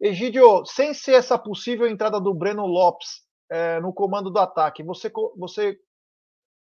Egídio, 0.00 0.64
sem 0.64 0.94
ser 0.94 1.12
essa 1.12 1.36
possível 1.36 1.86
entrada 1.86 2.20
do 2.20 2.32
Breno 2.32 2.64
Lopes 2.64 3.22
é, 3.50 3.80
no 3.80 3.92
comando 3.92 4.30
do 4.30 4.38
ataque, 4.38 4.82
você, 4.82 5.10
você 5.36 5.76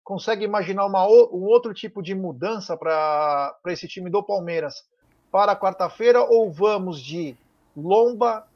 consegue 0.05 0.44
imaginar 0.44 0.86
uma, 0.86 1.05
um 1.07 1.44
outro 1.44 1.74
tipo 1.74 2.01
de 2.01 2.15
mudança 2.15 2.77
para 2.77 3.59
esse 3.66 3.89
time 3.89 4.09
do 4.09 4.24
Palmeiras 4.24 4.74
para 5.37 5.55
quarta-feira 5.55 6.25
ou 6.25 6.51
vamos 6.51 6.99
de 6.99 7.37
Lomba, 7.77 8.49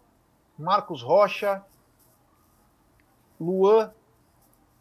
Marcos 0.58 1.02
Rocha, 1.02 1.62
Luan, 3.38 3.92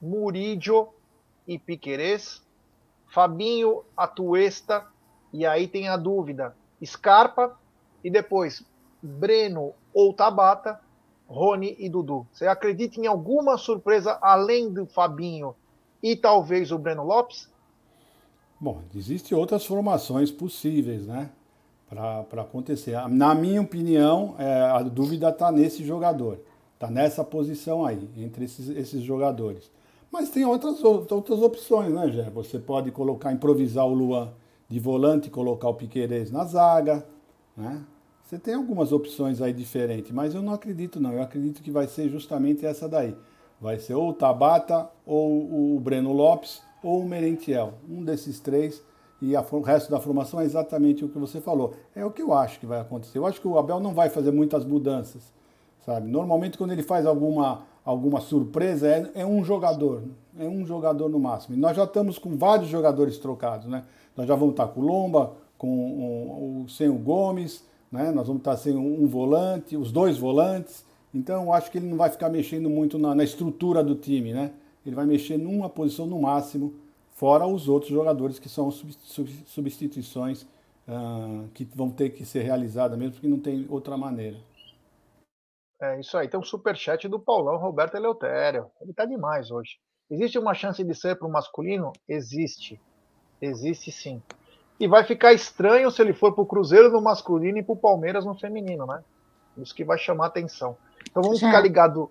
Murídio 0.01 0.87
e 1.45 1.59
Piquerez, 1.59 2.41
Fabinho, 3.05 3.83
Atuesta 3.97 4.87
e 5.33 5.45
aí 5.45 5.67
tem 5.67 5.89
a 5.89 5.97
dúvida, 5.97 6.55
Scarpa 6.81 7.59
e 8.01 8.09
depois 8.09 8.63
Breno 9.03 9.73
ou 9.93 10.13
Tabata, 10.13 10.79
Rony 11.27 11.75
e 11.77 11.89
Dudu. 11.89 12.25
Você 12.31 12.47
acredita 12.47 12.97
em 12.97 13.07
alguma 13.07 13.57
surpresa 13.57 14.17
além 14.21 14.71
do 14.71 14.85
Fabinho 14.85 15.53
e 16.01 16.15
talvez 16.15 16.71
o 16.71 16.77
Breno 16.77 17.03
Lopes? 17.03 17.49
Bom, 18.57 18.83
existem 18.95 19.37
outras 19.37 19.65
formações 19.65 20.31
possíveis, 20.31 21.05
né? 21.05 21.29
Para 21.89 22.41
acontecer. 22.41 22.95
Na 23.09 23.33
minha 23.33 23.61
opinião, 23.61 24.35
é, 24.37 24.61
a 24.61 24.81
dúvida 24.83 25.29
está 25.29 25.51
nesse 25.51 25.83
jogador, 25.83 26.39
está 26.75 26.89
nessa 26.89 27.23
posição 27.23 27.85
aí, 27.85 28.07
entre 28.15 28.45
esses, 28.45 28.69
esses 28.69 29.01
jogadores. 29.01 29.71
Mas 30.11 30.29
tem 30.29 30.45
outras, 30.45 30.83
outras 30.83 31.41
opções, 31.41 31.91
né, 31.91 32.09
Jé? 32.09 32.29
Você 32.31 32.59
pode 32.59 32.91
colocar, 32.91 33.31
improvisar 33.31 33.85
o 33.85 33.93
Luan 33.93 34.31
de 34.69 34.79
volante 34.79 35.29
colocar 35.31 35.67
o 35.67 35.73
Piqueires 35.73 36.31
na 36.31 36.45
zaga, 36.45 37.03
né? 37.57 37.83
Você 38.23 38.37
tem 38.37 38.53
algumas 38.53 38.91
opções 38.91 39.41
aí 39.41 39.51
diferentes, 39.51 40.11
mas 40.11 40.35
eu 40.35 40.43
não 40.43 40.53
acredito 40.53 40.99
não. 40.99 41.11
Eu 41.11 41.23
acredito 41.23 41.63
que 41.63 41.71
vai 41.71 41.87
ser 41.87 42.09
justamente 42.09 42.63
essa 42.63 42.87
daí. 42.87 43.15
Vai 43.59 43.79
ser 43.79 43.95
ou 43.95 44.09
o 44.09 44.13
Tabata, 44.13 44.87
ou 45.03 45.75
o 45.75 45.79
Breno 45.79 46.13
Lopes, 46.13 46.61
ou 46.83 47.01
o 47.01 47.09
Merentiel. 47.09 47.73
Um 47.89 48.03
desses 48.03 48.39
três 48.39 48.83
e 49.21 49.35
a, 49.35 49.45
o 49.51 49.61
resto 49.61 49.91
da 49.91 49.99
formação 49.99 50.39
é 50.39 50.45
exatamente 50.45 51.03
o 51.03 51.09
que 51.09 51.17
você 51.17 51.41
falou. 51.41 51.73
É 51.95 52.05
o 52.05 52.11
que 52.11 52.21
eu 52.21 52.33
acho 52.33 52.59
que 52.59 52.65
vai 52.65 52.79
acontecer. 52.79 53.17
Eu 53.17 53.25
acho 53.25 53.41
que 53.41 53.47
o 53.47 53.57
Abel 53.57 53.79
não 53.79 53.93
vai 53.93 54.09
fazer 54.09 54.31
muitas 54.31 54.65
mudanças, 54.65 55.33
sabe? 55.85 56.09
Normalmente 56.09 56.57
quando 56.57 56.71
ele 56.71 56.83
faz 56.83 57.05
alguma, 57.05 57.63
alguma 57.83 58.21
surpresa 58.21 58.87
é, 58.87 59.11
é 59.15 59.25
um 59.25 59.43
jogador, 59.43 60.03
é 60.37 60.47
um 60.47 60.65
jogador 60.65 61.09
no 61.09 61.19
máximo. 61.19 61.55
E 61.55 61.59
nós 61.59 61.75
já 61.75 61.83
estamos 61.83 62.17
com 62.17 62.37
vários 62.37 62.69
jogadores 62.69 63.17
trocados, 63.17 63.67
né? 63.67 63.83
Nós 64.15 64.27
já 64.27 64.35
vamos 64.35 64.53
estar 64.53 64.67
com 64.67 64.81
o 64.81 64.85
Lomba, 64.85 65.33
com 65.57 65.67
um, 65.67 66.61
um, 66.61 66.67
sem 66.69 66.87
o 66.87 66.95
Gomes, 66.95 67.65
né? 67.91 68.11
Nós 68.11 68.27
vamos 68.27 68.39
estar 68.39 68.55
sem 68.55 68.75
um 68.75 69.05
volante, 69.05 69.75
os 69.75 69.91
dois 69.91 70.17
volantes. 70.17 70.85
Então, 71.13 71.45
eu 71.45 71.53
acho 71.53 71.71
que 71.71 71.77
ele 71.77 71.87
não 71.87 71.97
vai 71.97 72.09
ficar 72.09 72.29
mexendo 72.29 72.69
muito 72.69 72.97
na, 72.97 73.15
na 73.15 73.23
estrutura 73.23 73.83
do 73.83 73.95
time, 73.95 74.31
né? 74.31 74.51
Ele 74.85 74.95
vai 74.95 75.05
mexer 75.05 75.37
numa 75.37 75.67
posição 75.67 76.05
no 76.05 76.21
máximo, 76.21 76.73
fora 77.19 77.45
os 77.45 77.67
outros 77.67 77.91
jogadores 77.91 78.39
que 78.39 78.47
são 78.47 78.71
substituições 78.71 80.43
uh, 80.87 81.49
que 81.53 81.65
vão 81.75 81.91
ter 81.91 82.11
que 82.11 82.23
ser 82.23 82.43
realizadas 82.43 82.97
mesmo, 82.97 83.11
porque 83.15 83.27
não 83.27 83.39
tem 83.39 83.67
outra 83.69 83.97
maneira. 83.97 84.37
É 85.81 85.99
isso 85.99 86.17
aí. 86.17 86.29
Tem 86.29 86.39
um 86.39 86.43
superchat 86.43 87.09
do 87.09 87.19
Paulão 87.19 87.57
Roberto 87.57 87.95
Eleutério. 87.95 88.71
Ele 88.81 88.93
tá 88.93 89.05
demais 89.05 89.51
hoje. 89.51 89.77
Existe 90.09 90.39
uma 90.39 90.53
chance 90.53 90.81
de 90.81 90.95
ser 90.95 91.17
para 91.17 91.27
o 91.27 91.31
masculino? 91.31 91.91
Existe. 92.07 92.81
Existe 93.41 93.91
sim. 93.91 94.23
E 94.79 94.87
vai 94.87 95.03
ficar 95.03 95.33
estranho 95.33 95.91
se 95.91 96.01
ele 96.01 96.13
for 96.13 96.33
para 96.33 96.43
o 96.43 96.47
Cruzeiro 96.47 96.89
no 96.89 97.01
masculino 97.01 97.57
e 97.57 97.63
para 97.63 97.73
o 97.73 97.77
Palmeiras 97.77 98.25
no 98.25 98.33
feminino, 98.33 98.85
né? 98.85 99.03
Isso 99.57 99.75
que 99.75 99.83
vai 99.83 99.97
chamar 99.97 100.27
atenção. 100.27 100.77
Então 101.09 101.21
vamos 101.21 101.39
Já. 101.39 101.47
ficar 101.47 101.59
ligado 101.59 102.09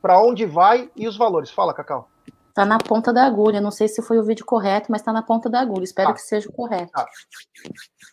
para 0.00 0.20
onde 0.22 0.46
vai 0.46 0.90
e 0.94 1.08
os 1.08 1.16
valores. 1.16 1.50
Fala, 1.50 1.74
Cacau. 1.74 2.08
Tá 2.54 2.64
na 2.64 2.78
ponta 2.78 3.12
da 3.12 3.26
agulha. 3.26 3.60
Não 3.60 3.72
sei 3.72 3.88
se 3.88 4.00
foi 4.00 4.18
o 4.18 4.22
vídeo 4.22 4.46
correto, 4.46 4.90
mas 4.90 5.02
tá 5.02 5.12
na 5.12 5.22
ponta 5.22 5.50
da 5.50 5.60
agulha. 5.60 5.82
Espero 5.82 6.10
ah. 6.10 6.14
que 6.14 6.20
seja 6.20 6.48
o 6.48 6.52
correto. 6.52 6.92
Ah. 6.94 7.06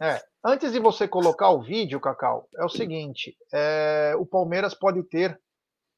É. 0.01 0.21
Antes 0.43 0.71
de 0.71 0.79
você 0.79 1.07
colocar 1.07 1.51
o 1.51 1.61
vídeo, 1.61 1.99
Cacau, 1.99 2.49
é 2.57 2.65
o 2.65 2.69
seguinte: 2.69 3.37
é, 3.53 4.15
o 4.17 4.25
Palmeiras 4.25 4.73
pode 4.73 5.03
ter 5.03 5.39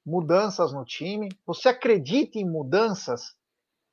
mudanças 0.05 0.73
no 0.73 0.83
time. 0.83 1.29
Você 1.45 1.69
acredita 1.69 2.37
em 2.37 2.45
mudanças? 2.45 3.33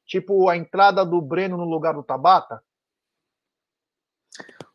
Tipo 0.05 0.49
a 0.49 0.57
entrada 0.57 1.07
do 1.07 1.23
Breno 1.23 1.57
no 1.57 1.65
lugar 1.65 1.95
do 1.95 2.03
Tabata? 2.03 2.61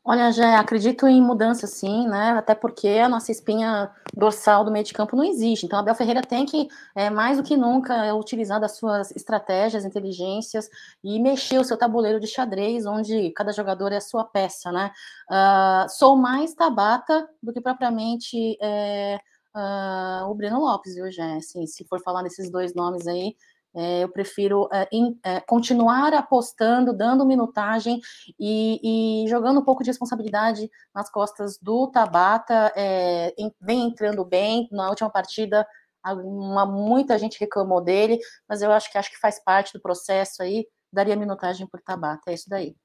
Olha, 0.07 0.31
já 0.31 0.59
acredito 0.59 1.07
em 1.07 1.19
mudança 1.19 1.65
sim, 1.65 2.07
né? 2.07 2.33
Até 2.37 2.53
porque 2.53 2.87
a 2.89 3.09
nossa 3.09 3.31
espinha 3.31 3.89
dorsal 4.15 4.63
do 4.63 4.69
meio 4.71 4.85
de 4.85 4.93
campo 4.93 5.15
não 5.15 5.23
existe. 5.23 5.65
Então, 5.65 5.79
Abel 5.79 5.95
Ferreira 5.95 6.21
tem 6.21 6.45
que, 6.45 6.67
é, 6.95 7.09
mais 7.09 7.37
do 7.37 7.43
que 7.43 7.57
nunca, 7.57 8.13
utilizar 8.13 8.59
das 8.61 8.77
suas 8.77 9.09
estratégias, 9.15 9.83
inteligências 9.83 10.69
e 11.03 11.19
mexer 11.19 11.57
o 11.57 11.63
seu 11.63 11.75
tabuleiro 11.75 12.19
de 12.19 12.27
xadrez, 12.27 12.85
onde 12.85 13.31
cada 13.31 13.51
jogador 13.51 13.91
é 13.91 13.97
a 13.97 14.01
sua 14.01 14.23
peça, 14.23 14.71
né? 14.71 14.91
Uh, 15.27 15.89
sou 15.89 16.15
mais 16.15 16.53
Tabata 16.53 17.27
do 17.41 17.51
que 17.51 17.59
propriamente 17.59 18.59
é, 18.61 19.19
uh, 19.55 20.29
o 20.29 20.35
Breno 20.35 20.59
Lopes, 20.59 20.93
viu, 20.93 21.11
Jé? 21.11 21.37
Assim, 21.37 21.65
se 21.65 21.83
for 21.83 21.99
falar 21.99 22.21
desses 22.21 22.51
dois 22.51 22.75
nomes 22.75 23.07
aí, 23.07 23.35
é, 23.75 24.03
eu 24.03 24.09
prefiro 24.09 24.69
é, 24.71 24.87
in, 24.91 25.19
é, 25.23 25.41
continuar 25.41 26.13
apostando, 26.13 26.95
dando 26.95 27.25
minutagem 27.25 27.99
e, 28.39 29.23
e, 29.23 29.27
jogando 29.27 29.59
um 29.59 29.63
pouco 29.63 29.83
de 29.83 29.89
responsabilidade 29.89 30.71
nas 30.93 31.09
costas 31.09 31.57
do 31.61 31.91
Tabata. 31.91 32.71
É, 32.75 33.33
em, 33.37 33.53
vem 33.59 33.87
entrando 33.87 34.23
bem. 34.23 34.69
Na 34.71 34.89
última 34.89 35.09
partida, 35.09 35.67
uma, 36.05 36.65
muita 36.65 37.19
gente 37.19 37.39
reclamou 37.39 37.81
dele, 37.81 38.17
mas 38.47 38.61
eu 38.61 38.71
acho 38.71 38.89
que 38.89 38.97
acho 38.97 39.11
que 39.11 39.19
faz 39.19 39.43
parte 39.43 39.73
do 39.73 39.81
processo 39.81 40.41
aí. 40.41 40.65
Daria 40.91 41.15
minutagem 41.17 41.67
por 41.67 41.81
Tabata. 41.81 42.31
É 42.31 42.33
isso 42.33 42.49
daí. 42.49 42.75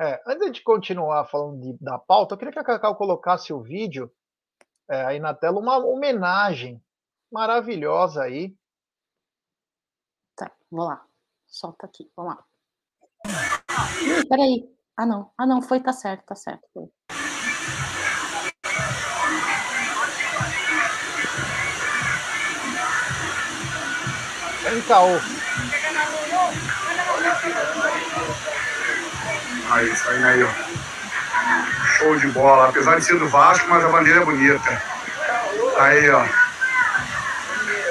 É, 0.00 0.20
antes 0.26 0.50
de 0.54 0.62
continuar 0.64 1.26
falando 1.26 1.60
de, 1.60 1.78
da 1.80 1.96
pauta, 1.96 2.34
eu 2.34 2.38
queria 2.38 2.52
que 2.52 2.58
a 2.58 2.64
Cacau 2.64 2.96
colocasse 2.96 3.52
o 3.52 3.62
vídeo 3.62 4.10
é, 4.90 5.04
aí 5.04 5.20
na 5.20 5.32
tela, 5.32 5.60
uma 5.60 5.78
homenagem 5.78 6.82
maravilhosa 7.30 8.24
aí 8.24 8.52
Vou 10.70 10.86
lá. 10.86 11.00
Solta 11.46 11.86
aqui. 11.86 12.10
Vamos 12.16 12.34
lá. 12.34 12.44
Peraí. 14.28 14.68
Ah, 14.96 15.06
não. 15.06 15.30
Ah, 15.38 15.46
não. 15.46 15.62
Foi, 15.62 15.78
tá 15.78 15.92
certo, 15.92 16.24
tá 16.24 16.34
certo. 16.34 16.68
Foi. 16.74 16.88
Vem, 24.62 24.82
Caô. 24.82 25.20
Aí, 29.70 29.92
isso 29.92 30.08
aí, 30.08 30.24
aí, 30.24 30.42
ó. 30.42 30.50
Show 31.98 32.18
de 32.18 32.26
bola. 32.28 32.68
Apesar 32.68 32.98
de 32.98 33.04
ser 33.04 33.18
do 33.18 33.28
Vasco, 33.28 33.68
mas 33.68 33.84
a 33.84 33.88
bandeira 33.88 34.22
é 34.22 34.24
bonita. 34.24 34.82
Aí, 35.78 36.10
ó. 36.10 36.26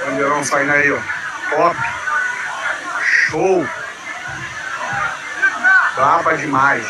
Bandeirão 0.06 0.44
saindo 0.44 0.72
aí, 0.74 0.92
ó. 0.92 1.00
Top. 1.56 1.93
Show! 3.34 3.64
Brava 5.96 6.38
demais. 6.38 6.86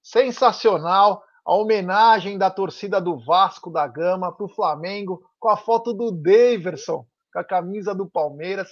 Sensacional 0.00 1.24
a 1.44 1.54
homenagem 1.54 2.38
da 2.38 2.48
torcida 2.48 3.00
do 3.00 3.18
Vasco 3.18 3.68
da 3.68 3.88
Gama 3.88 4.30
para 4.30 4.46
o 4.46 4.48
Flamengo 4.48 5.28
com 5.40 5.48
a 5.48 5.56
foto 5.56 5.92
do 5.92 6.12
Daverson 6.12 7.04
com 7.32 7.40
a 7.40 7.44
camisa 7.44 7.92
do 7.92 8.08
Palmeiras. 8.08 8.68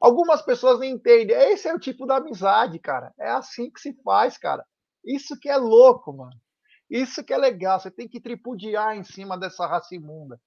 Algumas 0.00 0.42
pessoas 0.42 0.78
não 0.78 0.84
entendem. 0.84 1.34
Esse 1.34 1.66
é 1.66 1.74
o 1.74 1.80
tipo 1.80 2.06
da 2.06 2.18
amizade, 2.18 2.78
cara. 2.78 3.12
É 3.18 3.30
assim 3.30 3.68
que 3.68 3.80
se 3.80 4.00
faz, 4.04 4.38
cara. 4.38 4.64
Isso 5.04 5.36
que 5.40 5.48
é 5.48 5.56
louco, 5.56 6.12
mano. 6.12 6.38
Isso 6.90 7.22
que 7.22 7.32
é 7.32 7.36
legal, 7.36 7.78
você 7.78 7.90
tem 7.90 8.08
que 8.08 8.20
tripudiar 8.20 8.96
em 8.96 9.04
cima 9.04 9.36
dessa 9.38 9.66
raça 9.66 9.94
imunda. 9.94 10.40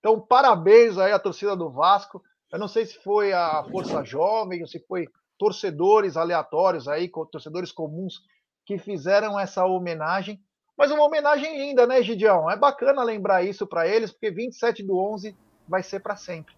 Então, 0.00 0.20
parabéns 0.20 0.98
aí 0.98 1.12
à 1.12 1.18
torcida 1.18 1.56
do 1.56 1.70
Vasco. 1.70 2.22
Eu 2.52 2.58
não 2.58 2.68
sei 2.68 2.86
se 2.86 3.02
foi 3.02 3.32
a 3.32 3.64
Força 3.70 4.04
Jovem 4.04 4.62
ou 4.62 4.68
se 4.68 4.80
foi 4.86 5.06
torcedores 5.38 6.16
aleatórios 6.16 6.88
aí, 6.88 7.10
torcedores 7.30 7.72
comuns 7.72 8.20
que 8.64 8.78
fizeram 8.78 9.38
essa 9.38 9.64
homenagem. 9.64 10.40
Mas 10.76 10.90
uma 10.90 11.04
homenagem 11.04 11.58
linda, 11.58 11.86
né, 11.86 12.02
Gidião? 12.02 12.50
É 12.50 12.56
bacana 12.56 13.02
lembrar 13.02 13.44
isso 13.44 13.66
para 13.66 13.86
eles, 13.88 14.10
porque 14.10 14.30
27 14.30 14.82
do 14.82 14.98
11 14.98 15.34
vai 15.66 15.82
ser 15.82 16.00
para 16.00 16.16
sempre. 16.16 16.54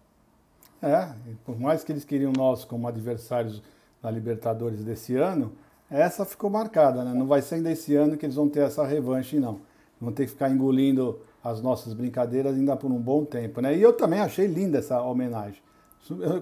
É, 0.81 1.13
por 1.45 1.59
mais 1.59 1.83
que 1.83 1.91
eles 1.91 2.05
queriam 2.05 2.31
nós 2.35 2.63
como 2.65 2.87
adversários 2.87 3.61
na 4.01 4.09
Libertadores 4.09 4.83
desse 4.83 5.15
ano, 5.15 5.55
essa 5.89 6.25
ficou 6.25 6.49
marcada, 6.49 7.03
né? 7.03 7.13
Não 7.13 7.25
vai 7.25 7.41
ser 7.41 7.55
ainda 7.55 7.71
esse 7.71 7.95
ano 7.95 8.17
que 8.17 8.25
eles 8.25 8.35
vão 8.35 8.47
ter 8.47 8.61
essa 8.61 8.85
revanche, 8.85 9.39
não. 9.39 9.61
Vão 9.99 10.11
ter 10.11 10.25
que 10.25 10.31
ficar 10.31 10.49
engolindo 10.49 11.19
as 11.43 11.61
nossas 11.61 11.93
brincadeiras 11.93 12.55
ainda 12.55 12.75
por 12.75 12.91
um 12.91 12.99
bom 12.99 13.25
tempo, 13.25 13.61
né? 13.61 13.75
E 13.75 13.81
eu 13.81 13.93
também 13.93 14.19
achei 14.19 14.45
linda 14.45 14.79
essa 14.79 15.01
homenagem. 15.01 15.61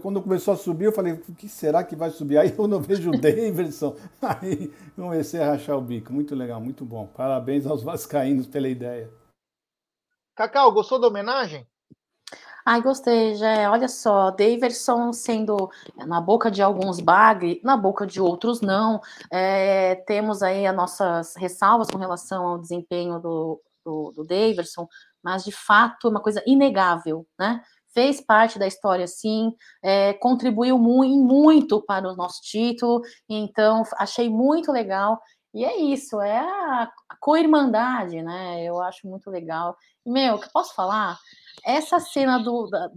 Quando 0.01 0.21
começou 0.21 0.53
a 0.53 0.57
subir, 0.57 0.85
eu 0.85 0.91
falei, 0.91 1.13
o 1.13 1.35
que 1.35 1.49
será 1.49 1.83
que 1.83 1.95
vai 1.95 2.09
subir? 2.09 2.37
Aí 2.37 2.53
eu 2.57 2.67
não 2.67 2.79
vejo 2.79 3.09
o 3.09 3.17
Davidson, 3.19 3.95
aí 4.21 4.71
comecei 4.95 5.41
a 5.41 5.51
rachar 5.51 5.77
o 5.77 5.81
bico. 5.81 6.13
Muito 6.13 6.35
legal, 6.35 6.61
muito 6.61 6.85
bom. 6.85 7.07
Parabéns 7.07 7.65
aos 7.65 7.83
vascaínos 7.83 8.47
pela 8.47 8.69
ideia. 8.69 9.09
Cacau, 10.35 10.71
gostou 10.71 10.99
da 10.99 11.07
homenagem? 11.07 11.67
Ai, 12.69 12.81
gostei, 12.81 13.33
já. 13.35 13.71
Olha 13.71 13.87
só, 13.87 14.29
Daverson 14.29 15.13
sendo 15.13 15.71
na 16.05 16.19
boca 16.19 16.51
de 16.51 16.61
alguns 16.61 16.99
bagre, 16.99 17.61
na 17.63 17.77
boca 17.77 18.05
de 18.05 18.19
outros 18.19 18.59
não. 18.59 18.99
É, 19.31 19.95
temos 20.05 20.43
aí 20.43 20.67
as 20.67 20.75
nossas 20.75 21.33
ressalvas 21.37 21.87
com 21.89 21.97
relação 21.97 22.45
ao 22.45 22.57
desempenho 22.59 23.21
do, 23.21 23.61
do, 23.85 24.11
do 24.11 24.25
Daverson, 24.25 24.85
mas 25.23 25.45
de 25.45 25.51
fato 25.53 26.07
é 26.07 26.11
uma 26.11 26.19
coisa 26.21 26.43
inegável, 26.45 27.25
né? 27.39 27.63
Fez 27.93 28.19
parte 28.19 28.59
da 28.59 28.67
história, 28.67 29.07
sim, 29.07 29.53
é, 29.81 30.11
contribuiu 30.15 30.77
muito, 30.77 31.23
muito 31.23 31.81
para 31.81 32.11
o 32.11 32.17
nosso 32.17 32.41
título, 32.41 33.01
então 33.29 33.83
achei 33.97 34.29
muito 34.29 34.73
legal. 34.73 35.21
E 35.53 35.63
é 35.63 35.77
isso, 35.77 36.19
é 36.19 36.37
a, 36.37 36.91
co-irmandade, 37.21 38.21
né? 38.21 38.61
Eu 38.63 38.81
acho 38.81 39.07
muito 39.07 39.29
legal. 39.29 39.77
Meu, 40.05 40.35
o 40.35 40.39
que 40.39 40.51
posso 40.51 40.75
falar? 40.75 41.17
Essa 41.63 41.99
cena 41.99 42.37
do, 42.37 42.67
da, 42.67 42.89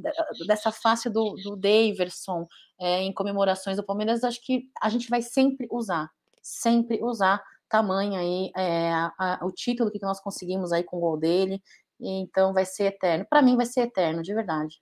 dessa 0.47 0.71
face 0.71 1.09
do, 1.09 1.35
do 1.43 1.57
Daverson 1.57 2.47
é, 2.79 3.03
em 3.03 3.13
comemorações 3.13 3.77
do 3.77 3.85
Palmeiras, 3.85 4.25
acho 4.25 4.41
que 4.45 4.65
a 4.81 4.89
gente 4.89 5.09
vai 5.09 5.23
sempre 5.23 5.67
usar, 5.71 6.11
sempre 6.43 7.03
usar 7.03 7.43
tamanho 7.69 8.19
aí, 8.19 8.51
é, 8.57 8.93
a, 8.93 9.39
o 9.43 9.53
título 9.53 9.91
que 9.91 10.03
nós 10.03 10.21
conseguimos 10.21 10.73
aí 10.73 10.83
com 10.83 10.97
o 10.97 11.01
gol 11.01 11.17
dele, 11.17 11.63
então 12.01 12.53
vai 12.53 12.65
ser 12.65 12.85
eterno. 12.85 13.27
Para 13.29 13.43
mim 13.43 13.57
vai 13.57 13.67
ser 13.67 13.83
eterno, 13.83 14.23
de 14.23 14.35
verdade. 14.35 14.81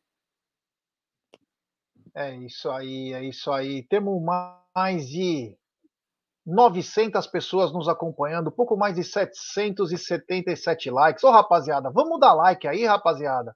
É 2.14 2.34
isso 2.34 2.70
aí, 2.70 3.12
é 3.12 3.22
isso 3.22 3.52
aí. 3.52 3.82
Temos 3.84 4.20
mais 4.74 5.08
de 5.08 5.56
900 6.46 7.26
pessoas 7.26 7.72
nos 7.72 7.88
acompanhando, 7.88 8.50
pouco 8.50 8.76
mais 8.76 8.94
de 8.94 9.04
777 9.04 10.90
likes. 10.90 11.22
Ô, 11.22 11.30
rapaziada, 11.30 11.90
vamos 11.90 12.18
dar 12.18 12.32
like 12.32 12.66
aí, 12.66 12.86
rapaziada. 12.86 13.54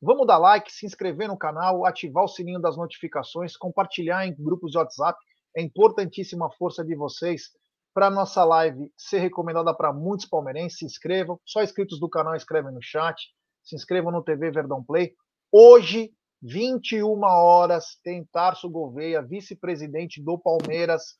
Vamos 0.00 0.26
dar 0.26 0.38
like, 0.38 0.72
se 0.72 0.86
inscrever 0.86 1.28
no 1.28 1.36
canal, 1.36 1.84
ativar 1.84 2.24
o 2.24 2.28
sininho 2.28 2.60
das 2.60 2.76
notificações, 2.76 3.56
compartilhar 3.56 4.26
em 4.26 4.34
grupos 4.34 4.70
de 4.70 4.78
WhatsApp. 4.78 5.18
É 5.56 5.62
importantíssima 5.62 6.46
a 6.46 6.50
força 6.50 6.84
de 6.84 6.94
vocês 6.94 7.50
para 7.92 8.10
nossa 8.10 8.44
live 8.44 8.92
ser 8.96 9.18
recomendada 9.18 9.74
para 9.74 9.92
muitos 9.92 10.26
palmeirenses. 10.26 10.78
Se 10.78 10.84
inscrevam. 10.84 11.40
Só 11.44 11.62
inscritos 11.62 11.98
do 11.98 12.08
canal 12.08 12.36
escrevem 12.36 12.72
no 12.72 12.82
chat. 12.82 13.28
Se 13.64 13.74
inscrevam 13.74 14.12
no 14.12 14.22
TV 14.22 14.50
Verdão 14.50 14.84
Play. 14.84 15.14
Hoje 15.50 16.12
21 16.42 17.20
horas, 17.24 17.98
tem 18.02 18.24
Tarso 18.24 18.70
Gouveia, 18.70 19.22
vice-presidente 19.22 20.22
do 20.22 20.38
Palmeiras, 20.38 21.16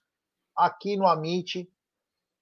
aqui 0.56 0.96
no 0.96 1.06
Amit. 1.06 1.68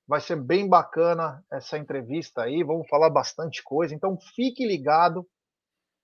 Vai 0.07 0.21
ser 0.21 0.37
bem 0.37 0.69
bacana 0.69 1.45
essa 1.51 1.79
entrevista 1.79 2.43
aí, 2.43 2.63
vamos 2.63 2.87
falar 2.89 3.11
bastante 3.11 3.63
coisa. 3.63 3.95
Então 3.95 4.19
fique 4.35 4.67
ligado, 4.67 5.27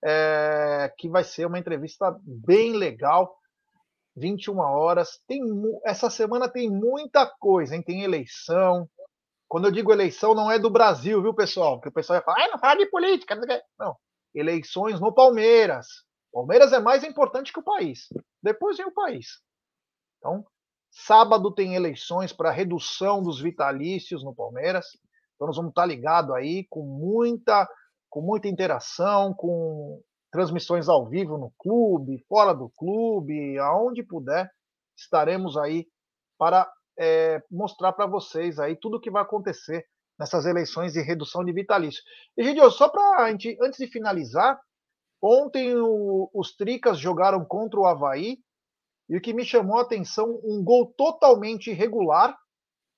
é, 0.05 0.93
que 0.99 1.09
vai 1.09 1.25
ser 1.25 1.47
uma 1.47 1.59
entrevista 1.59 2.17
bem 2.23 2.75
legal. 2.75 3.37
21 4.17 4.59
horas. 4.59 5.21
Tem, 5.27 5.41
essa 5.85 6.11
semana 6.11 6.49
tem 6.49 6.71
muita 6.71 7.27
coisa, 7.27 7.75
hein? 7.75 7.83
Tem 7.83 8.03
eleição. 8.03 8.89
Quando 9.49 9.67
eu 9.67 9.71
digo 9.71 9.93
eleição, 9.93 10.35
não 10.35 10.51
é 10.51 10.59
do 10.59 10.71
Brasil, 10.71 11.23
viu, 11.23 11.35
pessoal? 11.35 11.77
Porque 11.77 11.89
o 11.89 11.93
pessoal 11.93 12.19
vai 12.19 12.25
falar, 12.25 12.47
ah, 12.47 12.51
não 12.53 12.59
fala 12.59 12.77
de 12.77 12.87
política. 12.87 13.39
Não, 13.79 13.97
eleições 14.35 15.01
no 15.01 15.13
Palmeiras. 15.13 15.87
Palmeiras 16.33 16.73
é 16.73 16.81
mais 16.81 17.05
importante 17.05 17.53
que 17.53 17.61
o 17.61 17.65
país. 17.65 18.09
Depois 18.43 18.77
vem 18.77 18.87
o 18.87 18.95
país. 18.95 19.41
Então, 20.19 20.45
sábado 20.91 21.53
tem 21.53 21.75
eleições 21.75 22.33
para 22.33 22.51
redução 22.51 23.23
dos 23.23 23.41
vitalícios 23.41 24.25
no 24.25 24.35
Palmeiras. 24.35 24.87
Então 25.35 25.47
nós 25.47 25.57
vamos 25.57 25.71
estar 25.71 25.85
ligados 25.85 26.35
aí 26.35 26.67
com 26.71 26.85
muita, 26.85 27.69
com 28.13 28.21
muita 28.21 28.47
interação, 28.47 29.33
com 29.33 30.03
transmissões 30.31 30.87
ao 30.87 31.09
vivo 31.09 31.39
no 31.39 31.51
clube, 31.59 32.23
fora 32.29 32.53
do 32.53 32.69
clube, 32.77 33.59
aonde 33.59 34.03
puder, 34.03 34.51
estaremos 34.95 35.57
aí 35.57 35.87
para 36.39 36.71
é, 36.99 37.43
mostrar 37.51 37.91
para 37.95 38.07
vocês 38.07 38.59
aí 38.59 38.77
tudo 38.77 38.99
o 38.99 39.01
que 39.01 39.11
vai 39.11 39.23
acontecer 39.23 39.87
nessas 40.19 40.45
eleições 40.45 40.93
de 40.93 41.01
redução 41.01 41.43
de 41.43 41.55
vitalício. 41.55 42.03
E, 42.37 42.45
Gidio, 42.45 42.71
só 42.71 42.87
para 42.91 43.31
antes 43.31 43.79
de 43.79 43.87
finalizar, 43.87 44.61
ontem 45.23 45.75
o, 45.75 46.31
os 46.35 46.55
Tricas 46.55 46.99
jogaram 46.99 47.43
contra 47.47 47.81
o 47.81 47.87
Havaí 47.87 48.37
e 49.09 49.17
o 49.17 49.23
que 49.23 49.33
me 49.33 49.43
chamou 49.43 49.79
a 49.79 49.83
atenção, 49.83 50.39
um 50.45 50.63
gol 50.63 50.93
totalmente 50.99 51.71
irregular, 51.71 52.37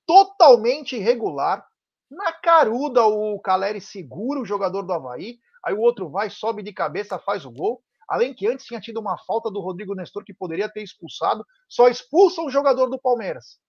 totalmente 0.05 0.97
irregular. 0.97 1.65
Na 2.09 2.31
caruda, 2.31 3.05
o 3.05 3.39
Caleri 3.39 3.81
segura 3.81 4.39
o 4.39 4.45
jogador 4.45 4.83
do 4.83 4.93
Havaí, 4.93 5.39
aí 5.63 5.73
o 5.73 5.81
outro 5.81 6.09
vai, 6.09 6.29
sobe 6.29 6.61
de 6.61 6.71
cabeça, 6.71 7.19
faz 7.19 7.45
o 7.45 7.51
gol. 7.51 7.81
Além 8.07 8.33
que 8.33 8.47
antes 8.47 8.65
tinha 8.65 8.79
tido 8.79 8.99
uma 8.99 9.17
falta 9.17 9.49
do 9.49 9.59
Rodrigo 9.59 9.95
Nestor 9.95 10.23
que 10.23 10.33
poderia 10.33 10.69
ter 10.69 10.83
expulsado, 10.83 11.43
só 11.67 11.87
expulsa 11.87 12.41
o 12.41 12.49
jogador 12.49 12.87
do 12.87 12.99
Palmeiras. 12.99 13.59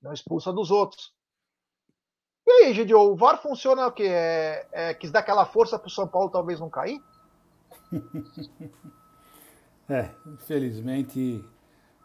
Não 0.00 0.12
expulsa 0.12 0.52
dos 0.52 0.70
outros. 0.70 1.12
E 2.46 2.50
aí, 2.50 2.72
Gidio, 2.72 2.98
o 2.98 3.16
VAR 3.16 3.42
funciona 3.42 3.86
o 3.86 3.92
quê? 3.92 4.06
É, 4.06 4.68
é, 4.72 4.94
quis 4.94 5.10
dar 5.10 5.20
aquela 5.20 5.44
força 5.44 5.78
para 5.78 5.88
o 5.88 5.90
São 5.90 6.06
Paulo 6.06 6.30
talvez 6.30 6.60
não 6.60 6.70
cair? 6.70 7.02
é, 9.90 10.14
infelizmente 10.26 11.44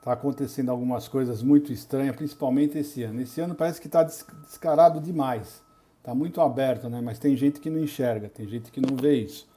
está 0.03 0.11
acontecendo 0.11 0.69
algumas 0.69 1.07
coisas 1.07 1.41
muito 1.41 1.71
estranhas, 1.71 2.13
principalmente 2.13 2.77
esse 2.77 3.03
ano. 3.03 3.21
Esse 3.21 3.39
ano 3.39 3.55
parece 3.55 3.79
que 3.79 3.87
está 3.87 4.03
descarado 4.03 4.99
demais. 4.99 5.63
Está 5.99 6.13
muito 6.13 6.41
aberto, 6.41 6.89
né? 6.89 6.99
Mas 7.01 7.19
tem 7.19 7.37
gente 7.37 7.61
que 7.61 7.69
não 7.69 7.79
enxerga, 7.79 8.27
tem 8.27 8.45
gente 8.45 8.69
que 8.69 8.81
não 8.81 8.97
vê 8.97 9.15
isso. 9.21 9.47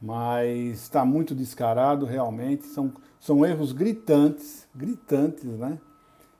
Mas 0.00 0.82
está 0.82 1.02
muito 1.02 1.34
descarado, 1.34 2.04
realmente. 2.04 2.66
São, 2.66 2.92
são 3.18 3.46
erros 3.46 3.72
gritantes, 3.72 4.68
gritantes, 4.74 5.44
né? 5.44 5.78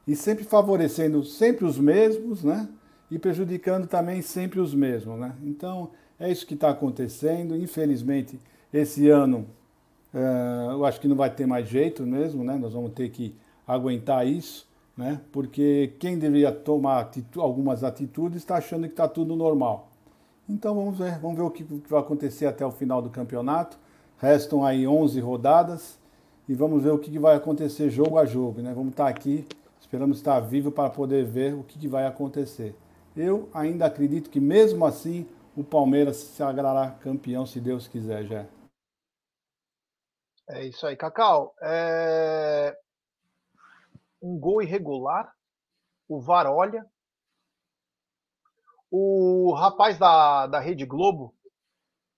E 0.07 0.15
sempre 0.15 0.45
favorecendo 0.45 1.25
sempre 1.25 1.65
os 1.65 1.79
mesmos, 1.79 2.45
né? 2.45 2.69
e 3.11 3.19
prejudicando 3.19 3.87
também 3.87 4.21
sempre 4.23 4.61
os 4.61 4.75
mesmos. 4.75 5.19
Né? 5.19 5.35
Então, 5.43 5.91
é 6.19 6.31
isso 6.31 6.47
que 6.47 6.55
está 6.55 6.71
acontecendo. 6.71 7.57
Infelizmente, 7.57 8.39
esse 8.73 9.09
ano 9.09 9.47
uh, 10.13 10.73
eu 10.73 10.85
acho 10.85 11.01
que 11.01 11.09
não 11.09 11.17
vai 11.17 11.31
ter 11.31 11.47
mais 11.47 11.69
jeito 11.69 12.03
mesmo, 12.03 12.45
né? 12.45 12.57
nós 12.57 12.73
vamos 12.73 12.93
ter 12.93 13.09
que 13.11 13.35
aguentar 13.67 14.27
isso, 14.27 14.67
né? 14.97 15.21
porque 15.33 15.95
quem 15.99 16.19
deveria 16.19 16.53
tomar 16.53 17.01
atitu 17.01 17.41
algumas 17.41 17.83
atitudes 17.83 18.39
está 18.39 18.57
achando 18.57 18.87
que 18.87 18.93
está 18.93 19.09
tudo 19.09 19.35
normal. 19.35 19.89
Então 20.49 20.75
vamos 20.75 20.97
ver, 20.99 21.19
vamos 21.19 21.37
ver 21.37 21.43
o 21.43 21.51
que, 21.51 21.65
vai 21.65 22.01
acontecer 22.01 22.47
até 22.47 22.65
o 22.65 22.71
final 22.71 23.03
do 23.03 23.11
campeonato. 23.11 23.79
Restam 24.19 24.65
aí 24.65 24.87
11 24.87 25.21
rodadas 25.21 25.99
e 26.49 26.55
vamos 26.55 26.83
ver 26.83 26.91
o 26.91 26.99
que, 26.99 27.19
vai 27.19 27.37
acontecer 27.37 27.91
jogo 27.91 28.17
a 28.17 28.25
jogo. 28.25 28.63
Né? 28.63 28.73
Vamos 28.73 28.91
estar 28.91 29.05
tá 29.05 29.11
aqui, 29.11 29.45
esperamos 29.81 30.19
estar 30.19 30.39
vivo 30.41 30.71
para 30.71 30.89
poder 30.89 31.25
ver 31.25 31.55
o 31.55 31.65
que 31.65 31.89
vai 31.89 32.07
acontecer. 32.07 32.77
Eu 33.17 33.49
ainda 33.53 33.87
acredito 33.87 34.31
que 34.31 34.39
mesmo 34.39 34.85
assim 34.85 35.27
o 35.57 35.65
Palmeiras 35.65 36.17
se 36.19 36.43
agrará 36.43 36.91
campeão, 36.91 37.47
se 37.47 37.59
Deus 37.59 37.89
quiser, 37.89 38.25
já. 38.25 38.47
É 40.49 40.65
isso 40.65 40.87
aí, 40.87 40.95
Cacau. 40.97 41.55
É... 41.61 42.77
Um 44.27 44.39
gol 44.39 44.61
irregular. 44.61 45.33
O 46.09 46.21
VAR 46.21 46.47
olha. 46.47 46.85
O 48.91 49.53
rapaz 49.55 49.99
da, 49.99 50.47
da 50.47 50.61
Rede 50.61 50.87
Globo, 50.87 51.35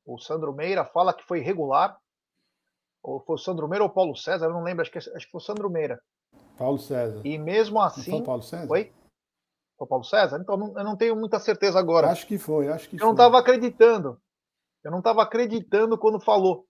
o 0.04 0.18
Sandro 0.18 0.52
Meira, 0.52 0.84
fala 0.84 1.12
que 1.12 1.24
foi 1.24 1.40
irregular. 1.40 1.98
Ou 3.02 3.20
foi 3.20 3.34
o 3.34 3.38
Sandro 3.38 3.68
Meira 3.68 3.84
ou 3.84 3.90
Paulo 3.90 4.16
César, 4.16 4.46
eu 4.46 4.52
não 4.52 4.62
lembro, 4.62 4.82
acho 4.82 4.90
que, 4.90 4.98
acho 4.98 5.26
que 5.26 5.30
foi 5.30 5.40
o 5.40 5.44
Sandro 5.44 5.70
Meira. 5.70 6.00
Paulo 6.56 6.78
César. 6.78 7.20
E 7.24 7.38
mesmo 7.38 7.80
assim. 7.80 8.10
Não 8.10 8.18
foi 8.18 8.26
Paulo 8.26 8.42
César? 8.42 8.72
Oi? 8.72 8.92
Foi 9.76 9.86
o 9.86 9.88
Paulo 9.88 10.04
César? 10.04 10.38
Então 10.40 10.74
eu 10.76 10.84
não 10.84 10.96
tenho 10.96 11.16
muita 11.16 11.38
certeza 11.38 11.78
agora. 11.78 12.10
Acho 12.10 12.26
que 12.26 12.38
foi, 12.38 12.68
acho 12.68 12.88
que 12.88 12.96
eu 12.96 13.00
foi. 13.00 13.06
não 13.06 13.12
estava 13.12 13.38
acreditando. 13.38 14.20
Eu 14.82 14.90
não 14.90 14.98
estava 14.98 15.22
acreditando 15.22 15.96
quando 15.96 16.20
falou. 16.20 16.66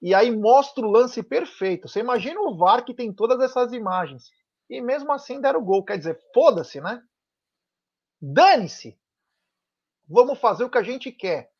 E 0.00 0.14
aí 0.14 0.34
mostra 0.34 0.84
o 0.84 0.90
lance 0.90 1.22
perfeito. 1.22 1.88
Você 1.88 2.00
imagina 2.00 2.40
o 2.40 2.56
VAR 2.56 2.84
que 2.84 2.94
tem 2.94 3.12
todas 3.12 3.40
essas 3.40 3.72
imagens. 3.72 4.30
E 4.68 4.80
mesmo 4.80 5.12
assim 5.12 5.40
deram 5.40 5.60
o 5.60 5.64
gol. 5.64 5.84
Quer 5.84 5.98
dizer, 5.98 6.20
foda-se, 6.32 6.80
né? 6.80 7.02
Dane-se. 8.20 8.98
Vamos 10.08 10.38
fazer 10.38 10.64
o 10.64 10.70
que 10.70 10.78
a 10.78 10.82
gente 10.82 11.12
quer. 11.12 11.50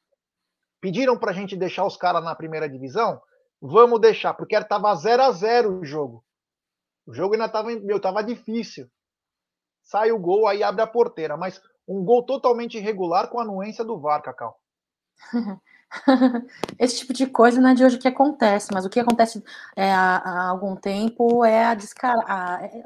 Pediram 0.80 1.18
para 1.18 1.30
a 1.30 1.34
gente 1.34 1.56
deixar 1.56 1.84
os 1.84 1.96
caras 1.96 2.22
na 2.22 2.34
primeira 2.34 2.68
divisão? 2.68 3.20
Vamos 3.60 4.00
deixar, 4.00 4.34
porque 4.34 4.54
estava 4.54 4.94
0 4.94 5.22
a 5.22 5.32
0 5.32 5.80
o 5.80 5.84
jogo. 5.84 6.24
O 7.06 7.12
jogo 7.12 7.34
ainda 7.34 7.46
estava 7.46 7.70
tava 8.00 8.22
difícil 8.22 8.88
sai 9.88 10.12
o 10.12 10.18
gol, 10.18 10.46
aí 10.46 10.62
abre 10.62 10.82
a 10.82 10.86
porteira. 10.86 11.36
Mas 11.36 11.60
um 11.86 12.04
gol 12.04 12.24
totalmente 12.24 12.76
irregular 12.76 13.28
com 13.28 13.40
a 13.40 13.42
anuência 13.42 13.84
do 13.84 13.98
VAR, 13.98 14.22
Cacau. 14.22 14.60
Esse 16.78 16.98
tipo 16.98 17.12
de 17.12 17.26
coisa 17.26 17.60
não 17.60 17.70
é 17.70 17.74
de 17.74 17.84
hoje 17.84 17.98
que 17.98 18.08
acontece, 18.08 18.68
mas 18.72 18.84
o 18.84 18.90
que 18.90 19.00
acontece 19.00 19.42
é, 19.76 19.92
há, 19.92 20.48
algum 20.48 20.76
tempo 20.76 21.44
é, 21.44 21.64
a 21.64 21.76
é, 22.62 22.82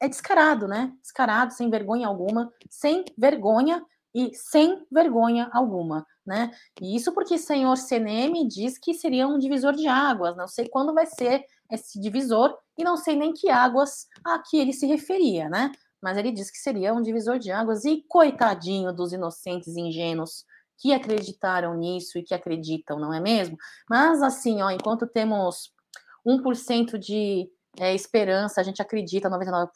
é 0.00 0.08
descarado, 0.08 0.68
né? 0.68 0.92
Descarado, 1.02 1.52
sem 1.52 1.68
vergonha 1.68 2.06
alguma, 2.06 2.52
sem 2.70 3.04
vergonha 3.16 3.84
e 4.14 4.34
sem 4.34 4.86
vergonha 4.90 5.50
alguma, 5.52 6.06
né? 6.26 6.50
E 6.80 6.96
isso 6.96 7.12
porque 7.12 7.34
o 7.34 7.38
senhor 7.38 7.76
CNM 7.76 8.46
diz 8.46 8.78
que 8.78 8.94
seria 8.94 9.26
um 9.26 9.38
divisor 9.38 9.74
de 9.74 9.86
águas, 9.88 10.36
não 10.36 10.46
sei 10.46 10.68
quando 10.68 10.94
vai 10.94 11.06
ser 11.06 11.44
esse 11.70 12.00
divisor 12.00 12.56
e 12.76 12.84
não 12.84 12.96
sei 12.96 13.16
nem 13.16 13.32
que 13.32 13.50
águas 13.50 14.06
a 14.24 14.38
que 14.38 14.58
ele 14.58 14.72
se 14.72 14.86
referia, 14.86 15.48
né? 15.48 15.72
mas 16.00 16.16
ele 16.16 16.30
disse 16.30 16.52
que 16.52 16.58
seria 16.58 16.94
um 16.94 17.02
divisor 17.02 17.38
de 17.38 17.50
águas, 17.50 17.84
e 17.84 18.04
coitadinho 18.08 18.92
dos 18.92 19.12
inocentes 19.12 19.76
ingênuos 19.76 20.44
que 20.78 20.92
acreditaram 20.92 21.76
nisso 21.76 22.18
e 22.18 22.22
que 22.22 22.34
acreditam, 22.34 22.98
não 22.98 23.12
é 23.12 23.20
mesmo? 23.20 23.56
Mas 23.88 24.22
assim, 24.22 24.62
ó, 24.62 24.70
enquanto 24.70 25.06
temos 25.06 25.72
1% 26.26 26.98
de 26.98 27.50
é, 27.78 27.94
esperança, 27.94 28.60
a 28.60 28.64
gente 28.64 28.82
acredita 28.82 29.30
99%, 29.30 29.68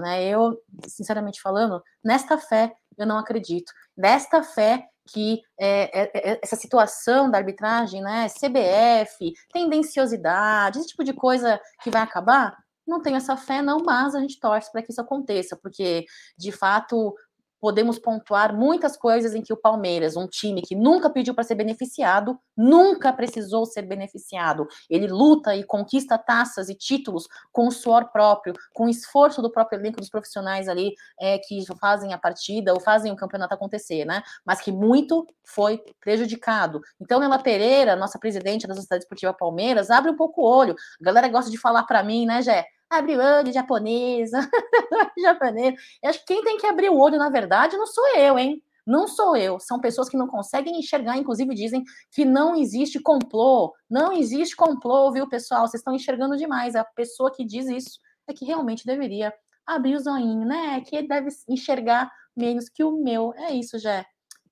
né? 0.00 0.24
Eu, 0.24 0.60
sinceramente 0.86 1.40
falando, 1.40 1.82
nesta 2.04 2.38
fé 2.38 2.72
eu 2.96 3.06
não 3.06 3.18
acredito. 3.18 3.72
Nesta 3.96 4.42
fé 4.42 4.84
que 5.10 5.40
é, 5.58 6.02
é, 6.02 6.32
é 6.32 6.40
essa 6.42 6.56
situação 6.56 7.30
da 7.30 7.38
arbitragem, 7.38 8.02
né, 8.02 8.26
CBF, 8.28 9.32
tendenciosidade, 9.52 10.78
esse 10.78 10.88
tipo 10.88 11.02
de 11.02 11.14
coisa 11.14 11.58
que 11.82 11.90
vai 11.90 12.02
acabar, 12.02 12.56
não 12.86 13.00
tenho 13.00 13.16
essa 13.16 13.36
fé, 13.36 13.62
não, 13.62 13.78
mas 13.78 14.14
a 14.14 14.20
gente 14.20 14.40
torce 14.40 14.70
para 14.72 14.82
que 14.82 14.90
isso 14.90 15.00
aconteça, 15.00 15.56
porque 15.56 16.04
de 16.36 16.50
fato 16.50 17.14
podemos 17.60 17.98
pontuar 17.98 18.54
muitas 18.54 18.96
coisas 18.96 19.34
em 19.34 19.42
que 19.42 19.52
o 19.52 19.56
Palmeiras, 19.56 20.16
um 20.16 20.26
time 20.26 20.62
que 20.62 20.74
nunca 20.74 21.10
pediu 21.10 21.34
para 21.34 21.44
ser 21.44 21.54
beneficiado, 21.54 22.38
nunca 22.56 23.12
precisou 23.12 23.66
ser 23.66 23.82
beneficiado. 23.82 24.66
Ele 24.88 25.06
luta 25.06 25.54
e 25.54 25.64
conquista 25.64 26.18
taças 26.18 26.68
e 26.68 26.74
títulos 26.74 27.26
com 27.52 27.68
o 27.68 27.72
suor 27.72 28.10
próprio, 28.12 28.54
com 28.72 28.86
o 28.86 28.88
esforço 28.88 29.42
do 29.42 29.50
próprio 29.50 29.78
elenco 29.78 30.00
dos 30.00 30.10
profissionais 30.10 30.68
ali 30.68 30.94
é, 31.20 31.38
que 31.38 31.64
fazem 31.80 32.12
a 32.12 32.18
partida 32.18 32.72
ou 32.72 32.80
fazem 32.80 33.12
o 33.12 33.16
campeonato 33.16 33.54
acontecer, 33.54 34.04
né? 34.04 34.22
Mas 34.44 34.60
que 34.60 34.72
muito 34.72 35.26
foi 35.44 35.82
prejudicado. 36.00 36.80
Então, 37.00 37.20
Nela 37.20 37.38
Pereira, 37.38 37.96
nossa 37.96 38.18
presidente 38.18 38.66
da 38.66 38.74
Sociedade 38.74 39.04
Esportiva 39.04 39.32
Palmeiras, 39.32 39.90
abre 39.90 40.10
um 40.10 40.16
pouco 40.16 40.42
o 40.42 40.44
olho. 40.44 40.74
A 41.00 41.04
galera 41.04 41.28
gosta 41.28 41.50
de 41.50 41.58
falar 41.58 41.84
para 41.84 42.02
mim, 42.02 42.26
né, 42.26 42.42
Jé? 42.42 42.66
Abre 42.90 43.16
o 43.16 43.20
olho, 43.20 43.52
japonesa, 43.52 44.40
japonesa. 45.20 45.76
Eu 46.02 46.10
acho 46.10 46.20
que 46.20 46.26
quem 46.26 46.42
tem 46.42 46.56
que 46.56 46.66
abrir 46.66 46.90
o 46.90 46.98
olho, 46.98 47.18
na 47.18 47.28
verdade, 47.30 47.76
não 47.76 47.86
sou 47.86 48.16
eu, 48.16 48.38
hein? 48.38 48.62
Não 48.86 49.06
sou 49.06 49.36
eu, 49.36 49.60
são 49.60 49.78
pessoas 49.78 50.08
que 50.08 50.16
não 50.16 50.26
conseguem 50.26 50.78
enxergar, 50.78 51.18
inclusive 51.18 51.54
dizem 51.54 51.84
que 52.10 52.24
não 52.24 52.56
existe 52.56 52.98
complô. 52.98 53.74
Não 53.88 54.12
existe 54.12 54.56
complô, 54.56 55.12
viu, 55.12 55.28
pessoal? 55.28 55.66
Vocês 55.66 55.80
estão 55.80 55.94
enxergando 55.94 56.38
demais. 56.38 56.74
A 56.74 56.82
pessoa 56.82 57.30
que 57.30 57.44
diz 57.44 57.66
isso 57.68 58.00
é 58.26 58.32
que 58.32 58.46
realmente 58.46 58.86
deveria 58.86 59.34
abrir 59.66 59.94
o 59.94 60.00
zoinho, 60.00 60.46
né? 60.46 60.80
Que 60.80 61.02
deve 61.02 61.28
enxergar 61.46 62.10
menos 62.34 62.70
que 62.70 62.82
o 62.82 62.92
meu. 62.92 63.34
É 63.34 63.52
isso, 63.52 63.78
Jé. 63.78 64.06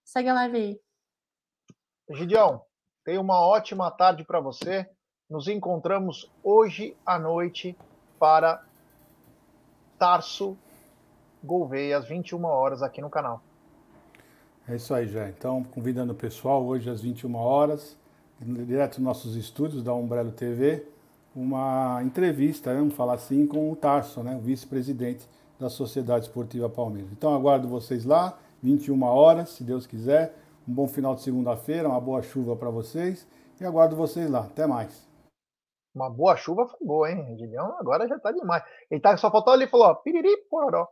Segue 0.04 0.28
a 0.28 0.34
live 0.34 0.56
aí. 0.56 0.80
Gideão, 2.10 2.60
tenha 3.04 3.20
uma 3.20 3.40
ótima 3.40 3.90
tarde 3.90 4.22
para 4.22 4.38
você. 4.38 4.86
Nos 5.30 5.48
encontramos 5.48 6.30
hoje 6.44 6.94
à 7.06 7.18
noite 7.18 7.74
para 8.18 8.62
Tarso 9.98 10.56
Gouveia, 11.42 11.98
às 11.98 12.06
21 12.06 12.44
horas, 12.44 12.82
aqui 12.82 13.00
no 13.00 13.10
canal. 13.10 13.40
É 14.68 14.76
isso 14.76 14.92
aí, 14.92 15.06
já. 15.06 15.28
Então, 15.28 15.62
convidando 15.62 16.12
o 16.12 16.16
pessoal 16.16 16.64
hoje 16.64 16.90
às 16.90 17.00
21 17.00 17.34
horas, 17.36 17.96
direto 18.40 18.96
dos 18.96 19.04
nossos 19.04 19.36
estúdios 19.36 19.82
da 19.82 19.94
Umbrello 19.94 20.32
TV, 20.32 20.86
uma 21.34 22.02
entrevista, 22.02 22.74
vamos 22.74 22.94
falar 22.94 23.14
assim, 23.14 23.46
com 23.46 23.70
o 23.70 23.76
Tarso, 23.76 24.22
né, 24.22 24.34
o 24.34 24.40
vice-presidente 24.40 25.28
da 25.58 25.68
Sociedade 25.68 26.26
Esportiva 26.26 26.68
Palmeiras. 26.68 27.10
Então, 27.12 27.34
aguardo 27.34 27.68
vocês 27.68 28.04
lá, 28.04 28.38
21 28.62 29.02
horas, 29.04 29.50
se 29.50 29.64
Deus 29.64 29.86
quiser. 29.86 30.34
Um 30.68 30.72
bom 30.72 30.88
final 30.88 31.14
de 31.14 31.22
segunda-feira, 31.22 31.88
uma 31.88 32.00
boa 32.00 32.22
chuva 32.22 32.56
para 32.56 32.70
vocês 32.70 33.26
e 33.60 33.64
aguardo 33.64 33.94
vocês 33.94 34.28
lá. 34.28 34.40
Até 34.40 34.66
mais. 34.66 35.06
Uma 35.96 36.10
boa 36.10 36.36
chuva 36.36 36.66
foi 36.66 36.86
boa, 36.86 37.10
hein? 37.10 37.38
Gideão 37.38 37.74
agora 37.78 38.06
já 38.06 38.18
tá 38.18 38.30
demais. 38.30 38.62
Ele 38.90 39.00
tá, 39.00 39.16
só 39.16 39.30
faltou 39.30 39.54
ali 39.54 39.64
e 39.64 39.66
falou, 39.66 39.86
ó, 39.86 39.94
piriri, 39.94 40.36
pororó. 40.50 40.86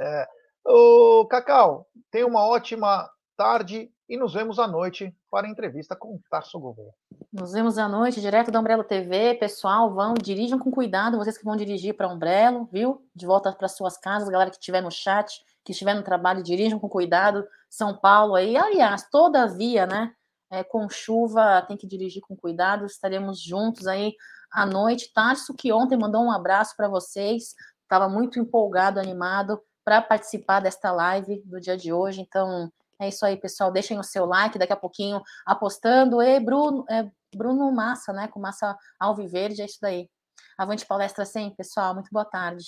É, 0.00 0.26
ô, 0.66 1.26
Cacau, 1.26 1.86
tenha 2.10 2.26
uma 2.26 2.48
ótima 2.48 3.06
tarde 3.36 3.92
e 4.08 4.16
nos 4.16 4.32
vemos 4.32 4.58
à 4.58 4.66
noite 4.66 5.14
para 5.30 5.46
a 5.46 5.50
entrevista 5.50 5.94
com 5.94 6.14
o 6.14 6.20
Tarso 6.30 6.58
Gouveia. 6.58 6.94
Nos 7.30 7.52
vemos 7.52 7.76
à 7.76 7.86
noite, 7.86 8.18
direto 8.18 8.50
da 8.50 8.60
Umbrello 8.60 8.82
TV. 8.82 9.34
Pessoal, 9.34 9.92
vão, 9.92 10.14
dirijam 10.14 10.58
com 10.58 10.70
cuidado, 10.70 11.18
vocês 11.18 11.36
que 11.36 11.44
vão 11.44 11.54
dirigir 11.56 11.94
para 11.94 12.08
Umbrello, 12.08 12.66
viu? 12.72 13.06
De 13.14 13.26
volta 13.26 13.52
para 13.52 13.68
suas 13.68 13.98
casas, 13.98 14.30
galera 14.30 14.50
que 14.50 14.56
estiver 14.56 14.80
no 14.80 14.90
chat, 14.90 15.44
que 15.62 15.72
estiver 15.72 15.92
no 15.92 16.02
trabalho, 16.02 16.42
dirijam 16.42 16.78
com 16.78 16.88
cuidado. 16.88 17.46
São 17.68 17.94
Paulo 17.94 18.36
aí, 18.36 18.56
aliás, 18.56 19.06
todavia, 19.10 19.86
né? 19.86 20.14
É, 20.50 20.62
com 20.62 20.88
chuva, 20.88 21.62
tem 21.62 21.76
que 21.76 21.86
dirigir 21.86 22.22
com 22.22 22.36
cuidado. 22.36 22.86
Estaremos 22.86 23.40
juntos 23.40 23.86
aí 23.86 24.14
à 24.50 24.64
noite. 24.64 25.12
Tarso, 25.12 25.54
que 25.54 25.72
ontem 25.72 25.98
mandou 25.98 26.22
um 26.22 26.32
abraço 26.32 26.74
para 26.76 26.88
vocês, 26.88 27.54
estava 27.82 28.08
muito 28.08 28.38
empolgado, 28.38 29.00
animado 29.00 29.60
para 29.84 30.00
participar 30.00 30.60
desta 30.60 30.90
live 30.90 31.42
do 31.44 31.60
dia 31.60 31.76
de 31.76 31.92
hoje. 31.92 32.20
Então, 32.20 32.72
é 32.98 33.08
isso 33.08 33.24
aí, 33.26 33.36
pessoal. 33.36 33.70
Deixem 33.70 33.98
o 33.98 34.02
seu 34.02 34.24
like, 34.24 34.58
daqui 34.58 34.72
a 34.72 34.76
pouquinho 34.76 35.20
apostando. 35.44 36.22
E 36.22 36.40
Bruno, 36.40 36.84
é, 36.88 37.10
Bruno 37.34 37.70
Massa, 37.72 38.12
né? 38.12 38.28
Com 38.28 38.40
massa 38.40 38.76
alviverde, 38.98 39.62
é 39.62 39.66
isso 39.66 39.78
daí. 39.80 40.08
Avante 40.56 40.86
palestra 40.86 41.24
sempre, 41.24 41.56
pessoal. 41.56 41.94
Muito 41.94 42.08
boa 42.10 42.24
tarde. 42.24 42.64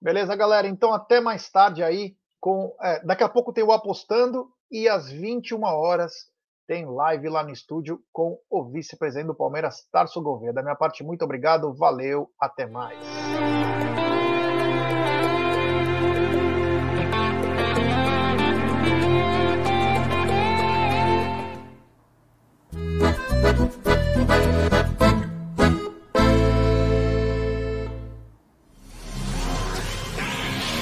Beleza, 0.00 0.36
galera. 0.36 0.68
Então, 0.68 0.92
até 0.92 1.20
mais 1.20 1.50
tarde 1.50 1.82
aí. 1.82 2.16
Com, 2.38 2.76
é, 2.80 3.04
daqui 3.04 3.24
a 3.24 3.28
pouco 3.28 3.52
tem 3.52 3.64
o 3.64 3.72
apostando 3.72 4.52
e 4.70 4.88
às 4.88 5.08
21 5.10 5.62
horas 5.64 6.30
tem 6.66 6.84
live 6.84 7.28
lá 7.28 7.42
no 7.42 7.50
estúdio 7.50 8.00
com 8.12 8.38
o 8.50 8.64
vice-presidente 8.64 9.28
do 9.28 9.34
Palmeiras, 9.34 9.86
Tarso 9.90 10.22
Gouveia. 10.22 10.52
Da 10.52 10.62
minha 10.62 10.76
parte, 10.76 11.04
muito 11.04 11.22
obrigado, 11.24 11.72
valeu, 11.72 12.30
até 12.38 12.66
mais. 12.66 13.25